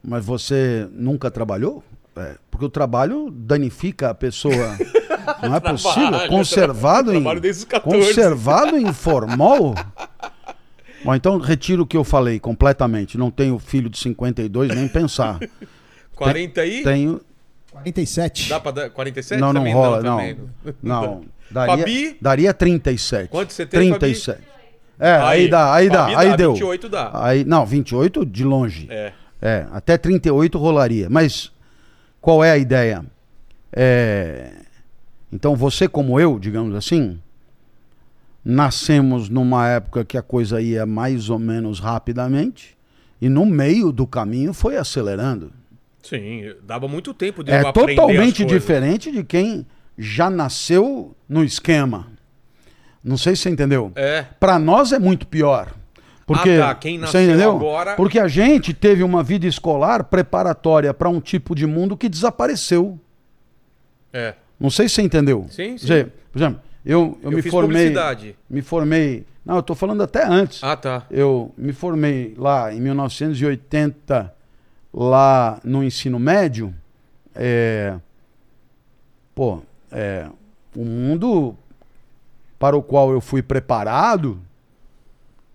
mas 0.02 0.26
você 0.26 0.88
nunca 0.92 1.30
trabalhou? 1.30 1.84
É, 2.16 2.36
porque 2.52 2.66
o 2.66 2.70
trabalho 2.70 3.30
danifica 3.32 4.10
a 4.10 4.14
pessoa. 4.14 4.54
Não 5.42 5.56
é 5.56 5.60
possível. 5.60 6.10
Trabalho, 6.10 6.30
Conservado 6.30 7.12
em. 7.12 7.16
trabalho 7.22 7.40
desde 7.42 7.60
os 7.64 7.66
14. 7.66 8.08
Conservado 8.08 8.78
em 8.78 8.94
formol? 8.94 9.74
Bom, 11.04 11.16
então 11.16 11.38
retiro 11.38 11.84
o 11.84 11.86
que 11.86 11.98
eu 11.98 12.04
falei 12.04 12.40
completamente. 12.40 13.18
Não 13.18 13.32
tenho 13.32 13.58
filho 13.60 13.90
de 13.90 13.98
52, 13.98 14.74
nem 14.76 14.88
pensar. 14.88 15.40
40 16.16 16.62
aí? 16.62 16.84
Tenho. 16.84 17.22
47. 17.72 18.50
Dá 18.50 18.60
pra 18.60 18.72
dar 18.72 18.90
47? 18.90 19.42
Não, 19.42 19.52
não 19.52 19.62
Também 19.62 19.74
rola, 19.74 20.02
não. 20.02 20.18
também. 20.18 20.38
Não. 20.82 21.22
Daria, 21.50 21.78
Fabi? 21.78 22.18
daria 22.22 22.54
37. 22.54 23.30
Quanto 23.30 23.52
você 23.52 23.66
tem, 23.66 23.92
37. 23.94 24.40
É, 25.00 25.12
aí, 25.16 25.50
dá, 25.50 25.74
aí 25.74 25.90
dá, 25.90 26.04
Fabi 26.04 26.16
aí 26.16 26.30
dá, 26.30 26.36
deu. 26.36 26.54
28 26.54 26.90
dá. 26.90 27.12
Aí, 27.14 27.44
não, 27.44 27.66
28 27.66 28.26
de 28.26 28.44
longe. 28.44 28.88
É. 28.90 29.12
É, 29.42 29.66
até 29.72 29.98
38 29.98 30.58
rolaria. 30.58 31.10
Mas 31.10 31.52
qual 32.24 32.42
é 32.42 32.52
a 32.52 32.58
ideia? 32.58 33.06
É, 33.70 34.54
Então 35.30 35.58
você, 35.58 35.90
como 35.90 36.18
eu, 36.18 36.40
digamos 36.40 36.74
assim, 36.74 37.20
nascemos 38.46 39.28
numa 39.28 39.68
época 39.68 40.06
que 40.06 40.18
a 40.18 40.22
coisa 40.22 40.62
ia 40.62 40.86
mais 40.86 41.30
ou 41.30 41.38
menos 41.38 41.82
rapidamente 41.82 42.78
e 43.22 43.28
no 43.28 43.46
meio 43.46 43.92
do 43.92 44.08
caminho 44.08 44.54
foi 44.54 44.78
acelerando. 44.78 45.52
Sim, 46.02 46.54
dava 46.64 46.88
muito 46.88 47.14
tempo 47.14 47.44
de 47.44 47.52
É 47.52 47.74
totalmente 47.74 48.46
diferente 48.46 49.12
de 49.12 49.22
quem 49.22 49.66
já 49.98 50.30
nasceu 50.30 51.14
no 51.28 51.44
esquema. 51.44 52.08
Não 53.04 53.18
sei 53.18 53.36
se 53.36 53.42
você 53.42 53.50
entendeu. 53.50 53.92
É. 53.96 54.26
Para 54.40 54.58
nós 54.58 54.94
é 54.94 55.00
muito 55.00 55.28
pior. 55.28 55.74
Porque, 56.26 56.52
Ah, 56.52 56.68
tá. 56.68 56.76
Quem 56.76 56.98
você 56.98 57.02
nasceu 57.06 57.22
entendeu? 57.24 57.52
agora- 57.58 57.96
Porque 57.96 58.18
a 58.20 58.28
gente 58.28 58.74
teve 58.74 59.04
uma 59.04 59.22
vida 59.22 59.46
escolar 59.46 60.06
preparatória 60.06 60.94
para 60.94 61.10
um 61.10 61.20
tipo 61.20 61.54
de 61.54 61.66
mundo 61.68 61.98
que 61.98 62.08
desapareceu. 62.08 62.98
É. 64.14 64.34
Não 64.60 64.70
sei 64.70 64.88
se 64.88 64.96
você 64.96 65.02
entendeu. 65.02 65.46
Sim, 65.50 65.70
sim. 65.78 65.86
dizer, 65.86 66.14
por 66.32 66.40
exemplo, 66.40 66.62
eu, 66.86 67.18
eu, 67.22 67.32
Eu 67.32 67.36
me 67.36 67.42
formei. 67.42 67.70
publicidade. 67.88 68.36
Me 68.50 68.62
formei. 68.62 69.26
Não, 69.46 69.56
eu 69.56 69.60
estou 69.60 69.76
falando 69.76 70.02
até 70.04 70.26
antes. 70.26 70.64
Ah, 70.64 70.78
tá. 70.78 71.04
Eu 71.12 71.52
me 71.58 71.74
formei 71.74 72.34
lá 72.38 72.74
em 72.74 72.80
1980, 72.80 74.34
lá 74.94 75.60
no 75.64 75.84
ensino 75.84 76.18
médio. 76.20 76.74
É, 77.36 77.96
pô, 79.36 79.62
é, 79.92 80.28
o 80.76 80.86
mundo 80.86 81.56
para 82.60 82.78
o 82.78 82.82
qual 82.84 83.12
eu 83.12 83.20
fui 83.20 83.42
preparado, 83.42 84.40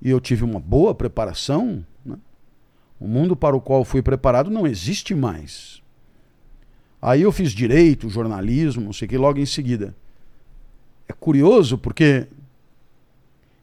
e 0.00 0.10
eu 0.10 0.20
tive 0.20 0.44
uma 0.44 0.60
boa 0.60 0.94
preparação, 0.94 1.84
né? 2.04 2.16
o 3.00 3.06
mundo 3.06 3.34
para 3.36 3.56
o 3.56 3.60
qual 3.60 3.80
eu 3.80 3.84
fui 3.84 4.02
preparado 4.02 4.50
não 4.50 4.66
existe 4.66 5.14
mais. 5.14 5.82
Aí 7.00 7.22
eu 7.22 7.32
fiz 7.32 7.52
direito, 7.52 8.08
jornalismo, 8.08 8.82
não 8.82 8.92
sei 8.92 9.06
o 9.06 9.08
que, 9.08 9.16
logo 9.16 9.38
em 9.38 9.46
seguida. 9.46 9.94
É 11.08 11.12
curioso 11.12 11.78
porque 11.78 12.26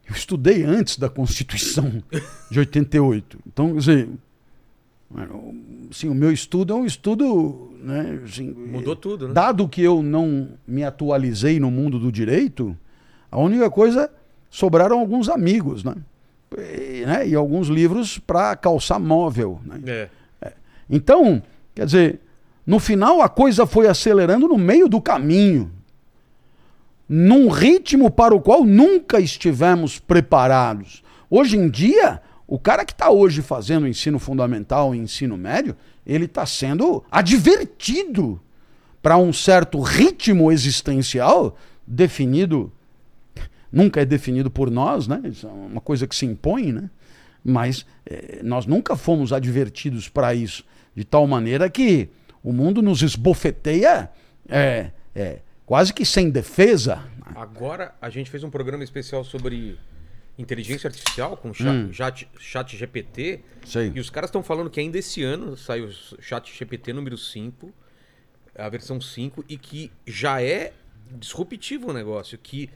eu 0.07 0.15
estudei 0.15 0.63
antes 0.63 0.97
da 0.97 1.09
Constituição 1.09 2.01
de 2.49 2.59
88. 2.59 3.39
Então, 3.45 3.73
quer 3.73 3.79
dizer, 3.79 4.09
assim, 5.91 6.09
o 6.09 6.15
meu 6.15 6.31
estudo 6.31 6.73
é 6.73 6.75
um 6.75 6.85
estudo. 6.85 7.71
Né, 7.81 8.21
assim, 8.23 8.51
Mudou 8.51 8.95
tudo, 8.95 9.27
né? 9.27 9.33
Dado 9.33 9.67
que 9.67 9.81
eu 9.81 10.01
não 10.01 10.49
me 10.67 10.83
atualizei 10.83 11.59
no 11.59 11.69
mundo 11.69 11.99
do 11.99 12.11
direito, 12.11 12.75
a 13.31 13.39
única 13.39 13.69
coisa 13.69 14.11
sobraram 14.49 14.99
alguns 14.99 15.27
amigos, 15.27 15.83
né? 15.83 15.95
E, 16.57 17.05
né, 17.05 17.27
e 17.27 17.35
alguns 17.35 17.67
livros 17.67 18.17
para 18.19 18.55
calçar 18.55 18.99
móvel. 18.99 19.59
Né? 19.65 20.09
É. 20.41 20.53
Então, 20.89 21.41
quer 21.73 21.85
dizer, 21.85 22.19
no 22.65 22.79
final 22.79 23.21
a 23.21 23.29
coisa 23.29 23.65
foi 23.65 23.87
acelerando 23.87 24.47
no 24.47 24.57
meio 24.57 24.87
do 24.87 25.01
caminho, 25.01 25.71
num 27.07 27.49
ritmo 27.49 28.09
para 28.09 28.33
o 28.33 28.41
qual 28.41 28.63
nunca 28.63 29.19
estivemos 29.19 29.99
preparados. 29.99 31.03
Hoje 31.29 31.57
em 31.57 31.69
dia, 31.69 32.21
o 32.47 32.59
cara 32.59 32.85
que 32.85 32.93
está 32.93 33.09
hoje 33.09 33.41
fazendo 33.41 33.87
ensino 33.87 34.19
fundamental 34.19 34.93
e 34.93 34.99
ensino 34.99 35.37
médio, 35.37 35.75
ele 36.05 36.25
está 36.25 36.45
sendo 36.45 37.03
advertido 37.11 38.39
para 39.01 39.17
um 39.17 39.31
certo 39.31 39.79
ritmo 39.79 40.51
existencial 40.51 41.55
definido. 41.85 42.71
Nunca 43.75 43.99
é 43.99 44.05
definido 44.05 44.49
por 44.49 44.71
nós, 44.71 45.05
né? 45.05 45.21
Isso 45.25 45.45
é 45.45 45.49
uma 45.49 45.81
coisa 45.81 46.07
que 46.07 46.15
se 46.15 46.25
impõe, 46.25 46.71
né? 46.71 46.89
Mas 47.43 47.85
eh, 48.05 48.39
nós 48.41 48.65
nunca 48.65 48.95
fomos 48.95 49.33
advertidos 49.33 50.07
para 50.07 50.33
isso, 50.33 50.63
de 50.95 51.03
tal 51.03 51.27
maneira 51.27 51.69
que 51.69 52.07
o 52.41 52.53
mundo 52.53 52.81
nos 52.81 53.01
esbofeteia 53.01 54.09
é, 54.47 54.91
é, 55.13 55.39
quase 55.65 55.93
que 55.93 56.05
sem 56.05 56.29
defesa. 56.29 57.03
Agora 57.35 57.93
a 58.01 58.09
gente 58.09 58.31
fez 58.31 58.45
um 58.45 58.49
programa 58.49 58.81
especial 58.81 59.25
sobre 59.25 59.77
inteligência 60.37 60.87
artificial 60.87 61.35
com 61.35 61.53
chat, 61.53 61.67
Hum. 61.67 61.91
chat, 61.91 62.29
chat 62.39 62.77
GPT. 62.77 63.41
Sei. 63.65 63.91
E 63.93 63.99
os 63.99 64.09
caras 64.09 64.29
estão 64.29 64.41
falando 64.41 64.69
que 64.69 64.79
ainda 64.79 64.97
esse 64.97 65.21
ano 65.21 65.57
sai 65.57 65.81
o 65.81 65.91
chat 66.21 66.49
GPT 66.57 66.93
número 66.93 67.17
5, 67.17 67.73
a 68.57 68.69
versão 68.69 69.01
5, 69.01 69.43
e 69.49 69.57
que 69.57 69.91
já 70.07 70.41
é 70.41 70.71
disruptivo 71.11 71.89
o 71.89 71.93
negócio, 71.93 72.37
que 72.37 72.69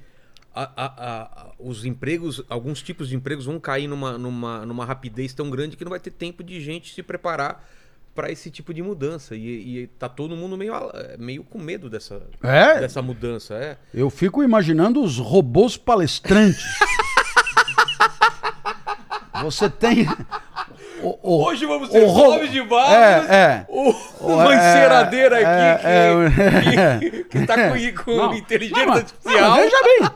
a- 0.64 0.72
a- 0.76 1.44
a- 1.44 1.52
os 1.60 1.86
empregos, 1.86 2.44
alguns 2.50 2.82
tipos 2.82 3.10
de 3.10 3.16
empregos 3.16 3.46
vão 3.46 3.60
cair 3.60 3.88
numa, 3.88 4.18
numa, 4.18 4.66
numa 4.66 4.86
rapidez 4.86 5.34
tão 5.34 5.50
grande 5.50 5.76
que 5.78 5.84
não 5.84 5.90
vai 5.92 6.00
ter 6.00 6.12
tempo 6.12 6.44
de 6.44 6.60
gente 6.62 6.94
se 6.94 7.04
preparar 7.04 7.66
para 8.16 8.32
esse 8.32 8.50
tipo 8.52 8.74
de 8.74 8.82
mudança. 8.82 9.36
E, 9.36 9.80
e 9.84 9.88
tá 9.88 10.10
todo 10.10 10.36
mundo 10.36 10.58
meio, 10.58 10.74
meio 11.18 11.44
com 11.44 11.60
medo 11.60 11.90
dessa, 11.90 12.22
É? 12.44 12.80
dessa 12.80 13.02
mudança. 13.02 13.54
É. 13.56 13.78
Eu 13.94 14.10
fico 14.10 14.44
imaginando 14.44 15.02
os 15.02 15.18
robôs 15.18 15.78
palestrantes. 15.78 16.64
Você 19.42 19.70
tem. 19.70 20.06
O, 21.02 21.18
o, 21.22 21.46
Hoje 21.46 21.66
vamos 21.66 21.90
ter 21.90 22.02
o 22.04 22.08
ro- 22.08 22.26
Clóvis 22.26 22.52
de 22.52 22.62
Barros, 22.64 22.94
É, 22.94 23.26
é. 23.30 23.66
o, 23.70 23.90
O- 24.22 24.42
é, 24.52 24.76
aqui 25.36 25.46
é, 25.46 26.62
que, 26.62 26.80
é. 26.80 26.98
que, 27.10 27.24
que 27.26 27.46
tá 27.46 27.56
com, 27.56 27.76
com 28.04 28.12
Não, 28.16 28.34
inteligência 28.34 28.86
não, 28.86 28.94
artificial. 28.94 29.42
não, 29.50 29.56
veja 29.56 29.78
bem, 29.84 30.10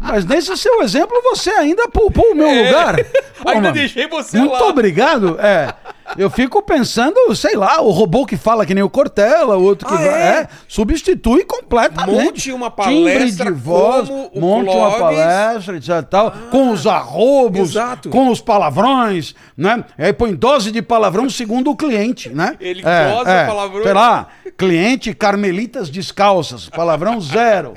mas 0.00 0.24
nesse 0.24 0.56
seu 0.56 0.82
exemplo 0.82 1.20
você 1.22 1.50
ainda 1.50 1.88
poupou 1.88 2.32
o 2.32 2.34
meu 2.34 2.46
É, 2.48 2.66
lugar. 2.66 2.96
Pô, 3.42 3.48
ainda 3.50 3.60
mano, 3.62 3.72
deixei 3.74 4.06
você 4.06 4.38
Muito 4.38 4.52
lá. 4.52 4.66
obrigado. 4.68 5.38
É. 5.40 5.74
Eu 6.16 6.28
fico 6.28 6.60
pensando, 6.62 7.34
sei 7.34 7.56
lá, 7.56 7.80
o 7.80 7.90
robô 7.90 8.26
que 8.26 8.36
fala 8.36 8.66
que 8.66 8.74
nem 8.74 8.82
o 8.82 8.90
Cortella, 8.90 9.56
o 9.56 9.62
outro 9.62 9.86
que 9.86 9.94
Ah, 9.94 9.96
vai. 9.96 10.08
é? 10.08 10.40
É, 10.40 10.48
substitui 10.66 11.44
completamente. 11.44 12.24
Monte 12.24 12.52
uma 12.52 12.70
Timbre 12.70 13.14
palestra 13.14 13.44
de 13.46 13.58
voz, 13.58 14.08
monte 14.34 14.70
uma 14.70 14.98
palestra, 14.98 15.76
etc. 15.76 16.02
Tal, 16.08 16.32
com 16.50 16.70
os 16.70 16.86
arrobos, 16.86 17.70
exato. 17.70 18.08
com 18.10 18.28
os 18.28 18.40
palavrões, 18.40 19.34
né? 19.56 19.84
E 19.98 20.04
aí 20.04 20.12
põe 20.12 20.34
dose 20.34 20.70
de 20.70 20.82
palavrão 20.82 21.28
segundo 21.30 21.70
o 21.70 21.76
cliente, 21.76 22.28
né? 22.30 22.56
Ele 22.60 22.82
dosa 22.82 23.46
palavrões. 23.46 23.84
Sei 23.84 23.92
lá, 23.92 24.26
cliente 24.58 25.14
carmelitas 25.14 25.88
descalças, 25.90 26.68
palavrão 26.68 27.20
zero. 27.20 27.74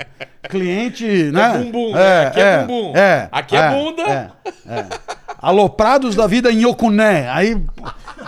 Cliente, 0.49 1.05
né? 1.05 1.57
bumbum, 1.57 1.93
né? 1.93 2.27
Aqui 2.27 2.39
é 2.41 2.57
bumbum. 2.59 2.93
É, 2.97 3.29
Aqui 3.31 3.55
é 3.55 3.69
bunda. 3.69 4.01
É, 4.03 4.29
é. 4.67 4.85
Aloprados 5.41 6.15
da 6.15 6.27
vida 6.27 6.51
em 6.51 6.63
Yokuné. 6.65 7.29
Aí 7.29 7.61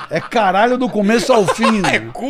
é 0.10 0.20
caralho 0.20 0.78
do 0.78 0.90
começo 0.90 1.32
ao 1.32 1.48
fim. 1.48 1.66
É 1.86 2.00
né? 2.00 2.12
cu, 2.14 2.26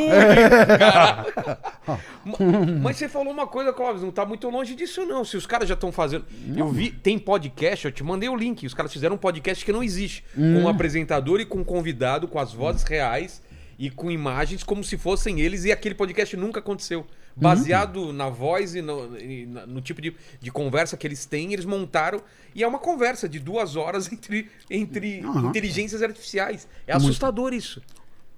Mas 2.82 2.98
você 2.98 3.08
falou 3.08 3.32
uma 3.32 3.48
coisa, 3.48 3.72
Clóvis, 3.72 4.02
não 4.02 4.12
tá 4.12 4.26
muito 4.26 4.50
longe 4.50 4.76
disso, 4.76 5.06
não. 5.06 5.24
Se 5.24 5.38
os 5.38 5.46
caras 5.46 5.68
já 5.68 5.76
estão 5.76 5.92
fazendo. 5.92 6.26
Eu 6.56 6.70
vi, 6.70 6.90
tem 6.90 7.20
podcast, 7.20 7.86
eu 7.86 7.92
te 7.92 8.04
mandei 8.04 8.28
o 8.28 8.36
link. 8.36 8.66
Os 8.66 8.74
caras 8.74 8.92
fizeram 8.92 9.16
um 9.16 9.20
podcast 9.20 9.64
que 9.64 9.72
não 9.72 9.84
existe. 9.84 10.24
Com 10.36 10.64
um 10.64 10.68
apresentador 10.68 11.40
e 11.40 11.46
com 11.46 11.60
um 11.60 11.64
convidado, 11.64 12.28
com 12.28 12.40
as 12.40 12.54
vozes 12.54 12.84
reais 12.84 13.42
e 13.78 13.90
com 13.90 14.10
imagens 14.10 14.64
como 14.64 14.84
se 14.84 14.98
fossem 14.98 15.42
eles, 15.42 15.66
e 15.66 15.72
aquele 15.72 15.96
podcast 15.96 16.36
nunca 16.38 16.60
aconteceu. 16.60 17.06
Baseado 17.38 18.14
na 18.14 18.30
voz 18.30 18.76
e 18.76 18.82
no, 18.82 19.18
e 19.20 19.45
na- 19.45 19.66
no 19.66 19.82
tipo 19.82 20.02
de, 20.02 20.16
de 20.41 20.52
conversa 20.52 20.95
que 20.95 21.06
eles 21.06 21.26
têm, 21.26 21.52
eles 21.53 21.66
montaram. 21.66 22.22
E 22.53 22.64
é 22.64 22.68
uma 22.68 22.80
conversa 22.80 23.28
de 23.28 23.40
duas 23.40 23.76
horas 23.76 24.10
entre, 24.14 24.49
entre 24.70 25.20
Aham. 25.22 25.49
inteligências 25.49 26.02
artificiais. 26.02 26.68
É 26.88 26.94
assustador 26.94 27.53
isso. 27.53 27.82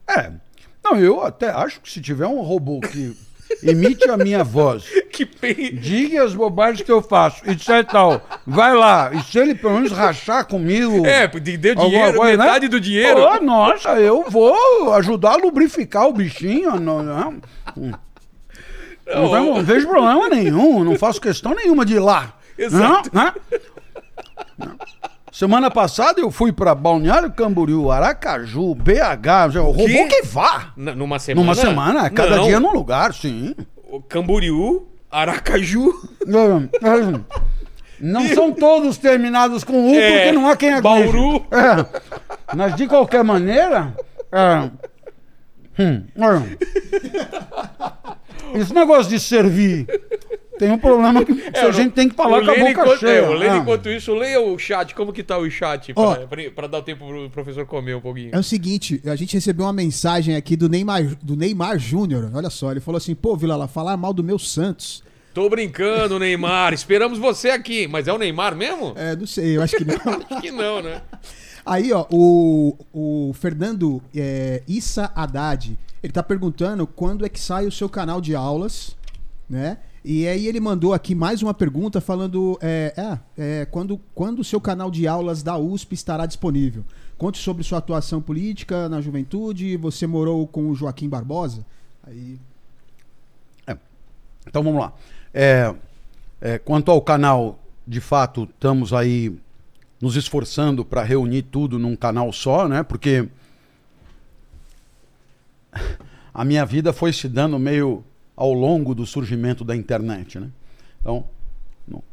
É. 0.07 0.32
Não, 0.84 0.95
eu 0.98 1.22
até 1.24 1.49
acho 1.49 1.80
que 1.82 1.91
se 1.91 2.02
tiver 2.02 2.26
um 2.28 2.41
robô 2.41 2.80
que 2.80 3.15
emite 3.61 4.10
a 4.10 4.18
minha 4.18 4.44
voz, 4.44 4.86
Que 5.11 5.26
bem. 5.26 5.76
diga 5.76 6.24
as 6.24 6.34
bobagens 6.34 6.82
que 6.82 6.91
eu 6.91 7.02
faço, 7.02 7.41
etc 7.49 7.68
e 7.69 7.84
tal, 7.84 8.28
vai 8.45 8.74
lá, 8.76 9.11
e 9.14 9.22
se 9.24 9.38
ele 9.40 9.53
pelo 9.56 9.74
menos 9.76 9.91
rachar 9.91 10.45
comigo. 10.45 11.06
É, 11.06 11.28
de- 11.28 11.57
deu 11.57 11.76
dinheiro, 11.76 12.18
coisa, 12.18 12.38
né? 12.38 12.44
metade 12.45 12.68
do 12.68 12.80
dinheiro. 12.80 13.22
Pô, 13.22 13.44
nossa, 13.44 13.99
eu 13.99 14.30
vou 14.30 14.94
ajudar 14.94 15.34
a 15.34 15.38
lubrificar 15.38 16.07
o 16.07 16.14
bichinho. 16.14 16.80
Não, 16.80 17.02
não, 17.03 17.41
não, 19.16 19.32
tem- 19.32 19.54
não 19.56 19.64
vejo 19.64 19.88
problema 19.88 20.30
nenhum, 20.30 20.84
não 20.84 20.98
faço 20.98 21.22
questão 21.22 21.54
nenhuma 21.56 21.86
de 21.86 21.96
ir 21.96 22.00
lá. 22.00 22.34
Exato. 22.58 23.10
Não, 23.14 23.24
né? 23.24 23.34
Não. 24.58 24.76
Semana 25.32 25.70
passada 25.70 26.20
eu 26.20 26.32
fui 26.32 26.52
pra 26.52 26.74
Balneário 26.74 27.32
Camboriú, 27.32 27.92
Aracaju, 27.92 28.74
BH, 28.74 29.60
o 29.62 29.66
robô 29.72 30.08
que 30.10 30.24
vá. 30.24 30.74
N- 30.76 30.96
Numa 30.96 31.20
semana? 31.20 31.46
Numa 31.46 31.56
semana, 31.56 32.10
cada 32.10 32.38
Não. 32.38 32.46
dia 32.46 32.60
num 32.60 32.72
lugar, 32.74 33.14
sim. 33.14 33.54
O 33.90 34.02
Camboriú, 34.02 34.88
Aracaju. 35.12 35.94
Não 38.00 38.28
são 38.30 38.52
todos 38.52 38.98
terminados 38.98 39.64
com 39.64 39.92
U, 39.92 39.96
É, 39.96 40.18
porque 40.18 40.32
não 40.32 40.50
há 40.50 40.56
quem 40.56 40.74
aguente. 40.74 41.12
Bauru. 41.12 41.46
É. 41.52 41.86
Mas 42.56 42.76
de 42.76 42.88
qualquer 42.88 43.24
maneira. 43.24 43.94
É. 44.32 44.70
Hum, 45.80 46.04
é. 46.16 46.58
Esse 48.56 48.74
negócio 48.74 49.10
de 49.10 49.19
servir 49.19 49.86
tem 50.57 50.72
um 50.72 50.78
problema 50.78 51.24
que 51.24 51.32
a 51.56 51.72
gente 51.72 51.91
tem 51.94 52.10
que 52.10 52.15
falar 52.15 52.44
com 52.44 52.52
a 52.52 52.56
boca 52.56 52.72
enquanto- 52.72 52.99
cheia. 52.99 53.19
É, 53.19 53.30
o 53.30 53.34
Lênin, 53.34 53.56
né? 53.56 53.57
enquanto 53.57 53.90
isso, 53.90 54.14
leia 54.15 54.41
o 54.41 54.57
chat. 54.57 54.95
Como 54.95 55.14
que 55.14 55.24
tá 55.24 55.38
o 55.38 55.49
chat? 55.49 55.94
Pra 56.56 56.68
dar 56.68 56.82
tempo 56.82 57.06
pro 57.07 57.30
professor 57.30 57.65
comer 57.65 57.95
um 57.95 58.02
pouquinho. 58.02 58.32
É 58.34 58.40
o 58.40 58.44
seguinte, 58.44 59.02
a 59.06 59.15
gente 59.15 59.34
recebeu 59.36 59.65
uma 59.65 59.74
mensagem 59.74 60.36
aqui 60.36 60.56
do 60.56 60.68
Neymar, 60.68 61.15
do 61.22 61.36
Neymar 61.36 61.78
Júnior. 61.78 62.32
Olha 62.34 62.49
só, 62.49 62.72
ele 62.72 62.80
falou 62.80 62.98
assim: 62.98 63.14
pô, 63.14 63.36
Vila 63.36 63.56
lá, 63.56 63.68
falar 63.68 63.95
mal 63.98 64.14
do 64.14 64.24
meu 64.24 64.40
Santos. 64.40 65.03
Tô 65.34 65.48
brincando, 65.48 66.18
Neymar. 66.18 66.74
Esperamos 66.74 67.19
você 67.19 67.52
aqui. 67.52 67.88
Mas 67.88 68.07
é 68.07 68.14
o 68.14 68.18
Neymar 68.18 68.56
mesmo? 68.56 68.94
É, 68.95 69.15
não 69.15 69.28
sei, 69.28 69.57
eu 69.57 69.61
acho 69.61 69.76
que 69.76 69.86
não. 69.86 69.95
Acho 70.32 70.41
que 70.41 70.52
não, 70.52 70.82
né? 70.82 71.02
Aí, 71.64 71.91
ó, 71.94 72.06
o, 72.10 72.76
o 72.91 73.34
Fernando 73.34 74.02
é, 74.15 74.64
Issa 74.68 75.11
Haddad, 75.14 75.78
ele 76.08 76.14
tá 76.14 76.24
perguntando 76.24 76.88
quando 76.88 77.26
é 77.26 77.30
que 77.30 77.40
sai 77.40 77.68
o 77.68 77.72
seu 77.72 77.90
canal 77.90 78.22
de 78.22 78.34
aulas, 78.34 78.96
né? 79.50 79.78
E 80.06 80.26
aí 80.26 80.48
ele 80.48 80.58
mandou 80.62 80.94
aqui 80.94 81.14
mais 81.14 81.44
uma 81.44 81.54
pergunta 81.54 82.00
falando, 82.00 82.58
é, 82.62 82.94
é, 82.96 83.20
é, 83.38 83.66
quando, 83.66 84.00
quando 84.16 84.40
o 84.40 84.44
seu 84.44 84.62
canal 84.62 84.90
de 84.90 85.06
aulas 85.06 85.44
da 85.44 85.58
USP 85.58 85.96
estará 85.96 86.26
disponível? 86.26 86.86
Conte 87.18 87.40
sobre 87.40 87.62
sua 87.62 87.80
atuação 87.80 88.22
política 88.22 88.88
na 88.88 89.02
juventude, 89.02 89.76
você 89.76 90.08
morou 90.08 90.48
com 90.48 90.70
o 90.70 90.76
Joaquim 90.76 91.10
Barbosa? 91.10 91.66
Aí, 92.06 92.40
Então 94.48 94.64
vamos 94.64 94.80
lá. 94.80 94.94
É, 95.34 95.76
é, 96.40 96.58
quanto 96.58 96.90
ao 96.90 97.02
canal, 97.02 97.60
de 97.86 98.00
fato, 98.00 98.44
estamos 98.44 98.94
aí 98.94 99.38
nos 100.00 100.16
esforçando 100.16 100.86
para 100.86 101.04
reunir 101.04 101.42
tudo 101.42 101.78
num 101.78 101.98
canal 101.98 102.32
só, 102.32 102.66
né? 102.66 102.82
Porque 102.82 103.28
a 106.34 106.45
minha 106.45 106.65
vida 106.65 106.94
foi 106.94 107.14
se 107.14 107.27
dando 107.27 107.57
meio 107.57 108.03
ao 108.35 108.53
longo 108.53 108.94
do 108.94 109.06
surgimento 109.06 109.64
da 109.64 109.76
internet, 109.76 110.39
né? 110.39 110.49
Então, 110.99 111.26
no, 111.88 112.03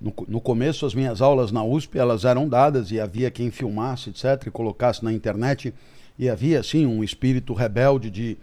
no, 0.00 0.14
no 0.26 0.40
começo, 0.40 0.86
as 0.86 0.94
minhas 0.94 1.20
aulas 1.20 1.50
na 1.50 1.64
USP, 1.64 1.98
elas 1.98 2.24
eram 2.24 2.48
dadas 2.48 2.90
e 2.90 3.00
havia 3.00 3.30
quem 3.30 3.50
filmasse, 3.50 4.10
etc., 4.10 4.46
e 4.46 4.50
colocasse 4.50 5.04
na 5.04 5.12
internet. 5.12 5.74
E 6.18 6.28
havia, 6.28 6.60
assim, 6.60 6.86
um 6.86 7.02
espírito 7.02 7.54
rebelde 7.54 8.10
de, 8.10 8.36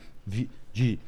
de 0.73 0.99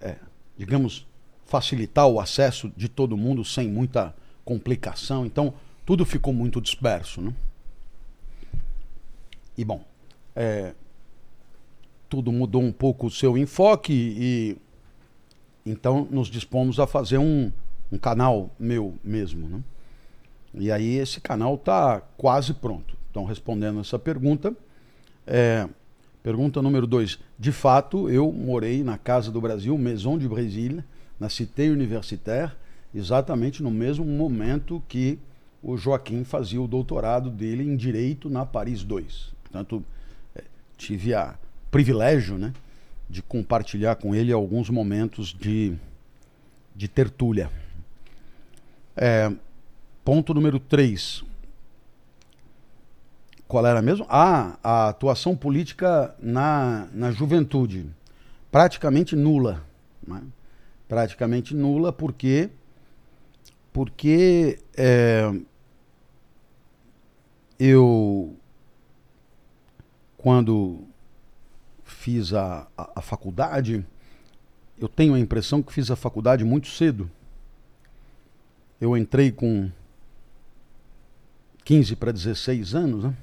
é, 0.00 0.16
digamos, 0.56 1.06
facilitar 1.44 2.06
o 2.06 2.20
acesso 2.20 2.70
de 2.76 2.88
todo 2.88 3.16
mundo 3.16 3.44
sem 3.44 3.68
muita 3.68 4.14
complicação. 4.44 5.26
Então, 5.26 5.52
tudo 5.84 6.06
ficou 6.06 6.32
muito 6.32 6.60
disperso. 6.60 7.20
Né? 7.20 7.34
E, 9.58 9.64
bom, 9.64 9.84
é, 10.34 10.74
tudo 12.10 12.32
mudou 12.32 12.60
um 12.60 12.72
pouco 12.72 13.06
o 13.06 13.10
seu 13.10 13.38
enfoque 13.38 13.92
e 13.94 14.56
então 15.64 16.06
nos 16.10 16.28
dispomos 16.28 16.80
a 16.80 16.86
fazer 16.86 17.18
um, 17.18 17.52
um 17.90 17.96
canal 17.96 18.50
meu 18.58 18.94
mesmo. 19.02 19.48
Né? 19.48 19.60
E 20.54 20.72
aí 20.72 20.96
esse 20.96 21.20
canal 21.20 21.54
está 21.54 22.00
quase 22.16 22.52
pronto. 22.52 22.96
Então, 23.10 23.24
respondendo 23.24 23.80
essa 23.80 23.98
pergunta, 23.98 24.54
é, 25.26 25.68
pergunta 26.22 26.60
número 26.60 26.86
dois. 26.86 27.18
De 27.38 27.52
fato, 27.52 28.10
eu 28.10 28.32
morei 28.32 28.82
na 28.82 28.98
Casa 28.98 29.30
do 29.30 29.40
Brasil, 29.40 29.78
Maison 29.78 30.18
de 30.18 30.28
Brasília, 30.28 30.84
na 31.18 31.28
Cité 31.28 31.68
Universitaire, 31.68 32.52
exatamente 32.92 33.62
no 33.62 33.70
mesmo 33.70 34.04
momento 34.04 34.82
que 34.88 35.18
o 35.62 35.76
Joaquim 35.76 36.24
fazia 36.24 36.60
o 36.60 36.66
doutorado 36.66 37.30
dele 37.30 37.62
em 37.62 37.76
Direito 37.76 38.28
na 38.28 38.44
Paris 38.44 38.82
2. 38.82 39.32
Portanto, 39.44 39.84
eh, 40.34 40.44
tive 40.76 41.14
a 41.14 41.36
privilégio 41.70 42.36
né, 42.36 42.52
de 43.08 43.22
compartilhar 43.22 43.96
com 43.96 44.14
ele 44.14 44.32
alguns 44.32 44.68
momentos 44.68 45.28
de, 45.28 45.74
de 46.74 46.88
tertúlia. 46.88 47.50
É, 48.96 49.32
ponto 50.04 50.34
número 50.34 50.58
3. 50.58 51.24
Qual 53.46 53.66
era 53.66 53.82
mesmo? 53.82 54.06
Ah, 54.08 54.58
a 54.62 54.88
atuação 54.88 55.36
política 55.36 56.14
na, 56.20 56.88
na 56.92 57.10
juventude. 57.10 57.86
Praticamente 58.50 59.16
nula. 59.16 59.64
Né? 60.06 60.22
Praticamente 60.88 61.54
nula, 61.54 61.92
porque. 61.92 62.50
Porque 63.72 64.58
é, 64.76 65.32
eu, 67.58 68.34
quando 70.16 70.89
fiz 72.00 72.32
a, 72.32 72.66
a, 72.78 72.92
a 72.96 73.02
faculdade, 73.02 73.84
eu 74.78 74.88
tenho 74.88 75.12
a 75.12 75.20
impressão 75.20 75.62
que 75.62 75.70
fiz 75.70 75.90
a 75.90 75.96
faculdade 75.96 76.42
muito 76.44 76.68
cedo. 76.68 77.10
Eu 78.80 78.96
entrei 78.96 79.30
com 79.30 79.70
15 81.62 81.96
para 81.96 82.10
16 82.10 82.74
anos, 82.74 83.04
né? 83.04 83.14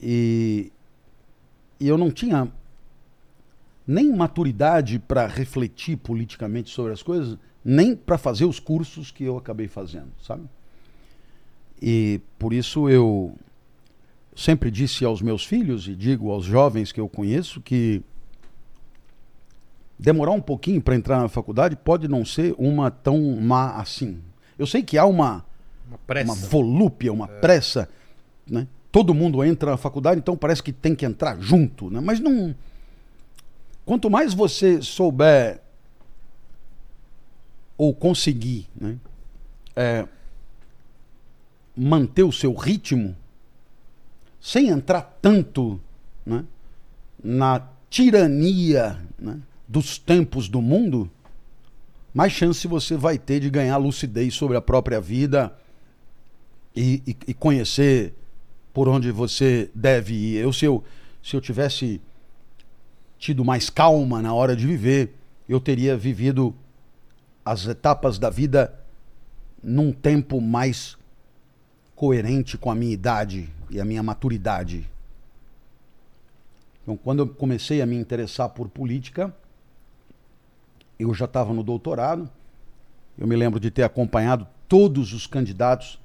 E, 0.00 0.70
e 1.80 1.88
eu 1.88 1.98
não 1.98 2.12
tinha 2.12 2.48
nem 3.84 4.14
maturidade 4.14 5.00
para 5.00 5.26
refletir 5.26 5.96
politicamente 5.96 6.70
sobre 6.70 6.92
as 6.92 7.02
coisas, 7.02 7.36
nem 7.64 7.96
para 7.96 8.16
fazer 8.16 8.44
os 8.44 8.60
cursos 8.60 9.10
que 9.10 9.24
eu 9.24 9.36
acabei 9.36 9.66
fazendo, 9.66 10.12
sabe? 10.22 10.48
E 11.82 12.20
por 12.38 12.52
isso 12.52 12.88
eu 12.88 13.36
sempre 14.36 14.70
disse 14.70 15.04
aos 15.04 15.22
meus 15.22 15.44
filhos 15.44 15.88
e 15.88 15.94
digo 15.96 16.30
aos 16.30 16.44
jovens 16.44 16.92
que 16.92 17.00
eu 17.00 17.08
conheço 17.08 17.60
que 17.60 18.02
demorar 19.98 20.32
um 20.32 20.40
pouquinho 20.40 20.80
para 20.82 20.94
entrar 20.94 21.20
na 21.20 21.28
faculdade 21.28 21.74
pode 21.74 22.06
não 22.06 22.22
ser 22.24 22.54
uma 22.58 22.90
tão 22.90 23.18
má 23.40 23.76
assim. 23.80 24.20
Eu 24.58 24.66
sei 24.66 24.82
que 24.82 24.98
há 24.98 25.06
uma 25.06 25.44
Uma 25.88 25.98
pressa. 26.06 26.32
uma 26.32 26.34
volúpia, 26.48 27.12
uma 27.12 27.26
pressa, 27.26 27.88
né? 28.46 28.68
Todo 28.92 29.14
mundo 29.14 29.42
entra 29.42 29.72
na 29.72 29.76
faculdade, 29.76 30.20
então 30.20 30.36
parece 30.36 30.62
que 30.62 30.72
tem 30.72 30.94
que 30.94 31.04
entrar 31.04 31.38
junto, 31.40 31.90
né? 31.90 32.00
Mas 32.00 32.20
não. 32.20 32.54
Quanto 33.84 34.10
mais 34.10 34.34
você 34.34 34.80
souber 34.82 35.60
ou 37.76 37.94
conseguir, 37.94 38.68
né? 38.74 38.96
é, 39.74 40.06
manter 41.76 42.22
o 42.22 42.32
seu 42.32 42.54
ritmo 42.54 43.14
sem 44.46 44.68
entrar 44.68 45.18
tanto, 45.20 45.80
né? 46.24 46.44
Na 47.22 47.66
tirania, 47.90 48.96
né? 49.18 49.40
Dos 49.66 49.98
tempos 49.98 50.48
do 50.48 50.62
mundo, 50.62 51.10
mais 52.14 52.32
chance 52.32 52.64
você 52.68 52.96
vai 52.96 53.18
ter 53.18 53.40
de 53.40 53.50
ganhar 53.50 53.76
lucidez 53.76 54.34
sobre 54.34 54.56
a 54.56 54.60
própria 54.62 55.00
vida 55.00 55.52
e, 56.76 57.02
e- 57.04 57.16
e 57.26 57.34
conhecer 57.34 58.14
por 58.72 58.88
onde 58.88 59.10
você 59.10 59.68
deve 59.74 60.14
ir. 60.14 60.36
Eu, 60.36 60.52
se 60.52 60.64
eu, 60.64 60.84
se 61.20 61.34
eu 61.34 61.40
tivesse 61.40 62.00
tido 63.18 63.44
mais 63.44 63.68
calma 63.68 64.22
na 64.22 64.32
hora 64.32 64.54
de 64.54 64.64
viver, 64.64 65.12
eu 65.48 65.58
teria 65.58 65.96
vivido 65.96 66.54
as 67.44 67.66
etapas 67.66 68.16
da 68.16 68.30
vida 68.30 68.72
num 69.60 69.90
tempo 69.90 70.40
mais 70.40 70.96
coerente 71.96 72.56
com 72.56 72.70
a 72.70 72.76
minha 72.76 72.92
idade 72.92 73.55
e 73.70 73.80
a 73.80 73.84
minha 73.84 74.02
maturidade. 74.02 74.88
Então, 76.82 76.96
quando 76.96 77.20
eu 77.20 77.28
comecei 77.28 77.82
a 77.82 77.86
me 77.86 77.96
interessar 77.96 78.48
por 78.50 78.68
política, 78.68 79.34
eu 80.98 81.12
já 81.12 81.24
estava 81.24 81.52
no 81.52 81.62
doutorado. 81.62 82.30
Eu 83.18 83.26
me 83.26 83.34
lembro 83.34 83.58
de 83.58 83.70
ter 83.70 83.82
acompanhado 83.82 84.46
todos 84.68 85.12
os 85.12 85.26
candidatos 85.26 85.98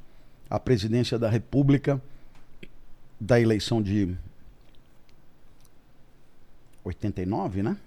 à 0.50 0.60
presidência 0.60 1.18
da 1.20 1.30
República 1.30 2.02
da 3.20 3.40
eleição 3.40 3.82
de 3.82 4.16
89, 6.84 7.62
né? 7.62 7.78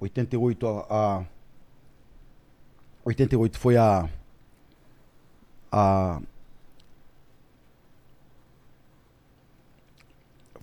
88 0.00 0.66
a, 0.66 0.86
a 0.90 1.24
88 3.04 3.58
foi 3.58 3.76
a 3.76 4.08
a 5.70 6.20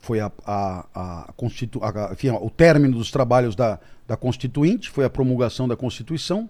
foi 0.05 0.19
a, 0.19 0.31
a, 0.45 0.85
a, 0.93 1.33
constitu, 1.35 1.79
a, 1.83 2.11
enfim, 2.13 2.29
o 2.29 2.49
término 2.49 2.95
dos 2.95 3.09
trabalhos 3.09 3.55
da, 3.55 3.79
da 4.07 4.15
Constituinte, 4.15 4.87
foi 4.87 5.03
a 5.03 5.09
promulgação 5.09 5.67
da 5.67 5.75
Constituição, 5.75 6.47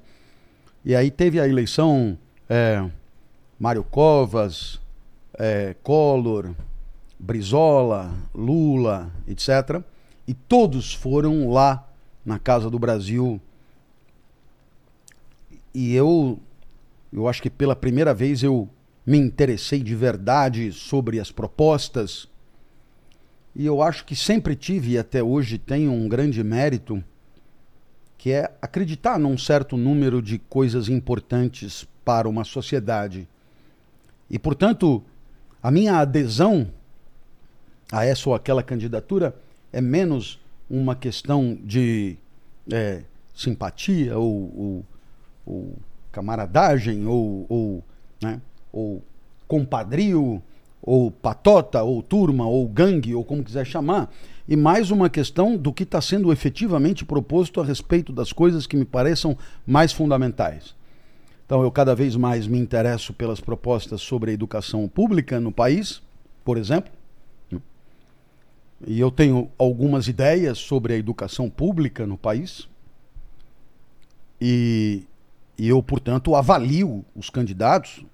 e 0.84 0.94
aí 0.94 1.10
teve 1.10 1.40
a 1.40 1.48
eleição 1.48 2.18
é, 2.50 2.86
Mário 3.58 3.84
Covas, 3.84 4.82
é, 5.40 5.74
Collor, 5.82 6.54
Brizola, 7.18 8.14
Lula, 8.34 9.10
etc. 9.26 9.82
E 10.28 10.34
todos 10.34 10.94
foram 10.94 11.50
lá 11.50 11.88
na 12.26 12.38
Casa 12.38 12.70
do 12.70 12.78
Brasil. 12.78 13.40
E 15.74 15.96
eu, 15.96 16.38
eu 17.12 17.28
acho 17.28 17.42
que 17.42 17.50
pela 17.50 17.76
primeira 17.76 18.14
vez 18.14 18.44
eu 18.44 18.70
me 19.06 19.18
interessei 19.18 19.82
de 19.82 19.96
verdade 19.96 20.74
sobre 20.74 21.22
as 21.22 21.32
propostas. 21.32 22.28
E 23.56 23.66
eu 23.66 23.82
acho 23.82 24.04
que 24.04 24.16
sempre 24.16 24.56
tive 24.56 24.92
e 24.92 24.98
até 24.98 25.24
hoje 25.24 25.58
tenho 25.58 25.92
um 25.92 26.10
grande 26.10 26.44
mérito, 26.44 27.02
que 28.18 28.32
é 28.32 28.52
acreditar 28.62 29.18
num 29.18 29.38
certo 29.38 29.78
número 29.78 30.22
de 30.22 30.38
coisas 30.38 30.90
importantes 30.90 31.88
para 32.04 32.28
uma 32.28 32.44
sociedade. 32.44 33.28
E, 34.30 34.38
portanto, 34.38 35.02
a 35.64 35.72
minha 35.72 36.00
adesão 36.00 36.70
a 37.92 38.04
essa 38.04 38.28
ou 38.30 38.36
aquela 38.36 38.62
candidatura 38.62 39.36
é 39.72 39.80
menos 39.80 40.40
uma 40.70 40.96
questão 40.96 41.58
de 41.64 42.18
é, 42.72 43.04
simpatia 43.34 44.18
ou, 44.18 44.52
ou, 44.58 44.86
ou 45.46 45.76
camaradagem 46.12 47.06
ou, 47.06 47.46
ou, 47.48 47.84
né, 48.22 48.42
ou 48.72 49.04
compadrio 49.48 50.42
ou 50.86 51.10
patota 51.10 51.82
ou 51.82 52.04
turma 52.04 52.46
ou 52.46 52.68
gangue 52.68 53.16
ou 53.16 53.24
como 53.26 53.44
quiser 53.44 53.66
chamar 53.66 54.14
e 54.48 54.56
mais 54.56 54.92
uma 54.92 55.10
questão 55.10 55.58
do 55.58 55.74
que 55.74 55.84
está 55.84 56.00
sendo 56.00 56.32
efetivamente 56.32 57.04
proposto 57.04 57.60
a 57.60 57.66
respeito 57.66 58.14
das 58.14 58.32
coisas 58.32 58.68
que 58.68 58.78
me 58.78 58.86
pareçam 58.86 59.36
mais 59.66 59.92
fundamentais. 59.92 60.76
Então 61.46 61.64
eu 61.64 61.72
cada 61.72 61.96
vez 61.96 62.16
mais 62.16 62.46
me 62.46 62.60
interesso 62.60 63.14
pelas 63.14 63.40
propostas 63.40 64.02
sobre 64.02 64.30
a 64.30 64.34
educação 64.34 64.88
pública 64.88 65.40
no 65.40 65.52
país, 65.52 66.02
por 66.44 66.58
exemplo. 66.58 66.92
E 68.86 69.00
eu 69.00 69.10
tenho 69.10 69.50
algumas 69.58 70.08
ideias 70.08 70.60
sobre 70.60 70.94
a 70.94 70.98
educação 70.98 71.50
pública 71.50 72.06
no 72.06 72.18
país. 72.18 72.68
E, 74.40 75.04
e 75.58 75.68
eu, 75.68 75.82
portanto, 75.82 76.36
avalio 76.36 77.04
os 77.16 77.30
candidatos, 77.30 78.06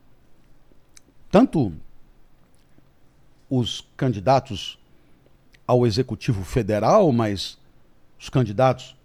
tanto 1.29 1.73
os 3.51 3.85
candidatos 3.97 4.79
ao 5.67 5.85
Executivo 5.85 6.41
Federal, 6.45 7.11
mas 7.11 7.57
os 8.17 8.29
candidatos 8.29 8.95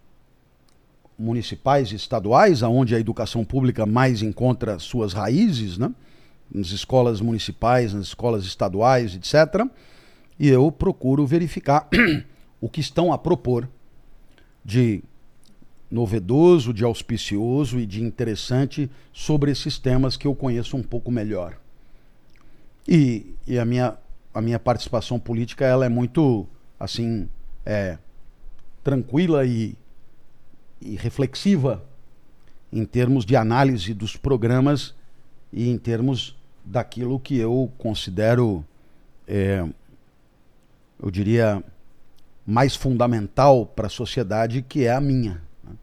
municipais 1.19 1.91
e 1.91 1.97
estaduais, 1.97 2.63
aonde 2.63 2.95
a 2.95 3.01
educação 3.01 3.45
pública 3.45 3.85
mais 3.85 4.23
encontra 4.23 4.79
suas 4.79 5.13
raízes, 5.13 5.77
né? 5.77 5.93
nas 6.49 6.69
escolas 6.69 7.21
municipais, 7.21 7.93
nas 7.93 8.07
escolas 8.07 8.45
estaduais, 8.45 9.17
etc. 9.17 9.67
E 10.39 10.49
eu 10.49 10.71
procuro 10.71 11.27
verificar 11.27 11.89
o 12.61 12.69
que 12.69 12.81
estão 12.81 13.13
a 13.13 13.19
propor 13.19 13.69
de 14.65 15.03
novedoso, 15.91 16.73
de 16.73 16.85
auspicioso 16.85 17.81
e 17.81 17.87
de 17.87 18.01
interessante 18.01 18.89
sobre 19.13 19.51
esses 19.51 19.77
temas 19.77 20.17
que 20.17 20.27
eu 20.27 20.37
conheço 20.37 20.77
um 20.77 20.83
pouco 20.85 21.11
melhor. 21.11 21.59
E, 22.87 23.35
e 23.45 23.59
a, 23.59 23.65
minha, 23.65 23.97
a 24.37 24.43
minha 24.43 24.59
participação 24.59 25.19
política 25.19 25.65
ela 25.65 25.87
é 25.87 25.89
muito 25.89 26.47
assim 26.79 27.27
é, 27.65 27.97
tranquila 28.85 29.47
e, 29.47 29.75
e 30.79 30.95
reflexiva 30.95 31.83
em 32.71 32.85
termos 32.85 33.25
de 33.25 33.35
análise 33.35 33.95
dos 33.95 34.15
programas 34.15 34.95
e 35.51 35.71
em 35.71 35.79
termos 35.79 36.37
daquilo 36.63 37.19
que 37.19 37.39
eu 37.39 37.73
considero, 37.79 38.63
é, 39.27 39.67
eu 41.03 41.11
diria, 41.11 41.65
mais 42.47 42.77
fundamental 42.77 43.65
para 43.65 43.87
a 43.87 43.91
sociedade, 43.91 44.61
que 44.61 44.85
é 44.85 44.93
a 44.93 45.01
minha. 45.01 45.41
né? 45.65 45.75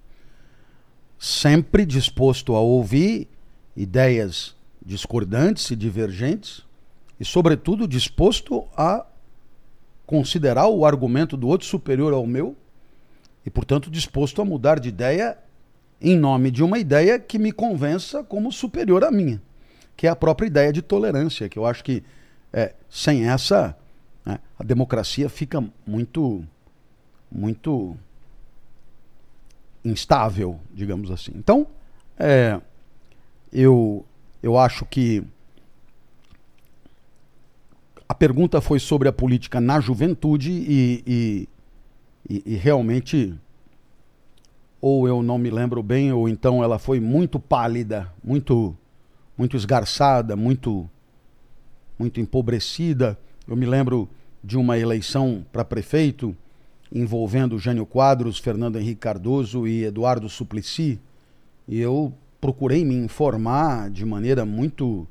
Sempre 1.18 1.88
disposto 1.88 2.56
a 2.56 2.60
ouvir 2.60 3.28
ideias 3.76 4.56
discordantes 4.86 5.72
e 5.72 5.76
divergentes, 5.76 6.64
e, 7.20 7.26
sobretudo, 7.26 7.88
disposto 7.88 8.66
a 8.76 9.06
considerar 10.06 10.68
o 10.68 10.86
argumento 10.86 11.38
do 11.38 11.48
outro 11.48 11.68
superior 11.68 12.14
ao 12.14 12.26
meu, 12.26 12.56
e, 13.46 13.50
portanto, 13.50 13.90
disposto 13.90 14.42
a 14.42 14.46
mudar 14.46 14.80
de 14.80 14.90
ideia 14.90 15.38
em 16.02 16.18
nome 16.18 16.52
de 16.52 16.62
uma 16.62 16.78
ideia 16.78 17.18
que 17.18 17.40
me 17.40 17.52
convença 17.52 18.24
como 18.24 18.52
superior 18.52 19.04
à 19.04 19.12
minha, 19.12 19.42
que 19.96 20.06
é 20.06 20.10
a 20.10 20.16
própria 20.16 20.48
ideia 20.48 20.74
de 20.74 20.82
tolerância, 20.82 21.48
que 21.48 21.58
eu 21.58 21.66
acho 21.66 21.84
que 21.84 22.04
é, 22.52 22.74
sem 22.90 23.28
essa 23.28 23.76
né, 24.26 24.40
a 24.60 24.64
democracia 24.64 25.30
fica 25.30 25.64
muito, 25.86 26.44
muito 27.32 27.96
instável, 29.84 30.60
digamos 30.74 31.10
assim. 31.10 31.32
Então, 31.36 31.68
é, 32.18 32.60
eu, 33.52 34.06
eu 34.42 34.58
acho 34.58 34.86
que 34.86 35.24
a 38.14 38.16
pergunta 38.16 38.62
foi 38.62 38.78
sobre 38.78 39.10
a 39.10 39.12
política 39.12 39.60
na 39.60 39.80
juventude 39.80 40.52
e, 40.52 41.48
e, 42.30 42.44
e, 42.46 42.56
realmente 42.56 43.34
ou 44.80 45.08
eu 45.08 45.24
não 45.24 45.40
me 45.40 45.50
lembro 45.50 45.82
bem, 45.82 46.14
ou 46.14 46.30
então 46.30 46.64
ela 46.64 46.78
foi 46.78 47.00
muito 47.00 47.40
pálida, 47.40 48.14
muito 48.24 48.78
muito 49.36 49.58
esgarçada, 49.58 50.36
muito 50.36 50.88
muito 51.98 52.20
empobrecida. 52.22 53.18
Eu 53.48 53.56
me 53.56 53.66
lembro 53.66 54.08
de 54.44 54.60
uma 54.60 54.78
eleição 54.78 55.44
para 55.52 55.66
prefeito 55.66 56.36
envolvendo 56.94 57.58
Jânio 57.58 57.86
Quadros, 57.86 58.38
Fernando 58.38 58.76
Henrique 58.76 59.02
Cardoso 59.02 59.66
e 59.66 59.86
Eduardo 59.86 60.30
Suplicy, 60.30 61.02
e 61.68 61.80
eu 61.80 62.14
procurei 62.40 62.86
me 62.86 62.94
informar 62.94 63.90
de 63.90 64.06
maneira 64.06 64.46
muito 64.46 65.08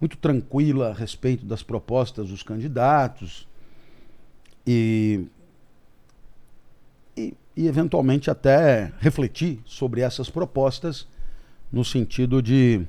muito 0.00 0.16
tranquila 0.16 0.90
a 0.90 0.92
respeito 0.92 1.44
das 1.44 1.62
propostas 1.62 2.28
dos 2.28 2.42
candidatos 2.42 3.48
e, 4.66 5.26
e, 7.16 7.34
e 7.56 7.66
eventualmente 7.66 8.30
até 8.30 8.92
refletir 9.00 9.60
sobre 9.64 10.00
essas 10.00 10.30
propostas 10.30 11.06
no 11.72 11.84
sentido 11.84 12.40
de, 12.40 12.86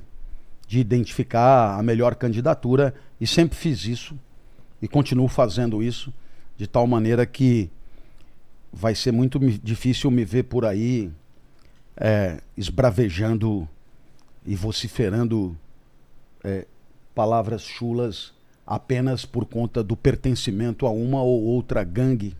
de 0.66 0.78
identificar 0.78 1.78
a 1.78 1.82
melhor 1.82 2.14
candidatura 2.14 2.94
e 3.20 3.26
sempre 3.26 3.56
fiz 3.56 3.84
isso 3.84 4.18
e 4.80 4.88
continuo 4.88 5.28
fazendo 5.28 5.82
isso 5.82 6.12
de 6.56 6.66
tal 6.66 6.86
maneira 6.86 7.26
que 7.26 7.70
vai 8.72 8.94
ser 8.94 9.12
muito 9.12 9.38
difícil 9.38 10.10
me 10.10 10.24
ver 10.24 10.44
por 10.44 10.64
aí 10.64 11.10
é, 11.96 12.40
esbravejando 12.56 13.68
e 14.46 14.54
vociferando 14.54 15.56
é, 16.42 16.66
palavras 17.14 17.62
chulas 17.62 18.32
apenas 18.66 19.24
por 19.24 19.44
conta 19.44 19.82
do 19.82 19.96
pertencimento 19.96 20.86
a 20.86 20.90
uma 20.90 21.22
ou 21.22 21.42
outra 21.42 21.82
gangue. 21.82 22.36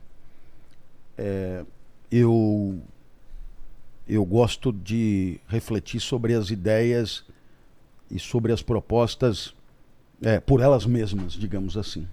É, 1.19 1.65
eu 2.11 2.79
eu 4.09 4.25
gosto 4.25 4.73
de 4.73 5.39
refletir 5.47 6.01
sobre 6.01 6.35
as 6.35 6.51
ideias 6.51 7.25
e 8.11 8.19
sobre 8.19 8.53
as 8.53 8.61
propostas 8.63 9.55
é, 10.21 10.41
por 10.41 10.61
elas 10.61 10.85
mesmas, 10.85 11.33
digamos 11.35 11.77
assim. 11.77 12.09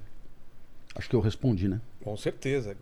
Acho 0.96 1.10
que 1.10 1.16
eu 1.16 1.20
respondi, 1.22 1.68
né? 1.68 1.82
Com 2.04 2.16
certeza. 2.16 2.78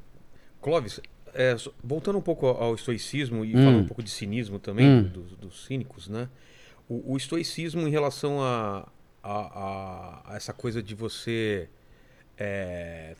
Clóvis, 0.61 0.99
é, 1.33 1.55
voltando 1.83 2.17
um 2.17 2.21
pouco 2.21 2.45
ao 2.47 2.61
ao 2.63 2.75
estoicismo 2.75 3.45
e 3.45 3.55
Hum. 3.55 3.63
falando 3.63 3.79
um 3.83 3.87
pouco 3.87 4.03
de 4.03 4.09
cinismo 4.09 4.59
também, 4.59 4.85
Hum. 4.89 5.03
dos, 5.03 5.31
dos 5.37 5.65
cínicos, 5.65 6.07
né? 6.09 6.27
O, 6.89 7.13
o 7.13 7.17
estoicismo 7.17 7.87
em 7.87 7.91
relação 7.91 8.41
a, 8.41 8.87
a, 9.25 10.21
a- 10.27 10.33
a 10.33 10.35
essa 10.35 10.53
coisa 10.53 10.81
de 10.83 10.93
você 10.95 11.67
é, 12.37 13.15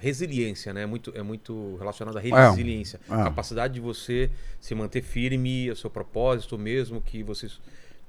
resiliência, 0.00 0.72
né? 0.72 0.82
É 0.82 0.86
muito, 0.86 1.12
é 1.16 1.22
muito 1.22 1.76
relacionado 1.76 2.16
à 2.16 2.20
resiliência. 2.20 3.00
é. 3.08 3.14
A 3.14 3.24
capacidade 3.24 3.74
de 3.74 3.80
você 3.80 4.30
se 4.60 4.74
manter 4.74 5.02
firme 5.02 5.68
ao 5.70 5.76
seu 5.76 5.90
propósito, 5.90 6.56
mesmo 6.58 7.00
que 7.00 7.22
você 7.22 7.48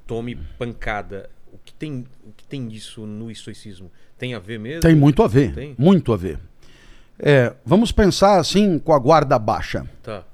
tome 0.05 0.35
pancada. 0.57 1.29
O 1.53 1.57
que 1.57 1.73
tem, 1.73 2.05
o 2.25 2.31
que 2.31 2.45
tem 2.45 2.67
disso 2.67 3.05
no 3.05 3.29
estoicismo? 3.31 3.91
Tem 4.17 4.33
a 4.33 4.39
ver 4.39 4.59
mesmo? 4.59 4.81
Tem 4.81 4.95
muito 4.95 5.21
a 5.23 5.27
ver, 5.27 5.53
Tem? 5.53 5.75
muito 5.77 6.13
a 6.13 6.17
ver. 6.17 6.39
É, 7.19 7.53
vamos 7.65 7.91
pensar 7.91 8.39
assim 8.39 8.79
com 8.79 8.93
a 8.93 8.99
guarda 8.99 9.37
baixa. 9.37 9.85
Tá. 10.01 10.25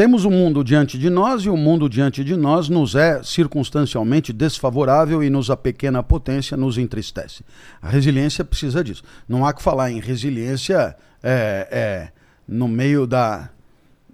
Temos 0.00 0.24
o 0.24 0.30
mundo 0.30 0.64
diante 0.64 0.96
de 0.96 1.10
nós 1.10 1.42
e 1.42 1.50
o 1.50 1.56
mundo 1.58 1.86
diante 1.86 2.24
de 2.24 2.34
nós 2.34 2.70
nos 2.70 2.94
é 2.94 3.22
circunstancialmente 3.22 4.32
desfavorável 4.32 5.22
e 5.22 5.28
nos 5.28 5.50
a 5.50 5.58
potência, 6.02 6.56
nos 6.56 6.78
entristece. 6.78 7.44
A 7.82 7.90
resiliência 7.90 8.42
precisa 8.42 8.82
disso. 8.82 9.02
Não 9.28 9.44
há 9.44 9.52
que 9.52 9.62
falar 9.62 9.90
em 9.90 10.00
resiliência 10.00 10.96
é, 11.22 11.68
é, 11.70 12.12
no 12.48 12.66
meio 12.66 13.06
da 13.06 13.50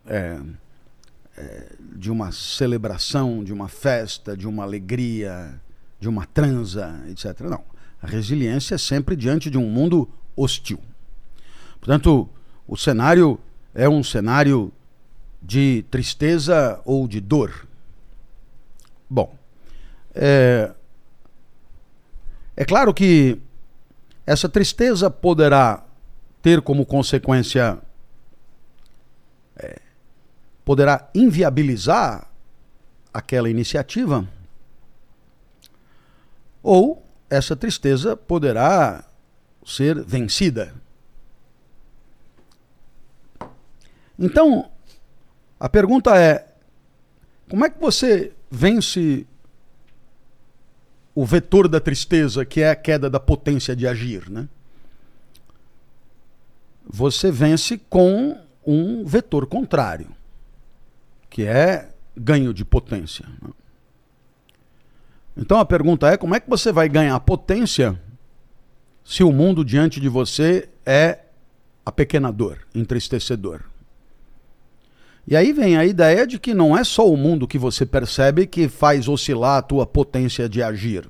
é, 0.04 0.40
é, 1.38 1.72
de 1.94 2.10
uma 2.10 2.32
celebração, 2.32 3.44
de 3.44 3.52
uma 3.52 3.68
festa, 3.68 4.36
de 4.36 4.48
uma 4.48 4.64
alegria, 4.64 5.54
de 6.00 6.08
uma 6.08 6.26
transa, 6.26 7.00
etc. 7.08 7.42
Não. 7.42 7.62
A 8.02 8.08
resiliência 8.08 8.74
é 8.74 8.78
sempre 8.78 9.14
diante 9.14 9.48
de 9.48 9.56
um 9.56 9.70
mundo 9.70 10.08
hostil. 10.34 10.80
Portanto, 11.78 12.28
o 12.66 12.76
cenário 12.76 13.38
é 13.72 13.88
um 13.88 14.02
cenário 14.02 14.72
de 15.46 15.84
tristeza 15.90 16.80
ou 16.84 17.06
de 17.06 17.20
dor? 17.20 17.66
Bom, 19.08 19.32
é, 20.12 20.72
é 22.56 22.64
claro 22.64 22.92
que 22.92 23.40
essa 24.26 24.48
tristeza 24.48 25.08
poderá 25.08 25.84
ter 26.42 26.60
como 26.60 26.84
consequência. 26.84 27.78
é, 29.56 29.80
poderá 30.64 31.08
inviabilizar 31.14 32.28
aquela 33.14 33.48
iniciativa, 33.48 34.28
ou 36.60 37.06
essa 37.30 37.54
tristeza 37.54 38.16
poderá 38.16 39.04
ser 39.64 40.02
vencida. 40.02 40.74
Então, 44.18 44.68
a 45.58 45.68
pergunta 45.68 46.16
é: 46.16 46.46
como 47.48 47.64
é 47.64 47.70
que 47.70 47.80
você 47.80 48.32
vence 48.50 49.26
o 51.14 51.24
vetor 51.24 51.66
da 51.66 51.80
tristeza, 51.80 52.44
que 52.44 52.60
é 52.60 52.70
a 52.70 52.76
queda 52.76 53.08
da 53.08 53.18
potência 53.18 53.74
de 53.74 53.86
agir, 53.86 54.28
né? 54.28 54.46
Você 56.86 57.32
vence 57.32 57.78
com 57.88 58.38
um 58.64 59.04
vetor 59.04 59.46
contrário, 59.46 60.08
que 61.30 61.44
é 61.44 61.90
ganho 62.16 62.52
de 62.52 62.64
potência. 62.64 63.26
né? 63.42 63.50
Então 65.36 65.58
a 65.58 65.64
pergunta 65.64 66.08
é: 66.08 66.16
como 66.16 66.34
é 66.34 66.40
que 66.40 66.50
você 66.50 66.70
vai 66.70 66.88
ganhar 66.88 67.18
potência 67.20 68.00
se 69.02 69.24
o 69.24 69.32
mundo 69.32 69.64
diante 69.64 70.00
de 70.00 70.08
você 70.08 70.68
é 70.84 71.20
apequenador, 71.84 72.58
entristecedor? 72.74 73.62
E 75.26 75.34
aí 75.34 75.52
vem 75.52 75.76
a 75.76 75.84
ideia 75.84 76.26
de 76.26 76.38
que 76.38 76.54
não 76.54 76.76
é 76.76 76.84
só 76.84 77.10
o 77.10 77.16
mundo 77.16 77.48
que 77.48 77.58
você 77.58 77.84
percebe 77.84 78.46
que 78.46 78.68
faz 78.68 79.08
oscilar 79.08 79.58
a 79.58 79.62
tua 79.62 79.84
potência 79.84 80.48
de 80.48 80.62
agir. 80.62 81.08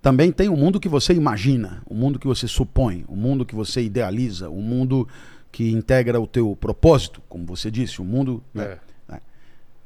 Também 0.00 0.32
tem 0.32 0.48
o 0.48 0.56
mundo 0.56 0.80
que 0.80 0.88
você 0.88 1.12
imagina, 1.12 1.82
o 1.84 1.94
mundo 1.94 2.18
que 2.18 2.26
você 2.26 2.48
supõe, 2.48 3.04
o 3.06 3.14
mundo 3.14 3.44
que 3.44 3.54
você 3.54 3.82
idealiza, 3.82 4.48
o 4.48 4.62
mundo 4.62 5.06
que 5.52 5.70
integra 5.70 6.18
o 6.18 6.26
teu 6.26 6.56
propósito, 6.56 7.20
como 7.28 7.44
você 7.44 7.70
disse, 7.70 8.00
o 8.00 8.04
mundo. 8.04 8.42
né? 8.54 8.78
É. 9.10 9.20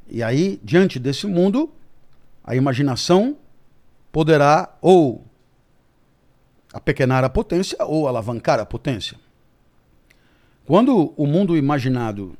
E 0.08 0.22
aí, 0.22 0.60
diante 0.62 1.00
desse 1.00 1.26
mundo, 1.26 1.72
a 2.44 2.54
imaginação 2.54 3.36
poderá 4.12 4.76
ou 4.80 5.24
apequenar 6.72 7.24
a 7.24 7.28
potência 7.28 7.76
ou 7.84 8.06
alavancar 8.06 8.60
a 8.60 8.66
potência. 8.66 9.18
Quando 10.66 11.12
o 11.16 11.26
mundo 11.26 11.56
imaginado 11.56 12.36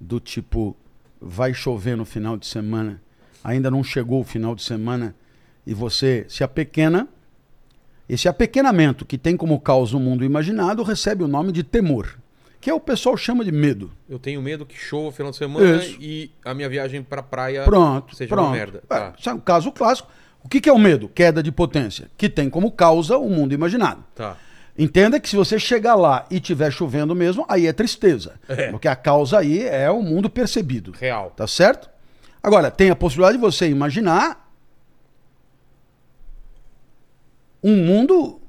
do 0.00 0.20
tipo 0.20 0.76
vai 1.20 1.54
chover 1.54 1.96
no 1.96 2.04
final 2.04 2.36
de 2.36 2.46
semana, 2.46 3.00
ainda 3.42 3.70
não 3.70 3.82
chegou 3.82 4.20
o 4.20 4.24
final 4.24 4.54
de 4.54 4.62
semana 4.62 5.14
e 5.66 5.72
você 5.72 6.26
se 6.28 6.44
apequena, 6.44 7.08
esse 8.08 8.28
apequenamento 8.28 9.04
que 9.06 9.16
tem 9.16 9.36
como 9.36 9.58
causa 9.58 9.96
o 9.96 10.00
mundo 10.00 10.24
imaginado 10.24 10.82
recebe 10.82 11.24
o 11.24 11.28
nome 11.28 11.52
de 11.52 11.62
temor, 11.62 12.18
que 12.60 12.68
é 12.68 12.74
o 12.74 12.80
pessoal 12.80 13.16
chama 13.16 13.44
de 13.44 13.52
medo. 13.52 13.90
Eu 14.08 14.18
tenho 14.18 14.42
medo 14.42 14.66
que 14.66 14.76
chova 14.76 15.06
no 15.06 15.12
final 15.12 15.30
de 15.30 15.38
semana 15.38 15.76
Isso. 15.76 15.96
e 16.00 16.30
a 16.44 16.52
minha 16.52 16.68
viagem 16.68 17.02
pra 17.02 17.22
praia 17.22 17.64
Pronto, 17.64 18.14
seja 18.14 18.28
pronto. 18.28 18.48
uma 18.48 18.56
merda. 18.56 18.82
É, 18.84 18.86
Tá, 18.86 19.14
é 19.26 19.32
um 19.32 19.40
caso 19.40 19.72
clássico. 19.72 20.08
O 20.42 20.48
que, 20.48 20.60
que 20.60 20.68
é 20.68 20.72
o 20.72 20.78
medo? 20.78 21.08
Queda 21.08 21.42
de 21.42 21.50
potência, 21.50 22.10
que 22.18 22.28
tem 22.28 22.50
como 22.50 22.70
causa 22.70 23.16
o 23.16 23.30
mundo 23.30 23.54
imaginado. 23.54 24.04
tá. 24.14 24.36
Entenda 24.76 25.20
que 25.20 25.28
se 25.28 25.36
você 25.36 25.58
chegar 25.58 25.94
lá 25.94 26.26
e 26.30 26.40
tiver 26.40 26.70
chovendo 26.72 27.14
mesmo, 27.14 27.44
aí 27.48 27.66
é 27.66 27.72
tristeza. 27.72 28.40
É. 28.48 28.70
Porque 28.70 28.88
a 28.88 28.96
causa 28.96 29.38
aí 29.38 29.62
é 29.62 29.88
o 29.90 30.02
mundo 30.02 30.28
percebido. 30.28 30.92
Real. 30.98 31.30
Tá 31.30 31.46
certo? 31.46 31.88
Agora, 32.42 32.70
tem 32.70 32.90
a 32.90 32.96
possibilidade 32.96 33.38
de 33.38 33.40
você 33.42 33.68
imaginar 33.68 34.52
um 37.62 37.76
mundo 37.76 38.40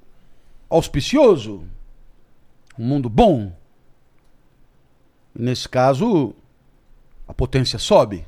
auspicioso, 0.69 1.63
um 2.77 2.85
mundo 2.85 3.07
bom. 3.09 3.53
Nesse 5.33 5.67
caso, 5.69 6.33
a 7.27 7.33
potência 7.33 7.77
sobe, 7.77 8.25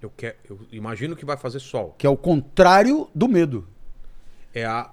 Eu, 0.00 0.10
quero, 0.16 0.36
eu 0.48 0.60
imagino 0.72 1.16
que 1.16 1.24
vai 1.24 1.36
fazer 1.36 1.58
sol. 1.60 1.94
que 1.98 2.06
é 2.06 2.10
o 2.10 2.16
contrário 2.16 3.08
do 3.14 3.28
medo. 3.28 3.66
É 4.54 4.64
a. 4.64 4.90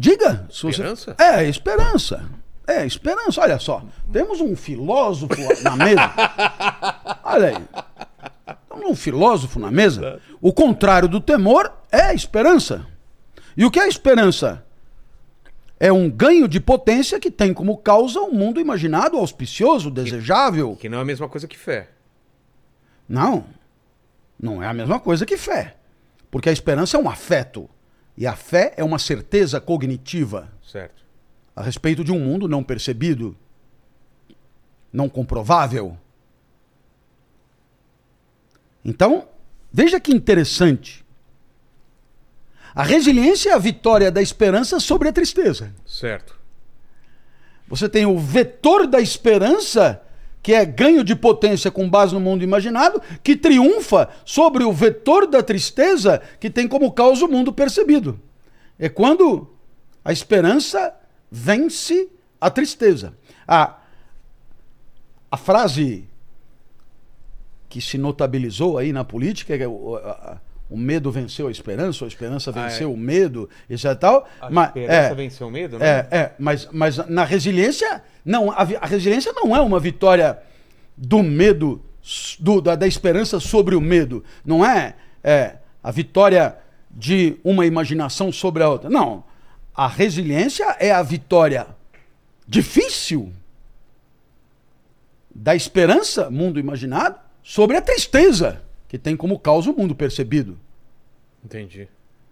Diga. 0.00 0.46
se 0.50 0.62
você- 0.62 0.68
Esperança? 0.70 1.16
É, 1.18 1.44
esperança. 1.44 2.24
É, 2.66 2.86
esperança. 2.86 3.40
Olha 3.42 3.58
só, 3.58 3.82
temos 4.10 4.40
um 4.40 4.56
filósofo 4.56 5.34
na 5.62 5.76
mesa. 5.76 6.10
Olha 7.22 7.48
aí. 7.48 8.56
Temos 8.70 8.90
um 8.90 8.94
filósofo 8.96 9.58
na 9.58 9.70
mesa. 9.70 10.18
O 10.40 10.54
contrário 10.54 11.06
do 11.06 11.20
temor 11.20 11.70
é 11.92 12.14
esperança. 12.14 12.86
E 13.54 13.62
o 13.64 13.70
que 13.70 13.78
é 13.78 13.86
esperança? 13.86 14.64
É 15.78 15.92
um 15.92 16.08
ganho 16.10 16.48
de 16.48 16.60
potência 16.60 17.20
que 17.20 17.30
tem 17.30 17.52
como 17.52 17.76
causa 17.76 18.20
um 18.20 18.32
mundo 18.32 18.58
imaginado, 18.58 19.18
auspicioso, 19.18 19.90
desejável. 19.90 20.76
Que 20.76 20.88
não 20.88 20.98
é 20.98 21.02
a 21.02 21.04
mesma 21.04 21.28
coisa 21.28 21.46
que 21.46 21.58
fé. 21.58 21.88
Não. 23.08 23.44
Não 24.40 24.62
é 24.62 24.66
a 24.68 24.72
mesma 24.74 24.98
coisa 24.98 25.26
que 25.26 25.36
fé. 25.36 25.76
Porque 26.30 26.48
a 26.48 26.52
esperança 26.52 26.96
é 26.96 27.00
um 27.00 27.08
afeto. 27.08 27.68
E 28.20 28.26
a 28.26 28.36
fé 28.36 28.74
é 28.76 28.84
uma 28.84 28.98
certeza 28.98 29.58
cognitiva 29.58 30.52
Certo. 30.62 31.02
a 31.56 31.62
respeito 31.62 32.04
de 32.04 32.12
um 32.12 32.20
mundo 32.20 32.46
não 32.46 32.62
percebido, 32.62 33.34
não 34.92 35.08
comprovável. 35.08 35.96
Então, 38.84 39.26
veja 39.72 39.98
que 39.98 40.12
interessante. 40.12 41.02
A 42.74 42.82
resiliência 42.82 43.52
é 43.52 43.54
a 43.54 43.58
vitória 43.58 44.12
da 44.12 44.20
esperança 44.20 44.78
sobre 44.78 45.08
a 45.08 45.12
tristeza. 45.14 45.74
Certo. 45.86 46.38
Você 47.68 47.88
tem 47.88 48.04
o 48.04 48.18
vetor 48.18 48.86
da 48.86 49.00
esperança, 49.00 50.02
que 50.42 50.54
é 50.54 50.64
ganho 50.64 51.04
de 51.04 51.14
potência 51.14 51.70
com 51.70 51.88
base 51.88 52.14
no 52.14 52.20
mundo 52.20 52.42
imaginado, 52.42 53.00
que 53.22 53.36
triunfa 53.36 54.08
sobre 54.24 54.64
o 54.64 54.72
vetor 54.72 55.26
da 55.26 55.42
tristeza, 55.42 56.22
que 56.40 56.48
tem 56.48 56.66
como 56.66 56.90
causa 56.92 57.24
o 57.24 57.30
mundo 57.30 57.52
percebido. 57.52 58.18
É 58.78 58.88
quando 58.88 59.50
a 60.04 60.12
esperança 60.12 60.94
vence 61.30 62.08
a 62.40 62.48
tristeza. 62.50 63.14
A, 63.46 63.76
a 65.30 65.36
frase 65.36 66.08
que 67.68 67.80
se 67.80 67.98
notabilizou 67.98 68.78
aí 68.78 68.92
na 68.92 69.04
política 69.04 69.54
é 69.54 69.68
o, 69.68 69.96
a- 69.96 70.40
o 70.70 70.76
medo 70.78 71.10
venceu 71.10 71.48
a 71.48 71.50
esperança, 71.50 72.04
ou 72.04 72.06
a 72.06 72.08
esperança 72.08 72.52
Ah, 72.54 72.60
é. 72.60 72.68
venceu 72.68 72.92
o 72.92 72.96
medo, 72.96 73.50
isso 73.68 73.86
e 73.88 73.94
tal. 73.96 74.26
A 74.40 74.48
mas, 74.48 74.68
esperança 74.68 74.92
é, 74.94 75.14
venceu 75.14 75.46
o 75.48 75.50
medo, 75.50 75.78
né? 75.78 75.86
é, 75.86 76.16
é, 76.16 76.32
mas, 76.38 76.68
mas 76.72 76.96
na 77.08 77.24
resiliência, 77.24 78.02
não, 78.24 78.50
a, 78.52 78.58
a 78.80 78.86
resiliência 78.86 79.32
não 79.34 79.54
é 79.56 79.60
uma 79.60 79.80
vitória 79.80 80.38
do 80.96 81.22
medo, 81.22 81.82
do- 82.38 82.60
da, 82.60 82.76
da 82.76 82.86
esperança 82.86 83.40
sobre 83.40 83.74
o 83.74 83.80
medo. 83.80 84.22
Não 84.44 84.64
é, 84.64 84.94
é 85.24 85.56
a 85.82 85.90
vitória 85.90 86.56
de 86.90 87.36
uma 87.42 87.66
imaginação 87.66 88.30
sobre 88.30 88.62
a 88.62 88.68
outra. 88.68 88.88
Não. 88.88 89.24
A 89.74 89.88
resiliência 89.88 90.76
é 90.78 90.92
a 90.92 91.02
vitória 91.02 91.66
difícil 92.46 93.32
da 95.34 95.54
esperança, 95.54 96.28
mundo 96.30 96.58
imaginado, 96.60 97.16
sobre 97.42 97.76
a 97.76 97.80
tristeza, 97.82 98.62
que 98.90 98.98
tem 98.98 99.16
como 99.16 99.38
causa 99.38 99.70
o 99.70 99.76
mundo 99.76 99.94
percebido. 99.94 100.58
Entendi. 101.44 101.86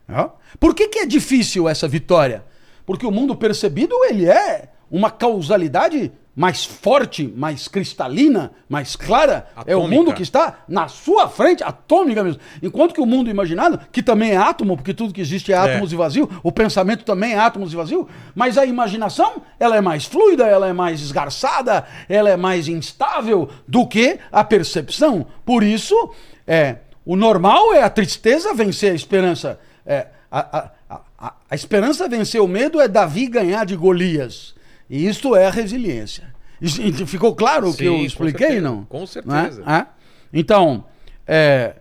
Ó. 0.08 0.30
Por 0.58 0.74
que, 0.74 0.88
que 0.88 0.98
é 0.98 1.06
difícil 1.06 1.68
essa 1.68 1.86
vitória? 1.86 2.44
Porque 2.84 3.06
o 3.06 3.12
mundo 3.12 3.36
percebido 3.36 3.94
ele 4.04 4.28
é 4.28 4.68
uma 4.90 5.08
causalidade 5.08 6.10
mais 6.34 6.64
forte, 6.64 7.26
mais 7.36 7.66
cristalina, 7.66 8.52
mais 8.68 8.94
clara. 8.94 9.48
É 9.66 9.74
o 9.74 9.80
Atômica. 9.80 9.88
mundo 9.88 10.14
que 10.14 10.22
está 10.22 10.60
na 10.68 10.86
sua 10.86 11.28
frente, 11.28 11.64
atômica 11.64 12.22
mesmo. 12.22 12.40
Enquanto 12.62 12.94
que 12.94 13.00
o 13.00 13.06
mundo 13.06 13.28
imaginado, 13.28 13.80
que 13.90 14.00
também 14.02 14.30
é 14.30 14.36
átomo, 14.36 14.76
porque 14.76 14.94
tudo 14.94 15.12
que 15.12 15.20
existe 15.20 15.52
é 15.52 15.56
átomos 15.56 15.92
e 15.92 15.96
vazio, 15.96 16.30
o 16.42 16.52
pensamento 16.52 17.04
também 17.04 17.32
é 17.32 17.38
átomos 17.38 17.72
e 17.72 17.76
vazio, 17.76 18.08
mas 18.36 18.56
a 18.56 18.64
imaginação, 18.64 19.42
ela 19.58 19.76
é 19.76 19.80
mais 19.80 20.04
fluida, 20.04 20.46
ela 20.46 20.68
é 20.68 20.72
mais 20.72 21.00
esgarçada, 21.00 21.84
ela 22.08 22.30
é 22.30 22.36
mais 22.36 22.68
instável 22.68 23.48
do 23.66 23.84
que 23.84 24.20
a 24.30 24.44
percepção. 24.44 25.26
Por 25.44 25.64
isso, 25.64 26.14
é, 26.48 26.78
o 27.04 27.14
normal 27.14 27.72
é 27.74 27.82
a 27.82 27.90
tristeza 27.90 28.52
vencer 28.54 28.90
a 28.92 28.94
esperança. 28.94 29.60
É, 29.86 30.08
a, 30.30 30.58
a, 30.58 30.70
a, 30.90 31.34
a- 31.50 31.54
esperança 31.54 32.08
vencer 32.08 32.40
o 32.40 32.48
medo 32.48 32.80
é 32.80 32.88
Davi 32.88 33.26
ganhar 33.28 33.64
de 33.64 33.76
Golias. 33.76 34.54
E 34.90 35.06
isto 35.06 35.36
é 35.36 35.46
a 35.46 35.50
resiliência. 35.50 36.34
Isso- 36.60 37.06
ficou 37.06 37.34
claro 37.36 37.70
o 37.70 37.74
que 37.76 37.84
eu 37.84 37.96
expliquei, 37.98 38.46
certeza, 38.48 38.68
não? 38.68 38.84
com 38.84 38.98
Não 38.98 39.04
é? 39.04 39.06
certeza. 39.06 39.62
É? 39.70 39.86
Então, 40.32 40.84
é, 41.26 41.76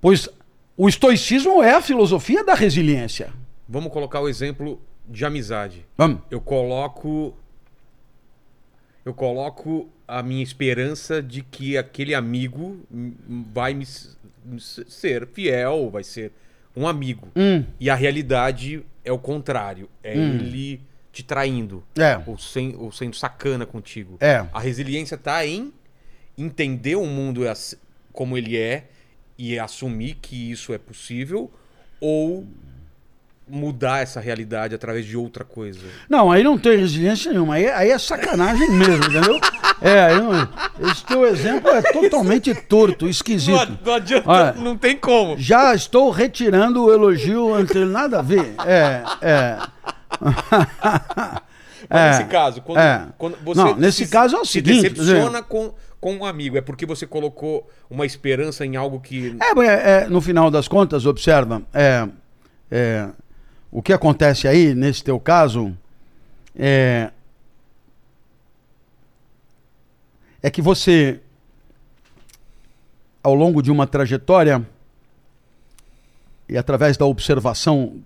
pois 0.00 0.28
o 0.76 0.88
estoicismo 0.88 1.62
é 1.62 1.74
a 1.74 1.80
filosofia 1.82 2.42
da 2.42 2.54
resiliência. 2.54 3.30
Vamos 3.68 3.92
colocar 3.92 4.20
o 4.20 4.28
exemplo 4.28 4.80
de 5.08 5.24
amizade. 5.24 5.86
Vamos. 5.96 6.20
Eu 6.30 6.40
coloco. 6.40 7.34
Eu 9.04 9.12
coloco 9.14 9.88
a 10.12 10.22
minha 10.22 10.42
esperança 10.42 11.22
de 11.22 11.42
que 11.42 11.78
aquele 11.78 12.14
amigo 12.14 12.84
hum, 12.92 13.14
vai 13.52 13.72
me 13.72 13.86
ser 13.86 15.26
fiel, 15.26 15.88
vai 15.90 16.04
ser 16.04 16.32
um 16.76 16.86
amigo. 16.86 17.28
Hum. 17.34 17.64
E 17.80 17.88
a 17.88 17.94
realidade 17.94 18.84
é 19.02 19.10
o 19.10 19.18
contrário. 19.18 19.88
É 20.02 20.14
ele 20.14 20.80
te 21.10 21.22
traindo. 21.22 21.82
É. 21.96 22.20
Ou, 22.26 22.36
sem, 22.36 22.76
ou 22.76 22.92
sendo 22.92 23.16
sacana 23.16 23.64
contigo. 23.64 24.18
É. 24.20 24.46
A 24.52 24.60
resiliência 24.60 25.16
tá 25.16 25.46
em 25.46 25.72
entender 26.36 26.96
o 26.96 27.06
mundo 27.06 27.42
como 28.12 28.36
ele 28.36 28.58
é 28.58 28.88
e 29.38 29.58
assumir 29.58 30.18
que 30.20 30.50
isso 30.50 30.74
é 30.74 30.78
possível 30.78 31.50
ou 32.00 32.46
mudar 33.48 34.02
essa 34.02 34.20
realidade 34.20 34.74
através 34.74 35.04
de 35.04 35.16
outra 35.16 35.44
coisa. 35.44 35.80
Não, 36.08 36.30
aí 36.30 36.42
não 36.42 36.56
tem 36.56 36.78
resiliência 36.78 37.32
nenhuma. 37.32 37.54
Aí, 37.54 37.68
aí 37.68 37.90
é 37.90 37.98
sacanagem 37.98 38.70
mesmo, 38.70 39.04
entendeu? 39.04 39.40
É, 39.80 40.00
aí 40.04 40.20
não, 40.20 40.48
esse 40.90 41.04
teu 41.04 41.26
exemplo 41.26 41.70
é 41.70 41.82
totalmente 41.82 42.54
torto, 42.54 43.08
esquisito. 43.08 43.78
Não 43.84 43.94
adianta, 43.94 44.30
Olha, 44.30 44.52
não 44.52 44.76
tem 44.76 44.96
como. 44.96 45.36
Já 45.38 45.74
estou 45.74 46.10
retirando 46.10 46.84
o 46.84 46.92
elogio 46.92 47.58
entre 47.58 47.84
nada 47.84 48.20
a 48.20 48.22
ver. 48.22 48.54
É, 48.64 49.02
é. 49.20 49.58
Mas 51.90 52.00
É, 52.00 52.10
nesse 52.10 52.24
caso, 52.24 52.62
quando, 52.62 52.78
é. 52.78 53.06
quando 53.18 53.36
você 53.44 53.60
Não, 53.60 53.76
nesse 53.76 54.06
se, 54.06 54.10
caso 54.10 54.36
é 54.36 54.40
o 54.40 54.44
se 54.44 54.52
seguinte, 54.52 54.88
decepciona 54.88 55.42
com, 55.42 55.74
com 56.00 56.14
um 56.14 56.24
amigo, 56.24 56.56
é 56.56 56.60
porque 56.60 56.86
você 56.86 57.06
colocou 57.06 57.68
uma 57.90 58.06
esperança 58.06 58.64
em 58.64 58.76
algo 58.76 59.00
que. 59.00 59.36
É, 59.58 60.04
é, 60.04 60.06
no 60.08 60.20
final 60.20 60.50
das 60.50 60.68
contas, 60.68 61.04
observa, 61.04 61.62
é, 61.74 62.08
é, 62.70 63.08
o 63.72 63.80
que 63.80 63.94
acontece 63.94 64.46
aí, 64.46 64.74
nesse 64.74 65.02
teu 65.02 65.18
caso, 65.18 65.74
é, 66.54 67.10
é 70.42 70.50
que 70.50 70.60
você, 70.60 71.18
ao 73.22 73.34
longo 73.34 73.62
de 73.62 73.70
uma 73.70 73.86
trajetória, 73.86 74.64
e 76.46 76.58
através 76.58 76.98
da 76.98 77.06
observação, 77.06 78.02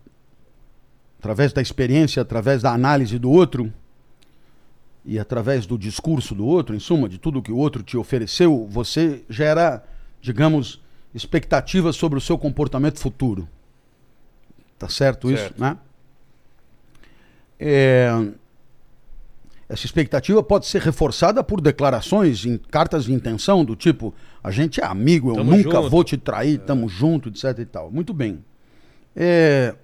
através 1.19 1.53
da 1.53 1.61
experiência, 1.61 2.23
através 2.23 2.63
da 2.63 2.73
análise 2.73 3.19
do 3.19 3.29
outro, 3.29 3.73
e 5.05 5.19
através 5.19 5.67
do 5.67 5.77
discurso 5.77 6.33
do 6.33 6.47
outro, 6.47 6.77
em 6.77 6.79
suma, 6.79 7.09
de 7.09 7.19
tudo 7.19 7.43
que 7.43 7.51
o 7.51 7.57
outro 7.57 7.83
te 7.83 7.97
ofereceu, 7.97 8.69
você 8.71 9.25
gera, 9.29 9.85
digamos, 10.21 10.81
expectativas 11.13 11.97
sobre 11.97 12.19
o 12.19 12.23
seu 12.23 12.39
comportamento 12.39 13.01
futuro. 13.01 13.49
Tá 14.79 14.89
certo, 14.89 15.31
isso, 15.31 15.43
Certo. 15.43 15.61
né? 15.61 15.77
É, 17.59 18.11
Essa 19.69 19.85
expectativa 19.87 20.43
pode 20.43 20.67
ser 20.67 20.81
reforçada 20.83 21.43
por 21.43 21.61
declarações 21.61 22.45
em 22.45 22.57
cartas 22.57 23.05
de 23.07 23.13
intenção 23.13 23.65
do 23.65 23.75
tipo: 23.75 24.15
a 24.45 24.51
gente 24.51 24.81
é 24.81 24.85
amigo, 24.85 25.31
eu 25.31 25.37
Tamo 25.37 25.51
nunca 25.57 25.71
junto." 25.71 25.91
vou 25.91 26.05
te 26.05 26.17
trair, 26.17 26.59
tamo 26.61 26.89
junto, 26.89 27.31
etc 27.31 27.59
e 27.59 27.65
tal. 27.65 27.91
Muito 27.91 28.13
bem. 28.15 28.45
É, 29.17 29.75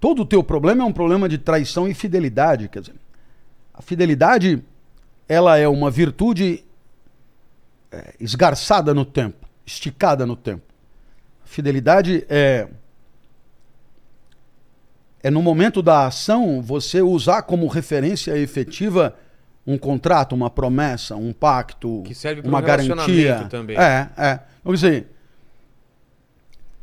Todo 0.00 0.20
o 0.20 0.26
teu 0.26 0.44
problema 0.44 0.82
é 0.82 0.86
um 0.86 0.92
problema 0.92 1.26
de 1.28 1.38
traição 1.38 1.88
e 1.88 1.94
fidelidade, 1.94 2.68
quer 2.68 2.80
dizer, 2.80 2.94
a 3.72 3.80
fidelidade 3.80 4.62
ela 5.26 5.56
é 5.56 5.66
uma 5.66 5.90
virtude 5.90 6.62
é, 7.90 8.14
esgarçada 8.20 8.92
no 8.92 9.06
tempo, 9.06 9.43
esticada 9.66 10.26
no 10.26 10.36
tempo. 10.36 10.62
A 11.44 11.46
fidelidade 11.46 12.24
é 12.28 12.68
é 15.22 15.30
no 15.30 15.42
momento 15.42 15.80
da 15.80 16.06
ação 16.06 16.60
você 16.60 17.00
usar 17.00 17.42
como 17.42 17.66
referência 17.66 18.36
efetiva 18.36 19.16
um 19.66 19.78
contrato, 19.78 20.34
uma 20.34 20.50
promessa, 20.50 21.16
um 21.16 21.32
pacto, 21.32 22.02
Que 22.04 22.14
serve 22.14 22.42
para 22.42 22.48
uma 22.50 22.58
um 22.58 22.62
garantia. 22.62 23.46
também. 23.48 23.76
É, 23.78 24.10
é. 24.18 24.40
Vamos 24.62 24.80
dizer, 24.80 25.08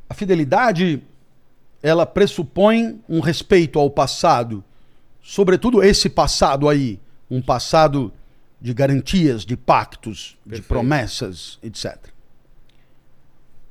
a 0.09 0.13
fidelidade 0.13 1.03
ela 1.83 2.05
pressupõe 2.05 2.99
um 3.07 3.19
respeito 3.19 3.79
ao 3.79 3.89
passado, 3.89 4.63
sobretudo 5.21 5.83
esse 5.83 6.09
passado 6.09 6.67
aí, 6.67 6.99
um 7.29 7.41
passado 7.41 8.11
de 8.59 8.73
garantias, 8.73 9.43
de 9.45 9.55
pactos, 9.57 10.37
de 10.43 10.49
Perfeito. 10.49 10.67
promessas, 10.67 11.57
etc. 11.63 11.97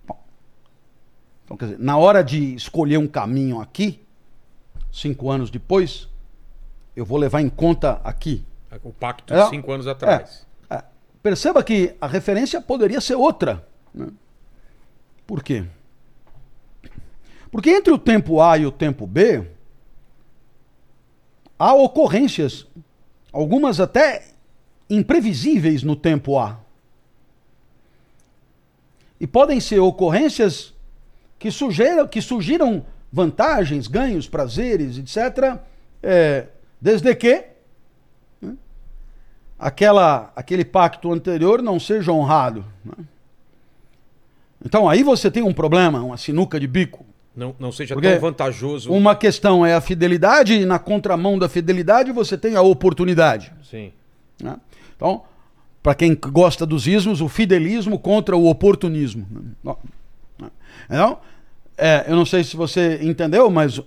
Bom, 0.07 0.19
então, 1.51 1.57
quer 1.57 1.65
dizer, 1.65 1.79
na 1.81 1.97
hora 1.99 2.23
de 2.23 2.55
escolher 2.55 2.97
um 2.97 3.09
caminho 3.09 3.61
aqui, 3.61 4.01
cinco 4.93 5.29
anos 5.29 5.51
depois, 5.51 6.09
eu 6.95 7.05
vou 7.05 7.19
levar 7.19 7.41
em 7.41 7.49
conta 7.49 8.01
aqui. 8.05 8.45
O 8.85 8.93
pacto 8.93 9.35
É. 9.35 9.43
de 9.43 9.51
cinco 9.51 9.73
anos 9.73 9.89
atrás. 9.89 10.47
É, 10.71 10.77
é. 10.77 10.85
Perceba 11.21 11.61
que 11.65 11.97
a 12.01 12.07
referência 12.07 12.61
poderia 12.61 13.01
ser 13.01 13.17
outra. 13.17 13.67
né? 13.93 14.07
Por 15.27 15.43
quê? 15.43 15.65
Porque 17.51 17.71
entre 17.71 17.93
o 17.93 17.99
tempo 17.99 18.41
A 18.41 18.57
e 18.57 18.65
o 18.65 18.71
tempo 18.71 19.05
B, 19.05 19.45
há 21.59 21.75
ocorrências, 21.75 22.65
algumas 23.33 23.81
até 23.81 24.29
imprevisíveis 24.89 25.83
no 25.83 25.97
tempo 25.97 26.39
A. 26.39 26.61
E 29.19 29.27
podem 29.27 29.59
ser 29.59 29.81
ocorrências 29.81 30.73
que, 31.41 31.51
sugeram, 31.51 32.07
que 32.07 32.21
surgiram 32.21 32.85
vantagens, 33.11 33.89
ganhos, 33.89 34.29
prazeres, 34.29 34.99
etc., 34.99 35.59
é, 36.03 36.47
desde 36.81 37.15
que 37.15 37.47
aquela, 39.59 40.31
aquele 40.37 40.65
pacto 40.65 41.11
anterior 41.11 41.63
não 41.63 41.81
seja 41.81 42.13
honrado. 42.13 42.65
né? 42.85 43.05
Então 44.65 44.89
aí 44.89 45.03
você 45.03 45.31
tem 45.31 45.43
um 45.43 45.53
problema, 45.53 46.03
uma 46.03 46.19
sinuca 46.19 46.61
de 46.61 46.67
bico. 46.67 47.07
Não, 47.35 47.55
não 47.59 47.73
seja 47.73 47.95
Porque 47.95 48.11
tão 48.11 48.21
vantajoso. 48.21 48.93
Uma 48.93 49.15
questão 49.17 49.65
é 49.65 49.75
a 49.75 49.81
fidelidade, 49.81 50.55
e 50.55 50.67
na 50.67 50.79
contramão 50.79 51.39
da 51.39 51.49
fidelidade 51.49 52.13
você 52.13 52.37
tem 52.37 52.55
a 52.55 52.61
oportunidade. 52.61 53.51
Sim. 53.63 53.93
né? 54.43 54.59
Então, 54.95 55.23
para 55.83 55.95
quem 55.95 56.15
gosta 56.15 56.67
dos 56.67 56.87
ismos, 56.87 57.23
o 57.23 57.29
fidelismo 57.29 57.99
contra 57.99 58.37
o 58.37 58.47
oportunismo. 58.47 59.27
Então, 60.91 61.19
é, 61.79 62.05
eu 62.09 62.17
não 62.17 62.27
sei 62.27 62.43
se 62.43 62.57
você 62.57 62.99
entendeu, 63.01 63.49
mas 63.49 63.81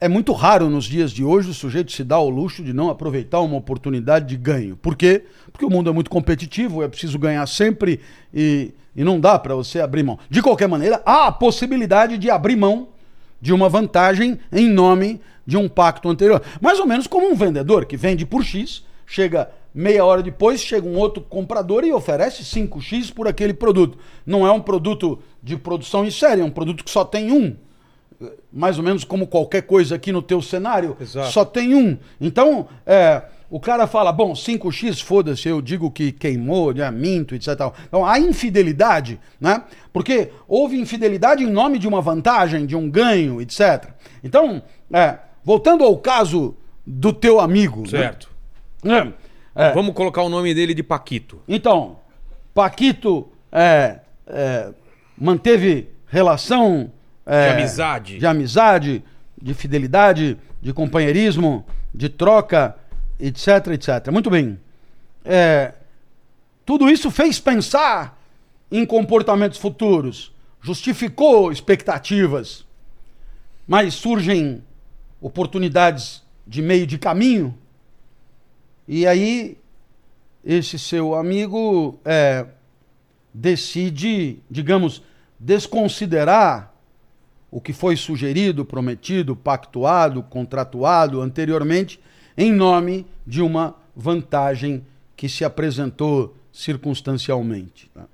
é 0.00 0.08
muito 0.08 0.32
raro 0.32 0.70
nos 0.70 0.84
dias 0.84 1.10
de 1.10 1.24
hoje 1.24 1.50
o 1.50 1.54
sujeito 1.54 1.90
se 1.90 2.04
dar 2.04 2.16
ao 2.16 2.30
luxo 2.30 2.62
de 2.62 2.72
não 2.72 2.88
aproveitar 2.88 3.40
uma 3.40 3.56
oportunidade 3.56 4.26
de 4.26 4.36
ganho. 4.36 4.76
Por 4.76 4.94
quê? 4.94 5.24
Porque 5.50 5.64
o 5.64 5.70
mundo 5.70 5.90
é 5.90 5.92
muito 5.92 6.08
competitivo, 6.08 6.84
é 6.84 6.88
preciso 6.88 7.18
ganhar 7.18 7.44
sempre 7.48 8.00
e, 8.32 8.72
e 8.94 9.02
não 9.02 9.18
dá 9.18 9.38
para 9.38 9.56
você 9.56 9.80
abrir 9.80 10.04
mão. 10.04 10.18
De 10.30 10.40
qualquer 10.40 10.68
maneira, 10.68 11.02
há 11.04 11.26
a 11.26 11.32
possibilidade 11.32 12.16
de 12.16 12.30
abrir 12.30 12.56
mão 12.56 12.88
de 13.40 13.52
uma 13.52 13.68
vantagem 13.68 14.38
em 14.52 14.68
nome 14.68 15.20
de 15.44 15.56
um 15.56 15.68
pacto 15.68 16.08
anterior. 16.08 16.42
Mais 16.60 16.78
ou 16.78 16.86
menos 16.86 17.08
como 17.08 17.28
um 17.28 17.34
vendedor 17.34 17.86
que 17.86 17.96
vende 17.96 18.24
por 18.24 18.44
X, 18.44 18.84
chega 19.04 19.50
meia 19.74 20.04
hora 20.04 20.22
depois, 20.22 20.60
chega 20.60 20.86
um 20.86 20.96
outro 20.96 21.22
comprador 21.22 21.84
e 21.84 21.92
oferece 21.92 22.42
5X 22.42 23.12
por 23.12 23.26
aquele 23.26 23.54
produto. 23.54 23.98
Não 24.24 24.46
é 24.46 24.52
um 24.52 24.60
produto 24.60 25.20
de 25.42 25.56
produção 25.56 26.04
em 26.04 26.10
série, 26.10 26.40
é 26.40 26.44
um 26.44 26.50
produto 26.50 26.84
que 26.84 26.90
só 26.90 27.04
tem 27.04 27.32
um 27.32 27.56
mais 28.52 28.78
ou 28.78 28.84
menos 28.84 29.04
como 29.04 29.26
qualquer 29.26 29.62
coisa 29.62 29.94
aqui 29.94 30.10
no 30.10 30.22
teu 30.22 30.42
cenário, 30.42 30.96
Exato. 31.00 31.30
só 31.30 31.44
tem 31.44 31.74
um. 31.74 31.96
Então, 32.20 32.68
é, 32.84 33.22
o 33.50 33.60
cara 33.60 33.86
fala, 33.86 34.12
bom, 34.12 34.32
5x, 34.32 35.02
foda-se, 35.02 35.48
eu 35.48 35.62
digo 35.62 35.90
que 35.90 36.12
queimou, 36.12 36.72
né, 36.72 36.90
minto, 36.90 37.34
etc. 37.34 37.48
Então, 37.86 38.04
a 38.04 38.18
infidelidade, 38.18 39.20
né? 39.40 39.62
Porque 39.92 40.32
houve 40.46 40.78
infidelidade 40.78 41.44
em 41.44 41.50
nome 41.50 41.78
de 41.78 41.86
uma 41.86 42.00
vantagem, 42.00 42.66
de 42.66 42.76
um 42.76 42.90
ganho, 42.90 43.40
etc. 43.40 43.90
Então, 44.22 44.62
é, 44.92 45.18
voltando 45.44 45.84
ao 45.84 45.96
caso 45.98 46.56
do 46.86 47.12
teu 47.12 47.40
amigo. 47.40 47.82
né? 47.82 47.88
Certo. 47.88 48.28
É, 48.84 49.12
é, 49.54 49.72
Vamos 49.72 49.94
colocar 49.94 50.22
o 50.22 50.28
nome 50.28 50.54
dele 50.54 50.74
de 50.74 50.82
Paquito. 50.82 51.40
então, 51.48 51.98
Paquito 52.54 53.28
é, 53.52 54.00
é, 54.26 54.70
manteve 55.20 55.88
relação 56.06 56.90
é, 57.26 57.48
De 57.48 57.58
amizade. 57.58 58.18
de 58.18 58.26
amizade, 58.26 59.04
de 59.40 59.54
fidelidade, 59.54 60.38
de 60.60 60.72
companheirismo, 60.72 61.66
de 61.94 62.08
troca, 62.08 62.76
etc, 63.20 63.68
etc. 63.72 64.10
Muito 64.10 64.30
bem. 64.30 64.58
É, 65.24 65.74
tudo 66.64 66.88
isso 66.88 67.10
fez 67.10 67.38
pensar 67.38 68.18
em 68.70 68.84
comportamentos 68.84 69.58
futuros, 69.58 70.32
justificou 70.60 71.50
expectativas, 71.50 72.64
mas 73.66 73.94
surgem 73.94 74.62
oportunidades 75.20 76.22
de 76.46 76.62
meio 76.62 76.86
de 76.86 76.98
caminho. 76.98 77.56
E 78.86 79.06
aí, 79.06 79.58
esse 80.44 80.78
seu 80.78 81.14
amigo 81.14 81.98
é, 82.04 82.46
decide, 83.34 84.38
digamos, 84.50 85.02
desconsiderar 85.38 86.74
o 87.50 87.60
que 87.60 87.72
foi 87.72 87.96
sugerido, 87.96 88.64
prometido, 88.64 89.34
pactuado, 89.34 90.22
contratuado 90.22 91.20
anteriormente, 91.20 92.00
em 92.36 92.52
nome 92.52 93.06
de 93.26 93.40
uma 93.40 93.74
vantagem 93.96 94.84
que 95.16 95.28
se 95.28 95.44
apresentou 95.44 96.36
circunstancialmente. 96.52 97.90
tá? 97.94 98.06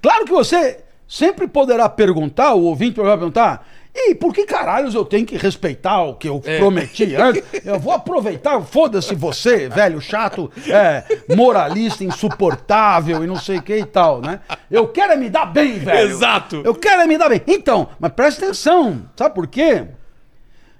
Claro 0.00 0.24
que 0.24 0.32
você 0.32 0.84
sempre 1.06 1.46
poderá 1.46 1.88
perguntar, 1.88 2.54
o 2.54 2.64
ouvinte 2.64 2.96
poderá 2.96 3.16
perguntar, 3.16 3.68
e 3.98 4.14
por 4.14 4.32
que 4.34 4.44
caralhos 4.44 4.94
eu 4.94 5.04
tenho 5.04 5.24
que 5.26 5.36
respeitar 5.36 6.02
o 6.02 6.14
que 6.14 6.28
eu 6.28 6.40
É. 6.44 6.58
prometi 6.58 7.14
antes? 7.16 7.42
Eu 7.64 7.78
vou 7.80 7.92
aproveitar, 7.92 8.60
foda-se 8.62 9.14
você, 9.14 9.68
velho 9.68 10.00
chato, 10.00 10.50
é, 10.68 11.04
moralista, 11.34 12.04
insuportável 12.04 13.24
e 13.24 13.26
não 13.26 13.36
sei 13.36 13.58
o 13.58 13.62
que 13.62 13.76
e 13.76 13.84
tal, 13.84 14.20
né? 14.20 14.40
Eu 14.70 14.88
quero 14.88 15.12
é 15.12 15.16
me 15.16 15.30
dar 15.30 15.46
bem, 15.46 15.78
velho. 15.78 16.10
Exato. 16.10 16.62
Eu 16.64 16.74
quero 16.74 17.02
é 17.02 17.06
me 17.06 17.16
dar 17.18 17.28
bem. 17.28 17.40
Então, 17.46 17.88
mas 17.98 18.12
presta 18.12 18.44
atenção, 18.44 19.08
sabe 19.16 19.34
por 19.34 19.46
quê? 19.46 19.86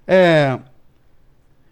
É 0.07 0.59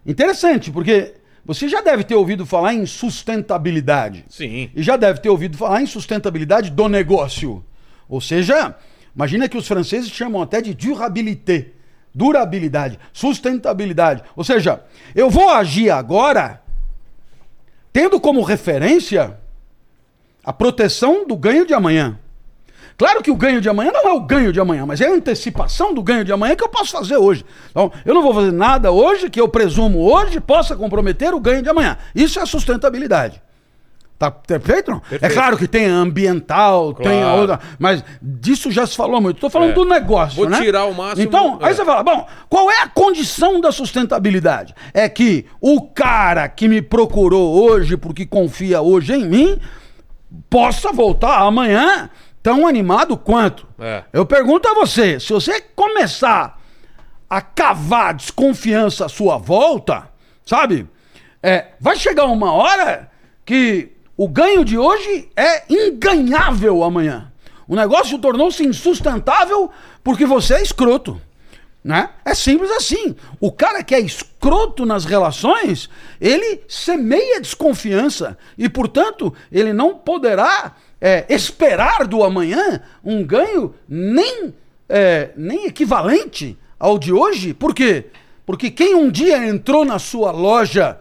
interessante, 0.06 0.70
porque 0.70 1.14
você 1.44 1.68
já 1.68 1.80
deve 1.80 2.04
ter 2.04 2.14
ouvido 2.14 2.46
falar 2.46 2.74
em 2.74 2.86
sustentabilidade. 2.86 4.24
Sim. 4.28 4.70
E 4.74 4.82
já 4.82 4.96
deve 4.96 5.20
ter 5.20 5.28
ouvido 5.28 5.56
falar 5.56 5.82
em 5.82 5.86
sustentabilidade 5.86 6.70
do 6.70 6.88
negócio. 6.88 7.64
Ou 8.08 8.20
seja, 8.20 8.74
imagina 9.14 9.48
que 9.48 9.56
os 9.56 9.66
franceses 9.66 10.10
chamam 10.10 10.42
até 10.42 10.60
de 10.60 10.74
durabilité. 10.74 11.72
Durabilidade, 12.14 12.98
sustentabilidade. 13.12 14.22
Ou 14.36 14.44
seja, 14.44 14.84
eu 15.14 15.28
vou 15.28 15.50
agir 15.50 15.90
agora 15.90 16.62
tendo 17.92 18.20
como 18.20 18.42
referência 18.42 19.38
a 20.44 20.52
proteção 20.52 21.26
do 21.26 21.36
ganho 21.36 21.66
de 21.66 21.74
amanhã. 21.74 22.18
Claro 22.96 23.22
que 23.22 23.30
o 23.30 23.36
ganho 23.36 23.60
de 23.60 23.68
amanhã 23.68 23.90
não 23.90 24.08
é 24.08 24.12
o 24.12 24.20
ganho 24.20 24.52
de 24.52 24.60
amanhã, 24.60 24.86
mas 24.86 25.00
é 25.00 25.08
a 25.08 25.12
antecipação 25.12 25.92
do 25.92 26.02
ganho 26.02 26.24
de 26.24 26.32
amanhã 26.32 26.54
que 26.54 26.62
eu 26.62 26.68
posso 26.68 26.92
fazer 26.92 27.16
hoje. 27.16 27.44
Então, 27.70 27.90
eu 28.04 28.14
não 28.14 28.22
vou 28.22 28.32
fazer 28.32 28.52
nada 28.52 28.92
hoje 28.92 29.28
que 29.28 29.40
eu 29.40 29.48
presumo 29.48 30.00
hoje 30.00 30.38
possa 30.40 30.76
comprometer 30.76 31.34
o 31.34 31.40
ganho 31.40 31.62
de 31.62 31.68
amanhã. 31.68 31.98
Isso 32.14 32.38
é 32.38 32.46
sustentabilidade. 32.46 33.42
Tá 34.24 34.30
perfeito? 34.30 34.90
Não? 34.90 34.98
É 35.06 35.08
Perfeito. 35.18 35.34
claro 35.34 35.56
que 35.58 35.68
tem 35.68 35.86
ambiental, 35.86 36.94
tem 36.94 37.20
a 37.20 37.24
Claro. 37.24 37.40
outra, 37.40 37.60
mas 37.78 38.02
disso 38.22 38.70
já 38.70 38.86
se 38.86 38.96
falou 38.96 39.20
muito. 39.20 39.36
Estou 39.36 39.50
falando 39.50 39.70
É. 39.70 39.74
do 39.74 39.84
negócio, 39.84 40.36
Vou 40.36 40.48
né? 40.48 40.60
tirar 40.62 40.86
o 40.86 40.94
máximo- 40.94 41.22
Então, 41.26 41.58
aí 41.60 41.72
é. 41.72 41.74
você 41.74 41.84
fala, 41.84 42.02
bom, 42.02 42.26
qual 42.48 42.70
é 42.70 42.82
a 42.82 42.88
condição 42.88 43.60
da 43.60 43.70
sustentabilidade? 43.70 44.74
É 44.94 45.08
que 45.08 45.44
o 45.60 45.82
cara 45.82 46.48
que 46.48 46.68
me 46.68 46.80
procurou 46.80 47.54
hoje 47.62 47.96
porque 47.96 48.24
confia 48.24 48.80
hoje 48.80 49.12
em 49.12 49.26
mim 49.26 49.58
possa 50.48 50.92
voltar 50.92 51.38
amanhã 51.40 52.08
tão 52.42 52.66
animado 52.66 53.16
quanto. 53.16 53.66
É. 53.78 54.04
Eu 54.12 54.24
pergunto 54.26 54.68
a 54.68 54.74
você, 54.74 55.18
se 55.20 55.32
você 55.32 55.60
começar 55.60 56.60
a 57.28 57.40
cavar 57.40 58.14
desconfiança 58.14 59.06
à 59.06 59.08
sua 59.08 59.38
volta, 59.38 60.08
sabe? 60.44 60.86
É, 61.42 61.68
vai 61.80 61.96
chegar 61.96 62.24
uma 62.26 62.52
hora 62.52 63.10
que 63.44 63.92
o 64.16 64.28
ganho 64.28 64.64
de 64.64 64.78
hoje 64.78 65.28
é 65.36 65.64
inganhável 65.68 66.84
amanhã. 66.84 67.32
O 67.66 67.74
negócio 67.74 68.18
tornou-se 68.18 68.64
insustentável 68.64 69.70
porque 70.02 70.26
você 70.26 70.54
é 70.54 70.62
escroto. 70.62 71.20
Né? 71.82 72.08
É 72.24 72.34
simples 72.34 72.70
assim. 72.70 73.14
O 73.40 73.52
cara 73.52 73.82
que 73.82 73.94
é 73.94 74.00
escroto 74.00 74.86
nas 74.86 75.04
relações, 75.04 75.90
ele 76.20 76.62
semeia 76.68 77.40
desconfiança 77.40 78.38
e, 78.56 78.68
portanto, 78.68 79.34
ele 79.52 79.72
não 79.72 79.94
poderá 79.94 80.76
é, 81.00 81.26
esperar 81.28 82.06
do 82.06 82.22
amanhã 82.22 82.80
um 83.04 83.22
ganho 83.22 83.74
nem, 83.88 84.54
é, 84.88 85.30
nem 85.36 85.66
equivalente 85.66 86.56
ao 86.78 86.98
de 86.98 87.12
hoje. 87.12 87.52
Por 87.52 87.74
quê? 87.74 88.06
Porque 88.46 88.70
quem 88.70 88.94
um 88.94 89.10
dia 89.10 89.46
entrou 89.46 89.84
na 89.84 89.98
sua 89.98 90.30
loja 90.30 90.98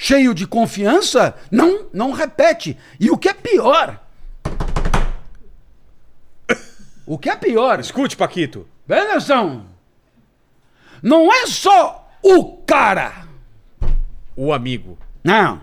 cheio 0.00 0.32
de 0.32 0.46
confiança, 0.46 1.34
não, 1.50 1.84
não 1.92 2.10
repete. 2.10 2.74
E 2.98 3.10
o 3.10 3.18
que 3.18 3.28
é 3.28 3.34
pior? 3.34 4.00
O 7.04 7.18
que 7.18 7.28
é 7.28 7.36
pior? 7.36 7.78
Escute, 7.78 8.16
Paquito. 8.16 8.66
Atenção. 8.88 9.66
Não 11.02 11.30
é 11.30 11.46
só 11.46 12.10
o 12.22 12.56
cara. 12.62 13.26
O 14.34 14.54
amigo. 14.54 14.98
Não. 15.22 15.60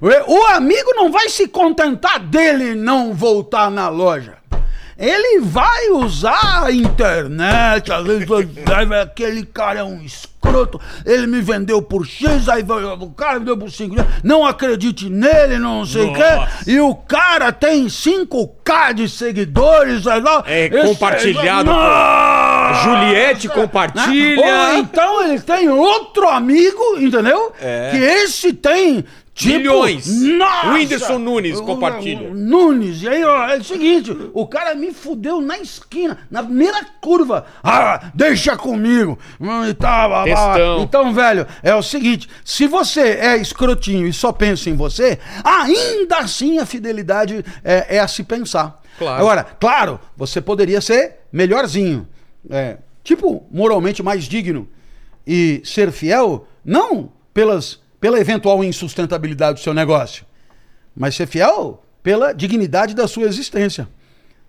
O 0.00 0.46
amigo 0.54 0.94
não 0.94 1.10
vai 1.10 1.28
se 1.28 1.48
contentar 1.48 2.20
dele 2.20 2.76
não 2.76 3.12
voltar 3.12 3.68
na 3.68 3.88
loja. 3.88 4.38
Ele 4.98 5.40
vai 5.40 5.88
usar 5.90 6.64
a 6.64 6.72
internet, 6.72 7.90
aquele 9.02 9.44
cara 9.46 9.80
é 9.80 9.84
um 9.84 10.02
escroto, 10.02 10.80
ele 11.06 11.26
me 11.26 11.40
vendeu 11.40 11.80
por 11.80 12.04
X, 12.06 12.48
aí 12.48 12.62
o 13.00 13.10
cara 13.10 13.38
me 13.38 13.46
deu 13.46 13.56
por 13.56 13.70
5, 13.70 13.94
não 14.22 14.44
acredite 14.44 15.08
nele, 15.08 15.58
não 15.58 15.86
sei 15.86 16.02
o 16.02 16.12
quê. 16.12 16.22
E 16.66 16.80
o 16.80 16.94
cara 16.94 17.50
tem 17.52 17.86
5K 17.86 18.92
de 18.94 19.08
seguidores, 19.08 20.06
aí 20.06 20.20
lá. 20.20 20.42
É 20.46 20.66
Esse- 20.66 20.88
compartilhado! 20.88 21.70
Juliette 22.84 23.48
compartilha. 23.48 24.40
Ou 24.40 24.78
então 24.78 25.24
ele 25.24 25.40
tem 25.40 25.68
outro 25.68 26.28
amigo, 26.28 26.98
entendeu? 26.98 27.52
É. 27.60 27.90
Que 27.90 27.96
esse 27.98 28.52
tem 28.52 29.04
Tipo, 29.34 29.56
Milhões. 29.56 30.06
Nossa! 30.22 30.66
O 30.68 30.72
Whindersson 30.74 31.18
Nunes 31.18 31.58
O- 31.58 31.64
compartilha. 31.64 32.28
o 32.30 32.34
Nunes, 32.34 33.00
e 33.02 33.08
aí, 33.08 33.24
ó, 33.24 33.48
é 33.48 33.56
o 33.56 33.64
seguinte, 33.64 34.14
o 34.34 34.46
cara 34.46 34.74
me 34.74 34.92
fudeu 34.92 35.40
na 35.40 35.56
esquina, 35.58 36.18
na 36.30 36.42
primeira 36.42 36.84
curva. 37.00 37.46
Ah, 37.64 38.10
deixa 38.14 38.56
comigo. 38.58 39.18
Hum, 39.40 39.64
E. 39.64 39.74
Textão. 39.74 40.82
Então, 40.82 41.14
velho, 41.14 41.46
é 41.62 41.74
o 41.74 41.82
seguinte, 41.82 42.28
se 42.44 42.66
você 42.66 43.00
é 43.00 43.36
escrotinho 43.38 44.06
e 44.06 44.12
só 44.12 44.32
pensa 44.32 44.68
em 44.68 44.76
você, 44.76 45.18
ainda 45.42 46.18
assim 46.18 46.58
a 46.58 46.66
fidelidade 46.66 47.42
é, 47.64 47.96
é 47.96 48.00
a 48.00 48.08
se 48.08 48.22
pensar. 48.24 48.82
Claro. 48.98 49.18
Agora, 49.18 49.44
claro, 49.58 49.98
você 50.14 50.42
poderia 50.42 50.80
ser 50.82 51.20
melhorzinho. 51.32 52.06
É, 52.50 52.76
tipo, 53.02 53.46
moralmente 53.50 54.02
mais 54.02 54.24
digno. 54.24 54.68
E 55.26 55.62
ser 55.64 55.90
fiel, 55.90 56.46
não 56.62 57.10
pelas, 57.32 57.80
pela 58.02 58.18
eventual 58.18 58.64
insustentabilidade 58.64 59.60
do 59.60 59.62
seu 59.62 59.72
negócio, 59.72 60.26
mas 60.92 61.14
ser 61.14 61.24
fiel 61.24 61.84
pela 62.02 62.32
dignidade 62.32 62.96
da 62.96 63.06
sua 63.06 63.26
existência. 63.26 63.88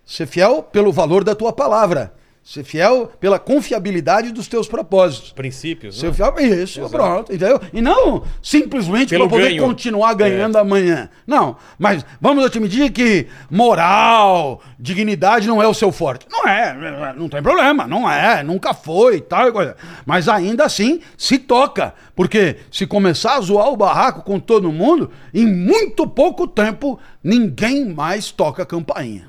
Ser 0.04 0.26
fiel 0.26 0.60
pelo 0.60 0.90
valor 0.90 1.22
da 1.22 1.36
tua 1.36 1.52
palavra. 1.52 2.12
Ser 2.44 2.62
fiel 2.62 3.10
pela 3.18 3.38
confiabilidade 3.38 4.30
dos 4.30 4.46
teus 4.46 4.68
propósitos. 4.68 5.32
Princípios, 5.32 5.98
Ser 5.98 6.08
né? 6.08 6.12
fiel, 6.12 6.34
isso, 6.40 6.80
Exato. 6.80 6.92
pronto, 6.92 7.32
entendeu? 7.34 7.58
E 7.72 7.80
não 7.80 8.22
simplesmente 8.42 9.16
para 9.16 9.26
poder 9.26 9.48
ganho. 9.48 9.62
continuar 9.62 10.12
É. 10.12 10.14
ganhando 10.14 10.56
amanhã. 10.58 11.08
Não, 11.26 11.56
mas 11.78 12.04
vamos 12.20 12.44
admitir 12.44 12.92
que 12.92 13.26
moral, 13.50 14.60
dignidade 14.78 15.48
não 15.48 15.62
é 15.62 15.66
o 15.66 15.72
seu 15.72 15.90
forte. 15.90 16.26
Não 16.30 16.46
é, 16.46 17.14
não 17.16 17.30
tem 17.30 17.42
problema, 17.42 17.86
não 17.86 18.10
é, 18.10 18.42
nunca 18.42 18.74
foi, 18.74 19.22
tal 19.22 19.50
coisa. 19.50 19.74
Mas 20.04 20.28
ainda 20.28 20.64
assim 20.64 21.00
se 21.16 21.38
toca, 21.38 21.94
porque 22.14 22.56
se 22.70 22.86
começar 22.86 23.36
a 23.36 23.40
zoar 23.40 23.68
o 23.68 23.76
barraco 23.76 24.20
com 24.22 24.38
todo 24.38 24.70
mundo, 24.70 25.10
em 25.32 25.46
muito 25.46 26.06
pouco 26.06 26.46
tempo 26.46 26.98
ninguém 27.22 27.86
mais 27.86 28.30
toca 28.30 28.64
a 28.64 28.66
campainha. 28.66 29.28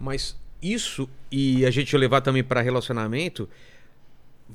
Mas 0.00 0.36
isso, 0.62 1.08
e 1.30 1.64
a 1.66 1.70
gente 1.70 1.96
levar 1.96 2.20
também 2.20 2.42
pra 2.42 2.60
relacionamento, 2.60 3.48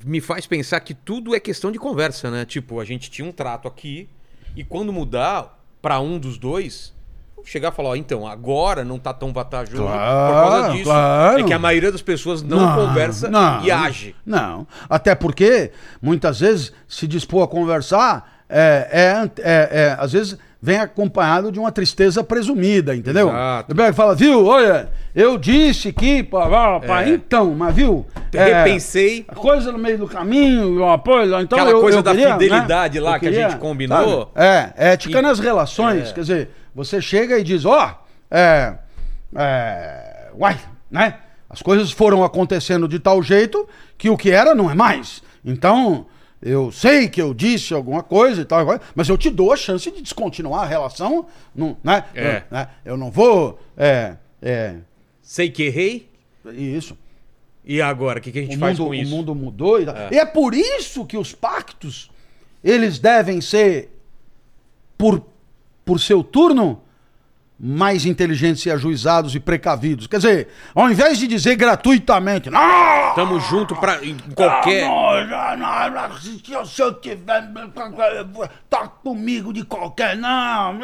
me 0.04 0.20
faz 0.20 0.46
pensar 0.46 0.80
que 0.80 0.92
tudo 0.94 1.34
é 1.34 1.40
questão 1.40 1.70
de 1.70 1.78
conversa, 1.78 2.30
né? 2.30 2.44
Tipo, 2.44 2.80
a 2.80 2.84
gente 2.84 3.10
tinha 3.10 3.26
um 3.26 3.32
trato 3.32 3.68
aqui, 3.68 4.08
e 4.56 4.64
quando 4.64 4.92
mudar 4.92 5.58
pra 5.80 6.00
um 6.00 6.18
dos 6.18 6.36
dois, 6.38 6.92
chegar 7.44 7.72
e 7.72 7.76
falar, 7.76 7.90
ó, 7.90 7.94
então, 7.96 8.26
agora 8.26 8.84
não 8.84 8.98
tá 8.98 9.12
tão 9.12 9.32
vantajoso 9.32 9.76
por 9.82 9.88
Claro, 9.88 10.50
causa 10.50 10.72
disso. 10.72 10.84
claro. 10.84 11.38
É 11.40 11.42
que 11.44 11.52
a 11.52 11.58
maioria 11.58 11.92
das 11.92 12.02
pessoas 12.02 12.42
não, 12.42 12.74
conversa 12.74 13.28
não, 13.30 13.62
e 13.64 13.70
age. 13.70 14.16
Não. 14.24 14.66
Até 14.88 15.14
porque, 15.14 15.70
muitas 16.00 16.40
vezes, 16.40 16.72
se 16.88 17.06
dispor 17.06 17.42
a 17.44 17.48
conversar, 17.48 18.44
é, 18.48 18.88
é, 18.90 19.42
é- 19.42 19.68
é, 19.82 19.96
às 19.98 20.12
vezes 20.12 20.38
vem 20.64 20.78
acompanhado 20.78 21.52
de 21.52 21.58
uma 21.58 21.70
tristeza 21.70 22.24
presumida, 22.24 22.96
entendeu? 22.96 23.28
Exato. 23.28 23.74
Pega 23.74 23.90
e 23.90 23.92
fala, 23.92 24.14
viu, 24.14 24.46
olha, 24.46 24.88
eu 25.14 25.36
disse 25.36 25.92
que, 25.92 26.22
pá, 26.22 26.48
pá, 26.48 26.80
pá, 26.80 27.02
É. 27.02 27.10
então, 27.10 27.54
mas 27.54 27.74
viu? 27.74 28.06
é, 28.32 28.44
Repensei. 28.64 29.26
a 29.28 29.34
coisa 29.34 29.70
no 29.70 29.76
meio 29.78 29.98
do 29.98 30.08
caminho, 30.08 30.82
uma 30.82 30.98
coisa, 30.98 31.42
então 31.42 31.58
Aquela 31.58 31.70
eu, 31.76 31.80
coisa 31.82 31.98
eu 31.98 32.02
da 32.02 32.12
queria, 32.12 32.32
fidelidade 32.32 32.98
né? 32.98 33.04
lá 33.04 33.16
Eu 33.16 33.20
que 33.20 33.28
a 33.28 33.32
gente 33.32 33.56
combinou. 33.58 34.30
sabe? 34.34 34.46
É, 34.46 34.72
ética 34.92 35.18
E- 35.18 35.22
nas 35.22 35.38
relações, 35.38 36.08
É. 36.08 36.12
quer 36.14 36.20
dizer, 36.22 36.50
você 36.74 36.98
chega 36.98 37.38
e 37.38 37.44
diz, 37.44 37.66
ó, 37.66 37.98
é, 38.30 38.72
é, 39.36 40.30
uai, 40.38 40.56
né? 40.90 41.14
As 41.50 41.60
coisas 41.62 41.92
foram 41.92 42.24
acontecendo 42.24 42.88
de 42.88 42.98
tal 42.98 43.22
jeito 43.22 43.68
que 43.98 44.08
o 44.08 44.16
que 44.16 44.30
era 44.30 44.54
não 44.54 44.70
é 44.70 44.74
mais. 44.74 45.22
Então, 45.44 46.06
eu 46.44 46.70
sei 46.70 47.08
que 47.08 47.22
eu 47.22 47.32
disse 47.32 47.72
alguma 47.72 48.02
coisa 48.02 48.42
e 48.42 48.44
tal, 48.44 48.66
mas 48.94 49.08
eu 49.08 49.16
te 49.16 49.30
dou 49.30 49.50
a 49.50 49.56
chance 49.56 49.90
de 49.90 50.02
descontinuar 50.02 50.64
a 50.64 50.66
relação, 50.66 51.26
não, 51.54 51.74
né? 51.82 52.04
É. 52.14 52.20
Eu, 52.20 52.42
né? 52.50 52.68
Eu 52.84 52.96
não 52.98 53.10
vou, 53.10 53.58
é, 53.78 54.16
é, 54.42 54.74
Sei 55.22 55.50
que 55.50 55.62
errei, 55.62 56.10
isso. 56.52 56.98
e 57.64 57.80
agora? 57.80 58.18
O 58.18 58.22
que, 58.22 58.30
que 58.30 58.40
a 58.40 58.42
gente 58.42 58.56
O 58.56 58.60
faz 58.60 58.78
mundo, 58.78 58.88
com 58.88 58.90
o 58.90 58.94
isso? 58.94 59.10
mundo 59.10 59.34
mudou. 59.34 59.80
E, 59.80 59.86
tal. 59.86 59.96
É. 59.96 60.08
e 60.12 60.18
é 60.18 60.26
por 60.26 60.52
isso 60.52 61.06
que 61.06 61.16
os 61.16 61.32
pactos, 61.32 62.10
eles 62.62 62.98
devem 62.98 63.40
ser, 63.40 63.90
por, 64.98 65.24
por 65.82 65.98
seu 65.98 66.22
turno, 66.22 66.82
mais 67.66 68.04
inteligentes 68.04 68.66
e 68.66 68.70
ajuizados 68.70 69.34
e 69.34 69.40
precavidos. 69.40 70.06
Quer 70.06 70.18
dizer, 70.18 70.48
ao 70.74 70.90
invés 70.90 71.16
de 71.16 71.26
dizer 71.26 71.56
gratuitamente, 71.56 72.50
não, 72.50 73.14
Tamo 73.14 73.40
junto 73.40 73.74
pra, 73.76 74.04
em 74.04 74.18
qualquer... 74.34 74.82
não, 74.82 75.90
não, 75.90 76.18
se 76.18 76.42
se 76.66 76.82
eu 76.82 76.92
tiver. 76.92 77.50
Tá 78.68 78.86
comigo 78.86 79.50
de 79.50 79.64
qualquer. 79.64 80.14
Não. 80.14 80.78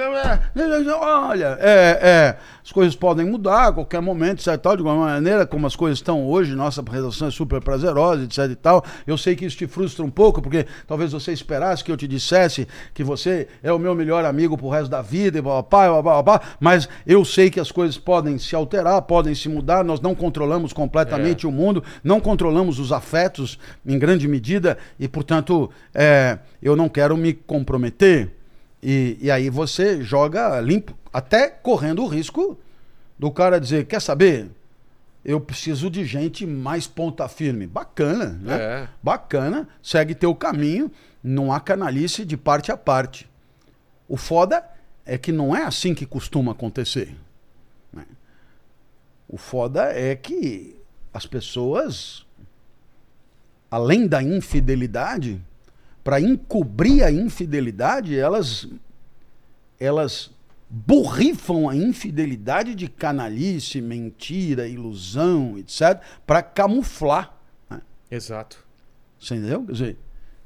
Olha, 1.03 1.59
é, 1.61 1.99
é, 2.03 2.37
as 2.71 2.73
coisas 2.73 2.95
podem 2.95 3.27
mudar 3.27 3.67
a 3.67 3.73
qualquer 3.73 4.01
momento, 4.01 4.49
e 4.49 4.59
Tal, 4.59 4.77
de 4.77 4.83
alguma 4.83 5.07
maneira, 5.07 5.45
como 5.45 5.67
as 5.67 5.75
coisas 5.75 5.99
estão 5.99 6.25
hoje, 6.25 6.55
nossa 6.55 6.81
relação 6.89 7.27
é 7.27 7.31
super 7.33 7.61
prazerosa, 7.61 8.23
etc. 8.23 8.49
e 8.49 8.55
tal. 8.55 8.85
Eu 9.05 9.19
sei 9.19 9.35
que 9.35 9.45
isso 9.45 9.57
te 9.57 9.67
frustra 9.67 10.05
um 10.05 10.11
pouco, 10.11 10.41
porque 10.41 10.65
talvez 10.87 11.11
você 11.11 11.33
esperasse 11.33 11.83
que 11.83 11.91
eu 11.91 11.97
te 11.97 12.07
dissesse 12.07 12.69
que 12.95 13.03
você 13.03 13.49
é 13.61 13.73
o 13.73 13.79
meu 13.79 13.93
melhor 13.93 14.25
amigo 14.25 14.57
pro 14.57 14.69
resto 14.69 14.89
da 14.89 15.03
vida, 15.03 15.39
e 15.39 15.43
blá, 15.43 15.63
blá, 15.63 15.91
blá, 15.91 16.03
blá, 16.03 16.23
blá, 16.23 16.41
mas 16.61 16.89
eu 17.05 17.25
sei 17.25 17.51
que 17.51 17.59
as 17.59 17.73
coisas 17.73 17.99
podem 17.99 18.39
se 18.39 18.55
alterar, 18.55 19.03
podem 19.03 19.35
se 19.35 19.49
mudar, 19.49 19.83
nós 19.83 20.01
não 20.01 20.15
controlamos 20.15 20.73
completamente 20.73 21.49
o 21.49 21.51
mundo, 21.51 21.83
não 22.05 22.21
controlamos 22.21 22.79
os 22.79 22.93
afetos 22.93 23.59
em 23.85 23.99
grande 23.99 24.29
medida 24.29 24.79
e, 24.97 25.09
portanto, 25.09 25.69
é, 25.93 26.39
eu 26.63 26.77
não 26.77 26.89
quero 26.89 27.17
me 27.17 27.33
comprometer. 27.33 28.40
E, 28.83 29.19
e 29.21 29.31
aí 29.31 29.51
você 29.51 30.03
joga 30.03 30.61
limpo, 30.61 30.97
até 31.13 31.49
correndo 31.49 32.03
o 32.03 32.09
risco 32.09 32.59
do 33.19 33.31
cara 33.31 33.61
dizer: 33.61 33.87
quer 33.87 34.01
saber? 34.01 34.51
Eu 35.23 35.39
preciso 35.39 35.91
de 35.91 36.03
gente 36.05 36.47
mais 36.47 36.87
ponta 36.87 37.29
firme. 37.29 37.67
Bacana, 37.67 38.39
né? 38.41 38.57
É. 38.57 38.89
Bacana, 39.03 39.69
segue 39.83 40.15
teu 40.15 40.35
caminho, 40.35 40.91
não 41.23 41.53
há 41.53 41.61
canalice 41.61 42.25
de 42.25 42.39
parte 42.39 42.73
a 42.73 42.77
parte. 42.77 43.29
O 44.09 44.17
foda 44.17 44.65
é 45.05 45.19
que 45.19 45.31
não 45.31 45.55
é 45.55 45.63
assim 45.63 45.95
que 45.95 46.07
costuma 46.07 46.53
acontecer. 46.53 47.15
né? 47.93 48.07
O 49.29 49.37
foda 49.37 49.93
é 49.93 50.17
que 50.17 50.75
as 51.13 51.27
pessoas, 51.27 52.27
além 53.71 54.07
da 54.07 54.23
infidelidade, 54.23 55.41
para 56.03 56.21
encobrir 56.21 57.03
a 57.05 57.11
infidelidade, 57.11 58.19
elas 58.19 58.67
elas 59.79 60.31
borrifam 60.69 61.69
a 61.69 61.75
infidelidade 61.75 62.75
de 62.75 62.87
canalice, 62.89 63.81
mentira, 63.81 64.69
ilusão, 64.69 65.59
etc, 65.59 66.01
para 66.27 66.43
camuflar. 66.43 67.35
né? 67.69 67.81
Exato. 68.11 68.65
Você 69.19 69.35
entendeu? 69.35 69.65
Quer 69.65 69.73
dizer, 69.73 69.97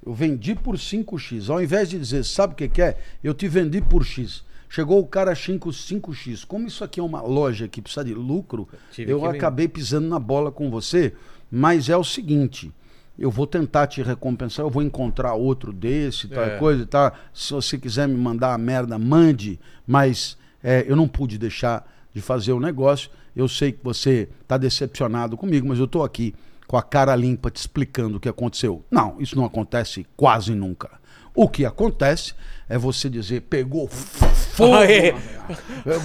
eu 0.05 0.15
vendi 0.15 0.55
por 0.55 0.77
5x. 0.77 1.51
Ao 1.51 1.63
invés 1.63 1.91
de 1.91 1.99
dizer, 1.99 2.25
sabe 2.25 2.55
o 2.55 2.57
que, 2.57 2.69
que 2.69 2.83
é? 2.83 2.97
Eu 3.23 3.35
te 3.35 3.49
vendi 3.49 3.81
por 3.81 4.05
X. 4.05 4.45
Chegou 4.69 4.99
o 4.99 5.07
cara 5.07 5.35
5, 5.35 5.69
5x. 5.69 6.45
Como 6.47 6.67
isso 6.67 6.83
aqui 6.83 6.99
é 6.99 7.03
uma 7.03 7.23
loja 7.23 7.69
que 7.69 7.81
precisa 7.81 8.05
de 8.05 8.15
lucro, 8.15 8.69
eu 8.99 9.21
vender. 9.21 9.37
acabei 9.37 9.69
pisando 9.69 10.09
na 10.09 10.19
bola 10.19 10.51
com 10.51 10.71
você. 10.71 11.15
Mas 11.51 11.89
é 11.89 11.97
o 11.97 12.03
seguinte. 12.03 12.73
Eu 13.19 13.31
vou 13.31 13.47
tentar 13.47 13.87
te 13.87 14.03
recompensar, 14.03 14.65
eu 14.65 14.71
vou 14.71 14.83
encontrar 14.83 15.35
outro 15.35 15.73
desse, 15.73 16.27
tal 16.29 16.43
É. 16.45 16.59
coisa 16.59 16.83
e 16.83 16.87
tal. 16.87 17.13
Se 17.33 17.53
você 17.53 17.79
quiser 17.79 18.09
me 18.09 18.17
mandar 18.17 18.53
a 18.55 18.59
merda, 18.59 18.99
mande. 18.99 19.59
Mas 19.87 20.37
é, 20.63 20.85
eu 20.89 20.97
não 20.97 21.07
pude 21.07 21.39
deixar 21.39 21.89
de 22.13 22.21
fazer 22.21 22.53
o 22.53 22.61
negócio. 22.61 23.11
Eu 23.37 23.49
sei 23.49 23.73
que 23.73 23.81
você 23.83 24.29
está 24.43 24.57
decepcionado 24.57 25.37
comigo, 25.37 25.67
mas 25.69 25.79
eu 25.79 25.85
estou 25.85 26.03
aqui 26.05 26.35
com 26.67 26.77
a 26.77 26.83
cara 26.83 27.15
limpa 27.15 27.51
te 27.51 27.57
explicando 27.57 28.17
o 28.17 28.21
que 28.21 28.29
aconteceu. 28.29 28.85
Não, 28.91 29.17
isso 29.21 29.37
não 29.37 29.45
acontece 29.45 30.07
quase 30.17 30.55
nunca. 30.55 30.91
O 31.35 31.49
que 31.49 31.65
acontece 31.65 32.33
é 32.69 32.79
você 32.79 33.09
dizer, 33.09 33.43
pegou 33.43 33.89
fogo. 33.89 34.77
É. 34.77 35.15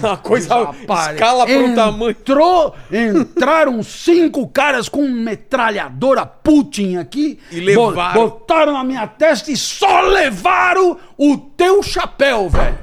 A 0.02 0.16
coisa 0.18 0.48
Desapare- 0.48 1.14
escala 1.14 1.46
para 1.46 1.58
um 1.58 1.74
tamanho. 1.74 2.10
Entrou, 2.10 2.74
entraram 2.92 3.82
cinco 3.82 4.46
caras 4.48 4.86
com 4.88 5.08
metralhadora 5.08 6.26
Putin 6.26 6.96
aqui. 6.96 7.38
E 7.50 7.60
levaram. 7.60 8.12
bo- 8.12 8.28
Botaram 8.30 8.72
na 8.74 8.84
minha 8.84 9.06
testa 9.06 9.50
e 9.50 9.56
só 9.56 10.02
levaram 10.02 10.98
o 11.16 11.36
teu 11.38 11.82
chapéu, 11.82 12.50
velho. 12.50 12.78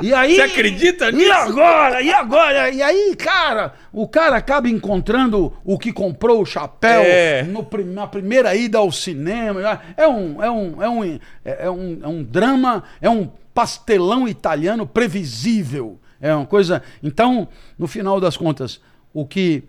E 0.00 0.12
aí. 0.14 0.36
Você 0.36 0.42
acredita 0.42 1.08
E 1.08 1.12
nisso? 1.12 1.32
agora? 1.32 2.00
E 2.02 2.12
agora? 2.12 2.70
E 2.70 2.80
aí, 2.80 3.16
cara, 3.16 3.74
o 3.92 4.06
cara 4.06 4.36
acaba 4.36 4.68
encontrando 4.68 5.52
o 5.64 5.76
que 5.76 5.92
comprou 5.92 6.40
o 6.40 6.46
chapéu 6.46 7.02
É. 7.04 7.42
no 7.42 7.66
na 7.86 8.06
primeira 8.06 8.54
ida 8.54 8.78
ao 8.78 8.92
cinema. 8.92 9.80
É 9.96 10.06
um, 10.06 10.40
é 10.42 10.48
um, 10.50 10.82
é 10.82 10.88
um, 10.88 11.18
é 11.44 11.70
um, 11.70 11.98
é 12.04 12.08
um 12.08 12.22
drama, 12.22 12.84
é 13.00 13.08
um 13.10 13.30
pastelão 13.54 14.28
italiano 14.28 14.86
previsível. 14.86 15.98
É 16.20 16.34
uma 16.34 16.46
coisa. 16.46 16.82
Então, 17.02 17.48
no 17.78 17.86
final 17.86 18.20
das 18.20 18.36
contas, 18.36 18.80
o 19.12 19.26
que 19.26 19.62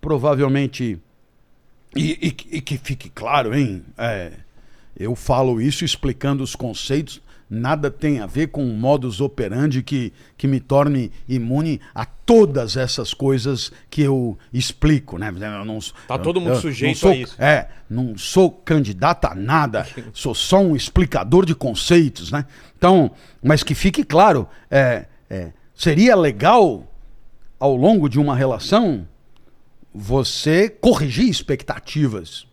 provavelmente. 0.00 0.98
E, 1.96 2.28
e- 2.28 2.56
e 2.56 2.60
que 2.60 2.76
fique 2.76 3.08
claro, 3.08 3.54
hein? 3.54 3.84
É, 3.96 4.32
eu 4.96 5.14
falo 5.14 5.60
isso 5.60 5.84
explicando 5.84 6.42
os 6.42 6.54
conceitos, 6.56 7.22
nada 7.54 7.90
tem 7.90 8.20
a 8.20 8.26
ver 8.26 8.48
com 8.48 8.62
um 8.64 8.76
modus 8.76 9.20
operandi 9.20 9.82
que, 9.82 10.12
que 10.36 10.46
me 10.46 10.60
torne 10.60 11.10
imune 11.28 11.80
a 11.94 12.04
todas 12.04 12.76
essas 12.76 13.14
coisas 13.14 13.70
que 13.88 14.02
eu 14.02 14.36
explico, 14.52 15.18
né? 15.18 15.28
Eu 15.28 15.64
não, 15.64 15.78
Tá 16.08 16.18
todo 16.18 16.40
mundo 16.40 16.54
eu 16.54 16.60
sujeito 16.60 16.98
sou, 16.98 17.10
a 17.10 17.16
isso. 17.16 17.36
É, 17.40 17.68
não 17.88 18.16
sou 18.18 18.50
candidato 18.50 19.26
a 19.26 19.34
nada, 19.34 19.86
sou 20.12 20.34
só 20.34 20.60
um 20.60 20.74
explicador 20.74 21.46
de 21.46 21.54
conceitos, 21.54 22.32
né? 22.32 22.44
Então, 22.76 23.10
mas 23.42 23.62
que 23.62 23.74
fique 23.74 24.04
claro, 24.04 24.48
é, 24.70 25.06
é, 25.30 25.52
seria 25.74 26.16
legal 26.16 26.86
ao 27.58 27.76
longo 27.76 28.08
de 28.08 28.18
uma 28.18 28.34
relação 28.34 29.06
você 29.94 30.68
corrigir 30.68 31.28
expectativas 31.28 32.46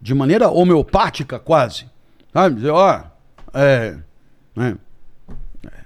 de 0.00 0.14
maneira 0.14 0.50
homeopática 0.50 1.38
quase. 1.38 1.86
Sabe? 2.32 2.56
Dizer, 2.56 2.70
ó, 2.70 3.04
é, 3.54 3.96
né? 4.58 4.76
É. 5.64 5.84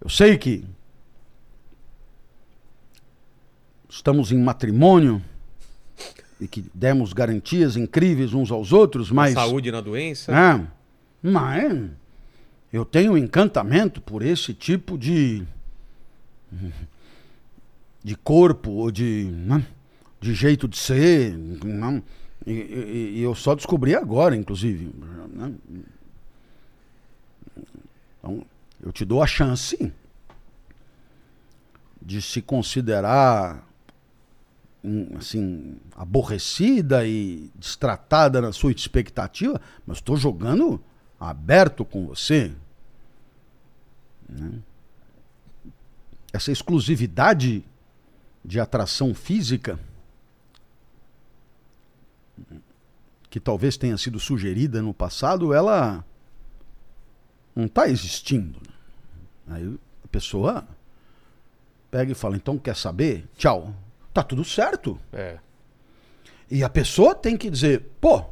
Eu 0.00 0.08
sei 0.08 0.38
que 0.38 0.64
estamos 3.88 4.30
em 4.32 4.38
matrimônio 4.38 5.22
e 6.40 6.46
que 6.46 6.64
demos 6.74 7.12
garantias 7.12 7.76
incríveis 7.76 8.34
uns 8.34 8.50
aos 8.50 8.72
outros, 8.72 9.10
mas. 9.10 9.34
Saúde 9.34 9.70
na 9.72 9.80
doença. 9.80 10.32
É, 10.32 10.66
mas 11.22 11.90
eu 12.72 12.84
tenho 12.84 13.16
encantamento 13.16 14.00
por 14.00 14.22
esse 14.22 14.52
tipo 14.54 14.96
de. 14.98 15.42
de 18.04 18.14
corpo 18.16 18.70
ou 18.70 18.90
de. 18.90 19.24
né, 19.32 19.64
de 20.20 20.34
jeito 20.34 20.68
de 20.68 20.76
ser. 20.76 21.36
Não, 21.36 22.02
e, 22.46 22.52
e- 22.52 23.12
e 23.16 23.22
eu 23.22 23.34
só 23.34 23.54
descobri 23.54 23.94
agora, 23.96 24.36
inclusive. 24.36 24.90
né? 25.32 25.52
Então, 28.26 28.44
eu 28.82 28.90
te 28.90 29.04
dou 29.04 29.22
a 29.22 29.26
chance 29.26 29.92
de 32.02 32.20
se 32.20 32.42
considerar 32.42 33.64
assim 35.16 35.76
aborrecida 35.94 37.06
e 37.06 37.48
destratada 37.54 38.40
na 38.40 38.52
sua 38.52 38.72
expectativa, 38.72 39.60
mas 39.86 39.98
estou 39.98 40.16
jogando 40.16 40.82
aberto 41.20 41.84
com 41.84 42.06
você. 42.08 42.52
né? 44.28 44.58
Essa 46.32 46.50
exclusividade 46.50 47.64
de 48.44 48.58
atração 48.58 49.14
física 49.14 49.78
que 53.30 53.38
talvez 53.38 53.76
tenha 53.76 53.96
sido 53.96 54.18
sugerida 54.18 54.82
no 54.82 54.92
passado, 54.92 55.54
ela 55.54 56.04
não 57.56 57.64
está 57.64 57.88
existindo. 57.88 58.60
Aí 59.48 59.78
a 60.04 60.08
pessoa 60.08 60.68
pega 61.90 62.12
e 62.12 62.14
fala: 62.14 62.36
então 62.36 62.58
quer 62.58 62.76
saber? 62.76 63.26
Tchau. 63.38 63.74
Tá 64.12 64.22
tudo 64.22 64.44
certo. 64.44 65.00
É. 65.12 65.38
E 66.50 66.62
a 66.62 66.68
pessoa 66.68 67.14
tem 67.14 67.36
que 67.36 67.48
dizer: 67.50 67.82
pô, 68.00 68.22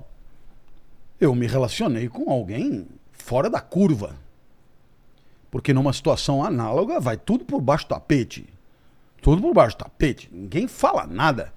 eu 1.18 1.34
me 1.34 1.46
relacionei 1.46 2.08
com 2.08 2.30
alguém 2.30 2.86
fora 3.12 3.48
da 3.48 3.60
curva. 3.60 4.14
Porque 5.50 5.72
numa 5.72 5.92
situação 5.92 6.44
análoga 6.44 7.00
vai 7.00 7.16
tudo 7.16 7.44
por 7.44 7.60
baixo 7.60 7.86
do 7.86 7.90
tapete. 7.90 8.44
Tudo 9.22 9.40
por 9.40 9.54
baixo 9.54 9.76
do 9.76 9.84
tapete. 9.84 10.28
Ninguém 10.32 10.66
fala 10.66 11.06
nada. 11.06 11.52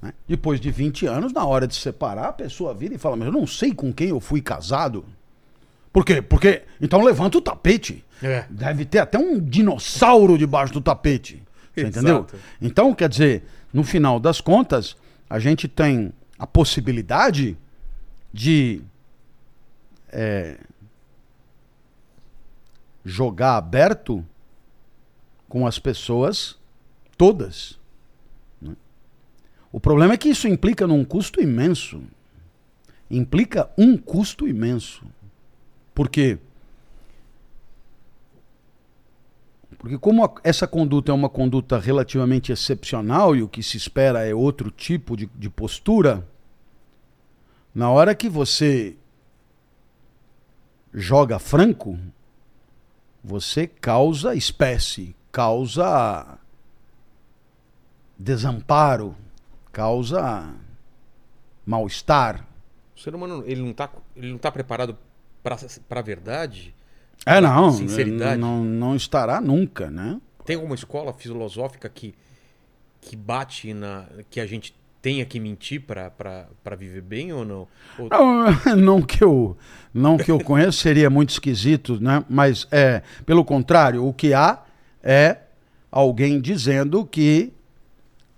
né? 0.00 0.14
Depois 0.26 0.58
de 0.58 0.70
20 0.70 1.06
anos, 1.06 1.32
na 1.32 1.44
hora 1.44 1.66
de 1.68 1.74
separar, 1.74 2.28
a 2.28 2.32
pessoa 2.32 2.74
vira 2.74 2.94
e 2.94 2.98
fala: 2.98 3.16
Mas 3.16 3.26
eu 3.26 3.32
não 3.32 3.46
sei 3.46 3.72
com 3.74 3.92
quem 3.92 4.08
eu 4.08 4.20
fui 4.20 4.40
casado. 4.40 5.04
Por 5.92 6.04
quê? 6.04 6.22
Porque. 6.22 6.62
Então 6.80 7.02
levanta 7.02 7.38
o 7.38 7.40
tapete. 7.40 8.04
É. 8.22 8.46
Deve 8.48 8.84
ter 8.84 9.00
até 9.00 9.18
um 9.18 9.38
dinossauro 9.38 10.38
debaixo 10.38 10.72
do 10.72 10.80
tapete. 10.80 11.42
Você 11.74 11.80
Exato. 11.80 11.98
entendeu? 11.98 12.26
Então, 12.60 12.94
quer 12.94 13.08
dizer, 13.08 13.44
no 13.72 13.82
final 13.82 14.20
das 14.20 14.40
contas, 14.40 14.96
a 15.28 15.38
gente 15.38 15.66
tem 15.66 16.12
a 16.38 16.46
possibilidade 16.46 17.56
de 18.32 18.82
é, 20.08 20.58
jogar 23.04 23.56
aberto 23.56 24.24
com 25.48 25.66
as 25.66 25.78
pessoas 25.78 26.58
todas. 27.16 27.78
né? 28.60 28.74
O 29.70 29.80
problema 29.80 30.14
é 30.14 30.16
que 30.16 30.28
isso 30.28 30.46
implica 30.48 30.86
num 30.86 31.04
custo 31.04 31.40
imenso. 31.40 32.02
Implica 33.10 33.70
um 33.76 33.96
custo 33.96 34.46
imenso. 34.46 35.04
Por 35.94 36.08
quê? 36.08 36.38
Porque 39.78 39.98
como 39.98 40.24
a- 40.24 40.34
essa 40.44 40.66
conduta 40.66 41.10
é 41.10 41.14
uma 41.14 41.28
conduta 41.28 41.78
relativamente 41.78 42.52
excepcional 42.52 43.34
e 43.34 43.42
o 43.42 43.48
que 43.48 43.62
se 43.62 43.76
espera 43.76 44.24
é 44.24 44.34
outro 44.34 44.70
tipo 44.70 45.16
de, 45.16 45.26
de 45.34 45.50
postura, 45.50 46.26
na 47.74 47.90
hora 47.90 48.14
que 48.14 48.28
você 48.28 48.96
joga 50.94 51.38
franco, 51.38 51.98
você 53.24 53.66
causa 53.66 54.34
espécie, 54.34 55.16
causa 55.32 56.38
desamparo, 58.18 59.16
causa 59.72 60.54
mal-estar. 61.66 62.46
O 62.94 63.00
ser 63.00 63.14
humano, 63.14 63.42
ele 63.46 63.62
não 63.62 63.72
tá, 63.72 63.90
ele 64.14 64.30
não 64.30 64.38
tá 64.38 64.52
preparado 64.52 64.96
pra, 65.42 65.56
pra 65.88 66.02
verdade? 66.02 66.74
É, 67.24 67.40
não, 67.40 67.70
Sinceridade. 67.70 68.40
não, 68.40 68.64
não 68.64 68.96
estará 68.96 69.40
nunca, 69.40 69.90
né? 69.90 70.20
Tem 70.44 70.56
alguma 70.56 70.74
escola 70.74 71.12
filosófica 71.12 71.88
que, 71.88 72.14
que 73.00 73.14
bate 73.14 73.72
na. 73.72 74.06
que 74.28 74.40
a 74.40 74.46
gente 74.46 74.74
tenha 75.00 75.24
que 75.24 75.38
mentir 75.40 75.82
pra 75.82 76.10
viver 76.76 77.00
bem 77.02 77.32
ou 77.32 77.44
não? 77.44 77.68
Ou- 77.98 78.08
Não, 78.08 78.46
não 78.76 79.02
que 79.02 79.22
eu 79.22 79.56
não 79.92 80.16
que 80.16 80.30
eu 80.30 80.40
conheço 80.40 80.78
seria 80.78 81.10
muito 81.10 81.30
esquisito, 81.30 82.00
né? 82.00 82.24
Mas 82.28 82.66
é, 82.70 83.02
pelo 83.26 83.44
contrário, 83.44 84.04
o 84.06 84.12
que 84.12 84.32
há 84.34 84.62
é 85.02 85.38
alguém 85.90 86.40
dizendo 86.40 87.04
que 87.04 87.52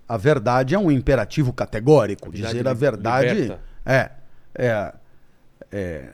a 0.07 0.17
verdade 0.17 0.75
é 0.75 0.79
um 0.79 0.91
imperativo 0.91 1.51
categórico. 1.53 2.29
A 2.29 2.31
dizer 2.31 2.67
a 2.67 2.73
verdade 2.73 3.33
liberta. 3.33 3.61
é, 3.85 4.11
é, 4.55 4.93
é 5.71 6.09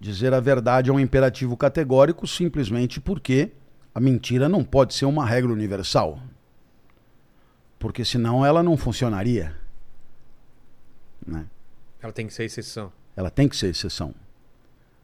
dizer 0.00 0.32
a 0.32 0.40
verdade 0.40 0.88
é 0.88 0.92
um 0.92 0.98
imperativo 0.98 1.56
categórico 1.56 2.26
simplesmente 2.26 2.98
porque 2.98 3.52
a 3.94 4.00
mentira 4.00 4.48
não 4.48 4.64
pode 4.64 4.94
ser 4.94 5.04
uma 5.04 5.26
regra 5.26 5.52
universal. 5.52 6.18
Porque 7.78 8.04
senão 8.04 8.44
ela 8.44 8.62
não 8.62 8.76
funcionaria. 8.76 9.54
Né? 11.26 11.46
Ela 12.00 12.12
tem 12.12 12.26
que 12.26 12.32
ser 12.32 12.44
exceção. 12.44 12.90
Ela 13.14 13.30
tem 13.30 13.48
que 13.48 13.56
ser 13.56 13.68
exceção. 13.68 14.14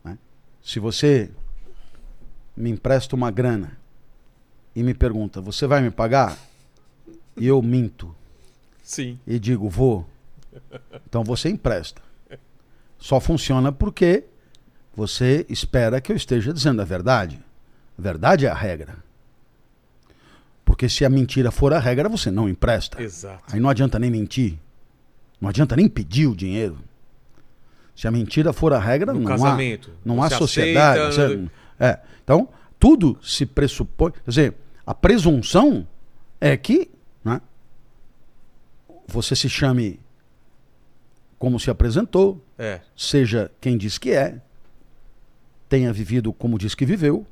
né? 0.03 0.19
Se 0.63 0.81
você 0.81 1.31
me 2.57 2.71
empresta 2.71 3.15
uma 3.15 3.31
grana 3.31 3.79
e 4.75 4.83
me 4.83 4.95
pergunta, 4.95 5.41
você 5.41 5.67
vai 5.67 5.83
me 5.83 5.91
pagar? 5.91 6.39
E 7.37 7.47
eu 7.47 7.61
minto 7.61 8.15
Sim. 8.83 9.19
e 9.27 9.39
digo, 9.39 9.69
vou. 9.69 10.07
Então 11.07 11.23
você 11.23 11.51
empresta. 11.51 12.01
Só 12.99 13.21
funciona 13.21 13.71
porque 13.71 14.25
você 14.97 15.45
espera 15.49 16.01
que 16.01 16.11
eu 16.11 16.17
esteja 16.17 16.53
dizendo 16.53 16.81
a 16.81 16.85
verdade. 16.85 17.39
A 17.99 18.03
verdade 18.03 18.47
é 18.47 18.49
a 18.51 18.55
regra. 18.55 18.97
Porque 20.65 20.89
se 20.89 21.05
a 21.05 21.11
mentira 21.11 21.51
for 21.51 21.73
a 21.73 21.79
regra, 21.79 22.09
você 22.09 22.31
não 22.31 22.49
empresta. 22.49 23.01
Exato. 23.03 23.45
Aí 23.55 23.61
não 23.61 23.69
adianta 23.71 23.99
nem 23.99 24.11
mentir. 24.11 24.59
Não 25.41 25.49
adianta 25.49 25.77
nem 25.77 25.89
pedir 25.89 26.27
o 26.27 26.35
dinheiro. 26.35 26.79
Se 27.95 28.09
a 28.09 28.11
mentira 28.11 28.53
for 28.53 28.73
a 28.73 28.79
regra, 28.79 29.13
No 29.13 29.21
não 29.21 29.27
casamento, 29.27 29.91
há, 29.91 30.09
não 30.09 30.23
há 30.23 30.29
sociedade. 30.31 31.01
aceita, 31.01 31.29
você- 31.39 31.51
é. 31.79 32.01
Então, 32.25 32.49
tudo 32.79 33.19
se 33.23 33.47
pressupõe. 33.47 34.11
Quer 34.13 34.23
dizer, 34.29 34.55
a 34.85 34.95
presunção 34.95 35.87
é 36.41 36.57
que 36.57 36.91
né, 37.25 37.41
você 39.07 39.35
se 39.37 39.49
chame 39.49 40.01
como 41.39 41.61
se 41.61 41.71
apresentou, 41.71 42.43
É. 42.59 42.81
seja 42.97 43.51
quem 43.61 43.77
diz 43.79 43.99
que 43.99 44.11
é, 44.11 44.41
tenha 45.69 45.93
vivido 45.93 46.33
como 46.33 46.59
diz 46.59 46.75
que 46.75 46.85
viveu. 46.87 47.27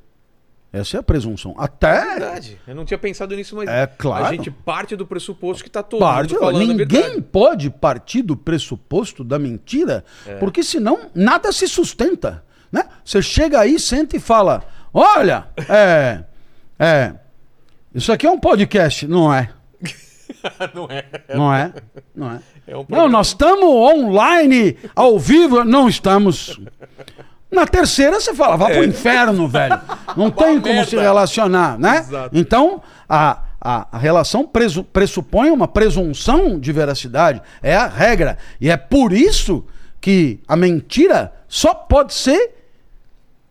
Essa 0.73 0.97
é 0.97 0.99
a 0.99 1.03
presunção. 1.03 1.55
Até 1.57 2.03
Verdade. 2.03 2.59
Eu 2.67 2.75
não 2.75 2.83
tinha 2.83 2.97
pensado 2.97 3.33
nisso, 3.33 3.55
mas 3.55 3.69
É 3.69 3.87
claro. 3.87 4.25
a 4.25 4.31
gente 4.31 4.51
parte 4.51 4.93
do 4.95 5.05
pressuposto 5.07 5.63
que 5.63 5.69
tá 5.69 5.81
todo 5.81 6.01
parte, 6.01 6.33
mundo 6.33 6.39
falando 6.41 6.67
ninguém 6.73 7.21
pode 7.21 7.69
partir 7.69 8.21
do 8.21 8.35
pressuposto 8.35 9.23
da 9.23 9.39
mentira, 9.39 10.03
É. 10.25 10.35
porque 10.35 10.61
senão 10.63 11.09
nada 11.15 11.51
se 11.53 11.65
sustenta, 11.67 12.43
né? 12.69 12.83
Você 13.05 13.21
chega 13.21 13.61
aí, 13.61 13.79
senta 13.79 14.17
e 14.17 14.19
fala: 14.19 14.65
"Olha, 14.93 15.47
é 15.69 16.23
é 16.77 17.13
isso 17.93 18.11
aqui 18.11 18.25
é 18.27 18.31
um 18.31 18.39
podcast, 18.39 19.07
não 19.07 19.33
é? 19.33 19.49
não 20.75 20.87
é. 20.89 21.05
Não 21.33 21.53
é? 21.53 21.73
Não 22.13 22.31
é? 22.33 22.39
É 22.67 22.75
um 22.75 22.85
Não, 22.89 23.07
nós 23.07 23.27
estamos 23.27 23.63
online, 23.63 24.75
ao 24.93 25.17
vivo, 25.17 25.63
não 25.63 25.87
estamos. 25.87 26.59
Na 27.55 27.65
terceira 27.65 28.19
você 28.19 28.33
fala, 28.33 28.57
vá 28.57 28.65
pro 28.69 28.83
inferno, 28.83 29.47
velho. 29.47 29.79
Não 30.15 30.29
tem 30.29 30.59
como 30.59 30.73
merda. 30.73 30.89
se 30.89 30.95
relacionar, 30.97 31.79
né? 31.79 31.99
Exato. 31.99 32.37
Então, 32.37 32.81
a, 33.09 33.41
a, 33.59 33.87
a 33.93 33.97
relação 33.97 34.45
presu- 34.45 34.83
pressupõe 34.83 35.49
uma 35.49 35.67
presunção 35.67 36.59
de 36.59 36.71
veracidade. 36.71 37.41
É 37.63 37.75
a 37.75 37.87
regra. 37.87 38.37
E 38.59 38.69
é 38.69 38.77
por 38.77 39.13
isso 39.13 39.65
que 39.99 40.39
a 40.47 40.55
mentira 40.55 41.33
só 41.47 41.73
pode 41.73 42.13
ser 42.13 42.53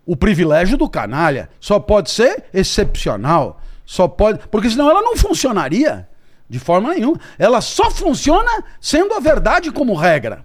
o 0.07 0.15
privilégio 0.17 0.77
do 0.77 0.89
canalha. 0.89 1.49
Só 1.59 1.81
pode 1.81 2.11
ser 2.11 2.45
excepcional. 2.53 3.61
Só 3.87 4.07
pode. 4.07 4.39
Porque 4.51 4.69
senão 4.71 4.89
ela 4.91 5.03
não 5.03 5.17
funcionaria 5.17 6.07
de 6.49 6.59
forma 6.59 6.93
nenhuma. 6.95 7.19
Ela 7.39 7.61
só 7.61 7.91
funciona 7.91 8.63
sendo 8.81 9.15
a 9.15 9.21
verdade 9.21 9.71
como 9.73 9.95
regra. 9.95 10.45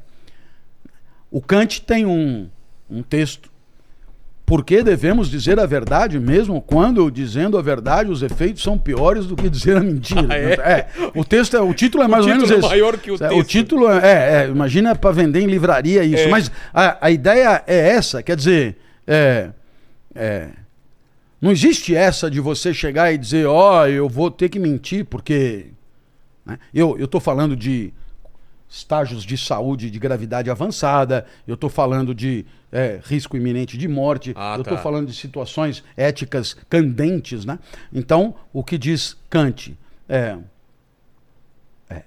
O 1.30 1.42
Kant 1.42 1.82
tem 1.82 2.06
um, 2.06 2.50
um 2.90 3.04
texto. 3.04 3.49
Por 4.50 4.66
que 4.66 4.84
devemos 4.84 5.30
dizer 5.30 5.60
a 5.60 5.66
verdade 5.66 6.20
mesmo 6.20 6.60
quando, 6.60 7.10
dizendo 7.10 7.58
a 7.58 7.62
verdade, 7.62 8.10
os 8.10 8.24
efeitos 8.24 8.64
são 8.64 8.78
piores 8.78 9.28
do 9.28 9.36
que 9.36 9.50
dizer 9.50 9.78
a 9.78 9.80
mentira? 9.80 10.28
Ah, 10.30 10.72
é? 10.72 10.88
O 11.16 11.24
texto 11.24 11.56
é, 11.56 11.62
o 11.62 11.74
título 11.74 12.04
é 12.04 12.08
mais 12.08 12.26
ou 12.26 12.32
menos 12.32 12.50
é 12.50 12.56
esse. 12.56 12.68
maior 12.68 12.98
que 12.98 13.12
o 13.12 13.14
O 13.14 13.18
texto. 13.18 13.44
título 13.46 13.90
é, 13.90 13.98
é, 13.98 14.44
é, 14.44 14.48
imagina 14.50 14.96
para 14.96 15.12
vender 15.12 15.42
em 15.42 15.48
livraria 15.48 16.04
isso. 16.04 16.24
É. 16.24 16.28
Mas 16.28 16.52
a, 16.74 16.98
a 17.06 17.12
ideia 17.12 17.64
é 17.66 17.90
essa, 17.92 18.22
quer 18.22 18.36
dizer, 18.36 18.78
é, 19.08 19.50
é, 20.14 20.48
não 21.40 21.52
existe 21.52 21.96
essa 21.96 22.30
de 22.30 22.42
você 22.42 22.74
chegar 22.74 23.14
e 23.14 23.18
dizer, 23.18 23.46
ó, 23.46 23.88
eu 23.88 24.10
vou 24.10 24.30
ter 24.32 24.50
que 24.50 24.60
mentir 24.60 25.06
porque 25.06 25.68
né? 26.50 26.58
Eu 26.74 26.98
estou 26.98 27.22
falando 27.22 27.56
de 27.56 27.94
estágios 28.70 29.24
de 29.24 29.36
saúde 29.38 29.90
de 29.90 29.98
gravidade 29.98 30.50
avançada, 30.50 31.26
eu 31.48 31.56
estou 31.56 31.70
falando 31.70 32.14
de 32.14 32.46
é, 32.72 33.00
risco 33.04 33.36
iminente 33.36 33.78
de 33.78 33.88
morte, 33.88 34.34
Ah, 34.36 34.56
eu 34.56 34.62
estou 34.62 34.78
tá. 34.78 34.84
falando 34.84 35.08
de 35.08 35.14
situações 35.14 35.84
éticas 35.98 36.56
candentes. 36.70 37.46
Né? 37.46 37.58
Então, 37.92 38.36
o 38.54 38.64
que 38.64 38.78
diz 38.78 39.18
Kant 39.30 39.76
é, 40.08 40.38
é, 41.90 42.04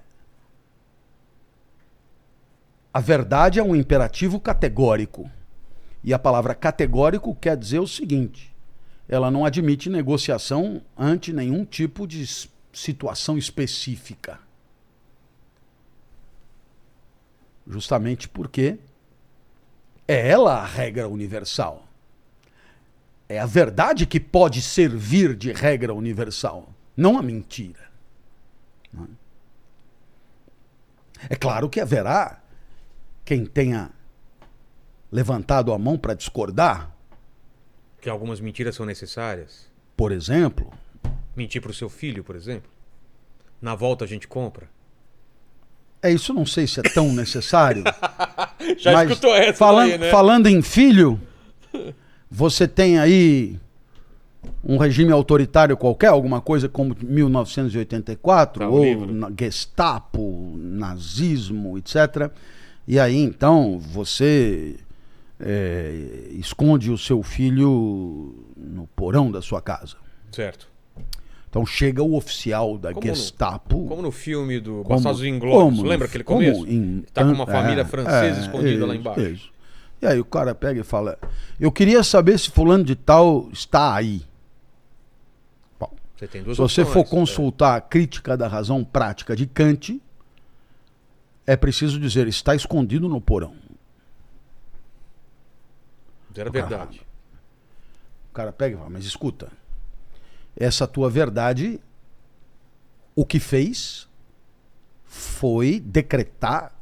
A 2.95 3.01
verdade 3.01 3.59
é 3.59 3.63
um 3.63 3.75
imperativo 3.75 4.39
categórico. 4.39 5.29
E 6.05 6.13
a 6.13 6.19
palavra 6.19 6.55
categórico 6.55 7.35
quer 7.35 7.57
dizer 7.57 7.81
o 7.81 7.87
seguinte: 7.87 8.55
ela 9.09 9.31
não 9.31 9.45
admite 9.45 9.91
negociação 9.91 10.81
ante 10.97 11.33
nenhum 11.33 11.65
tipo 11.65 12.07
de 12.07 12.25
situação 12.73 13.37
específica. 13.37 14.39
Justamente 17.67 18.29
porque 18.29 18.79
é 20.07 20.29
ela 20.29 20.55
a 20.55 20.67
regra 20.67 21.09
universal. 21.09 21.87
É 23.29 23.39
a 23.39 23.47
verdade 23.47 24.07
que 24.07 24.21
pode 24.21 24.61
servir 24.61 25.35
de 25.35 25.53
regra 25.53 25.95
universal, 25.95 26.69
não 26.97 27.17
a 27.19 27.23
mentira. 27.23 27.91
É? 28.95 29.23
É 31.31 31.37
claro 31.37 31.71
que 31.71 31.81
haverá 31.81 32.43
quem 33.25 33.47
tenha 33.47 33.91
levantado 35.11 35.73
a 35.73 35.79
mão 35.79 35.97
para 35.99 36.15
discordar, 36.15 36.91
Que 38.01 38.09
algumas 38.11 38.41
mentiras 38.41 38.75
são 38.75 38.85
necessárias. 38.85 39.71
por 39.97 40.11
exemplo, 40.11 40.73
Mentir 41.37 41.63
pro 41.63 41.73
seu 41.73 41.89
filho, 41.89 42.23
por 42.23 42.37
exemplo. 42.37 42.71
Na 43.61 43.75
volta 43.75 44.05
a 44.05 44.09
gente 44.09 44.29
compra. 44.29 44.69
É 46.03 46.11
isso 46.13 46.35
não 46.35 46.45
sei 46.45 46.67
se 46.67 46.81
é 46.81 46.83
tão 46.83 47.13
necessário. 47.13 47.85
Já 48.79 48.93
mas 48.93 49.09
escutou 49.11 49.35
essa 49.35 49.53
falan- 49.55 49.89
daí, 49.89 49.99
né? 49.99 50.11
Falando 50.11 50.47
em 50.49 50.61
filho, 50.63 51.21
você 52.31 52.67
tem 52.69 52.99
aí 52.99 53.59
um 54.65 54.77
regime 54.77 55.13
autoritário 55.13 55.77
qualquer, 55.77 56.09
alguma 56.09 56.41
coisa 56.41 56.69
como 56.69 56.97
1984, 57.01 58.61
Tá, 58.61 58.69
o 58.69 58.73
ou 58.75 58.85
livro. 58.85 59.35
Gestapo, 59.39 60.55
nazismo, 60.57 61.79
etc. 61.79 62.31
E 62.87 62.99
aí 62.99 63.17
então 63.17 63.79
você 63.79 64.77
é, 65.41 66.29
esconde 66.33 66.91
o 66.91 66.99
seu 66.99 67.23
filho 67.23 68.35
no 68.57 68.87
porão 68.95 69.31
da 69.31 69.43
sua 69.43 69.61
casa. 69.61 69.97
Certo. 70.31 70.69
Então 71.53 71.67
chega 71.67 72.03
o 72.03 72.15
oficial 72.17 72.79
da 72.79 72.95
Como 72.95 73.07
no- 73.07 73.15
Gestapo. 73.15 73.87
Como 73.87 74.01
no 74.01 74.11
filme 74.11 74.59
do 74.59 74.77
Como- 74.77 74.89
Bastardos 74.89 75.23
Inglórios. 75.23 75.63
como 75.77 75.83
Lembra 75.83 75.99
no- 75.99 76.05
aquele 76.09 76.25
como 76.25 76.41
começo? 76.41 76.67
em 76.67 77.03
Tá 77.13 77.23
com 77.23 77.31
uma 77.33 77.47
família 77.47 77.83
é, 77.83 77.85
francesa 77.85 78.39
é, 78.39 78.41
escondida 78.41 78.87
lá 78.87 78.95
isso, 78.95 79.01
embaixo. 79.03 79.21
isso. 79.21 79.53
E 80.01 80.07
aí 80.07 80.19
o 80.19 80.25
cara 80.25 80.55
pega 80.55 80.81
e 80.81 80.83
fala: 80.83 81.19
Eu 81.61 81.71
queria 81.71 82.03
saber 82.03 82.39
se 82.39 82.51
fulano 82.51 82.83
de 82.83 82.97
tal 82.97 83.51
está 83.53 83.95
aí. 83.95 84.23
Bom, 85.79 85.91
Você 86.17 86.27
tem 86.27 86.43
duas 86.43 86.57
se 86.57 86.63
você 86.63 86.85
for 86.87 87.01
opções, 87.01 87.07
é. 87.07 87.11
consultar 87.21 87.77
a 87.77 87.81
crítica 87.83 88.35
da 88.35 88.49
razão 88.49 88.83
prática 88.83 89.37
de 89.37 89.45
Kant, 89.47 90.01
é 91.47 91.55
preciso 91.55 92.01
dizer: 92.01 92.27
está 92.29 92.55
escondido 92.55 93.11
no 93.11 93.21
porão. 93.21 93.55
É, 96.35 96.41
Era 96.41 96.51
verdade. 96.51 97.03
O 98.31 98.35
cara 98.35 98.51
pega 98.53 98.75
e 98.75 98.79
fala: 98.79 98.91
Mas 98.91 99.05
escuta, 99.05 99.49
essa 100.57 100.87
tua 100.87 101.09
verdade, 101.09 101.81
o 103.15 103.25
que 103.25 103.41
fez 103.41 104.09
foi 105.05 105.81
decretar 105.81 106.73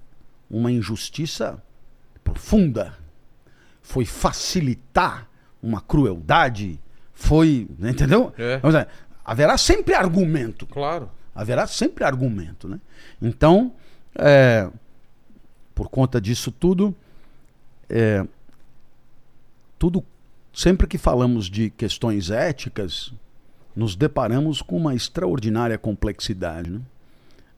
uma 0.51 0.71
injustiça 0.71 1.63
profunda, 2.23 2.97
foi 3.83 4.05
facilitar 4.05 5.29
uma 5.63 5.81
crueldade, 5.81 6.81
foi. 7.13 7.69
Entendeu? 7.79 8.33
É. 8.39 8.61
Haverá 9.25 9.59
sempre 9.59 9.95
argumento. 9.95 10.67
Claro. 10.67 11.11
Haverá 11.35 11.67
sempre 11.67 12.05
argumento, 12.05 12.69
né? 12.69 12.81
Então, 13.21 13.73
é, 14.17 14.69
por 15.75 15.89
conta 15.89 16.21
disso 16.21 16.51
tudo, 16.51 16.95
é, 17.89 18.27
tudo 19.79 20.05
sempre 20.53 20.87
que 20.87 20.99
falamos 20.99 21.47
de 21.47 21.71
questões 21.71 22.31
éticas, 22.31 23.13
nos 23.75 23.95
deparamos 23.95 24.63
com 24.63 24.77
uma 24.77 24.95
extraordinária 24.95 25.79
complexidade. 25.79 26.71
Né? 26.71 26.81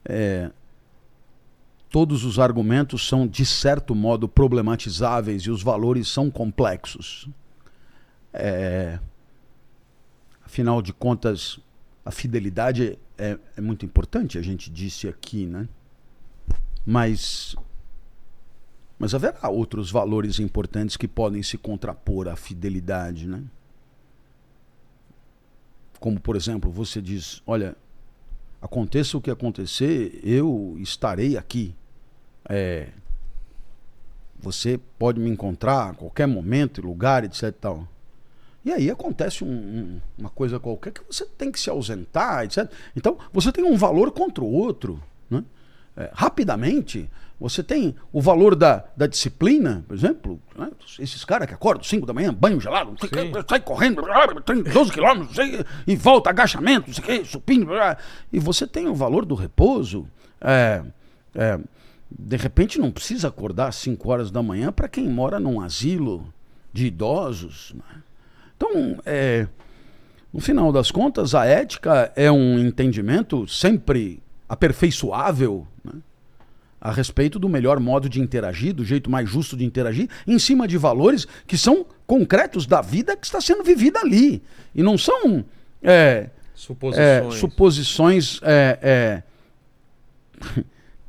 É, 0.05 0.51
todos 1.89 2.23
os 2.23 2.39
argumentos 2.39 3.07
são, 3.07 3.27
de 3.27 3.45
certo 3.45 3.93
modo, 3.93 4.27
problematizáveis 4.27 5.43
e 5.43 5.51
os 5.51 5.61
valores 5.61 6.07
são 6.07 6.29
complexos. 6.31 7.27
É, 8.33 8.99
afinal 10.43 10.81
de 10.81 10.91
contas, 10.91 11.59
a 12.05 12.11
fidelidade 12.11 12.97
é, 13.17 13.37
é 13.55 13.61
muito 13.61 13.85
importante, 13.85 14.37
a 14.37 14.41
gente 14.41 14.69
disse 14.69 15.07
aqui, 15.07 15.45
né? 15.45 15.67
Mas, 16.85 17.55
mas 18.99 19.13
haverá 19.13 19.47
outros 19.49 19.89
valores 19.89 20.39
importantes 20.39 20.97
que 20.97 21.07
podem 21.07 21.41
se 21.41 21.57
contrapor 21.57 22.27
à 22.27 22.35
fidelidade, 22.35 23.27
né? 23.27 23.43
Como, 26.03 26.19
por 26.19 26.35
exemplo, 26.35 26.69
você 26.69 27.01
diz: 27.01 27.41
olha, 27.47 27.77
aconteça 28.61 29.17
o 29.17 29.21
que 29.21 29.31
acontecer, 29.31 30.19
eu 30.21 30.75
estarei 30.79 31.37
aqui. 31.37 31.73
É, 32.49 32.89
você 34.37 34.77
pode 34.99 35.17
me 35.21 35.29
encontrar 35.29 35.91
a 35.91 35.93
qualquer 35.93 36.27
momento, 36.27 36.81
lugar, 36.81 37.23
etc. 37.23 37.53
Tal. 37.53 37.87
E 38.65 38.73
aí 38.73 38.91
acontece 38.91 39.45
um- 39.45 39.47
um- 39.47 40.01
uma 40.17 40.29
coisa 40.29 40.59
qualquer 40.59 40.91
que 40.91 40.99
você 41.09 41.25
tem 41.25 41.49
que 41.49 41.57
se 41.57 41.69
ausentar, 41.69 42.43
etc. 42.43 42.69
Então, 42.97 43.17
você 43.31 43.49
tem 43.49 43.63
um 43.63 43.77
valor 43.77 44.11
contra 44.11 44.43
o 44.43 44.51
outro. 44.51 45.01
Né? 45.29 45.41
É, 45.95 46.11
rapidamente, 46.13 47.09
você 47.43 47.61
tem 47.61 47.93
o 48.13 48.21
valor 48.21 48.55
da, 48.55 48.85
da 48.95 49.05
disciplina, 49.05 49.83
por 49.85 49.93
exemplo. 49.93 50.39
né? 50.57 50.71
Esses 50.97 51.25
caras 51.25 51.45
que 51.45 51.53
acordam 51.53 51.83
5 51.83 52.05
da 52.05 52.13
manhã, 52.13 52.33
banho 52.33 52.57
gelado, 52.57 52.95
Sim. 53.01 53.09
sai 53.49 53.59
correndo, 53.59 54.01
tem 54.45 54.63
12 54.63 54.89
quilômetros, 54.93 55.37
e 55.85 55.93
volta, 55.93 56.29
agachamento, 56.29 56.87
não 56.87 56.93
sei 56.93 57.03
o 57.03 57.05
quê, 57.05 57.25
supino. 57.25 57.67
E 58.31 58.39
você 58.39 58.65
tem 58.65 58.87
o 58.87 58.95
valor 58.95 59.25
do 59.25 59.35
repouso. 59.35 60.07
É, 60.39 60.83
é, 61.35 61.59
de 62.09 62.37
repente, 62.37 62.79
não 62.79 62.89
precisa 62.89 63.27
acordar 63.27 63.67
às 63.67 63.75
5 63.75 64.09
horas 64.09 64.31
da 64.31 64.41
manhã 64.41 64.71
para 64.71 64.87
quem 64.87 65.09
mora 65.09 65.37
num 65.37 65.59
asilo 65.59 66.33
de 66.71 66.85
idosos. 66.85 67.73
Né? 67.75 68.01
Então, 68.55 69.01
é, 69.05 69.49
no 70.31 70.39
final 70.39 70.71
das 70.71 70.91
contas, 70.91 71.35
a 71.35 71.45
ética 71.45 72.09
é 72.15 72.31
um 72.31 72.57
entendimento 72.57 73.45
sempre 73.49 74.23
aperfeiçoável 74.47 75.67
né, 75.83 75.91
a 76.85 76.91
respeito 76.91 77.39
do 77.39 77.47
melhor 77.47 77.79
modo 77.79 78.09
de 78.09 78.19
interagir, 78.19 78.73
do 78.73 78.83
jeito 78.83 79.09
mais 79.09 79.29
justo 79.29 79.55
de 79.55 79.63
interagir, 79.63 80.09
em 80.27 80.37
cima 80.37 80.67
de 80.67 80.77
valores 80.77 81.25
que 81.47 81.57
são 81.57 81.85
concretos 82.05 82.65
da 82.67 82.81
vida 82.81 83.15
que 83.15 83.25
está 83.25 83.39
sendo 83.39 83.63
vivida 83.63 84.01
ali. 84.01 84.43
E 84.75 84.83
não 84.83 84.97
são 84.97 85.45
é, 85.81 86.29
Suposições. 86.53 87.07
é, 87.07 87.31
suposições 87.39 88.39
é, 88.43 88.79
é, 88.81 89.23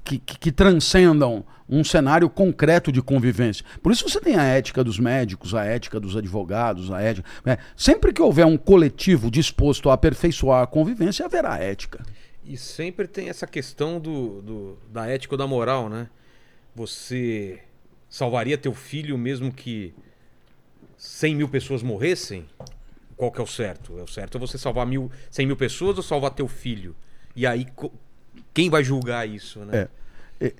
que, 0.04 0.18
que- 0.18 0.38
que 0.38 0.52
transcendam 0.52 1.44
um 1.68 1.82
cenário 1.82 2.28
concreto 2.28 2.92
de 2.92 3.00
convivência. 3.02 3.64
Por 3.82 3.90
isso 3.90 4.08
você 4.08 4.20
tem 4.20 4.36
a 4.36 4.42
ética 4.44 4.84
dos 4.84 4.98
médicos, 5.00 5.54
a 5.54 5.64
ética 5.64 5.98
dos 5.98 6.14
advogados, 6.16 6.92
a 6.92 7.00
ética. 7.00 7.26
né? 7.44 7.56
Sempre 7.74 8.12
que 8.12 8.20
houver 8.22 8.46
um 8.46 8.56
coletivo 8.56 9.30
disposto 9.30 9.90
a 9.90 9.94
aperfeiçoar 9.94 10.62
a 10.62 10.66
convivência, 10.66 11.24
haverá 11.24 11.58
ética. 11.58 12.04
E 12.44 12.56
sempre 12.56 13.06
tem 13.08 13.28
essa 13.28 13.46
questão 13.46 13.98
do, 13.98 14.42
do- 14.42 14.78
da 14.92 15.06
ética 15.06 15.34
ou 15.34 15.38
da 15.38 15.46
moral, 15.46 15.88
né? 15.88 16.08
Você 16.74 17.60
salvaria 18.08 18.58
teu 18.58 18.74
filho 18.74 19.16
mesmo 19.16 19.52
que 19.52 19.94
100 20.96 21.34
mil 21.36 21.48
pessoas 21.48 21.82
morressem? 21.82 22.46
Qual 23.16 23.30
que 23.32 23.40
é 23.40 23.44
o 23.44 23.46
certo? 23.46 23.98
É 23.98 24.02
o 24.02 24.06
certo 24.08 24.36
é 24.36 24.40
você 24.40 24.58
salvar 24.58 24.86
mil, 24.86 25.10
100 25.30 25.46
mil 25.46 25.56
pessoas 25.56 25.96
ou 25.96 26.02
salvar 26.02 26.32
teu 26.32 26.46
filho? 26.48 26.94
E 27.34 27.46
aí, 27.46 27.66
quem 28.52 28.68
vai 28.68 28.84
julgar 28.84 29.26
isso, 29.28 29.60
né? 29.60 29.88
É. 30.40 30.52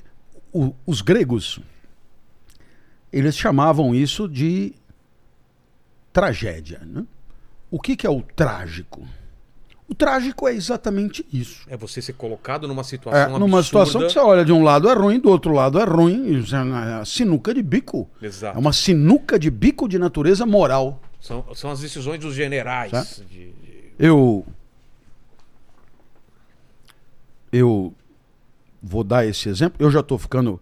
O- 0.53 0.75
os 0.87 1.03
gregos, 1.03 1.59
eles 3.13 3.37
chamavam 3.37 3.95
isso 3.95 4.29
de 4.29 4.73
tragédia. 6.13 6.79
Né? 6.85 7.05
O 7.71 7.81
que, 7.81 7.97
que 7.97 8.07
é 8.07 8.11
o 8.11 8.23
trágico? 8.23 9.07
O 9.87 9.95
trágico 9.95 10.49
é 10.49 10.55
exatamente 10.55 11.27
isso. 11.33 11.67
É 11.69 11.77
você 11.77 12.01
ser 12.01 12.15
colocado 12.15 12.67
numa 12.67 12.81
É, 12.81 12.85
situação 12.85 13.39
numa 13.39 13.59
absurda. 13.59 13.63
situação 13.87 14.01
que 14.07 14.13
você 14.15 14.19
olha 14.19 14.45
de 14.45 14.51
um 14.53 14.63
lado 14.63 14.89
é 14.89 14.95
ruim, 14.95 15.21
do 15.21 15.29
outro 15.29 15.53
lado 15.53 15.79
é 15.79 15.85
ruim. 15.85 16.39
Isso 16.39 16.57
é 16.57 16.63
uma 16.63 17.05
sinuca 17.05 17.53
de 17.53 17.63
bico. 17.63 18.09
Exato. 18.21 18.57
É 18.57 18.61
uma 18.61 18.73
sinuca 18.73 19.39
de 19.39 19.51
bico 19.51 19.87
de 19.87 19.99
natureza 19.99 20.47
moral. 20.47 21.01
São, 21.21 21.45
são 21.55 21.71
as 21.71 21.81
decisões 21.81 22.19
dos 22.19 22.35
generais. 22.35 23.23
De- 23.31 23.53
de- 23.53 23.93
Eu. 23.99 24.47
Eu 27.53 27.95
vou 28.83 29.05
dar 29.05 29.27
esse 29.27 29.49
exemplo. 29.49 29.77
Eu 29.79 29.91
já 29.91 30.01
estou 30.01 30.19
ficando. 30.19 30.61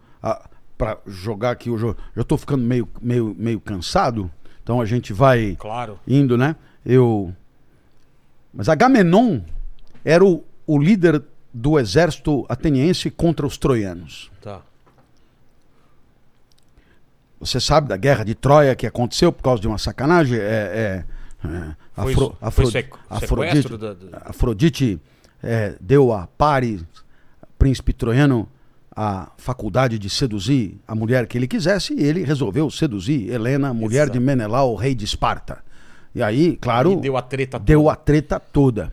Para 0.77 0.99
jogar 1.07 1.53
aqui, 1.53 1.69
eu 1.69 1.79
já 1.79 1.95
já 2.17 2.23
estou 2.23 2.37
ficando 2.37 2.65
meio, 2.65 2.89
meio, 3.01 3.35
meio 3.39 3.61
cansado. 3.61 4.29
Então 4.65 4.81
a 4.81 4.85
gente 4.85 5.13
vai 5.13 5.57
Claro. 5.59 5.99
indo, 6.09 6.37
né? 6.37 6.57
Eu. 6.85 7.33
Mas 8.53 8.69
Agamenon 8.69 9.41
era 10.05 10.25
o, 10.25 10.45
o 10.67 10.79
líder 10.79 11.23
do 11.53 11.79
exército 11.79 12.45
ateniense 12.49 13.11
contra 13.11 13.47
os 13.47 13.57
troianos. 13.57 14.31
Tá. 14.41 14.61
Você 17.41 17.59
sabe 17.61 17.89
da 17.89 17.97
guerra 17.97 18.25
de 18.25 18.35
Troia 18.35 18.75
que 18.77 18.87
aconteceu 18.87 19.33
por 19.33 19.43
causa 19.43 19.61
de 19.61 19.67
uma 19.67 19.79
sacanagem? 19.79 20.39
É, 20.39 20.41
é, 20.43 21.05
é, 21.49 21.75
Afro- 21.97 22.37
Afro- 22.41 22.71
sequ- 22.71 22.99
Afrodite, 23.11 23.49
sequestro 23.57 23.79
da, 23.79 23.95
da- 23.95 24.23
Afrodite 24.27 25.01
é, 25.43 25.75
deu 25.81 26.13
a 26.13 26.27
Paris, 26.27 26.85
príncipe 27.59 27.93
troiano, 27.93 28.49
a 28.95 29.31
faculdade 29.39 29.99
de 29.99 30.09
seduzir 30.11 30.79
a 30.87 30.95
mulher 30.95 31.27
que 31.27 31.37
ele 31.37 31.49
quisesse 31.49 31.95
e 31.95 32.03
ele 32.05 32.23
resolveu 32.25 32.71
seduzir 32.71 33.31
Helena, 33.31 33.73
mulher 33.75 34.03
Exato. 34.05 34.13
de 34.13 34.21
Menelau, 34.21 34.75
rei 34.77 34.95
de 34.95 35.05
Esparta. 35.05 35.65
E 36.15 36.23
aí, 36.23 36.57
claro, 36.61 36.93
E 36.93 36.97
deu 36.97 37.17
a 37.17 37.23
treta 37.23 37.59
deu 37.59 37.81
toda. 37.83 37.93
a 37.93 37.97
treta 37.97 38.41
toda. 38.41 38.93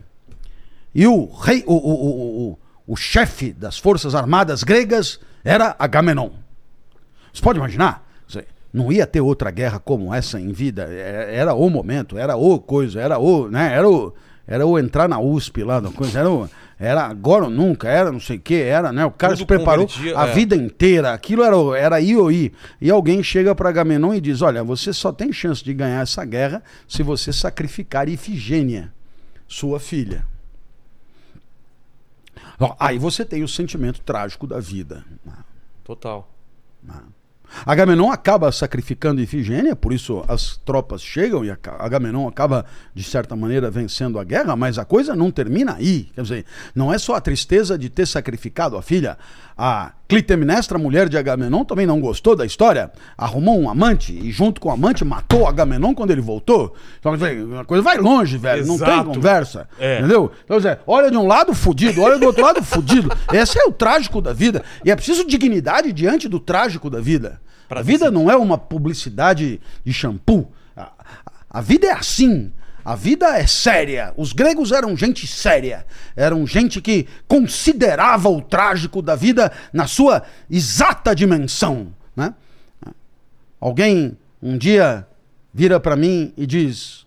E 0.94 1.06
o 1.06 1.26
rei, 1.26 1.62
o, 1.66 1.74
o, 1.74 1.94
o, 1.94 2.48
o, 2.52 2.58
o 2.92 2.96
chefe 2.96 3.52
das 3.52 3.78
forças 3.78 4.14
armadas 4.14 4.62
gregas 4.62 5.20
era 5.44 5.76
Agamenon. 5.78 6.30
Você 7.32 7.42
pode 7.42 7.58
imaginar? 7.58 8.06
Não 8.72 8.92
ia 8.92 9.04
ter 9.04 9.20
outra 9.20 9.50
guerra 9.50 9.80
como 9.80 10.14
essa 10.14 10.40
em 10.40 10.52
vida. 10.52 10.86
É- 10.88 11.34
Era 11.36 11.54
o 11.54 11.68
momento, 11.68 12.16
era 12.16 12.36
o 12.36 12.58
coisa, 12.60 13.00
era 13.00 13.18
o, 13.18 13.48
né? 13.48 13.74
Era 13.74 13.88
o, 13.88 14.14
era 14.46 14.64
o 14.64 14.78
entrar 14.78 15.08
na 15.08 15.18
USP 15.18 15.64
lá, 15.64 15.80
coisa, 15.90 16.20
era, 16.20 16.30
o, 16.30 16.48
era 16.82 17.02
agora 17.02 17.44
ou 17.44 17.50
nunca, 17.50 17.90
era 17.90 18.10
não 18.10 18.18
sei 18.18 18.38
o 18.38 18.40
que, 18.40 18.54
era, 18.54 18.90
né? 18.90 19.04
O 19.04 19.10
cara 19.10 19.34
Tudo 19.34 19.40
se 19.40 19.46
preparou 19.46 19.86
a 20.16 20.26
é. 20.26 20.32
vida 20.32 20.56
inteira. 20.56 21.12
Aquilo 21.12 21.42
era, 21.42 21.56
era 21.78 22.00
ir 22.00 22.16
ou 22.16 22.32
ir. 22.32 22.54
E 22.80 22.90
alguém 22.90 23.22
chega 23.22 23.54
para 23.54 23.68
Agamenon 23.68 24.14
e 24.14 24.20
diz: 24.20 24.40
Olha, 24.40 24.64
você 24.64 24.90
só 24.90 25.12
tem 25.12 25.30
chance 25.30 25.62
de 25.62 25.74
ganhar 25.74 26.00
essa 26.00 26.24
guerra 26.24 26.62
se 26.88 27.02
você 27.02 27.34
sacrificar 27.34 28.08
Ifigênia, 28.08 28.90
sua 29.46 29.78
filha. 29.78 30.26
Aí 32.78 32.98
você 32.98 33.26
tem 33.26 33.42
o 33.42 33.48
sentimento 33.48 34.00
trágico 34.00 34.46
da 34.46 34.58
vida. 34.58 35.04
Total. 35.84 36.32
Agamenon 37.66 38.10
acaba 38.10 38.50
sacrificando 38.52 39.20
Ifigênia, 39.20 39.74
por 39.74 39.92
isso 39.92 40.24
as 40.28 40.56
tropas 40.64 41.02
chegam 41.02 41.44
e 41.44 41.50
Agamenon 41.50 42.28
acaba, 42.28 42.64
de 42.94 43.02
certa 43.02 43.34
maneira, 43.36 43.70
vencendo 43.70 44.18
a 44.18 44.24
guerra, 44.24 44.56
mas 44.56 44.78
a 44.78 44.84
coisa 44.84 45.14
não 45.16 45.30
termina 45.30 45.74
aí. 45.74 46.08
Quer 46.14 46.22
dizer, 46.22 46.44
não 46.74 46.92
é 46.92 46.98
só 46.98 47.14
a 47.14 47.20
tristeza 47.20 47.78
de 47.78 47.88
ter 47.88 48.06
sacrificado 48.06 48.76
a 48.76 48.82
filha. 48.82 49.18
A 49.62 49.92
Clitemnestra, 50.08 50.78
mulher 50.78 51.06
de 51.06 51.18
Agamenon, 51.18 51.64
também 51.66 51.84
não 51.84 52.00
gostou 52.00 52.34
da 52.34 52.46
história, 52.46 52.90
arrumou 53.16 53.60
um 53.60 53.68
amante 53.68 54.10
e, 54.10 54.32
junto 54.32 54.58
com 54.58 54.70
o 54.70 54.72
amante, 54.72 55.04
matou 55.04 55.46
Agamenon 55.46 55.94
quando 55.94 56.12
ele 56.12 56.22
voltou. 56.22 56.74
Então, 56.98 57.12
a 57.60 57.64
coisa 57.66 57.82
vai 57.82 57.98
longe, 57.98 58.38
velho, 58.38 58.64
não 58.66 58.78
tem 58.78 58.86
Exato. 58.88 59.10
conversa. 59.10 59.68
É. 59.78 59.98
Entendeu? 59.98 60.32
Então, 60.46 60.56
olha 60.86 61.10
de 61.10 61.16
um 61.18 61.26
lado 61.26 61.52
fudido, 61.52 62.00
olha 62.00 62.18
do 62.18 62.24
outro 62.24 62.42
lado 62.42 62.62
fudido. 62.64 63.10
Esse 63.34 63.58
é 63.60 63.64
o 63.66 63.72
trágico 63.72 64.22
da 64.22 64.32
vida. 64.32 64.64
E 64.82 64.90
é 64.90 64.96
preciso 64.96 65.26
dignidade 65.26 65.92
diante 65.92 66.26
do 66.26 66.40
trágico 66.40 66.88
da 66.88 66.98
vida. 66.98 67.38
Pra 67.68 67.80
a 67.80 67.82
vida 67.82 68.10
não 68.10 68.30
é 68.30 68.36
uma 68.36 68.56
publicidade 68.56 69.60
de 69.84 69.92
shampoo. 69.92 70.50
A, 70.74 70.84
a- 70.84 70.90
a 71.50 71.60
vida 71.60 71.86
é 71.86 71.92
assim. 71.92 72.50
A 72.84 72.94
vida 72.94 73.38
é 73.38 73.46
séria. 73.46 74.12
Os 74.16 74.32
gregos 74.32 74.72
eram 74.72 74.96
gente 74.96 75.26
séria. 75.26 75.86
Eram 76.16 76.46
gente 76.46 76.80
que 76.80 77.06
considerava 77.28 78.28
o 78.28 78.40
trágico 78.40 79.02
da 79.02 79.14
vida 79.14 79.52
na 79.72 79.86
sua 79.86 80.22
exata 80.50 81.14
dimensão. 81.14 81.88
Né? 82.16 82.34
Alguém 83.60 84.16
um 84.42 84.56
dia 84.56 85.06
vira 85.52 85.78
para 85.78 85.96
mim 85.96 86.32
e 86.36 86.46
diz: 86.46 87.06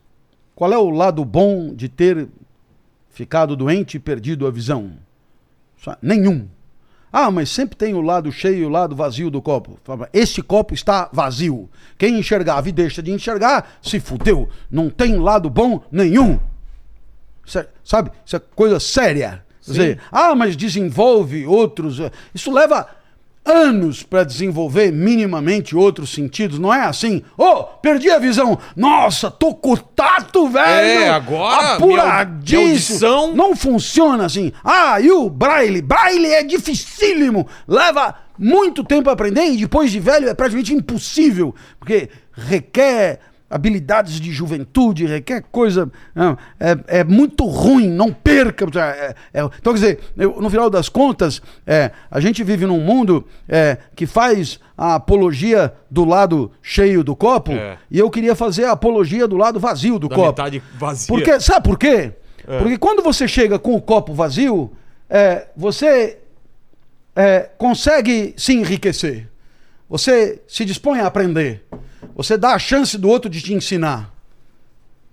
Qual 0.55 0.71
é 0.71 0.77
o 0.77 0.89
lado 0.89 1.25
bom 1.25 1.73
de 1.73 1.89
ter 1.89 2.27
ficado 3.09 3.55
doente 3.55 3.97
e 3.97 3.99
perdido 3.99 4.45
a 4.45 4.51
visão? 4.51 4.93
Nenhum. 6.01 6.47
Ah, 7.15 7.29
mas 7.29 7.49
sempre 7.51 7.75
tem 7.77 7.93
o 7.93 8.01
lado 8.01 8.31
cheio 8.31 8.57
e 8.57 8.65
o 8.65 8.69
lado 8.69 8.95
vazio 8.95 9.29
do 9.29 9.39
copo. 9.39 9.79
Este 10.11 10.41
copo 10.41 10.73
está 10.73 11.09
vazio. 11.13 11.69
Quem 11.95 12.17
enxergava 12.17 12.67
e 12.67 12.71
deixa 12.71 13.03
de 13.03 13.11
enxergar, 13.11 13.77
se 13.83 13.99
fudeu. 13.99 14.49
Não 14.71 14.89
tem 14.89 15.19
lado 15.19 15.47
bom 15.47 15.83
nenhum. 15.91 16.39
Sabe? 17.83 18.09
Isso 18.25 18.35
é 18.35 18.39
coisa 18.55 18.79
séria. 18.79 19.45
Quer 19.63 19.71
dizer, 19.71 19.99
ah, 20.11 20.33
mas 20.33 20.55
desenvolve 20.55 21.45
outros. 21.45 21.99
eh, 21.99 22.11
Isso 22.33 22.51
leva 22.51 22.87
anos 23.45 24.03
para 24.03 24.23
desenvolver 24.23 24.91
minimamente 24.91 25.75
outros 25.75 26.11
sentidos. 26.13 26.57
Não 26.59 26.73
é 26.73 26.81
assim? 26.81 27.21
Oh, 27.37 27.63
perdi 27.63 28.09
a 28.09 28.17
visão. 28.19 28.57
Nossa, 28.75 29.29
tô 29.29 29.53
com 29.53 29.73
o 29.73 29.77
tato, 29.77 30.47
velho. 30.47 31.01
É, 31.03 31.09
agora 31.09 31.73
apuradíssimo. 31.73 32.57
minha 32.59 32.69
audição- 32.71 33.35
Não 33.35 33.55
funciona 33.55 34.25
assim. 34.25 34.51
Ah, 34.63 34.99
e 35.01 35.11
o 35.11 35.29
braille? 35.29 35.81
Braille 35.81 36.27
é 36.27 36.43
dificílimo. 36.43 37.47
Leva 37.67 38.15
muito 38.37 38.83
tempo 38.83 39.09
a 39.09 39.13
aprender 39.13 39.45
e 39.45 39.57
depois 39.57 39.91
de 39.91 39.99
velho 39.99 40.29
é 40.29 40.33
praticamente 40.33 40.73
impossível. 40.73 41.53
Porque 41.79 42.09
requer 42.33 43.19
habilidades 43.53 44.19
de 44.19 44.31
juventude, 44.31 45.05
requer 45.05 45.43
coisa. 45.51 45.91
não, 46.15 46.37
é, 46.59 46.99
é 46.99 47.03
muito 47.03 47.45
ruim, 47.45 47.87
não 47.89 48.11
perca. 48.11 48.65
é- 48.79 49.15
é- 49.33 49.41
então, 49.59 49.73
quer 49.73 49.79
dizer, 49.79 49.99
eu- 50.17 50.41
no 50.41 50.49
final 50.49 50.69
das 50.69 50.89
contas, 50.89 51.41
é, 51.67 51.91
a 52.09 52.19
gente 52.19 52.43
vive 52.43 52.65
num 52.65 52.79
mundo 52.79 53.25
é, 53.47 53.77
que 53.95 54.05
faz 54.05 54.59
a 54.77 54.95
apologia 54.95 55.73
do 55.89 56.03
lado 56.05 56.51
cheio 56.61 57.03
do 57.03 57.15
copo 57.15 57.51
É. 57.51 57.77
e 57.91 57.99
eu 57.99 58.09
queria 58.09 58.35
fazer 58.35 58.65
a 58.65 58.71
apologia 58.71 59.27
do 59.27 59.37
lado 59.37 59.59
vazio 59.59 59.99
do 59.99 60.07
Da 60.09 60.15
copo. 60.15 60.27
metade 60.29 60.63
vazia. 60.79 61.07
Porque, 61.07 61.39
sabe 61.39 61.63
por 61.67 61.77
quê? 61.77 62.11
É. 62.47 62.57
Porque 62.59 62.77
quando 62.77 63.01
você 63.03 63.27
chega 63.27 63.59
com 63.59 63.75
o 63.75 63.81
copo 63.81 64.13
vazio, 64.13 64.71
é, 65.09 65.47
você 65.55 66.17
é, 67.15 67.49
consegue 67.57 68.33
se 68.35 68.53
enriquecer. 68.53 69.29
Você 69.89 70.41
se 70.47 70.65
dispõe 70.65 70.99
a 70.99 71.05
aprender. 71.07 71.63
Você 72.15 72.37
dá 72.37 72.53
a 72.53 72.59
chance 72.59 72.97
do 72.97 73.09
outro 73.09 73.29
de 73.29 73.41
te 73.41 73.53
ensinar. 73.53 74.11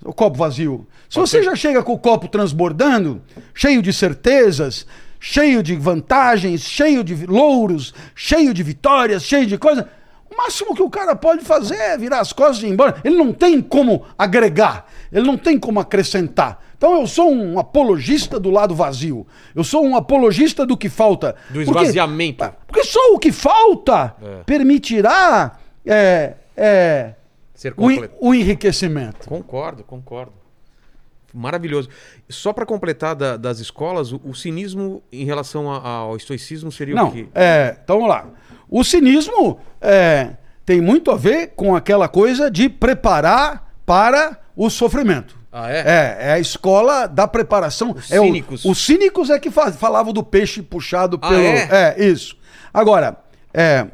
O 0.05 0.13
copo 0.13 0.39
vazio. 0.39 0.87
Se 1.09 1.17
Pode 1.17 1.29
você 1.29 1.39
ser. 1.39 1.45
já 1.45 1.55
chega 1.57 1.83
com 1.83 1.93
o 1.93 1.99
copo 1.99 2.27
transbordando, 2.29 3.21
cheio 3.55 3.83
de 3.83 3.93
certezas, 3.93 4.87
cheio 5.19 5.63
de 5.63 5.77
vantagens, 5.77 6.63
cheio 6.63 7.05
de 7.05 7.27
louros, 7.27 7.93
cheio 8.15 8.55
de 8.55 8.63
vitórias, 8.63 9.23
cheio 9.23 9.47
de 9.47 9.59
coisa, 9.59 9.89
o 10.33 10.37
máximo 10.37 10.75
que 10.75 10.83
o 10.83 10.89
cara 10.89 11.15
pode 11.15 11.45
fazer 11.45 11.75
é 11.75 11.99
virar 11.99 12.21
as 12.21 12.33
costas 12.33 12.63
e 12.63 12.67
ir 12.67 12.71
embora. 12.71 12.99
Ele 13.05 13.17
não 13.17 13.31
tem 13.33 13.61
como 13.61 14.05
agregar, 14.17 14.87
ele 15.13 15.27
não 15.27 15.37
tem 15.37 15.59
como 15.59 15.81
acrescentar. 15.81 16.59
Então 16.79 16.99
eu 16.99 17.07
sou 17.07 17.31
um 17.31 17.59
apologista 17.59 18.41
do 18.41 18.49
lado 18.49 18.75
vazio. 18.75 19.27
Eu 19.55 19.63
sou 19.63 19.85
um 19.85 19.95
apologista 19.95 20.65
do 20.65 20.79
que 20.79 20.89
falta. 20.89 21.37
Do 21.51 21.63
Porque- 21.63 21.81
esvaziamento. 21.81 22.51
porque 22.67 22.85
só 22.85 23.13
o 23.13 23.19
que 23.19 23.31
falta 23.33 24.15
É. 24.23 24.43
permitirá 24.47 25.59
é, 25.85 26.35
é, 26.61 27.15
Ser 27.55 27.75
o, 27.77 28.29
o 28.29 28.35
enriquecimento. 28.35 29.27
Concordo, 29.29 29.83
concordo. 29.85 30.33
Maravilhoso. 31.33 31.89
Só 32.29 32.53
para 32.53 32.67
completar 32.67 33.15
da- 33.15 33.37
das 33.37 33.61
escolas, 33.61 34.13
o, 34.13 34.21
o 34.25 34.35
cinismo 34.35 35.03
em 35.13 35.25
relação 35.25 35.71
a- 35.71 35.89
ao 35.89 36.17
estoicismo 36.17 36.73
seria 36.73 36.95
Não, 36.95 37.09
o 37.09 37.13
quê? 37.13 37.29
é, 37.35 37.77
então 37.85 37.97
vamos 37.97 38.11
lá. 38.11 38.27
O 38.69 38.83
cinismo 38.83 39.61
é, 39.81 40.31
tem 40.67 40.81
muito 40.81 41.11
a 41.11 41.17
ver 41.17 41.49
com 41.55 41.77
aquela 41.77 42.09
coisa 42.09 42.51
de 42.51 42.69
preparar 42.69 43.73
para 43.87 44.39
o 44.57 44.69
sofrimento. 44.69 45.39
Ah, 45.53 45.71
é? 45.71 45.79
É, 45.79 46.17
é 46.29 46.33
a 46.33 46.39
escola 46.41 47.07
da 47.07 47.27
preparação. 47.29 47.93
Os 47.93 48.11
é 48.11 48.21
o- 48.21 48.25
cínicos. 48.25 48.65
os 48.65 48.79
cínicos 48.85 49.31
é 49.31 49.39
que 49.39 49.51
fa- 49.51 49.73
falavam 49.73 50.13
do 50.13 50.23
peixe 50.25 50.63
puxado 50.63 51.19
Ah, 51.23 51.29
pelo. 51.29 51.43
é? 51.43 51.95
isso. 51.99 52.37
Agora, 52.75 53.17
é, 53.55 53.87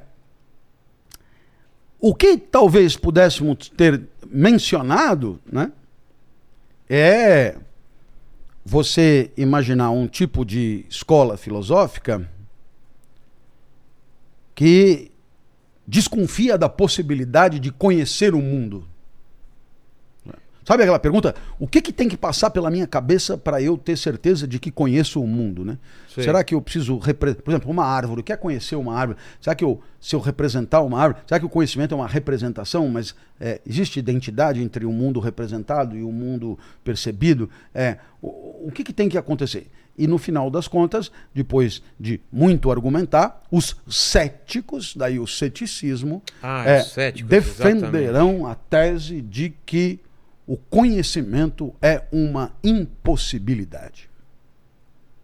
o 2.01 2.14
que 2.14 2.36
talvez 2.36 2.97
pudéssemos 2.97 3.68
ter 3.70 4.02
mencionado, 4.28 5.40
né? 5.51 5.73
É 6.89 7.56
você 8.64 9.31
imaginar 9.36 9.90
um 9.90 10.06
tipo 10.06 10.44
de 10.44 10.85
escola 10.89 11.36
filosófica 11.36 12.28
que 14.55 15.10
desconfia 15.86 16.59
da 16.59 16.68
possibilidade 16.68 17.60
de 17.60 17.70
conhecer 17.70 18.35
o 18.35 18.43
mundo. 18.43 18.89
Sabe 20.66 20.82
aquela 20.82 20.98
pergunta? 20.98 21.32
O 21.60 21.66
que, 21.68 21.80
que 21.80 21.93
tem 21.93 22.09
que 22.09 22.16
passar 22.16 22.51
pela 22.51 22.68
minha 22.70 22.88
cabeça 22.88 23.38
para 23.38 23.62
eu 23.62 23.78
ter 23.78 23.97
certeza 23.97 24.48
de 24.48 24.59
que 24.59 24.72
conheço 24.72 25.22
o 25.22 25.26
mundo, 25.26 25.64
né? 25.64 25.78
Será 26.24 26.43
que 26.43 26.55
eu 26.56 26.60
preciso, 26.60 26.98
repre- 26.98 27.34
por 27.36 27.52
exemplo, 27.52 27.70
uma 27.70 27.84
árvore, 27.84 28.22
quer 28.22 28.36
conhecer 28.36 28.74
uma 28.74 28.94
árvore? 28.97 29.16
Será 29.40 29.55
que 29.55 29.62
eu, 29.62 29.80
se 30.01 30.16
eu 30.16 30.20
representar 30.20 30.80
uma 30.82 30.98
árvore, 31.01 31.22
será 31.26 31.38
que 31.38 31.47
o 31.47 31.48
conhecimento 31.48 31.93
é 31.94 31.97
uma 31.97 32.09
representação? 32.09 32.88
Mas 32.88 33.14
é, 33.40 33.60
existe 33.64 33.98
identidade 34.01 34.60
entre 34.60 34.84
o 34.84 34.90
mundo 34.90 35.20
representado 35.20 35.97
e 35.97 36.02
o 36.02 36.10
mundo 36.10 36.59
percebido? 36.82 37.48
É, 37.72 37.98
o, 38.20 38.66
o 38.66 38.72
que, 38.74 38.82
que 38.82 38.93
tem 38.93 39.09
que 39.09 39.16
acontecer? 39.16 39.68
E 39.98 40.06
no 40.06 40.18
final 40.18 40.51
das 40.51 40.66
contas, 40.68 41.10
depois 41.34 41.80
de 41.98 42.20
muito 42.32 42.70
argumentar, 42.72 43.40
os 43.52 43.76
céticos, 43.88 44.94
daí 44.97 45.18
o 45.18 45.26
ceticismo, 45.26 46.22
Ah, 46.43 46.64
é, 46.66 46.80
os 46.80 46.93
céticos, 46.93 47.30
defenderão 47.30 48.47
a 48.47 48.55
tese 48.55 49.20
de 49.22 49.55
que 49.64 50.01
o 50.47 50.56
conhecimento 50.56 51.74
é 51.82 52.02
uma 52.12 52.52
impossibilidade. 52.62 54.09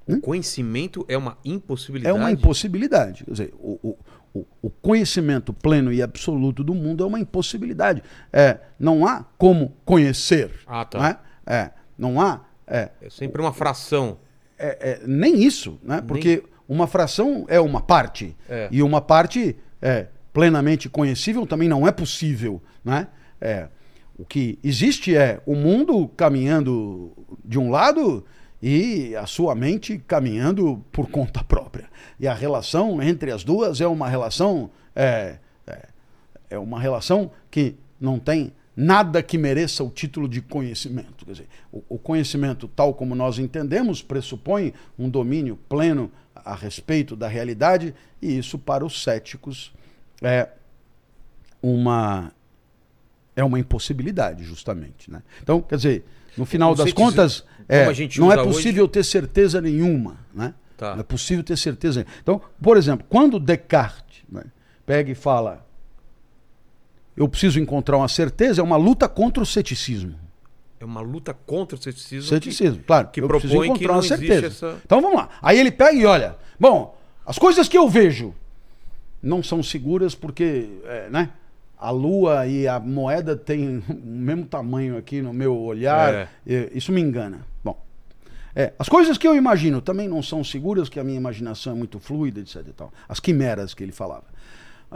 O 0.06 0.20
conhecimento 0.20 1.04
é 1.08 1.16
uma 1.16 1.38
É 1.44 1.48
impossibilidade. 1.48 2.18
uma 2.18 2.30
impossibilidade. 2.30 3.24
Quer 3.24 3.30
dizer, 3.30 3.54
o, 3.58 3.96
o- 4.34 4.46
o- 4.62 4.70
conhecimento 4.70 5.52
pleno 5.52 5.92
e 5.92 6.02
absoluto 6.02 6.64
do 6.64 6.74
mundo 6.74 7.04
é 7.04 7.06
uma 7.06 7.20
impossibilidade. 7.20 8.02
É, 8.32 8.58
não 8.78 9.06
há 9.06 9.24
como 9.38 9.74
conhecer. 9.84 10.50
Ah, 10.66 10.84
tá. 10.84 10.98
Não, 10.98 11.06
é? 11.06 11.18
É, 11.46 11.70
não 11.96 12.20
há. 12.20 12.40
É, 12.66 12.90
É 13.00 13.10
sempre 13.10 13.40
uma 13.40 13.52
fração. 13.52 14.18
é, 14.58 15.00
é, 15.02 15.06
nem 15.06 15.42
isso, 15.44 15.78
né? 15.82 16.00
Porque 16.00 16.42
uma 16.68 16.86
fração 16.88 17.44
é 17.48 17.60
uma 17.60 17.80
parte. 17.80 18.36
É. 18.48 18.68
E 18.72 18.82
uma 18.82 19.00
parte 19.00 19.56
é, 19.80 20.08
plenamente 20.32 20.88
conhecível 20.88 21.46
também 21.46 21.68
não 21.68 21.86
é 21.86 21.92
possível, 21.92 22.60
né? 22.84 23.06
É, 23.40 23.68
o 24.18 24.24
que 24.24 24.58
existe 24.62 25.16
é 25.16 25.40
o 25.46 25.54
mundo 25.54 26.08
caminhando 26.08 27.12
de 27.44 27.58
um 27.58 27.70
lado 27.70 28.24
e 28.62 29.16
a 29.16 29.26
sua 29.26 29.54
mente 29.54 29.98
caminhando 30.06 30.84
por 30.92 31.08
conta 31.10 31.42
própria. 31.42 31.88
E 32.20 32.28
a 32.28 32.34
relação 32.34 33.02
entre 33.02 33.32
as 33.32 33.42
duas 33.42 33.80
é 33.80 33.86
uma 33.86 34.08
relação 34.08 34.70
é, 34.94 35.38
é, 35.66 35.88
é 36.50 36.58
uma 36.58 36.80
relação 36.80 37.30
que 37.50 37.74
não 38.00 38.18
tem 38.18 38.52
nada 38.76 39.22
que 39.22 39.36
mereça 39.36 39.84
o 39.84 39.90
título 39.90 40.28
de 40.28 40.40
conhecimento. 40.40 41.24
Quer 41.24 41.32
dizer, 41.32 41.48
o, 41.70 41.82
o 41.88 41.98
conhecimento, 41.98 42.68
tal 42.68 42.94
como 42.94 43.14
nós 43.14 43.38
entendemos, 43.38 44.02
pressupõe 44.02 44.72
um 44.98 45.08
domínio 45.08 45.58
pleno 45.68 46.10
a 46.34 46.54
respeito 46.54 47.14
da 47.14 47.28
realidade, 47.28 47.94
e 48.20 48.38
isso, 48.38 48.58
para 48.58 48.84
os 48.84 49.02
céticos, 49.02 49.72
é 50.22 50.48
uma, 51.62 52.32
é 53.34 53.42
uma 53.44 53.58
impossibilidade, 53.58 54.44
justamente. 54.44 55.10
Né? 55.10 55.22
Então, 55.42 55.60
quer 55.60 55.76
dizer, 55.76 56.04
no 56.36 56.44
final 56.44 56.74
das 56.74 56.92
contas, 56.92 57.44
é, 57.68 57.84
não 58.18 58.30
é 58.30 58.34
usa 58.34 58.42
hoje- 58.42 58.56
possível 58.56 58.88
ter 58.88 59.04
certeza 59.04 59.60
nenhuma. 59.60 60.16
Né? 60.34 60.54
Tá. 60.76 60.92
Não 60.94 61.00
é 61.00 61.04
possível 61.04 61.42
ter 61.44 61.56
certeza. 61.56 62.04
Então, 62.22 62.40
por 62.60 62.76
exemplo, 62.76 63.06
quando 63.08 63.38
Descartes 63.38 64.22
né, 64.30 64.44
pega 64.84 65.10
e 65.10 65.14
fala 65.14 65.64
eu 67.16 67.28
preciso 67.28 67.60
encontrar 67.60 67.98
uma 67.98 68.08
certeza, 68.08 68.60
é 68.60 68.64
uma 68.64 68.76
luta 68.76 69.08
contra 69.08 69.42
o 69.42 69.46
ceticismo. 69.46 70.14
É 70.80 70.84
uma 70.84 71.00
luta 71.00 71.34
contra 71.34 71.76
o 71.78 71.82
ceticismo. 71.82 72.28
Ceticismo, 72.28 72.82
claro. 72.86 73.08
que 73.08 73.20
eu 73.20 73.28
preciso 73.28 73.52
propõe 73.52 73.68
que 73.68 73.74
encontrar 73.84 73.92
uma 73.94 74.02
certeza. 74.02 74.46
essa- 74.46 74.80
Então 74.84 75.00
vamos 75.00 75.16
lá. 75.18 75.28
Aí 75.40 75.58
ele 75.58 75.70
pega 75.70 75.92
e 75.96 76.04
olha. 76.06 76.36
Bom, 76.58 76.98
as 77.24 77.38
coisas 77.38 77.68
que 77.68 77.76
eu 77.78 77.88
vejo 77.88 78.34
não 79.22 79.42
são 79.42 79.62
seguras 79.62 80.14
porque, 80.14 80.68
é, 80.84 81.08
né? 81.10 81.30
A 81.82 81.90
lua 81.90 82.46
e 82.46 82.68
a 82.68 82.78
moeda 82.78 83.36
têm 83.36 83.78
o 83.88 84.06
mesmo 84.06 84.46
tamanho 84.46 84.96
aqui 84.96 85.20
no 85.20 85.32
meu 85.32 85.58
olhar. 85.58 86.28
É. 86.46 86.70
Isso 86.72 86.92
me 86.92 87.00
engana. 87.00 87.44
Bom, 87.62 87.82
é, 88.54 88.72
as 88.78 88.88
coisas 88.88 89.18
que 89.18 89.26
eu 89.26 89.34
imagino 89.34 89.80
também 89.80 90.06
não 90.06 90.22
são 90.22 90.44
seguras, 90.44 90.88
que 90.88 91.00
a 91.00 91.04
minha 91.04 91.16
imaginação 91.16 91.72
é 91.72 91.76
muito 91.76 91.98
fluida, 91.98 92.40
etc. 92.40 92.56
E 92.68 92.72
tal. 92.72 92.92
As 93.08 93.18
quimeras 93.18 93.74
que 93.74 93.82
ele 93.82 93.92
falava. 93.92 94.24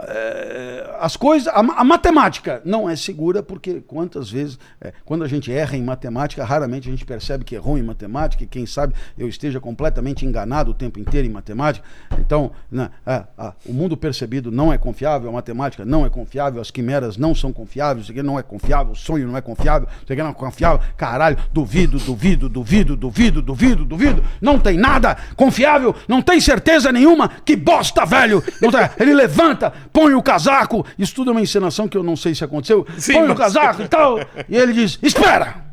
É, 0.09 0.97
as 1.01 1.17
coisas, 1.17 1.49
a, 1.49 1.59
a 1.61 1.85
matemática 1.85 2.61
não 2.65 2.89
é 2.89 2.97
segura 2.97 3.43
porque 3.43 3.81
quantas 3.81 4.31
vezes, 4.31 4.59
é, 4.81 4.93
quando 5.05 5.25
a 5.25 5.29
gente 5.29 5.53
erra 5.53 5.77
em 5.77 5.83
matemática, 5.83 6.45
raramente 6.45 6.89
a 6.89 6.91
gente 6.91 7.05
percebe 7.05 7.45
que 7.45 7.55
errou 7.55 7.79
em 7.79 7.83
matemática 7.83 8.43
e 8.45 8.47
quem 8.47 8.67
sabe 8.67 8.95
eu 9.19 9.29
esteja 9.29 9.61
completamente 9.61 10.25
enganado 10.25 10.71
o 10.71 10.75
tempo 10.75 10.99
inteiro 10.99 11.27
em 11.27 11.31
matemática. 11.31 11.87
Então, 12.19 12.51
né, 12.71 12.91
a- 13.07 13.25
a- 13.39 13.53
o 13.65 13.73
mundo 13.73 13.97
percebido 13.97 14.51
não 14.51 14.73
é 14.73 14.79
confiável, 14.79 15.29
a 15.29 15.33
matemática 15.33 15.85
não 15.85 16.05
é 16.05 16.11
confiável, 16.11 16.61
as 16.61 16.71
quimeras 16.71 17.17
não 17.17 17.35
são 17.35 17.53
confiáveis, 17.53 18.05
isso 18.05 18.13
aqui 18.13 18.23
não 18.23 18.39
é 18.39 18.43
confiável, 18.43 18.93
o 18.93 18.97
sonho 18.97 19.27
não 19.27 19.37
é 19.37 19.41
confiável, 19.41 19.89
isso 20.05 20.15
não 20.23 20.29
é 20.31 20.33
confiável, 20.35 20.81
caralho, 20.97 21.37
duvido, 21.53 21.99
duvido, 21.99 22.49
duvido, 22.49 22.97
duvido, 22.97 23.41
duvido, 23.43 23.85
duvido, 23.85 24.23
não 24.41 24.59
tem 24.59 24.77
nada 24.77 25.17
confiável, 25.37 25.95
não 26.09 26.21
tem 26.23 26.41
certeza 26.41 26.93
nenhuma, 26.93 27.29
que 27.45 27.57
bosta, 27.57 28.05
velho! 28.05 28.43
Tem- 28.43 28.71
Ele 28.99 29.15
levanta, 29.15 29.73
põe 29.93 30.15
o 30.15 30.23
casaco, 30.23 30.85
isso 30.99 31.15
tudo 31.15 31.31
é 31.31 31.33
uma 31.33 31.41
encenação 31.41 31.87
que 31.89 31.97
eu 31.97 32.03
não 32.03 32.17
sei 32.17 32.35
se 32.35 32.45
aconteceu, 32.45 32.87
Sim, 32.99 33.15
põe 33.15 33.25
o 33.25 33.29
mas- 33.29 33.39
casaco 33.39 33.83
e 33.83 33.89
tal, 33.89 34.19
e 34.49 34.57
ele 34.57 34.73
diz, 34.73 34.99
espera! 35.03 35.65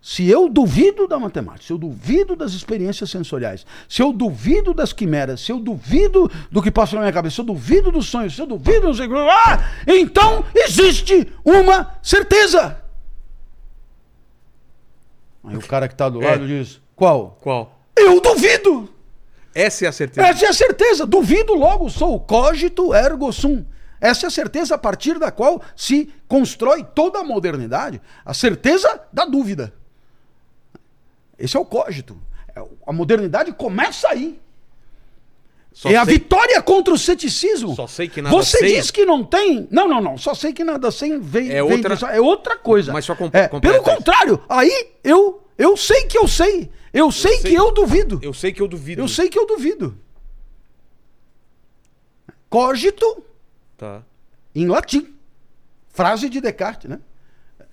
Se 0.00 0.28
eu 0.30 0.48
duvido 0.48 1.08
da 1.08 1.18
matemática, 1.18 1.66
se 1.66 1.72
eu 1.72 1.78
duvido 1.78 2.36
das 2.36 2.52
experiências 2.52 3.10
sensoriais, 3.10 3.66
se 3.88 4.00
eu 4.00 4.12
duvido 4.12 4.72
das 4.72 4.92
quimeras, 4.92 5.40
se 5.40 5.50
eu 5.50 5.58
duvido 5.58 6.30
do 6.48 6.62
que 6.62 6.70
passa 6.70 6.94
na 6.94 7.02
minha 7.02 7.12
cabeça, 7.12 7.34
se 7.34 7.40
eu 7.40 7.44
duvido 7.44 7.90
dos 7.90 8.06
sonhos, 8.06 8.36
se 8.36 8.40
eu 8.40 8.46
duvido, 8.46 8.88
o 8.88 8.94
que, 8.94 9.02
ah, 9.02 9.58
então 9.88 10.44
existe 10.54 11.26
uma 11.44 11.92
certeza. 12.00 12.80
Aí 15.42 15.56
o 15.56 15.60
cara 15.66 15.88
que 15.88 15.94
está 15.94 16.08
do 16.08 16.22
É. 16.22 16.30
lado 16.30 16.46
diz: 16.46 16.80
Qual? 16.94 17.36
Qual? 17.40 17.76
Eu 17.96 18.20
duvido! 18.20 18.88
Essa 19.56 19.86
é 19.86 19.88
a 19.88 19.92
certeza. 19.92 20.26
Essa 20.26 20.44
é 20.44 20.48
a 20.48 20.52
certeza. 20.52 21.06
Duvido 21.06 21.54
logo, 21.54 21.88
sou 21.88 22.20
cogito 22.20 22.92
ergo 22.94 23.32
sum. 23.32 23.64
Essa 23.98 24.26
é 24.26 24.28
a 24.28 24.30
certeza 24.30 24.74
a 24.74 24.78
partir 24.78 25.18
da 25.18 25.30
qual 25.30 25.62
se 25.74 26.12
constrói 26.28 26.84
toda 26.84 27.20
a 27.20 27.24
modernidade. 27.24 28.00
A 28.24 28.34
certeza 28.34 29.00
da 29.10 29.24
dúvida. 29.24 29.72
Esse 31.38 31.56
é 31.56 31.60
o 31.60 31.64
cogito. 31.64 32.16
É 32.54 32.62
A 32.86 32.92
modernidade 32.92 33.52
começa 33.52 34.08
aí. 34.08 34.38
Só 35.72 35.90
é 35.90 35.96
a 35.96 36.04
sei- 36.04 36.14
vitória 36.14 36.60
contra 36.62 36.92
o 36.94 36.98
ceticismo. 36.98 37.74
Só 37.74 37.86
sei 37.86 38.08
que 38.08 38.22
nada 38.22 38.34
Você 38.34 38.58
sei. 38.58 38.76
diz 38.76 38.90
que 38.90 39.04
não 39.04 39.22
tem. 39.24 39.68
Não, 39.70 39.86
não, 39.88 40.00
não. 40.00 40.16
Só 40.18 40.34
sei 40.34 40.52
que 40.52 40.64
nada 40.64 40.90
sem 40.90 41.18
vem, 41.20 41.50
É 41.50 41.62
vem 41.62 41.72
outra- 41.72 41.94
disso. 41.94 42.06
é 42.06 42.20
outra 42.20 42.56
coisa. 42.56 42.92
Mas 42.92 43.04
só 43.04 43.14
com- 43.14 43.28
é, 43.32 43.48
Pelo 43.48 43.82
contrário, 43.82 44.42
aí 44.48 44.88
eu, 45.04 45.42
eu 45.58 45.76
sei 45.76 46.04
que 46.04 46.16
eu 46.16 46.26
sei. 46.26 46.70
Eu 46.98 47.12
sei, 47.12 47.38
sei- 47.38 47.50
que 47.50 47.56
eu 47.58 47.72
duvido. 47.72 48.18
Eu 48.22 48.32
sei 48.32 48.52
que 48.52 48.62
eu 48.62 48.68
duvido. 48.68 49.00
Eu 49.02 49.08
sei 49.08 49.28
que 49.28 49.38
eu 49.38 49.46
duvido. 49.46 49.98
Cogito 52.48 53.24
Tá. 53.76 54.02
em 54.54 54.66
latim. 54.66 55.14
Frase 55.90 56.28
de 56.28 56.40
Descartes, 56.40 56.88
né? 56.90 57.00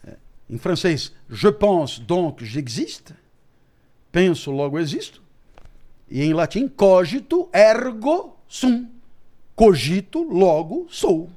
É, 0.08 0.16
Em 0.50 0.58
francês, 0.58 1.12
je 1.30 1.50
pense 1.52 2.00
donc 2.02 2.44
j'existe. 2.44 3.14
Penso, 4.12 4.52
logo 4.52 4.78
existo. 4.80 5.22
E 6.10 6.22
em 6.24 6.34
latim, 6.34 6.68
cogito 6.68 7.50
ergo 7.54 8.38
sum. 8.48 8.88
Cogito, 9.56 10.24
logo 10.24 10.88
sou. 10.90 11.30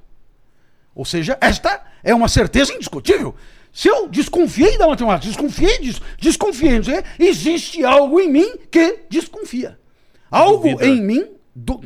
Ou 0.94 1.04
seja, 1.04 1.36
esta 1.40 1.84
é 2.02 2.14
uma 2.14 2.28
certeza 2.28 2.72
indiscutível. 2.72 3.34
Se 3.76 3.88
eu 3.88 4.08
desconfiei 4.08 4.78
da 4.78 4.86
matemática, 4.86 5.26
desconfiei 5.26 5.78
disso, 5.80 6.00
desconfiei, 6.18 6.78
não 6.78 6.84
sei 6.84 6.98
o 6.98 7.02
quê, 7.02 7.08
existe 7.18 7.84
algo 7.84 8.18
em 8.18 8.26
mim 8.26 8.56
que 8.70 9.00
desconfia. 9.10 9.78
Algo 10.30 10.70
Duvida. 10.70 10.86
em 10.86 11.02
mim. 11.02 11.26
Du... 11.54 11.82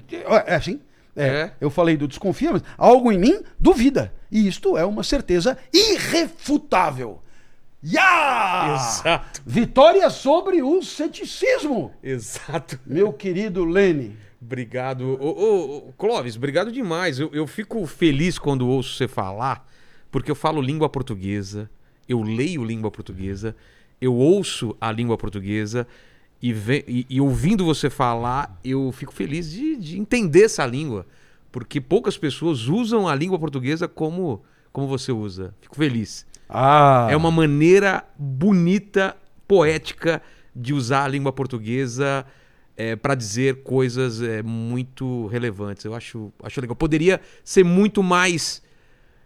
É 0.47 0.55
assim. 0.55 0.81
É, 1.17 1.27
É. 1.27 1.53
Eu 1.61 1.69
falei 1.69 1.97
do 1.97 2.07
desconfia, 2.07 2.53
mas 2.53 2.62
algo 2.79 3.11
em 3.11 3.19
mim 3.19 3.43
duvida. 3.59 4.15
E 4.31 4.47
isto 4.47 4.79
é 4.79 4.85
uma 4.85 5.03
certeza 5.03 5.59
irrefutável. 5.75 7.21
Ya! 7.83 8.77
Exato. 8.77 9.43
Vitória 9.45 10.09
sobre 10.11 10.62
o 10.62 10.81
ceticismo. 10.85 11.93
Exato. 12.01 12.79
Meu 12.87 13.12
querido 13.12 13.65
Lene. 13.65 14.17
Obrigado. 14.41 15.19
Ô, 15.21 15.29
ô, 15.29 15.77
ô, 15.89 15.93
Clóvis, 15.99 16.37
obrigado 16.37 16.71
demais. 16.71 17.19
Eu, 17.19 17.31
eu 17.33 17.49
fico 17.49 17.85
feliz 17.85 18.39
quando 18.39 18.69
ouço 18.69 18.95
você 18.95 19.09
falar, 19.09 19.67
porque 20.09 20.31
eu 20.31 20.37
falo 20.37 20.62
língua 20.62 20.89
portuguesa, 20.89 21.69
eu 22.11 22.23
leio 22.23 22.65
língua 22.65 22.91
portuguesa, 22.91 23.55
eu 24.01 24.15
ouço 24.15 24.77
a 24.81 24.91
língua 24.93 25.16
portuguesa 25.16 25.87
e, 26.43 26.53
ve- 26.53 26.85
e- 26.89 27.07
e 27.09 27.20
ouvindo 27.20 27.65
você 27.65 27.89
falar, 27.91 28.59
eu 28.65 28.91
fico 28.93 29.12
feliz 29.12 29.51
de, 29.51 29.77
de 29.77 29.99
entender 29.99 30.45
essa 30.45 30.65
língua, 30.66 31.07
porque 31.53 31.81
poucas 31.81 32.16
pessoas 32.19 32.66
usam 32.66 33.07
a 33.09 33.15
língua 33.15 33.39
portuguesa 33.39 33.87
como, 33.89 34.43
como 34.73 34.87
você 34.87 35.12
usa. 35.12 35.55
Fico 35.61 35.77
feliz. 35.77 36.27
Ah, 36.49 37.07
É 37.11 37.16
uma 37.16 37.31
maneira 37.31 38.05
bonita, 38.19 39.16
poética 39.47 40.20
de 40.55 40.73
usar 40.74 41.05
a 41.05 41.09
língua 41.09 41.32
portuguesa 41.32 42.24
para 43.03 43.15
dizer 43.15 43.62
coisas 43.62 44.23
é, 44.23 44.43
muito 44.43 45.27
relevantes. 45.27 45.85
Eu 45.85 45.95
acho, 45.95 46.32
acho 46.43 46.61
legal. 46.62 46.74
Poderia 46.74 47.20
ser 47.45 47.62
muito 47.62 48.03
mais 48.03 48.62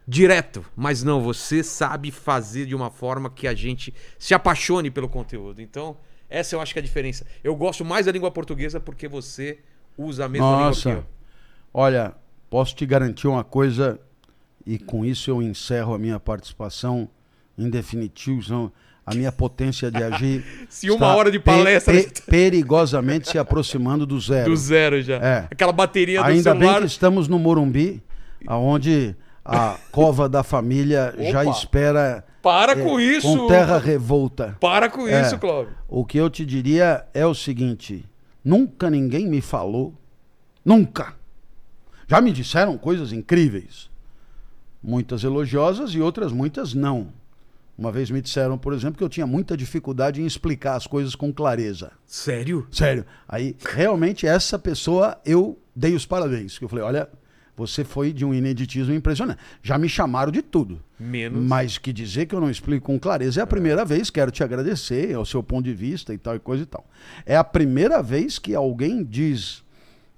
direto, 0.07 0.65
mas 0.77 1.03
não, 1.03 1.23
você 1.23 1.63
sabe 1.63 2.11
fazer 2.11 2.67
de 2.67 2.75
uma 2.75 2.91
forma 2.91 3.31
que 3.31 3.47
a 3.49 3.55
gente 3.55 3.93
se 4.19 4.35
apaixone 4.35 4.91
pelo 4.91 5.09
conteúdo. 5.09 5.63
Então, 5.63 5.97
essa 6.29 6.55
eu 6.57 6.61
acho 6.61 6.73
que 6.73 6.79
é 6.79 6.83
a 6.83 6.85
diferença. 6.85 7.25
Eu 7.43 7.55
gosto 7.57 7.85
mais 7.85 8.07
da 8.07 8.13
língua 8.13 8.31
portuguesa 8.31 8.79
porque 8.81 9.09
você 9.09 9.59
usa 9.97 10.25
a 10.27 10.29
mesma 10.29 10.51
Nossa. 10.51 10.89
língua 10.91 11.03
que 11.03 11.09
eu. 11.09 11.15
Olha, 11.73 12.13
posso 12.51 12.75
te 12.75 12.85
garantir 12.87 13.27
uma 13.27 13.43
coisa, 13.45 13.99
e 14.67 14.79
com 14.79 15.05
isso 15.05 15.31
eu 15.31 15.43
encerro 15.43 15.95
a 15.95 15.99
minha 15.99 16.21
participação 16.21 17.09
em 17.57 17.69
definitivo, 17.71 18.73
a 19.07 19.15
minha 19.15 19.33
potência 19.33 19.91
de 19.91 20.03
agir. 20.03 20.45
Se 20.69 20.91
uma 20.91 21.15
hora 21.15 21.31
de 21.31 21.39
palestra 21.39 21.95
pe- 21.95 22.23
perigosamente 22.27 23.29
se 23.31 23.39
aproximando 23.39 24.05
do 24.07 24.19
zero. 24.21 24.51
do 24.51 24.57
zero 24.57 25.01
já. 25.03 25.17
É. 25.17 25.49
Aquela 25.51 25.73
bateria 25.73 26.21
do 26.23 26.27
Ainda 26.27 26.53
bem 26.53 26.61
celular. 26.63 26.81
que 26.81 26.87
estamos 26.87 27.27
no 27.29 27.39
Morumbi, 27.39 28.03
aonde 28.47 29.15
a 29.45 29.77
cova 29.93 30.29
da 30.29 30.43
família 30.43 31.15
já 31.31 31.43
Opa. 31.43 31.51
espera 31.51 32.25
Para 32.43 32.73
é, 32.73 32.77
com 32.85 32.99
isso. 32.99 33.27
com 33.37 33.47
terra 33.47 33.79
revolta. 33.79 34.57
Para 34.61 34.89
com 34.89 35.07
É. 35.07 35.21
isso, 35.23 35.39
Cláudio. 35.39 35.75
O 35.89 36.05
que 36.05 36.17
eu 36.19 36.31
te 36.31 36.45
diria 36.47 37.05
é 37.13 37.27
o 37.27 37.35
seguinte: 37.35 38.05
nunca 38.45 38.89
ninguém 38.91 39.27
me 39.29 39.41
falou, 39.41 39.93
nunca. 40.65 41.15
Já 42.09 42.21
me 42.21 42.33
disseram 42.33 42.77
coisas 42.79 43.13
incríveis, 43.13 43.91
muitas 44.83 45.25
elogiosas 45.25 45.91
e 45.95 46.01
outras 46.01 46.33
muitas 46.33 46.75
não. 46.75 47.09
Uma 47.77 47.91
vez 47.91 48.09
me 48.09 48.21
disseram, 48.21 48.57
por 48.57 48.73
exemplo, 48.73 48.97
que 48.99 49.03
eu 49.03 49.09
tinha 49.09 49.27
muita 49.27 49.57
dificuldade 49.57 50.23
em 50.23 50.27
explicar 50.27 50.77
as 50.77 50.87
coisas 50.87 51.17
com 51.17 51.33
clareza. 51.33 51.91
Sério? 52.07 52.69
Sério. 52.71 53.05
Aí, 53.29 53.57
realmente, 53.75 54.27
essa 54.29 54.57
pessoa 54.59 55.19
eu 55.25 55.59
dei 55.75 55.93
os 55.95 56.07
parabéns. 56.07 56.57
Que 56.57 56.65
eu 56.65 56.69
falei, 56.69 56.85
olha, 56.85 57.09
você 57.57 57.85
foi 57.85 58.13
de 58.13 58.25
um 58.25 58.35
ineditismo 58.35 58.93
impressionante. 58.93 59.39
Já 59.63 59.79
me 59.79 59.89
chamaram 59.89 60.33
de 60.33 60.43
tudo. 60.43 60.81
Menos. 60.99 61.43
Mas 61.45 61.79
que 61.79 61.93
dizer 61.93 62.27
que 62.27 62.35
eu 62.35 62.41
não 62.41 62.51
explico 62.51 62.87
com 62.87 62.99
clareza 62.99 63.41
é 63.41 63.43
a 63.43 63.47
primeira 63.47 63.85
vez. 63.85 64.11
Quero 64.11 64.31
te 64.31 64.43
agradecer 64.43 65.15
ao 65.15 65.25
seu 65.25 65.43
ponto 65.43 65.65
de 65.65 65.75
vista 65.75 66.13
e 66.13 66.19
tal 66.19 66.35
e 66.35 66.39
coisa 66.39 66.65
e 66.65 66.67
tal. 66.67 66.85
É 67.25 67.37
a 67.37 67.45
primeira 67.45 68.03
vez 68.03 68.39
que 68.39 68.55
alguém 68.55 69.05
diz 69.05 69.63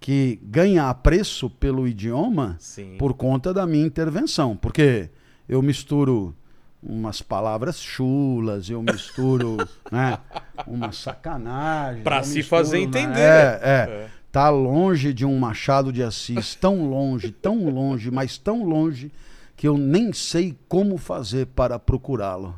que 0.00 0.38
ganha 0.42 0.88
apreço 0.88 1.50
pelo 1.50 1.86
idioma 1.86 2.56
Sim. 2.58 2.96
por 2.98 3.14
conta 3.14 3.52
da 3.52 3.66
minha 3.66 3.84
intervenção. 3.84 4.56
Porque 4.56 5.10
eu 5.48 5.60
misturo 5.60 6.34
umas 6.82 7.20
palavras 7.20 7.80
chulas, 7.80 8.70
eu 8.70 8.82
misturo 8.82 9.56
né, 9.90 10.18
uma 10.66 10.92
sacanagem. 10.92 12.02
Pra 12.02 12.18
eu 12.18 12.24
se 12.24 12.36
misturo, 12.36 12.62
fazer 12.62 12.78
né? 12.78 12.82
entender. 12.84 13.20
É, 13.20 13.60
é. 13.62 13.90
É. 13.90 14.15
Tá 14.36 14.50
longe 14.50 15.14
de 15.14 15.24
um 15.24 15.38
Machado 15.38 15.90
de 15.90 16.02
Assis, 16.02 16.54
tão 16.54 16.90
longe, 16.90 17.30
tão 17.30 17.70
longe, 17.70 18.10
mas 18.10 18.36
tão 18.36 18.64
longe 18.64 19.10
que 19.56 19.66
eu 19.66 19.78
nem 19.78 20.12
sei 20.12 20.54
como 20.68 20.98
fazer 20.98 21.46
para 21.46 21.78
procurá-lo. 21.78 22.54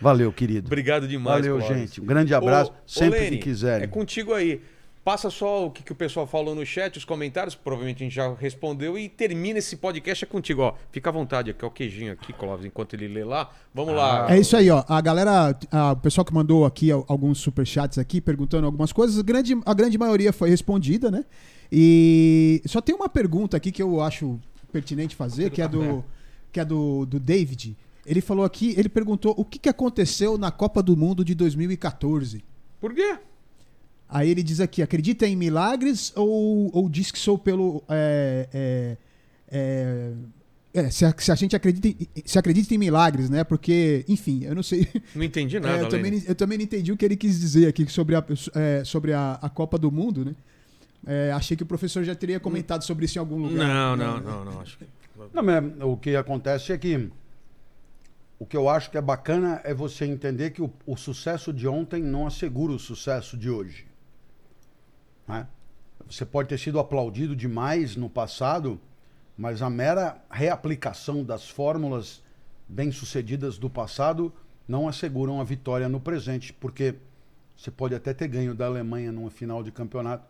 Valeu, 0.00 0.32
querido. 0.32 0.68
Obrigado 0.68 1.06
demais, 1.06 1.44
Valeu, 1.44 1.58
Clóvis. 1.58 1.76
gente. 1.76 2.00
Um 2.00 2.06
grande 2.06 2.32
abraço, 2.32 2.70
Ô, 2.70 2.74
ô, 2.74 2.76
sempre 2.86 3.20
Lene, 3.20 3.36
que 3.36 3.42
quiserem. 3.42 3.84
É 3.84 3.86
contigo 3.86 4.32
aí. 4.32 4.62
Passa 5.08 5.30
só 5.30 5.64
o 5.64 5.70
que, 5.70 5.82
que 5.82 5.90
o 5.90 5.94
pessoal 5.94 6.26
falou 6.26 6.54
no 6.54 6.66
chat, 6.66 6.98
os 6.98 7.04
comentários, 7.06 7.54
provavelmente 7.54 8.02
a 8.02 8.06
gente 8.06 8.14
já 8.14 8.34
respondeu, 8.34 8.98
e 8.98 9.08
termina 9.08 9.58
esse 9.58 9.74
podcast 9.74 10.22
é 10.22 10.26
contigo, 10.28 10.60
ó. 10.60 10.74
Fica 10.92 11.08
à 11.08 11.12
vontade 11.14 11.50
aqui, 11.50 11.64
ó, 11.64 11.68
o 11.68 11.70
queijinho 11.70 12.12
aqui, 12.12 12.30
Clóvis, 12.34 12.66
enquanto 12.66 12.92
ele 12.92 13.08
lê 13.08 13.24
lá. 13.24 13.50
Vamos 13.74 13.94
lá. 13.94 14.30
É 14.30 14.38
isso 14.38 14.54
aí, 14.54 14.68
ó. 14.68 14.84
A 14.86 15.00
galera, 15.00 15.58
a- 15.72 15.92
o 15.92 15.96
pessoal 15.96 16.26
que 16.26 16.34
mandou 16.34 16.66
aqui 16.66 16.92
al- 16.92 17.06
alguns 17.08 17.38
superchats 17.38 17.96
aqui, 17.96 18.20
perguntando 18.20 18.66
algumas 18.66 18.92
coisas, 18.92 19.18
a 19.18 19.22
grande, 19.22 19.58
a 19.64 19.72
grande 19.72 19.96
maioria 19.96 20.30
foi 20.30 20.50
respondida, 20.50 21.10
né? 21.10 21.24
E 21.72 22.60
só 22.66 22.82
tem 22.82 22.94
uma 22.94 23.08
pergunta 23.08 23.56
aqui 23.56 23.72
que 23.72 23.82
eu 23.82 24.02
acho 24.02 24.38
pertinente 24.70 25.16
fazer, 25.16 25.48
que 25.48 25.62
é 25.62 25.68
do, 25.68 26.04
que 26.52 26.60
é 26.60 26.64
do, 26.66 27.06
do 27.06 27.18
David. 27.18 27.74
Ele 28.04 28.20
falou 28.20 28.44
aqui, 28.44 28.74
ele 28.76 28.90
perguntou 28.90 29.32
o 29.38 29.44
que, 29.46 29.58
que 29.58 29.70
aconteceu 29.70 30.36
na 30.36 30.50
Copa 30.50 30.82
do 30.82 30.94
Mundo 30.94 31.24
de 31.24 31.34
2014. 31.34 32.44
Por 32.78 32.92
quê? 32.92 33.16
Aí 34.08 34.30
ele 34.30 34.42
diz 34.42 34.60
aqui, 34.60 34.80
acredita 34.82 35.26
em 35.26 35.36
milagres 35.36 36.12
ou, 36.16 36.70
ou 36.74 36.88
diz 36.88 37.10
que 37.10 37.18
sou 37.18 37.36
pelo... 37.38 37.82
é, 37.88 38.48
é, 38.52 38.96
é, 39.50 40.12
é, 40.74 40.90
se, 40.90 41.04
a, 41.04 41.14
se 41.18 41.30
a 41.32 41.34
gente 41.34 41.54
acredita 41.56 41.88
em, 41.88 41.96
se 42.24 42.38
acredita 42.38 42.74
em 42.74 42.78
milagres, 42.78 43.28
né? 43.28 43.44
Porque, 43.44 44.04
enfim, 44.08 44.44
eu 44.44 44.54
não 44.54 44.62
sei... 44.62 44.86
Não 45.14 45.22
entendi 45.24 45.56
É, 45.56 45.60
nada, 45.60 45.82
eu, 45.82 45.88
também, 45.88 46.10
não- 46.12 46.22
eu 46.26 46.34
também 46.34 46.56
não 46.58 46.64
entendi 46.64 46.92
o 46.92 46.96
que 46.96 47.04
ele 47.04 47.16
quis 47.16 47.38
dizer 47.38 47.66
aqui 47.68 47.86
sobre 47.90 48.14
a, 48.14 48.24
é, 48.54 48.82
sobre 48.84 49.12
a, 49.12 49.38
a 49.42 49.48
Copa 49.50 49.76
do 49.78 49.90
Mundo, 49.90 50.24
né? 50.24 50.34
É, 51.06 51.32
achei 51.32 51.56
que 51.56 51.62
o 51.62 51.66
professor 51.66 52.02
já 52.04 52.14
teria 52.14 52.40
comentado 52.40 52.82
sobre 52.84 53.04
isso 53.04 53.18
em 53.18 53.20
algum 53.20 53.36
lugar. 53.38 53.66
Não, 53.68 53.96
não, 53.96 54.20
não, 54.20 54.44
não. 54.44 54.60
Acho 54.60 54.78
que... 54.78 54.84
Não, 55.32 55.42
mas 55.42 55.64
o 55.82 55.96
que 55.96 56.16
acontece 56.16 56.72
é 56.72 56.78
que 56.78 57.08
o 58.38 58.46
que 58.46 58.56
eu 58.56 58.68
acho 58.68 58.90
que 58.90 58.96
é 58.98 59.00
bacana 59.00 59.60
é 59.64 59.74
você 59.74 60.04
entender 60.04 60.50
que 60.50 60.62
o, 60.62 60.70
o 60.86 60.96
sucesso 60.96 61.52
de 61.52 61.66
ontem 61.66 62.02
não 62.02 62.26
assegura 62.26 62.72
o 62.72 62.78
sucesso 62.78 63.36
de 63.36 63.50
hoje. 63.50 63.87
Né? 65.28 65.46
Você 66.08 66.24
pode 66.24 66.48
ter 66.48 66.58
sido 66.58 66.78
aplaudido 66.78 67.36
demais 67.36 67.94
no 67.94 68.08
passado, 68.08 68.80
mas 69.36 69.60
a 69.60 69.68
mera 69.68 70.20
reaplicação 70.30 71.22
das 71.22 71.48
fórmulas 71.48 72.22
bem-sucedidas 72.66 73.58
do 73.58 73.68
passado 73.68 74.32
não 74.66 74.88
asseguram 74.88 75.40
a 75.40 75.44
vitória 75.44 75.88
no 75.88 76.00
presente, 76.00 76.52
porque 76.52 76.94
você 77.56 77.70
pode 77.70 77.94
até 77.94 78.14
ter 78.14 78.28
ganho 78.28 78.54
da 78.54 78.66
Alemanha 78.66 79.12
numa 79.12 79.30
final 79.30 79.62
de 79.62 79.70
campeonato 79.70 80.26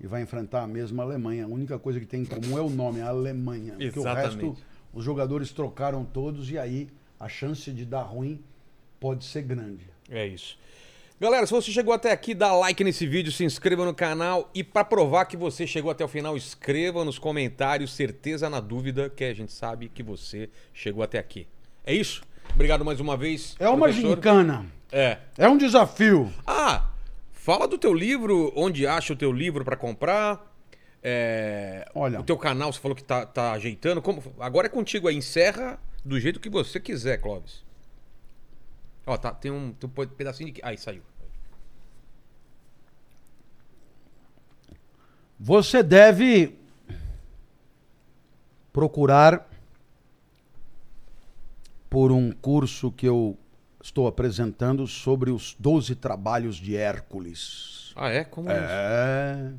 e 0.00 0.06
vai 0.06 0.20
enfrentar 0.22 0.62
a 0.62 0.66
mesma 0.66 1.02
Alemanha. 1.02 1.44
A 1.44 1.48
única 1.48 1.78
coisa 1.78 2.00
que 2.00 2.06
tem 2.06 2.22
em 2.22 2.26
comum 2.26 2.58
é 2.58 2.60
o 2.60 2.68
nome, 2.68 3.00
a 3.00 3.08
Alemanha. 3.08 3.74
Porque 3.74 3.98
o 3.98 4.02
Exatamente. 4.02 4.44
resto, 4.44 4.56
os 4.92 5.04
jogadores 5.04 5.52
trocaram 5.52 6.04
todos 6.04 6.50
e 6.50 6.58
aí 6.58 6.90
a 7.20 7.28
chance 7.28 7.70
de 7.70 7.84
dar 7.84 8.02
ruim 8.02 8.42
pode 8.98 9.24
ser 9.24 9.42
grande. 9.42 9.86
É 10.10 10.26
isso. 10.26 10.58
Galera, 11.20 11.46
se 11.46 11.52
você 11.52 11.70
chegou 11.70 11.94
até 11.94 12.10
aqui, 12.10 12.34
dá 12.34 12.52
like 12.52 12.82
nesse 12.82 13.06
vídeo, 13.06 13.30
se 13.30 13.44
inscreva 13.44 13.84
no 13.84 13.94
canal 13.94 14.50
e 14.52 14.64
para 14.64 14.84
provar 14.84 15.24
que 15.26 15.36
você 15.36 15.66
chegou 15.66 15.90
até 15.90 16.04
o 16.04 16.08
final, 16.08 16.36
escreva 16.36 17.04
nos 17.04 17.16
comentários 17.18 17.92
certeza 17.94 18.50
na 18.50 18.58
dúvida 18.58 19.08
que 19.08 19.22
a 19.22 19.32
gente 19.32 19.52
sabe 19.52 19.88
que 19.88 20.02
você 20.02 20.50
chegou 20.74 21.02
até 21.02 21.18
aqui. 21.18 21.46
É 21.86 21.94
isso? 21.94 22.22
Obrigado 22.52 22.84
mais 22.84 22.98
uma 22.98 23.16
vez. 23.16 23.54
É 23.60 23.68
uma 23.68 23.86
professor. 23.86 24.16
gincana, 24.16 24.66
É. 24.90 25.18
é 25.38 25.48
um 25.48 25.56
desafio. 25.56 26.32
Ah, 26.44 26.90
fala 27.32 27.68
do 27.68 27.78
teu 27.78 27.94
livro, 27.94 28.52
onde 28.56 28.84
acha 28.84 29.12
o 29.12 29.16
teu 29.16 29.30
livro 29.30 29.64
para 29.64 29.76
comprar. 29.76 30.52
É, 31.04 31.88
Olha. 31.94 32.18
O 32.20 32.24
teu 32.24 32.36
canal, 32.36 32.72
você 32.72 32.80
falou 32.80 32.96
que 32.96 33.04
tá, 33.04 33.24
tá 33.24 33.52
ajeitando. 33.52 34.02
Como, 34.02 34.22
agora 34.40 34.66
é 34.66 34.70
contigo 34.70 35.06
aí, 35.06 35.16
encerra 35.16 35.78
do 36.04 36.18
jeito 36.18 36.40
que 36.40 36.50
você 36.50 36.80
quiser, 36.80 37.18
Clóvis. 37.18 37.62
Ó, 39.06 39.16
tá, 39.16 39.32
tem 39.32 39.50
um, 39.50 39.72
tem 39.72 39.88
um 39.88 40.06
pedacinho 40.08 40.52
de. 40.52 40.60
Aí, 40.62 40.78
saiu. 40.78 41.02
Você 45.38 45.82
deve 45.82 46.56
procurar 48.72 49.48
por 51.90 52.12
um 52.12 52.30
curso 52.30 52.92
que 52.92 53.06
eu 53.06 53.36
estou 53.82 54.06
apresentando 54.06 54.86
sobre 54.86 55.30
os 55.30 55.56
12 55.58 55.96
trabalhos 55.96 56.56
de 56.56 56.76
Hércules. 56.76 57.92
Ah, 57.96 58.08
é? 58.08 58.24
Como 58.24 58.48
isso? 58.48 58.60
É. 58.60 59.52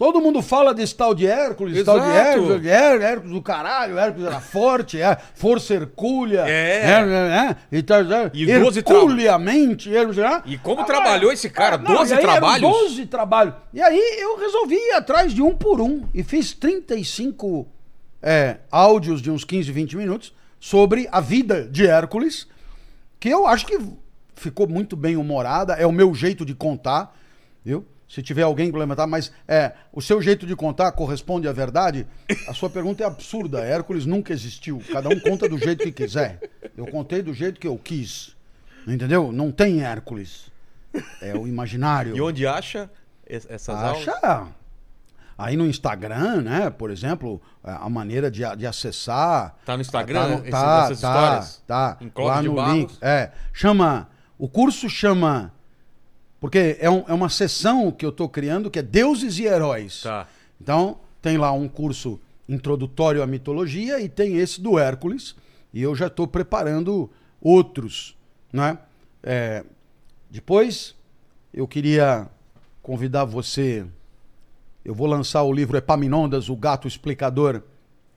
Todo 0.00 0.18
mundo 0.18 0.40
fala 0.40 0.72
desse 0.72 0.94
tal 0.94 1.14
de 1.14 1.26
Hércules, 1.26 1.84
tal 1.84 2.00
de 2.00 2.06
Exato. 2.06 2.26
Hércules, 2.26 2.66
Hércules 2.66 3.32
do 3.34 3.42
caralho, 3.42 3.98
Hércules 3.98 4.26
era 4.28 4.40
forte, 4.40 4.98
é, 4.98 5.14
força 5.34 5.74
hercúlea. 5.74 6.46
É. 6.48 6.86
é, 6.86 7.50
é, 7.50 7.56
e 7.70 7.82
tal, 7.82 8.00
E 8.32 8.46
12 8.46 8.82
tra- 8.82 8.94
herculeamente. 8.94 9.94
Hércules, 9.94 10.16
é. 10.16 10.42
E 10.46 10.56
como 10.56 10.86
trabalhou 10.86 11.30
esse 11.30 11.50
cara? 11.50 11.76
não, 11.76 11.96
12 11.96 12.14
e 12.14 12.16
aí 12.16 12.22
eram 12.22 12.32
trabalhos? 12.32 12.70
12 12.70 13.06
trabalhos. 13.08 13.54
E 13.74 13.82
aí 13.82 14.16
eu 14.18 14.38
resolvi 14.38 14.74
ir 14.76 14.92
atrás 14.92 15.34
de 15.34 15.42
um 15.42 15.54
por 15.54 15.82
um 15.82 16.04
e 16.14 16.22
fiz 16.22 16.54
35 16.54 17.68
é, 18.22 18.56
áudios 18.70 19.20
de 19.20 19.30
uns 19.30 19.44
15, 19.44 19.70
20 19.70 19.98
minutos 19.98 20.34
sobre 20.58 21.10
a 21.12 21.20
vida 21.20 21.68
de 21.70 21.86
Hércules, 21.86 22.48
que 23.20 23.28
eu 23.28 23.46
acho 23.46 23.66
que 23.66 23.78
ficou 24.34 24.66
muito 24.66 24.96
bem 24.96 25.18
humorada, 25.18 25.74
é 25.74 25.86
o 25.86 25.92
meu 25.92 26.14
jeito 26.14 26.46
de 26.46 26.54
contar, 26.54 27.14
viu? 27.62 27.84
Se 28.12 28.22
tiver 28.24 28.42
alguém 28.42 28.72
complementar, 28.72 29.06
mas 29.06 29.30
é, 29.46 29.70
o 29.92 30.02
seu 30.02 30.20
jeito 30.20 30.44
de 30.44 30.56
contar 30.56 30.90
corresponde 30.90 31.46
à 31.46 31.52
verdade? 31.52 32.04
A 32.48 32.52
sua 32.52 32.68
pergunta 32.68 33.04
é 33.04 33.06
absurda. 33.06 33.60
Hércules 33.60 34.04
nunca 34.04 34.32
existiu. 34.32 34.82
Cada 34.92 35.08
um 35.08 35.20
conta 35.20 35.48
do 35.48 35.56
jeito 35.56 35.84
que 35.84 35.92
quiser. 35.92 36.40
Eu 36.76 36.88
contei 36.88 37.22
do 37.22 37.32
jeito 37.32 37.60
que 37.60 37.68
eu 37.68 37.78
quis. 37.78 38.34
Entendeu? 38.84 39.30
Não 39.30 39.52
tem 39.52 39.82
Hércules. 39.84 40.50
É 41.22 41.36
o 41.36 41.46
imaginário. 41.46 42.16
E 42.16 42.20
onde 42.20 42.48
acha 42.48 42.90
es- 43.28 43.46
essas 43.48 43.76
aulas? 43.76 44.08
Acha. 44.08 44.48
Aí 45.38 45.56
no 45.56 45.64
Instagram, 45.66 46.42
né? 46.42 46.68
Por 46.68 46.90
exemplo, 46.90 47.40
a 47.62 47.88
maneira 47.88 48.28
de, 48.28 48.42
de 48.56 48.66
acessar. 48.66 49.54
Tá 49.64 49.76
no 49.76 49.82
Instagram, 49.82 50.20
Tá, 50.20 50.28
no- 50.28 50.50
tá, 50.50 50.86
tá, 50.88 50.92
histórias? 50.92 51.62
tá. 51.64 51.98
Clóvis 52.12 52.34
Lá 52.36 52.42
no 52.42 52.54
Barros? 52.54 52.74
link. 52.74 52.98
É. 53.00 53.30
Chama. 53.52 54.08
O 54.36 54.48
curso 54.48 54.88
chama. 54.90 55.52
Porque 56.40 56.76
é, 56.80 56.88
um- 56.90 57.04
é 57.06 57.12
uma 57.12 57.28
sessão 57.28 57.90
que 57.90 58.04
eu 58.04 58.10
tô 58.10 58.28
criando 58.28 58.70
que 58.70 58.78
é 58.78 58.82
Deuses 58.82 59.38
e 59.38 59.44
Heróis. 59.44 60.02
Tá. 60.02 60.26
Então, 60.60 60.98
tem 61.20 61.36
lá 61.36 61.52
um 61.52 61.68
curso 61.68 62.18
introdutório 62.48 63.22
à 63.22 63.26
mitologia 63.26 64.00
e 64.00 64.08
tem 64.08 64.36
esse 64.36 64.60
do 64.60 64.78
Hércules. 64.78 65.36
E 65.72 65.82
eu 65.82 65.94
já 65.94 66.06
estou 66.06 66.26
preparando 66.26 67.10
outros. 67.40 68.16
Né? 68.52 68.78
É, 69.22 69.64
depois, 70.30 70.94
eu 71.52 71.68
queria 71.68 72.26
convidar 72.82 73.24
você. 73.24 73.86
Eu 74.84 74.94
vou 74.94 75.06
lançar 75.06 75.42
o 75.42 75.52
livro 75.52 75.76
Epaminondas, 75.76 76.48
o 76.48 76.56
Gato 76.56 76.88
Explicador, 76.88 77.62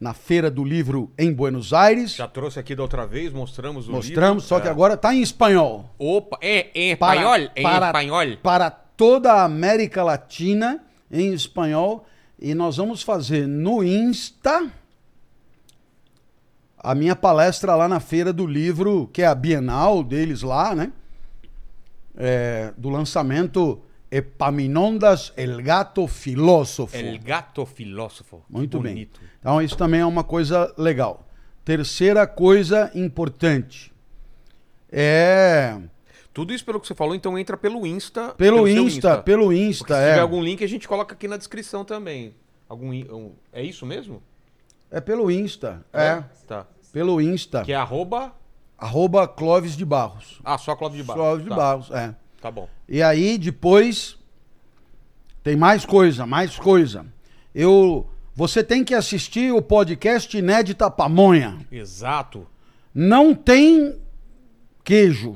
na 0.03 0.13
Feira 0.13 0.51
do 0.51 0.63
Livro 0.65 1.11
em 1.17 1.31
Buenos 1.33 1.71
Aires. 1.71 2.15
Já 2.15 2.27
trouxe 2.27 2.59
aqui 2.59 2.75
da 2.75 2.83
outra 2.83 3.07
vez, 3.07 3.31
mostramos 3.31 3.87
o 3.87 3.91
Mostramos, 3.93 4.43
livro. 4.43 4.47
só 4.49 4.59
que 4.59 4.67
É. 4.67 4.71
agora 4.71 4.95
está 4.95 5.15
em 5.15 5.21
espanhol. 5.21 5.89
Opa, 5.97 6.37
é 6.41 6.69
em 6.75 6.95
Para- 6.97 7.15
espanhol? 7.15 7.49
Em 7.55 7.63
para- 7.63 7.85
espanhol? 7.87 8.37
Para 8.43 8.69
toda 8.69 9.31
a 9.31 9.43
América 9.45 10.03
Latina, 10.03 10.83
em 11.09 11.33
espanhol. 11.33 12.05
E 12.37 12.53
nós 12.53 12.75
vamos 12.75 13.01
fazer 13.01 13.47
no 13.47 13.81
Insta 13.81 14.69
a 16.77 16.93
minha 16.93 17.15
palestra 17.15 17.73
lá 17.75 17.87
na 17.87 18.01
Feira 18.01 18.33
do 18.33 18.45
Livro, 18.45 19.07
que 19.13 19.21
é 19.21 19.25
a 19.25 19.33
Bienal 19.33 20.03
deles 20.03 20.41
lá, 20.41 20.75
né? 20.75 20.91
É, 22.15 22.73
do 22.77 22.89
lançamento 22.89 23.81
Epaminondas, 24.11 25.33
El 25.35 25.61
Gato 25.63 26.05
Filósofo. 26.07 26.95
El 26.95 27.17
gato 27.17 27.65
filósofo. 27.65 28.43
Que 28.45 28.53
Muito 28.53 28.77
bonito. 28.77 29.19
bem. 29.19 29.29
Então, 29.43 29.61
isso 29.61 29.75
também 29.75 29.99
é 29.99 30.05
uma 30.05 30.23
coisa 30.23 30.73
legal. 30.77 31.27
Terceira 31.65 32.25
coisa 32.25 32.89
importante 32.95 33.91
é 34.89 35.77
Tudo 36.33 36.53
isso 36.53 36.63
pelo 36.63 36.79
que 36.79 36.87
você 36.87 36.95
falou, 36.95 37.13
então 37.13 37.37
entra 37.37 37.57
pelo 37.57 37.85
Insta. 37.85 38.29
pelo, 38.29 38.65
seu 38.65 38.87
Insta, 38.87 39.21
pelo 39.21 39.43
Porque 39.47 39.59
Insta, 39.59 39.95
se 39.95 40.01
é. 40.01 40.09
tiver 40.11 40.21
algum 40.21 40.41
link, 40.41 40.63
a 40.63 40.67
gente 40.67 40.87
coloca 40.87 41.13
aqui 41.13 41.27
na 41.27 41.35
descrição 41.35 41.83
também. 41.83 42.33
Algum, 42.69 42.91
um- 42.91 43.33
é 43.51 43.61
isso 43.61 43.85
mesmo? 43.85 44.23
É 44.89 45.01
pelo 45.01 45.29
Insta, 45.29 45.85
é. 45.91 46.23
Tá. 46.47 46.65
Pelo 46.93 47.19
Insta. 47.19 47.63
Que 47.63 47.73
é 47.73 47.75
arroba... 47.75 48.31
Arroba 48.77 49.27
Clóvis 49.27 49.75
de 49.75 49.83
Barros. 49.85 50.39
Ah, 50.43 50.57
só 50.57 50.75
Clóvis 50.75 50.97
de 50.97 51.03
Barros. 51.03 51.21
Clóvis 51.21 51.43
de 51.43 51.49
tá. 51.49 51.55
Barros, 51.55 51.91
é. 51.91 52.15
Tá 52.41 52.49
bom. 52.49 52.69
E 52.87 53.01
aí 53.01 53.37
depois 53.37 54.17
tem 55.43 55.55
mais 55.55 55.85
coisa, 55.85 56.25
mais 56.25 56.57
coisa. 56.57 57.05
Eu, 57.55 58.05
você 58.35 58.63
tem 58.63 58.83
que 58.83 58.93
assistir 58.95 59.53
o 59.53 59.61
podcast 59.61 60.35
Inédita 60.37 60.89
Pamonha. 60.89 61.57
Exato. 61.71 62.47
Não 62.93 63.33
tem 63.33 63.95
queijo, 64.83 65.35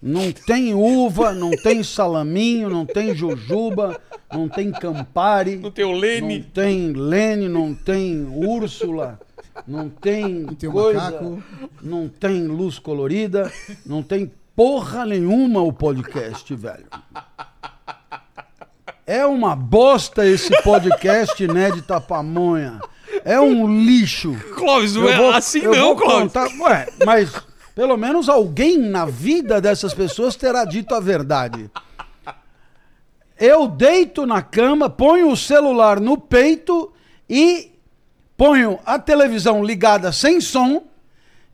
não 0.00 0.30
tem 0.32 0.74
uva, 0.74 1.32
não 1.32 1.50
tem 1.50 1.82
salaminho, 1.82 2.70
não 2.70 2.86
tem 2.86 3.14
jujuba, 3.14 4.00
não 4.32 4.48
tem 4.48 4.70
campari, 4.70 5.56
Não 5.56 5.70
tem 5.70 5.84
o 5.84 5.92
não 5.92 5.98
Lene. 5.98 6.42
tem 6.42 6.92
Lene, 6.92 7.48
não 7.48 7.74
tem 7.74 8.24
Úrsula, 8.26 9.18
não 9.66 9.88
tem, 9.88 10.40
Não 10.42 10.54
tem 10.54 10.68
o 10.68 10.72
coisa, 10.72 11.00
macaco. 11.00 11.42
não 11.82 12.08
tem 12.08 12.46
luz 12.46 12.78
colorida, 12.78 13.52
não 13.84 14.02
tem 14.02 14.30
porra 14.54 15.04
nenhuma 15.04 15.60
o 15.60 15.72
podcast, 15.72 16.54
velho. 16.54 16.86
É 19.06 19.24
uma 19.24 19.54
bosta 19.54 20.26
esse 20.26 20.50
podcast, 20.62 21.46
né, 21.46 21.70
de 21.70 21.82
Tapamonha. 21.82 22.80
É 23.24 23.40
um 23.40 23.68
lixo. 23.84 24.34
Clóvis, 24.56 24.94
não 24.94 25.08
é 25.08 25.16
vou- 25.16 25.30
assim 25.30 25.62
não, 25.62 25.94
Clóvis. 25.94 26.32
contar- 26.32 26.48
Ué, 26.60 26.88
mas 27.04 27.32
pelo 27.74 27.96
menos 27.96 28.28
alguém 28.28 28.76
na 28.78 29.06
vida 29.06 29.60
dessas 29.60 29.94
pessoas 29.94 30.34
terá 30.34 30.64
dito 30.64 30.94
a 30.94 31.00
verdade. 31.00 31.70
Eu 33.38 33.68
deito 33.68 34.26
na 34.26 34.42
cama, 34.42 34.88
ponho 34.88 35.30
o 35.30 35.36
celular 35.36 36.00
no 36.00 36.16
peito 36.18 36.92
e 37.28 37.72
ponho 38.36 38.78
a 38.84 38.98
televisão 38.98 39.62
ligada 39.62 40.10
sem 40.10 40.40
som. 40.40 40.82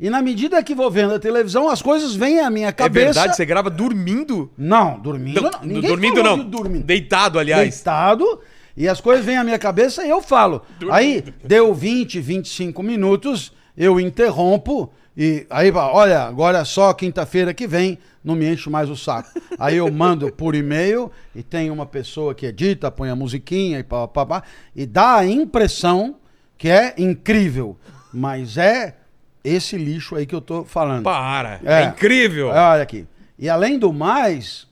E 0.01 0.10
na 0.10 0.20
medida 0.20 0.62
que 0.62 0.74
vou 0.74 0.90
vendo 0.90 1.14
a 1.14 1.19
televisão, 1.19 1.69
as 1.69 1.81
coisas 1.81 2.14
vêm 2.14 2.40
à 2.40 2.51
minha 2.51 2.69
É 2.69 2.73
cabeça. 2.73 3.06
verdade, 3.06 3.36
você 3.36 3.44
grava 3.44 3.70
dormindo? 3.70 4.51
Não, 4.59 4.98
dormindo 4.98 5.40
Não, 5.40 5.51
dormindo 5.81 6.23
não. 6.23 6.39
de 6.39 6.44
dormindo 6.44 6.85
Deitado, 6.85 7.39
aliás. 7.39 7.69
deitado 7.77 8.40
e 8.77 8.89
as 8.89 9.01
coisas 9.01 9.24
vêm 9.24 9.36
à 9.36 9.44
minha 9.44 9.59
cabeça 9.59 10.05
e 10.05 10.10
eu 10.10 10.20
falo. 10.20 10.62
Aí 10.90 11.23
deu 11.44 11.73
20, 11.73 12.20
25 12.20 12.82
minutos, 12.82 13.52
eu 13.77 14.01
interrompo 14.01 14.93
e 15.16 15.47
aí, 15.51 15.70
olha, 15.70 16.23
agora 16.23 16.59
é 16.60 16.64
só 16.64 16.93
quinta-feira 16.94 17.52
que 17.52 17.66
vem, 17.66 17.98
não 18.24 18.35
me 18.35 18.51
enche 18.51 18.70
mais 18.70 18.89
o 18.89 18.97
saco. 18.97 19.28
Aí 19.59 19.77
eu 19.77 19.93
mando 19.93 20.32
por 20.32 20.55
e-mail 20.55 21.10
e 21.35 21.43
tem 21.43 21.70
uma 21.70 21.85
pessoa 21.85 22.35
que 22.35 22.47
edita, 22.47 22.90
põe 22.90 23.10
a 23.10 23.14
musiquinha 23.16 23.78
e 23.78 23.82
pá, 23.82 24.09
pá, 24.09 24.24
pá, 24.24 24.43
e 24.74 24.86
dá 24.86 25.16
a 25.16 25.27
impressão 25.27 26.16
que 26.56 26.69
é 26.70 26.94
incrível, 26.97 27.77
mas 28.10 28.56
é 28.56 28.97
esse 29.44 29.77
lixo 29.77 30.14
aí 30.16 30.24
que 30.27 30.35
eu 30.35 30.40
tô 30.40 30.64
falando. 30.64 31.02
Para. 31.05 31.60
É, 31.64 31.82
É. 31.82 31.85
incrível. 31.85 32.48
Olha 32.48 32.82
aqui. 32.82 33.06
E 33.39 33.48
além 33.48 33.78
do 33.78 33.93
mais, 33.93 34.66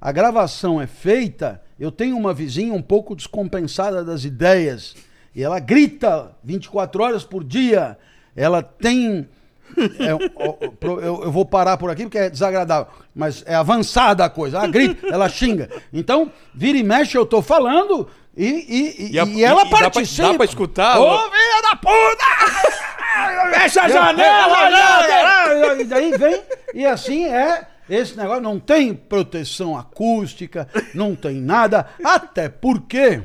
a 0.00 0.12
gravação 0.12 0.80
é 0.80 0.86
feita. 0.86 1.60
Eu 1.78 1.90
tenho 1.90 2.16
uma 2.16 2.32
vizinha 2.32 2.72
um 2.72 2.82
pouco 2.82 3.16
descompensada 3.16 4.04
das 4.04 4.24
ideias. 4.24 4.94
E 5.34 5.42
ela 5.42 5.58
grita 5.58 6.30
24 6.44 7.02
horas 7.02 7.24
por 7.24 7.42
dia. 7.42 7.98
Ela 8.36 8.62
tem. 8.62 9.28
é, 9.98 10.12
eu, 10.12 11.22
eu 11.24 11.32
vou 11.32 11.44
parar 11.46 11.76
por 11.78 11.90
aqui 11.90 12.02
porque 12.04 12.18
é 12.18 12.30
desagradável. 12.30 12.86
Mas 13.14 13.42
é 13.46 13.54
avançada 13.54 14.24
a 14.24 14.30
coisa. 14.30 14.58
Ela 14.58 14.66
grita, 14.68 15.06
ela 15.12 15.28
xinga. 15.28 15.68
Então, 15.92 16.30
vira 16.54 16.78
e 16.78 16.82
mexe, 16.84 17.16
eu 17.16 17.26
tô 17.26 17.40
falando. 17.42 18.06
E, 18.36 18.46
e, 18.46 19.06
e, 19.08 19.12
E 19.14 19.18
a- 19.18 19.24
e 19.24 19.42
ela 19.44 19.62
e 19.62 19.64
dá 19.64 19.70
pra- 19.70 19.90
participa. 19.90 20.28
dá 20.28 20.34
pra 20.34 20.44
escutar? 20.44 20.98
Ô, 21.00 21.18
filha 21.30 21.62
da 21.62 21.76
puta! 21.76 22.82
Fecha 23.52 23.82
a 23.82 23.88
janela! 23.88 25.80
E 25.80 25.84
daí 25.84 26.16
vem, 26.16 26.42
e 26.74 26.86
assim 26.86 27.24
é. 27.26 27.66
Esse 27.90 28.16
negócio 28.16 28.42
não 28.42 28.60
tem 28.60 28.94
proteção 28.94 29.76
acústica, 29.76 30.68
não 30.94 31.14
tem 31.16 31.40
nada. 31.40 31.88
Até 32.02 32.48
porque 32.48 33.22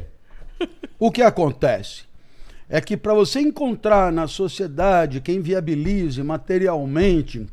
o 1.00 1.12
que 1.12 1.22
acontece 1.22 2.04
é 2.68 2.82
que 2.82 2.98
para 2.98 3.14
você 3.14 3.40
encontrar 3.40 4.12
na 4.12 4.28
sociedade 4.28 5.22
quem 5.22 5.42
viabilize 5.42 6.22
materialmente 6.22 7.48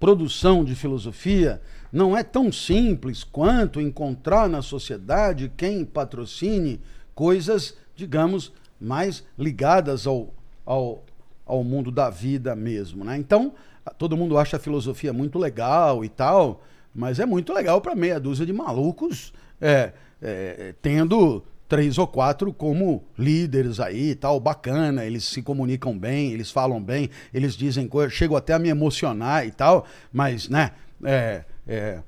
produção 0.00 0.64
de 0.64 0.74
filosofia, 0.74 1.62
não 1.92 2.16
é 2.16 2.22
tão 2.22 2.50
simples 2.50 3.22
quanto 3.22 3.80
encontrar 3.80 4.48
na 4.48 4.60
sociedade 4.60 5.52
quem 5.56 5.84
patrocine 5.84 6.80
coisas, 7.14 7.74
digamos, 7.94 8.52
mais 8.80 9.24
ligadas 9.38 10.06
ao, 10.06 10.34
ao, 10.66 11.03
ao 11.46 11.62
mundo 11.62 11.90
da 11.90 12.10
vida 12.10 12.54
mesmo. 12.54 13.04
Né? 13.04 13.16
Então, 13.16 13.52
todo 13.98 14.16
mundo 14.16 14.38
acha 14.38 14.56
a 14.56 14.60
filosofia 14.60 15.12
muito 15.12 15.38
legal 15.38 16.04
e 16.04 16.08
tal, 16.08 16.62
mas 16.94 17.18
é 17.18 17.26
muito 17.26 17.52
legal 17.52 17.80
para 17.80 17.94
meia 17.94 18.20
dúzia 18.20 18.46
de 18.46 18.52
malucos 18.52 19.32
é, 19.60 19.92
é, 20.20 20.74
tendo 20.80 21.44
três 21.68 21.98
ou 21.98 22.06
quatro 22.06 22.52
como 22.52 23.04
líderes 23.18 23.80
aí 23.80 24.10
e 24.10 24.14
tal, 24.14 24.38
bacana, 24.38 25.04
eles 25.04 25.24
se 25.24 25.42
comunicam 25.42 25.98
bem, 25.98 26.32
eles 26.32 26.50
falam 26.50 26.82
bem, 26.82 27.10
eles 27.32 27.56
dizem 27.56 27.88
coisas, 27.88 28.12
chegam 28.12 28.36
até 28.36 28.52
a 28.52 28.58
me 28.58 28.68
emocionar 28.68 29.46
e 29.46 29.50
tal, 29.50 29.86
mas, 30.12 30.48
né, 30.48 30.72
é, 31.02 31.44
é, 31.66 32.00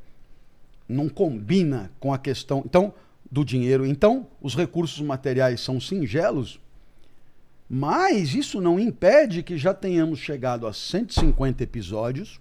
não 0.89 1.09
combina 1.09 1.91
com 1.99 2.13
a 2.13 2.19
questão, 2.19 2.63
então, 2.65 2.93
do 3.31 3.45
dinheiro. 3.45 3.85
Então, 3.85 4.27
os 4.41 4.55
recursos 4.55 5.01
materiais 5.01 5.61
são 5.61 5.81
singelos, 5.81 6.61
mas 7.69 8.35
isso 8.35 8.61
não 8.61 8.79
impede 8.79 9.43
que 9.43 9.59
já 9.59 9.75
tenhamos 9.75 10.19
chegado 10.19 10.67
a 10.67 10.73
150 10.73 11.63
episódios, 11.63 12.41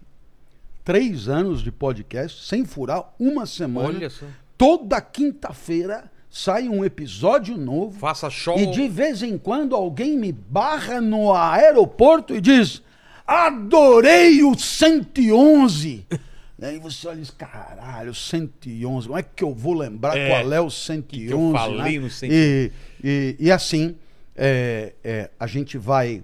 três 0.83 1.27
anos 1.27 1.63
de 1.63 1.71
podcast, 1.71 2.45
sem 2.45 2.63
furar 2.63 3.13
uma 3.19 3.45
semana. 3.45 3.89
Olha 3.89 4.09
só. 4.09 4.25
Toda 4.57 5.01
quinta-feira 5.01 6.09
sai 6.29 6.69
um 6.69 6.85
episódio 6.85 7.57
novo. 7.57 7.97
Faça 7.97 8.29
show. 8.29 8.57
E 8.57 8.67
de 8.67 8.87
vez 8.87 9.23
em 9.23 9.37
quando 9.37 9.75
alguém 9.75 10.17
me 10.17 10.31
barra 10.31 11.01
no 11.01 11.33
aeroporto 11.33 12.35
e 12.35 12.39
diz: 12.39 12.81
Adorei 13.25 14.43
o 14.43 14.55
111. 14.55 16.05
E 16.09 16.19
aí 16.65 16.77
você 16.77 17.07
olha 17.07 17.17
e 17.17 17.21
diz, 17.21 17.31
caralho, 17.31 18.13
111, 18.13 19.07
como 19.07 19.19
é 19.19 19.23
que 19.23 19.43
eu 19.43 19.53
vou 19.53 19.73
lembrar 19.73 20.15
É, 20.15 20.29
qual 20.29 20.53
é 20.53 20.61
o 20.61 20.67
que 20.67 20.73
111? 20.73 21.31
eu 21.31 21.51
falei 21.51 21.97
né? 21.97 22.05
no 22.05 22.09
111? 22.09 22.31
E, 22.31 22.71
e, 23.03 23.35
e 23.39 23.51
assim, 23.51 23.95
é, 24.35 24.93
é, 25.03 25.31
a 25.39 25.47
gente 25.47 25.77
vai 25.77 26.23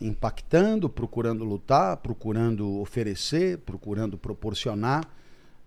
impactando, 0.00 0.88
procurando 0.88 1.44
lutar, 1.44 1.96
procurando 1.98 2.80
oferecer, 2.80 3.58
procurando 3.58 4.16
proporcionar 4.16 5.08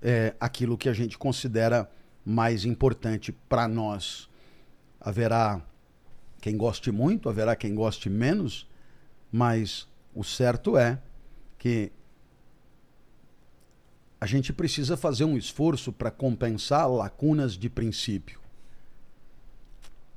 é, 0.02 0.34
aquilo 0.40 0.78
que 0.78 0.90
a 0.90 0.94
gente 0.94 1.18
considera 1.18 1.90
mais 2.26 2.66
importante 2.66 3.32
para 3.32 3.68
nós. 3.68 4.30
Haverá 5.00 5.62
quem 6.42 6.58
goste 6.58 6.92
muito, 6.92 7.30
haverá 7.30 7.56
quem 7.56 7.74
goste 7.74 8.10
menos, 8.10 8.68
mas 9.32 9.88
o 10.14 10.24
certo 10.24 10.78
é 10.78 11.00
que 11.58 11.92
a 14.22 14.26
gente 14.26 14.52
precisa 14.52 14.98
fazer 14.98 15.24
um 15.24 15.38
esforço 15.38 15.92
para 15.94 16.12
compensar 16.12 16.90
lacunas 16.90 17.54
de 17.54 17.70
princípio. 17.70 18.40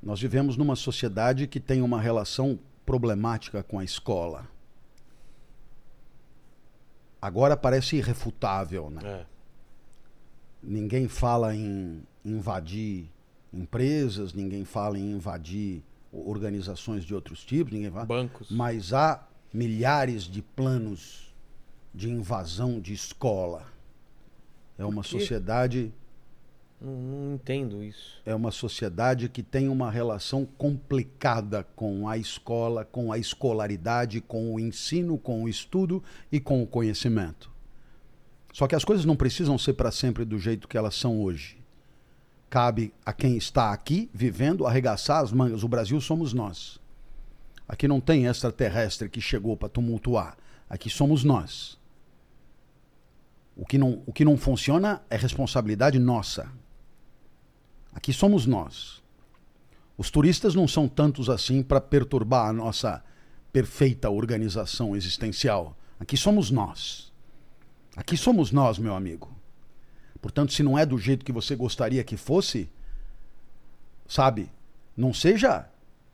Nós 0.03 0.19
vivemos 0.21 0.57
numa 0.57 0.75
sociedade 0.75 1.47
que 1.47 1.59
tem 1.59 1.81
uma 1.81 1.99
relação 1.99 2.59
problemática 2.85 3.63
com 3.63 3.79
a 3.79 3.83
escola. 3.83 4.47
Agora 7.21 7.55
parece 7.55 7.95
irrefutável, 7.95 8.89
né? 8.89 9.01
É. 9.05 9.25
Ninguém 10.61 11.07
fala 11.07 11.55
em 11.55 12.03
invadir 12.23 13.09
empresas, 13.53 14.33
ninguém 14.33 14.65
fala 14.65 14.99
em 14.99 15.13
invadir 15.13 15.81
organizações 16.11 17.05
de 17.05 17.15
outros 17.15 17.43
tipos, 17.45 17.71
ninguém 17.71 17.91
fala. 17.91 18.05
Bancos. 18.05 18.49
Mas 18.51 18.91
há 18.93 19.25
milhares 19.53 20.23
de 20.23 20.41
planos 20.41 21.33
de 21.93 22.09
invasão 22.09 22.81
de 22.81 22.93
escola. 22.93 23.71
É 24.77 24.83
uma 24.83 25.03
sociedade, 25.03 25.93
Não, 26.83 26.91
não 26.91 27.33
entendo 27.35 27.81
isso. 27.81 28.21
é 28.25 28.35
uma 28.35 28.51
sociedade 28.51 29.29
que 29.29 29.41
tem 29.41 29.69
uma 29.69 29.89
relação 29.89 30.45
complicada 30.45 31.65
com 31.77 32.09
a 32.09 32.17
escola, 32.17 32.83
com 32.83 33.09
a 33.09 33.17
escolaridade, 33.17 34.19
com 34.19 34.53
o 34.53 34.59
ensino, 34.59 35.17
com 35.17 35.43
o 35.43 35.47
estudo 35.47 36.03
e 36.29 36.41
com 36.41 36.61
o 36.61 36.67
conhecimento. 36.67 37.49
Só 38.51 38.67
que 38.67 38.75
as 38.75 38.83
coisas 38.83 39.05
não 39.05 39.15
precisam 39.15 39.57
ser 39.57 39.73
para 39.73 39.91
sempre 39.91 40.25
do 40.25 40.37
jeito 40.37 40.67
que 40.67 40.77
elas 40.77 40.95
são 40.95 41.21
hoje. 41.21 41.57
Cabe 42.49 42.93
a 43.05 43.13
quem 43.13 43.37
está 43.37 43.71
aqui 43.71 44.09
vivendo 44.13 44.67
arregaçar 44.67 45.23
as 45.23 45.31
mangas. 45.31 45.63
O 45.63 45.67
Brasil 45.69 45.99
somos 46.01 46.33
nós. 46.33 46.79
Aqui 47.67 47.87
não 47.87 48.01
tem 48.01 48.25
extraterrestre 48.25 49.09
que 49.09 49.21
chegou 49.21 49.55
para 49.55 49.69
tumultuar. 49.69 50.37
Aqui 50.69 50.89
somos 50.89 51.23
nós. 51.23 51.79
O 53.55 53.65
que, 53.65 53.77
não, 53.77 54.03
o 54.05 54.11
que 54.11 54.25
não 54.25 54.37
funciona 54.37 55.01
é 55.09 55.15
responsabilidade 55.15 55.97
nossa. 55.97 56.51
Aqui 57.93 58.11
somos 58.11 58.45
nós. 58.45 59.01
Os 59.97 60.09
turistas 60.09 60.55
não 60.55 60.67
são 60.67 60.87
tantos 60.87 61.29
assim 61.29 61.61
para 61.61 61.79
perturbar 61.79 62.49
a 62.49 62.53
nossa 62.53 63.03
perfeita 63.51 64.09
organização 64.09 64.95
existencial. 64.95 65.77
Aqui 65.99 66.17
somos 66.17 66.49
nós. 66.49 67.11
Aqui 67.95 68.17
somos 68.17 68.51
nós, 68.51 68.79
meu 68.79 68.95
amigo. 68.95 69.31
Portanto, 70.19 70.53
se 70.53 70.63
não 70.63 70.77
é 70.77 70.85
do 70.85 70.97
jeito 70.97 71.23
que 71.23 71.31
você 71.31 71.55
gostaria 71.55 72.03
que 72.03 72.17
fosse, 72.17 72.69
sabe? 74.07 74.49
Não 74.97 75.13
seja, 75.13 75.69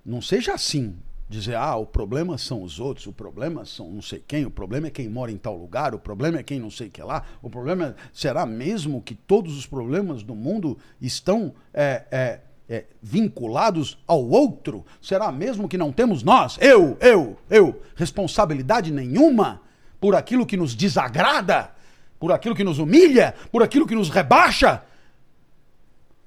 não 0.06 0.22
seja 0.22 0.54
assim. 0.54 0.98
Dizer, 1.30 1.54
ah, 1.54 1.76
o 1.76 1.86
problema 1.86 2.40
são 2.40 2.64
os 2.64 2.80
outros, 2.80 3.06
o 3.06 3.14
problema 3.14 3.64
são 3.64 3.88
não 3.88 4.02
sei 4.02 4.24
quem, 4.28 4.48
o 4.48 4.50
problema 4.50 4.88
é 4.88 4.90
quem 4.90 5.08
mora 5.08 5.32
em 5.32 5.38
tal 5.38 5.56
lugar, 5.56 5.94
o 5.94 6.00
problema 6.00 6.40
é 6.40 6.44
quem 6.44 6.60
não 6.60 6.72
sei 6.72 6.90
que 6.90 7.04
lá, 7.04 7.24
o 7.40 7.48
problema 7.48 7.96
é, 7.96 7.96
será 8.12 8.48
mesmo 8.48 9.00
que 9.00 9.14
todos 9.14 9.56
os 9.56 9.68
problemas 9.68 10.24
do 10.24 10.34
mundo 10.34 10.76
estão 11.00 11.54
é, 11.72 12.04
é, 12.10 12.40
é, 12.68 12.86
vinculados 13.00 13.96
ao 14.08 14.28
outro? 14.28 14.84
Será 15.00 15.32
mesmo 15.32 15.70
que 15.70 15.78
não 15.78 15.92
temos 15.92 16.24
nós, 16.24 16.58
eu, 16.60 16.98
eu, 17.00 17.38
eu, 17.48 17.80
responsabilidade 17.96 18.92
nenhuma 18.92 19.62
por 20.02 20.16
aquilo 20.16 20.48
que 20.48 20.58
nos 20.58 20.74
desagrada, 20.74 21.70
por 22.20 22.32
aquilo 22.32 22.56
que 22.56 22.64
nos 22.64 22.80
humilha, 22.80 23.36
por 23.52 23.62
aquilo 23.62 23.86
que 23.86 23.94
nos 23.94 24.10
rebaixa? 24.10 24.82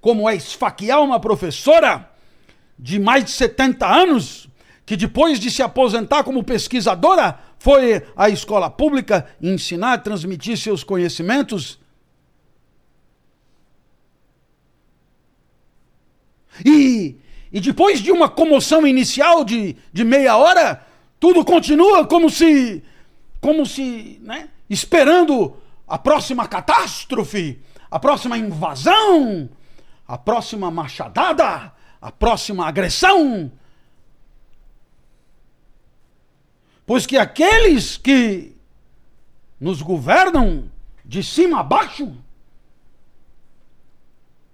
Como 0.00 0.30
é 0.30 0.36
esfaquear 0.36 1.02
uma 1.02 1.18
professora 1.18 2.08
de 2.78 3.00
mais 3.00 3.24
de 3.24 3.30
70 3.32 3.84
anos 3.84 4.48
que 4.92 4.96
depois 4.98 5.40
de 5.40 5.50
se 5.50 5.62
aposentar 5.62 6.22
como 6.22 6.44
pesquisadora 6.44 7.38
foi 7.58 8.06
à 8.14 8.28
escola 8.28 8.68
pública 8.68 9.26
ensinar, 9.40 10.02
transmitir 10.02 10.58
seus 10.58 10.84
conhecimentos? 10.84 11.80
E, 16.62 17.16
e 17.50 17.58
depois 17.58 18.00
de 18.00 18.12
uma 18.12 18.28
comoção 18.28 18.86
inicial 18.86 19.46
de, 19.46 19.76
de 19.90 20.04
meia 20.04 20.36
hora, 20.36 20.86
tudo 21.18 21.42
continua 21.42 22.06
como 22.06 22.28
se, 22.28 22.84
como 23.40 23.64
se, 23.64 24.20
né, 24.20 24.50
esperando 24.68 25.56
a 25.88 25.96
próxima 25.96 26.46
catástrofe, 26.46 27.62
a 27.90 27.98
próxima 27.98 28.36
invasão, 28.36 29.48
a 30.06 30.18
próxima 30.18 30.70
machadada, 30.70 31.72
a 31.98 32.12
próxima 32.12 32.68
agressão. 32.68 33.50
Pois 36.92 37.06
que 37.06 37.16
aqueles 37.16 37.96
que 37.96 38.54
nos 39.58 39.80
governam 39.80 40.70
de 41.02 41.22
cima 41.22 41.60
a 41.60 41.62
baixo, 41.62 42.14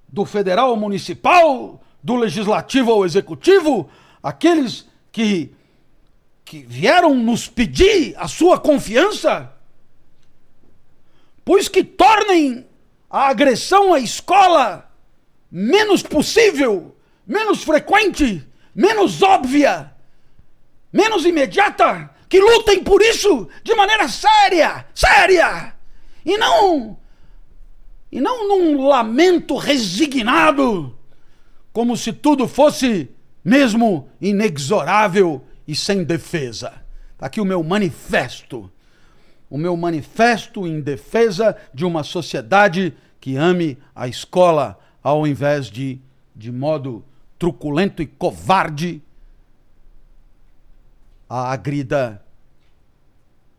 do 0.07 0.25
federal 0.25 0.71
ao 0.71 0.77
municipal, 0.77 1.83
do 2.01 2.15
legislativo 2.15 2.93
ao 2.93 3.05
executivo, 3.05 3.91
aqueles 4.23 4.89
que, 5.11 5.53
que 6.45 6.61
vieram 6.61 7.13
nos 7.13 7.49
pedir 7.49 8.15
a 8.17 8.29
sua 8.29 8.57
confiança, 8.57 9.53
pois 11.45 11.67
que 11.67 11.83
tornem 11.83 12.65
a 13.11 13.31
agressão 13.31 13.93
à 13.93 13.99
escola 13.99 14.89
menos 15.51 16.05
possível, 16.05 16.97
menos 17.27 17.65
frequente, 17.65 18.47
menos 18.73 19.25
óbvia, 19.25 19.93
menos 20.93 21.25
imediata, 21.25 22.15
que 22.29 22.41
lutem 22.41 22.83
por 22.83 23.01
isso 23.03 23.49
de 23.63 23.75
maneira 23.75 24.09
séria, 24.09 24.87
séria, 24.95 25.75
e 26.25 26.37
não 26.37 26.97
e 28.11 28.21
não 28.21 28.49
num 28.49 28.87
lamento 28.87 29.57
resignado, 29.57 30.97
como 31.73 31.97
se 31.97 32.13
tudo 32.13 32.49
fosse 32.49 33.11
mesmo 33.45 34.09
inexorável 34.21 35.45
e 35.67 35.77
sem 35.77 36.03
defesa. 36.03 36.73
Está 37.13 37.27
aqui 37.27 37.41
o 37.41 37.45
meu 37.45 37.63
manifesto. 37.63 38.71
O 39.51 39.59
meu 39.59 39.77
manifesto 39.77 40.67
em 40.67 40.81
defesa 40.81 41.57
de 41.73 41.85
uma 41.85 42.03
sociedade 42.03 42.95
que 43.21 43.37
ame 43.37 43.79
a 43.95 44.09
escola 44.09 44.79
ao 45.03 45.27
invés 45.27 45.71
de, 45.71 46.01
de 46.35 46.53
modo 46.53 47.05
truculento 47.39 48.03
e 48.03 48.07
covarde, 48.07 49.03
a 51.29 51.53
agrida 51.53 52.25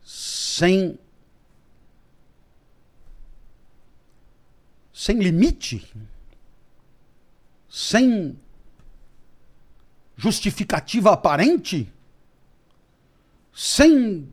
sem 0.03 0.97
sem 4.91 5.17
limite, 5.19 5.87
sem 7.69 8.37
justificativa 10.17 11.13
aparente, 11.13 11.89
sem 13.53 14.29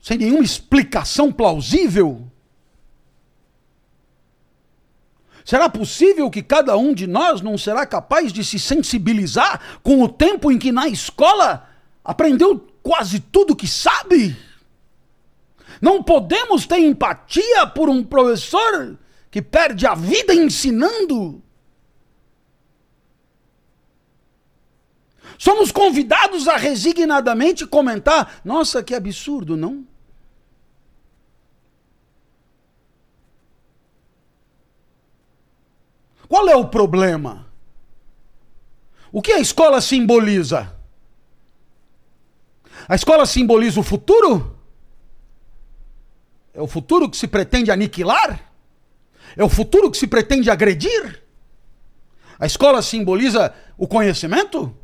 sem 0.00 0.18
nenhuma 0.18 0.42
explicação 0.42 1.32
plausível. 1.32 2.30
Será 5.46 5.68
possível 5.68 6.28
que 6.28 6.42
cada 6.42 6.76
um 6.76 6.92
de 6.92 7.06
nós 7.06 7.40
não 7.40 7.56
será 7.56 7.86
capaz 7.86 8.32
de 8.32 8.44
se 8.44 8.58
sensibilizar 8.58 9.78
com 9.80 10.02
o 10.02 10.08
tempo 10.08 10.50
em 10.50 10.58
que 10.58 10.72
na 10.72 10.88
escola 10.88 11.70
aprendeu 12.04 12.66
quase 12.82 13.20
tudo 13.20 13.54
que 13.54 13.68
sabe? 13.68 14.36
Não 15.80 16.02
podemos 16.02 16.66
ter 16.66 16.80
empatia 16.80 17.64
por 17.64 17.88
um 17.88 18.02
professor 18.02 18.98
que 19.30 19.40
perde 19.40 19.86
a 19.86 19.94
vida 19.94 20.34
ensinando. 20.34 21.40
Somos 25.38 25.70
convidados 25.70 26.48
a 26.48 26.56
resignadamente 26.56 27.64
comentar: 27.64 28.40
nossa, 28.44 28.82
que 28.82 28.96
absurdo, 28.96 29.56
não? 29.56 29.86
Qual 36.28 36.48
é 36.48 36.56
o 36.56 36.68
problema? 36.68 37.46
O 39.12 39.22
que 39.22 39.32
a 39.32 39.38
escola 39.38 39.80
simboliza? 39.80 40.72
A 42.88 42.94
escola 42.94 43.26
simboliza 43.26 43.80
o 43.80 43.82
futuro? 43.82 44.56
É 46.52 46.60
o 46.60 46.66
futuro 46.66 47.08
que 47.08 47.16
se 47.16 47.26
pretende 47.26 47.70
aniquilar? 47.70 48.52
É 49.36 49.44
o 49.44 49.48
futuro 49.48 49.90
que 49.90 49.98
se 49.98 50.06
pretende 50.06 50.50
agredir? 50.50 51.22
A 52.38 52.46
escola 52.46 52.82
simboliza 52.82 53.54
o 53.76 53.86
conhecimento? 53.86 54.74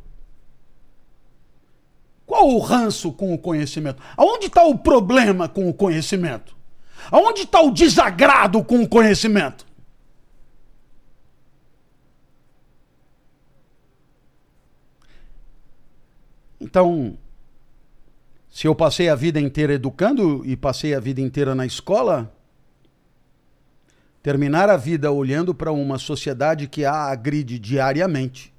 Qual 2.25 2.47
o 2.47 2.59
ranço 2.59 3.11
com 3.11 3.33
o 3.33 3.37
conhecimento? 3.37 4.01
Aonde 4.17 4.47
está 4.47 4.63
o 4.63 4.77
problema 4.77 5.47
com 5.47 5.69
o 5.69 5.73
conhecimento? 5.73 6.55
Aonde 7.11 7.41
está 7.41 7.61
o 7.61 7.71
desagrado 7.71 8.63
com 8.63 8.81
o 8.81 8.87
conhecimento? 8.87 9.65
Então, 16.73 17.19
se 18.49 18.65
eu 18.65 18.73
passei 18.73 19.07
a 19.07 19.13
vida 19.13 19.39
inteira 19.39 19.75
educando 19.75 20.43
e 20.43 20.57
passei 20.57 20.95
a 20.95 20.99
vida 20.99 21.21
inteira 21.21 21.53
na 21.53 21.67
escola, 21.67 22.35
terminar 24.23 24.71
a 24.71 24.75
vida 24.75 25.11
olhando 25.11 25.53
para 25.53 25.71
uma 25.71 25.99
sociedade 25.99 26.67
que 26.67 26.83
a 26.83 27.11
agride 27.11 27.59
diariamente 27.59 28.51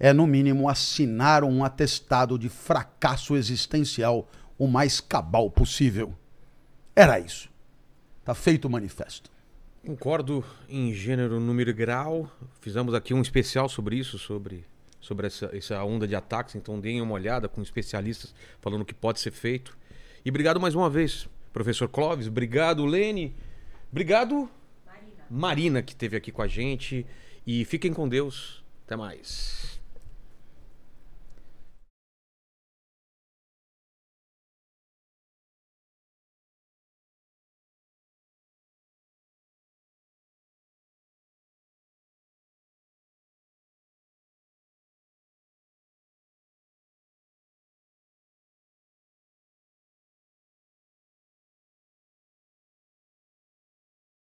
é, 0.00 0.12
no 0.12 0.26
mínimo, 0.26 0.68
assinar 0.68 1.44
um 1.44 1.62
atestado 1.62 2.36
de 2.36 2.48
fracasso 2.48 3.36
existencial 3.36 4.28
o 4.58 4.66
mais 4.66 5.00
cabal 5.00 5.48
possível. 5.48 6.12
Era 6.96 7.20
isso. 7.20 7.48
Tá 8.24 8.34
feito 8.34 8.64
o 8.64 8.70
manifesto. 8.70 9.30
Concordo 9.86 10.44
em 10.68 10.92
gênero, 10.92 11.38
número 11.38 11.70
e 11.70 11.72
grau. 11.72 12.28
Fizemos 12.60 12.94
aqui 12.94 13.14
um 13.14 13.22
especial 13.22 13.68
sobre 13.68 13.94
isso, 13.94 14.18
sobre, 14.18 14.66
sobre 15.04 15.26
essa, 15.26 15.50
essa 15.52 15.84
onda 15.84 16.08
de 16.08 16.16
ataques. 16.16 16.54
Então 16.54 16.80
deem 16.80 17.02
uma 17.02 17.12
olhada 17.12 17.46
com 17.46 17.60
especialistas 17.60 18.34
falando 18.60 18.80
o 18.80 18.84
que 18.84 18.94
pode 18.94 19.20
ser 19.20 19.30
feito. 19.30 19.76
E 20.24 20.30
obrigado 20.30 20.58
mais 20.58 20.74
uma 20.74 20.88
vez, 20.88 21.28
professor 21.52 21.88
Clóvis. 21.88 22.26
Obrigado, 22.26 22.84
Lene. 22.86 23.36
Obrigado, 23.92 24.48
Marina. 24.86 25.26
Marina, 25.30 25.82
que 25.82 25.92
esteve 25.92 26.16
aqui 26.16 26.32
com 26.32 26.40
a 26.40 26.48
gente. 26.48 27.06
E 27.46 27.64
fiquem 27.66 27.92
com 27.92 28.08
Deus. 28.08 28.64
Até 28.86 28.96
mais. 28.96 29.73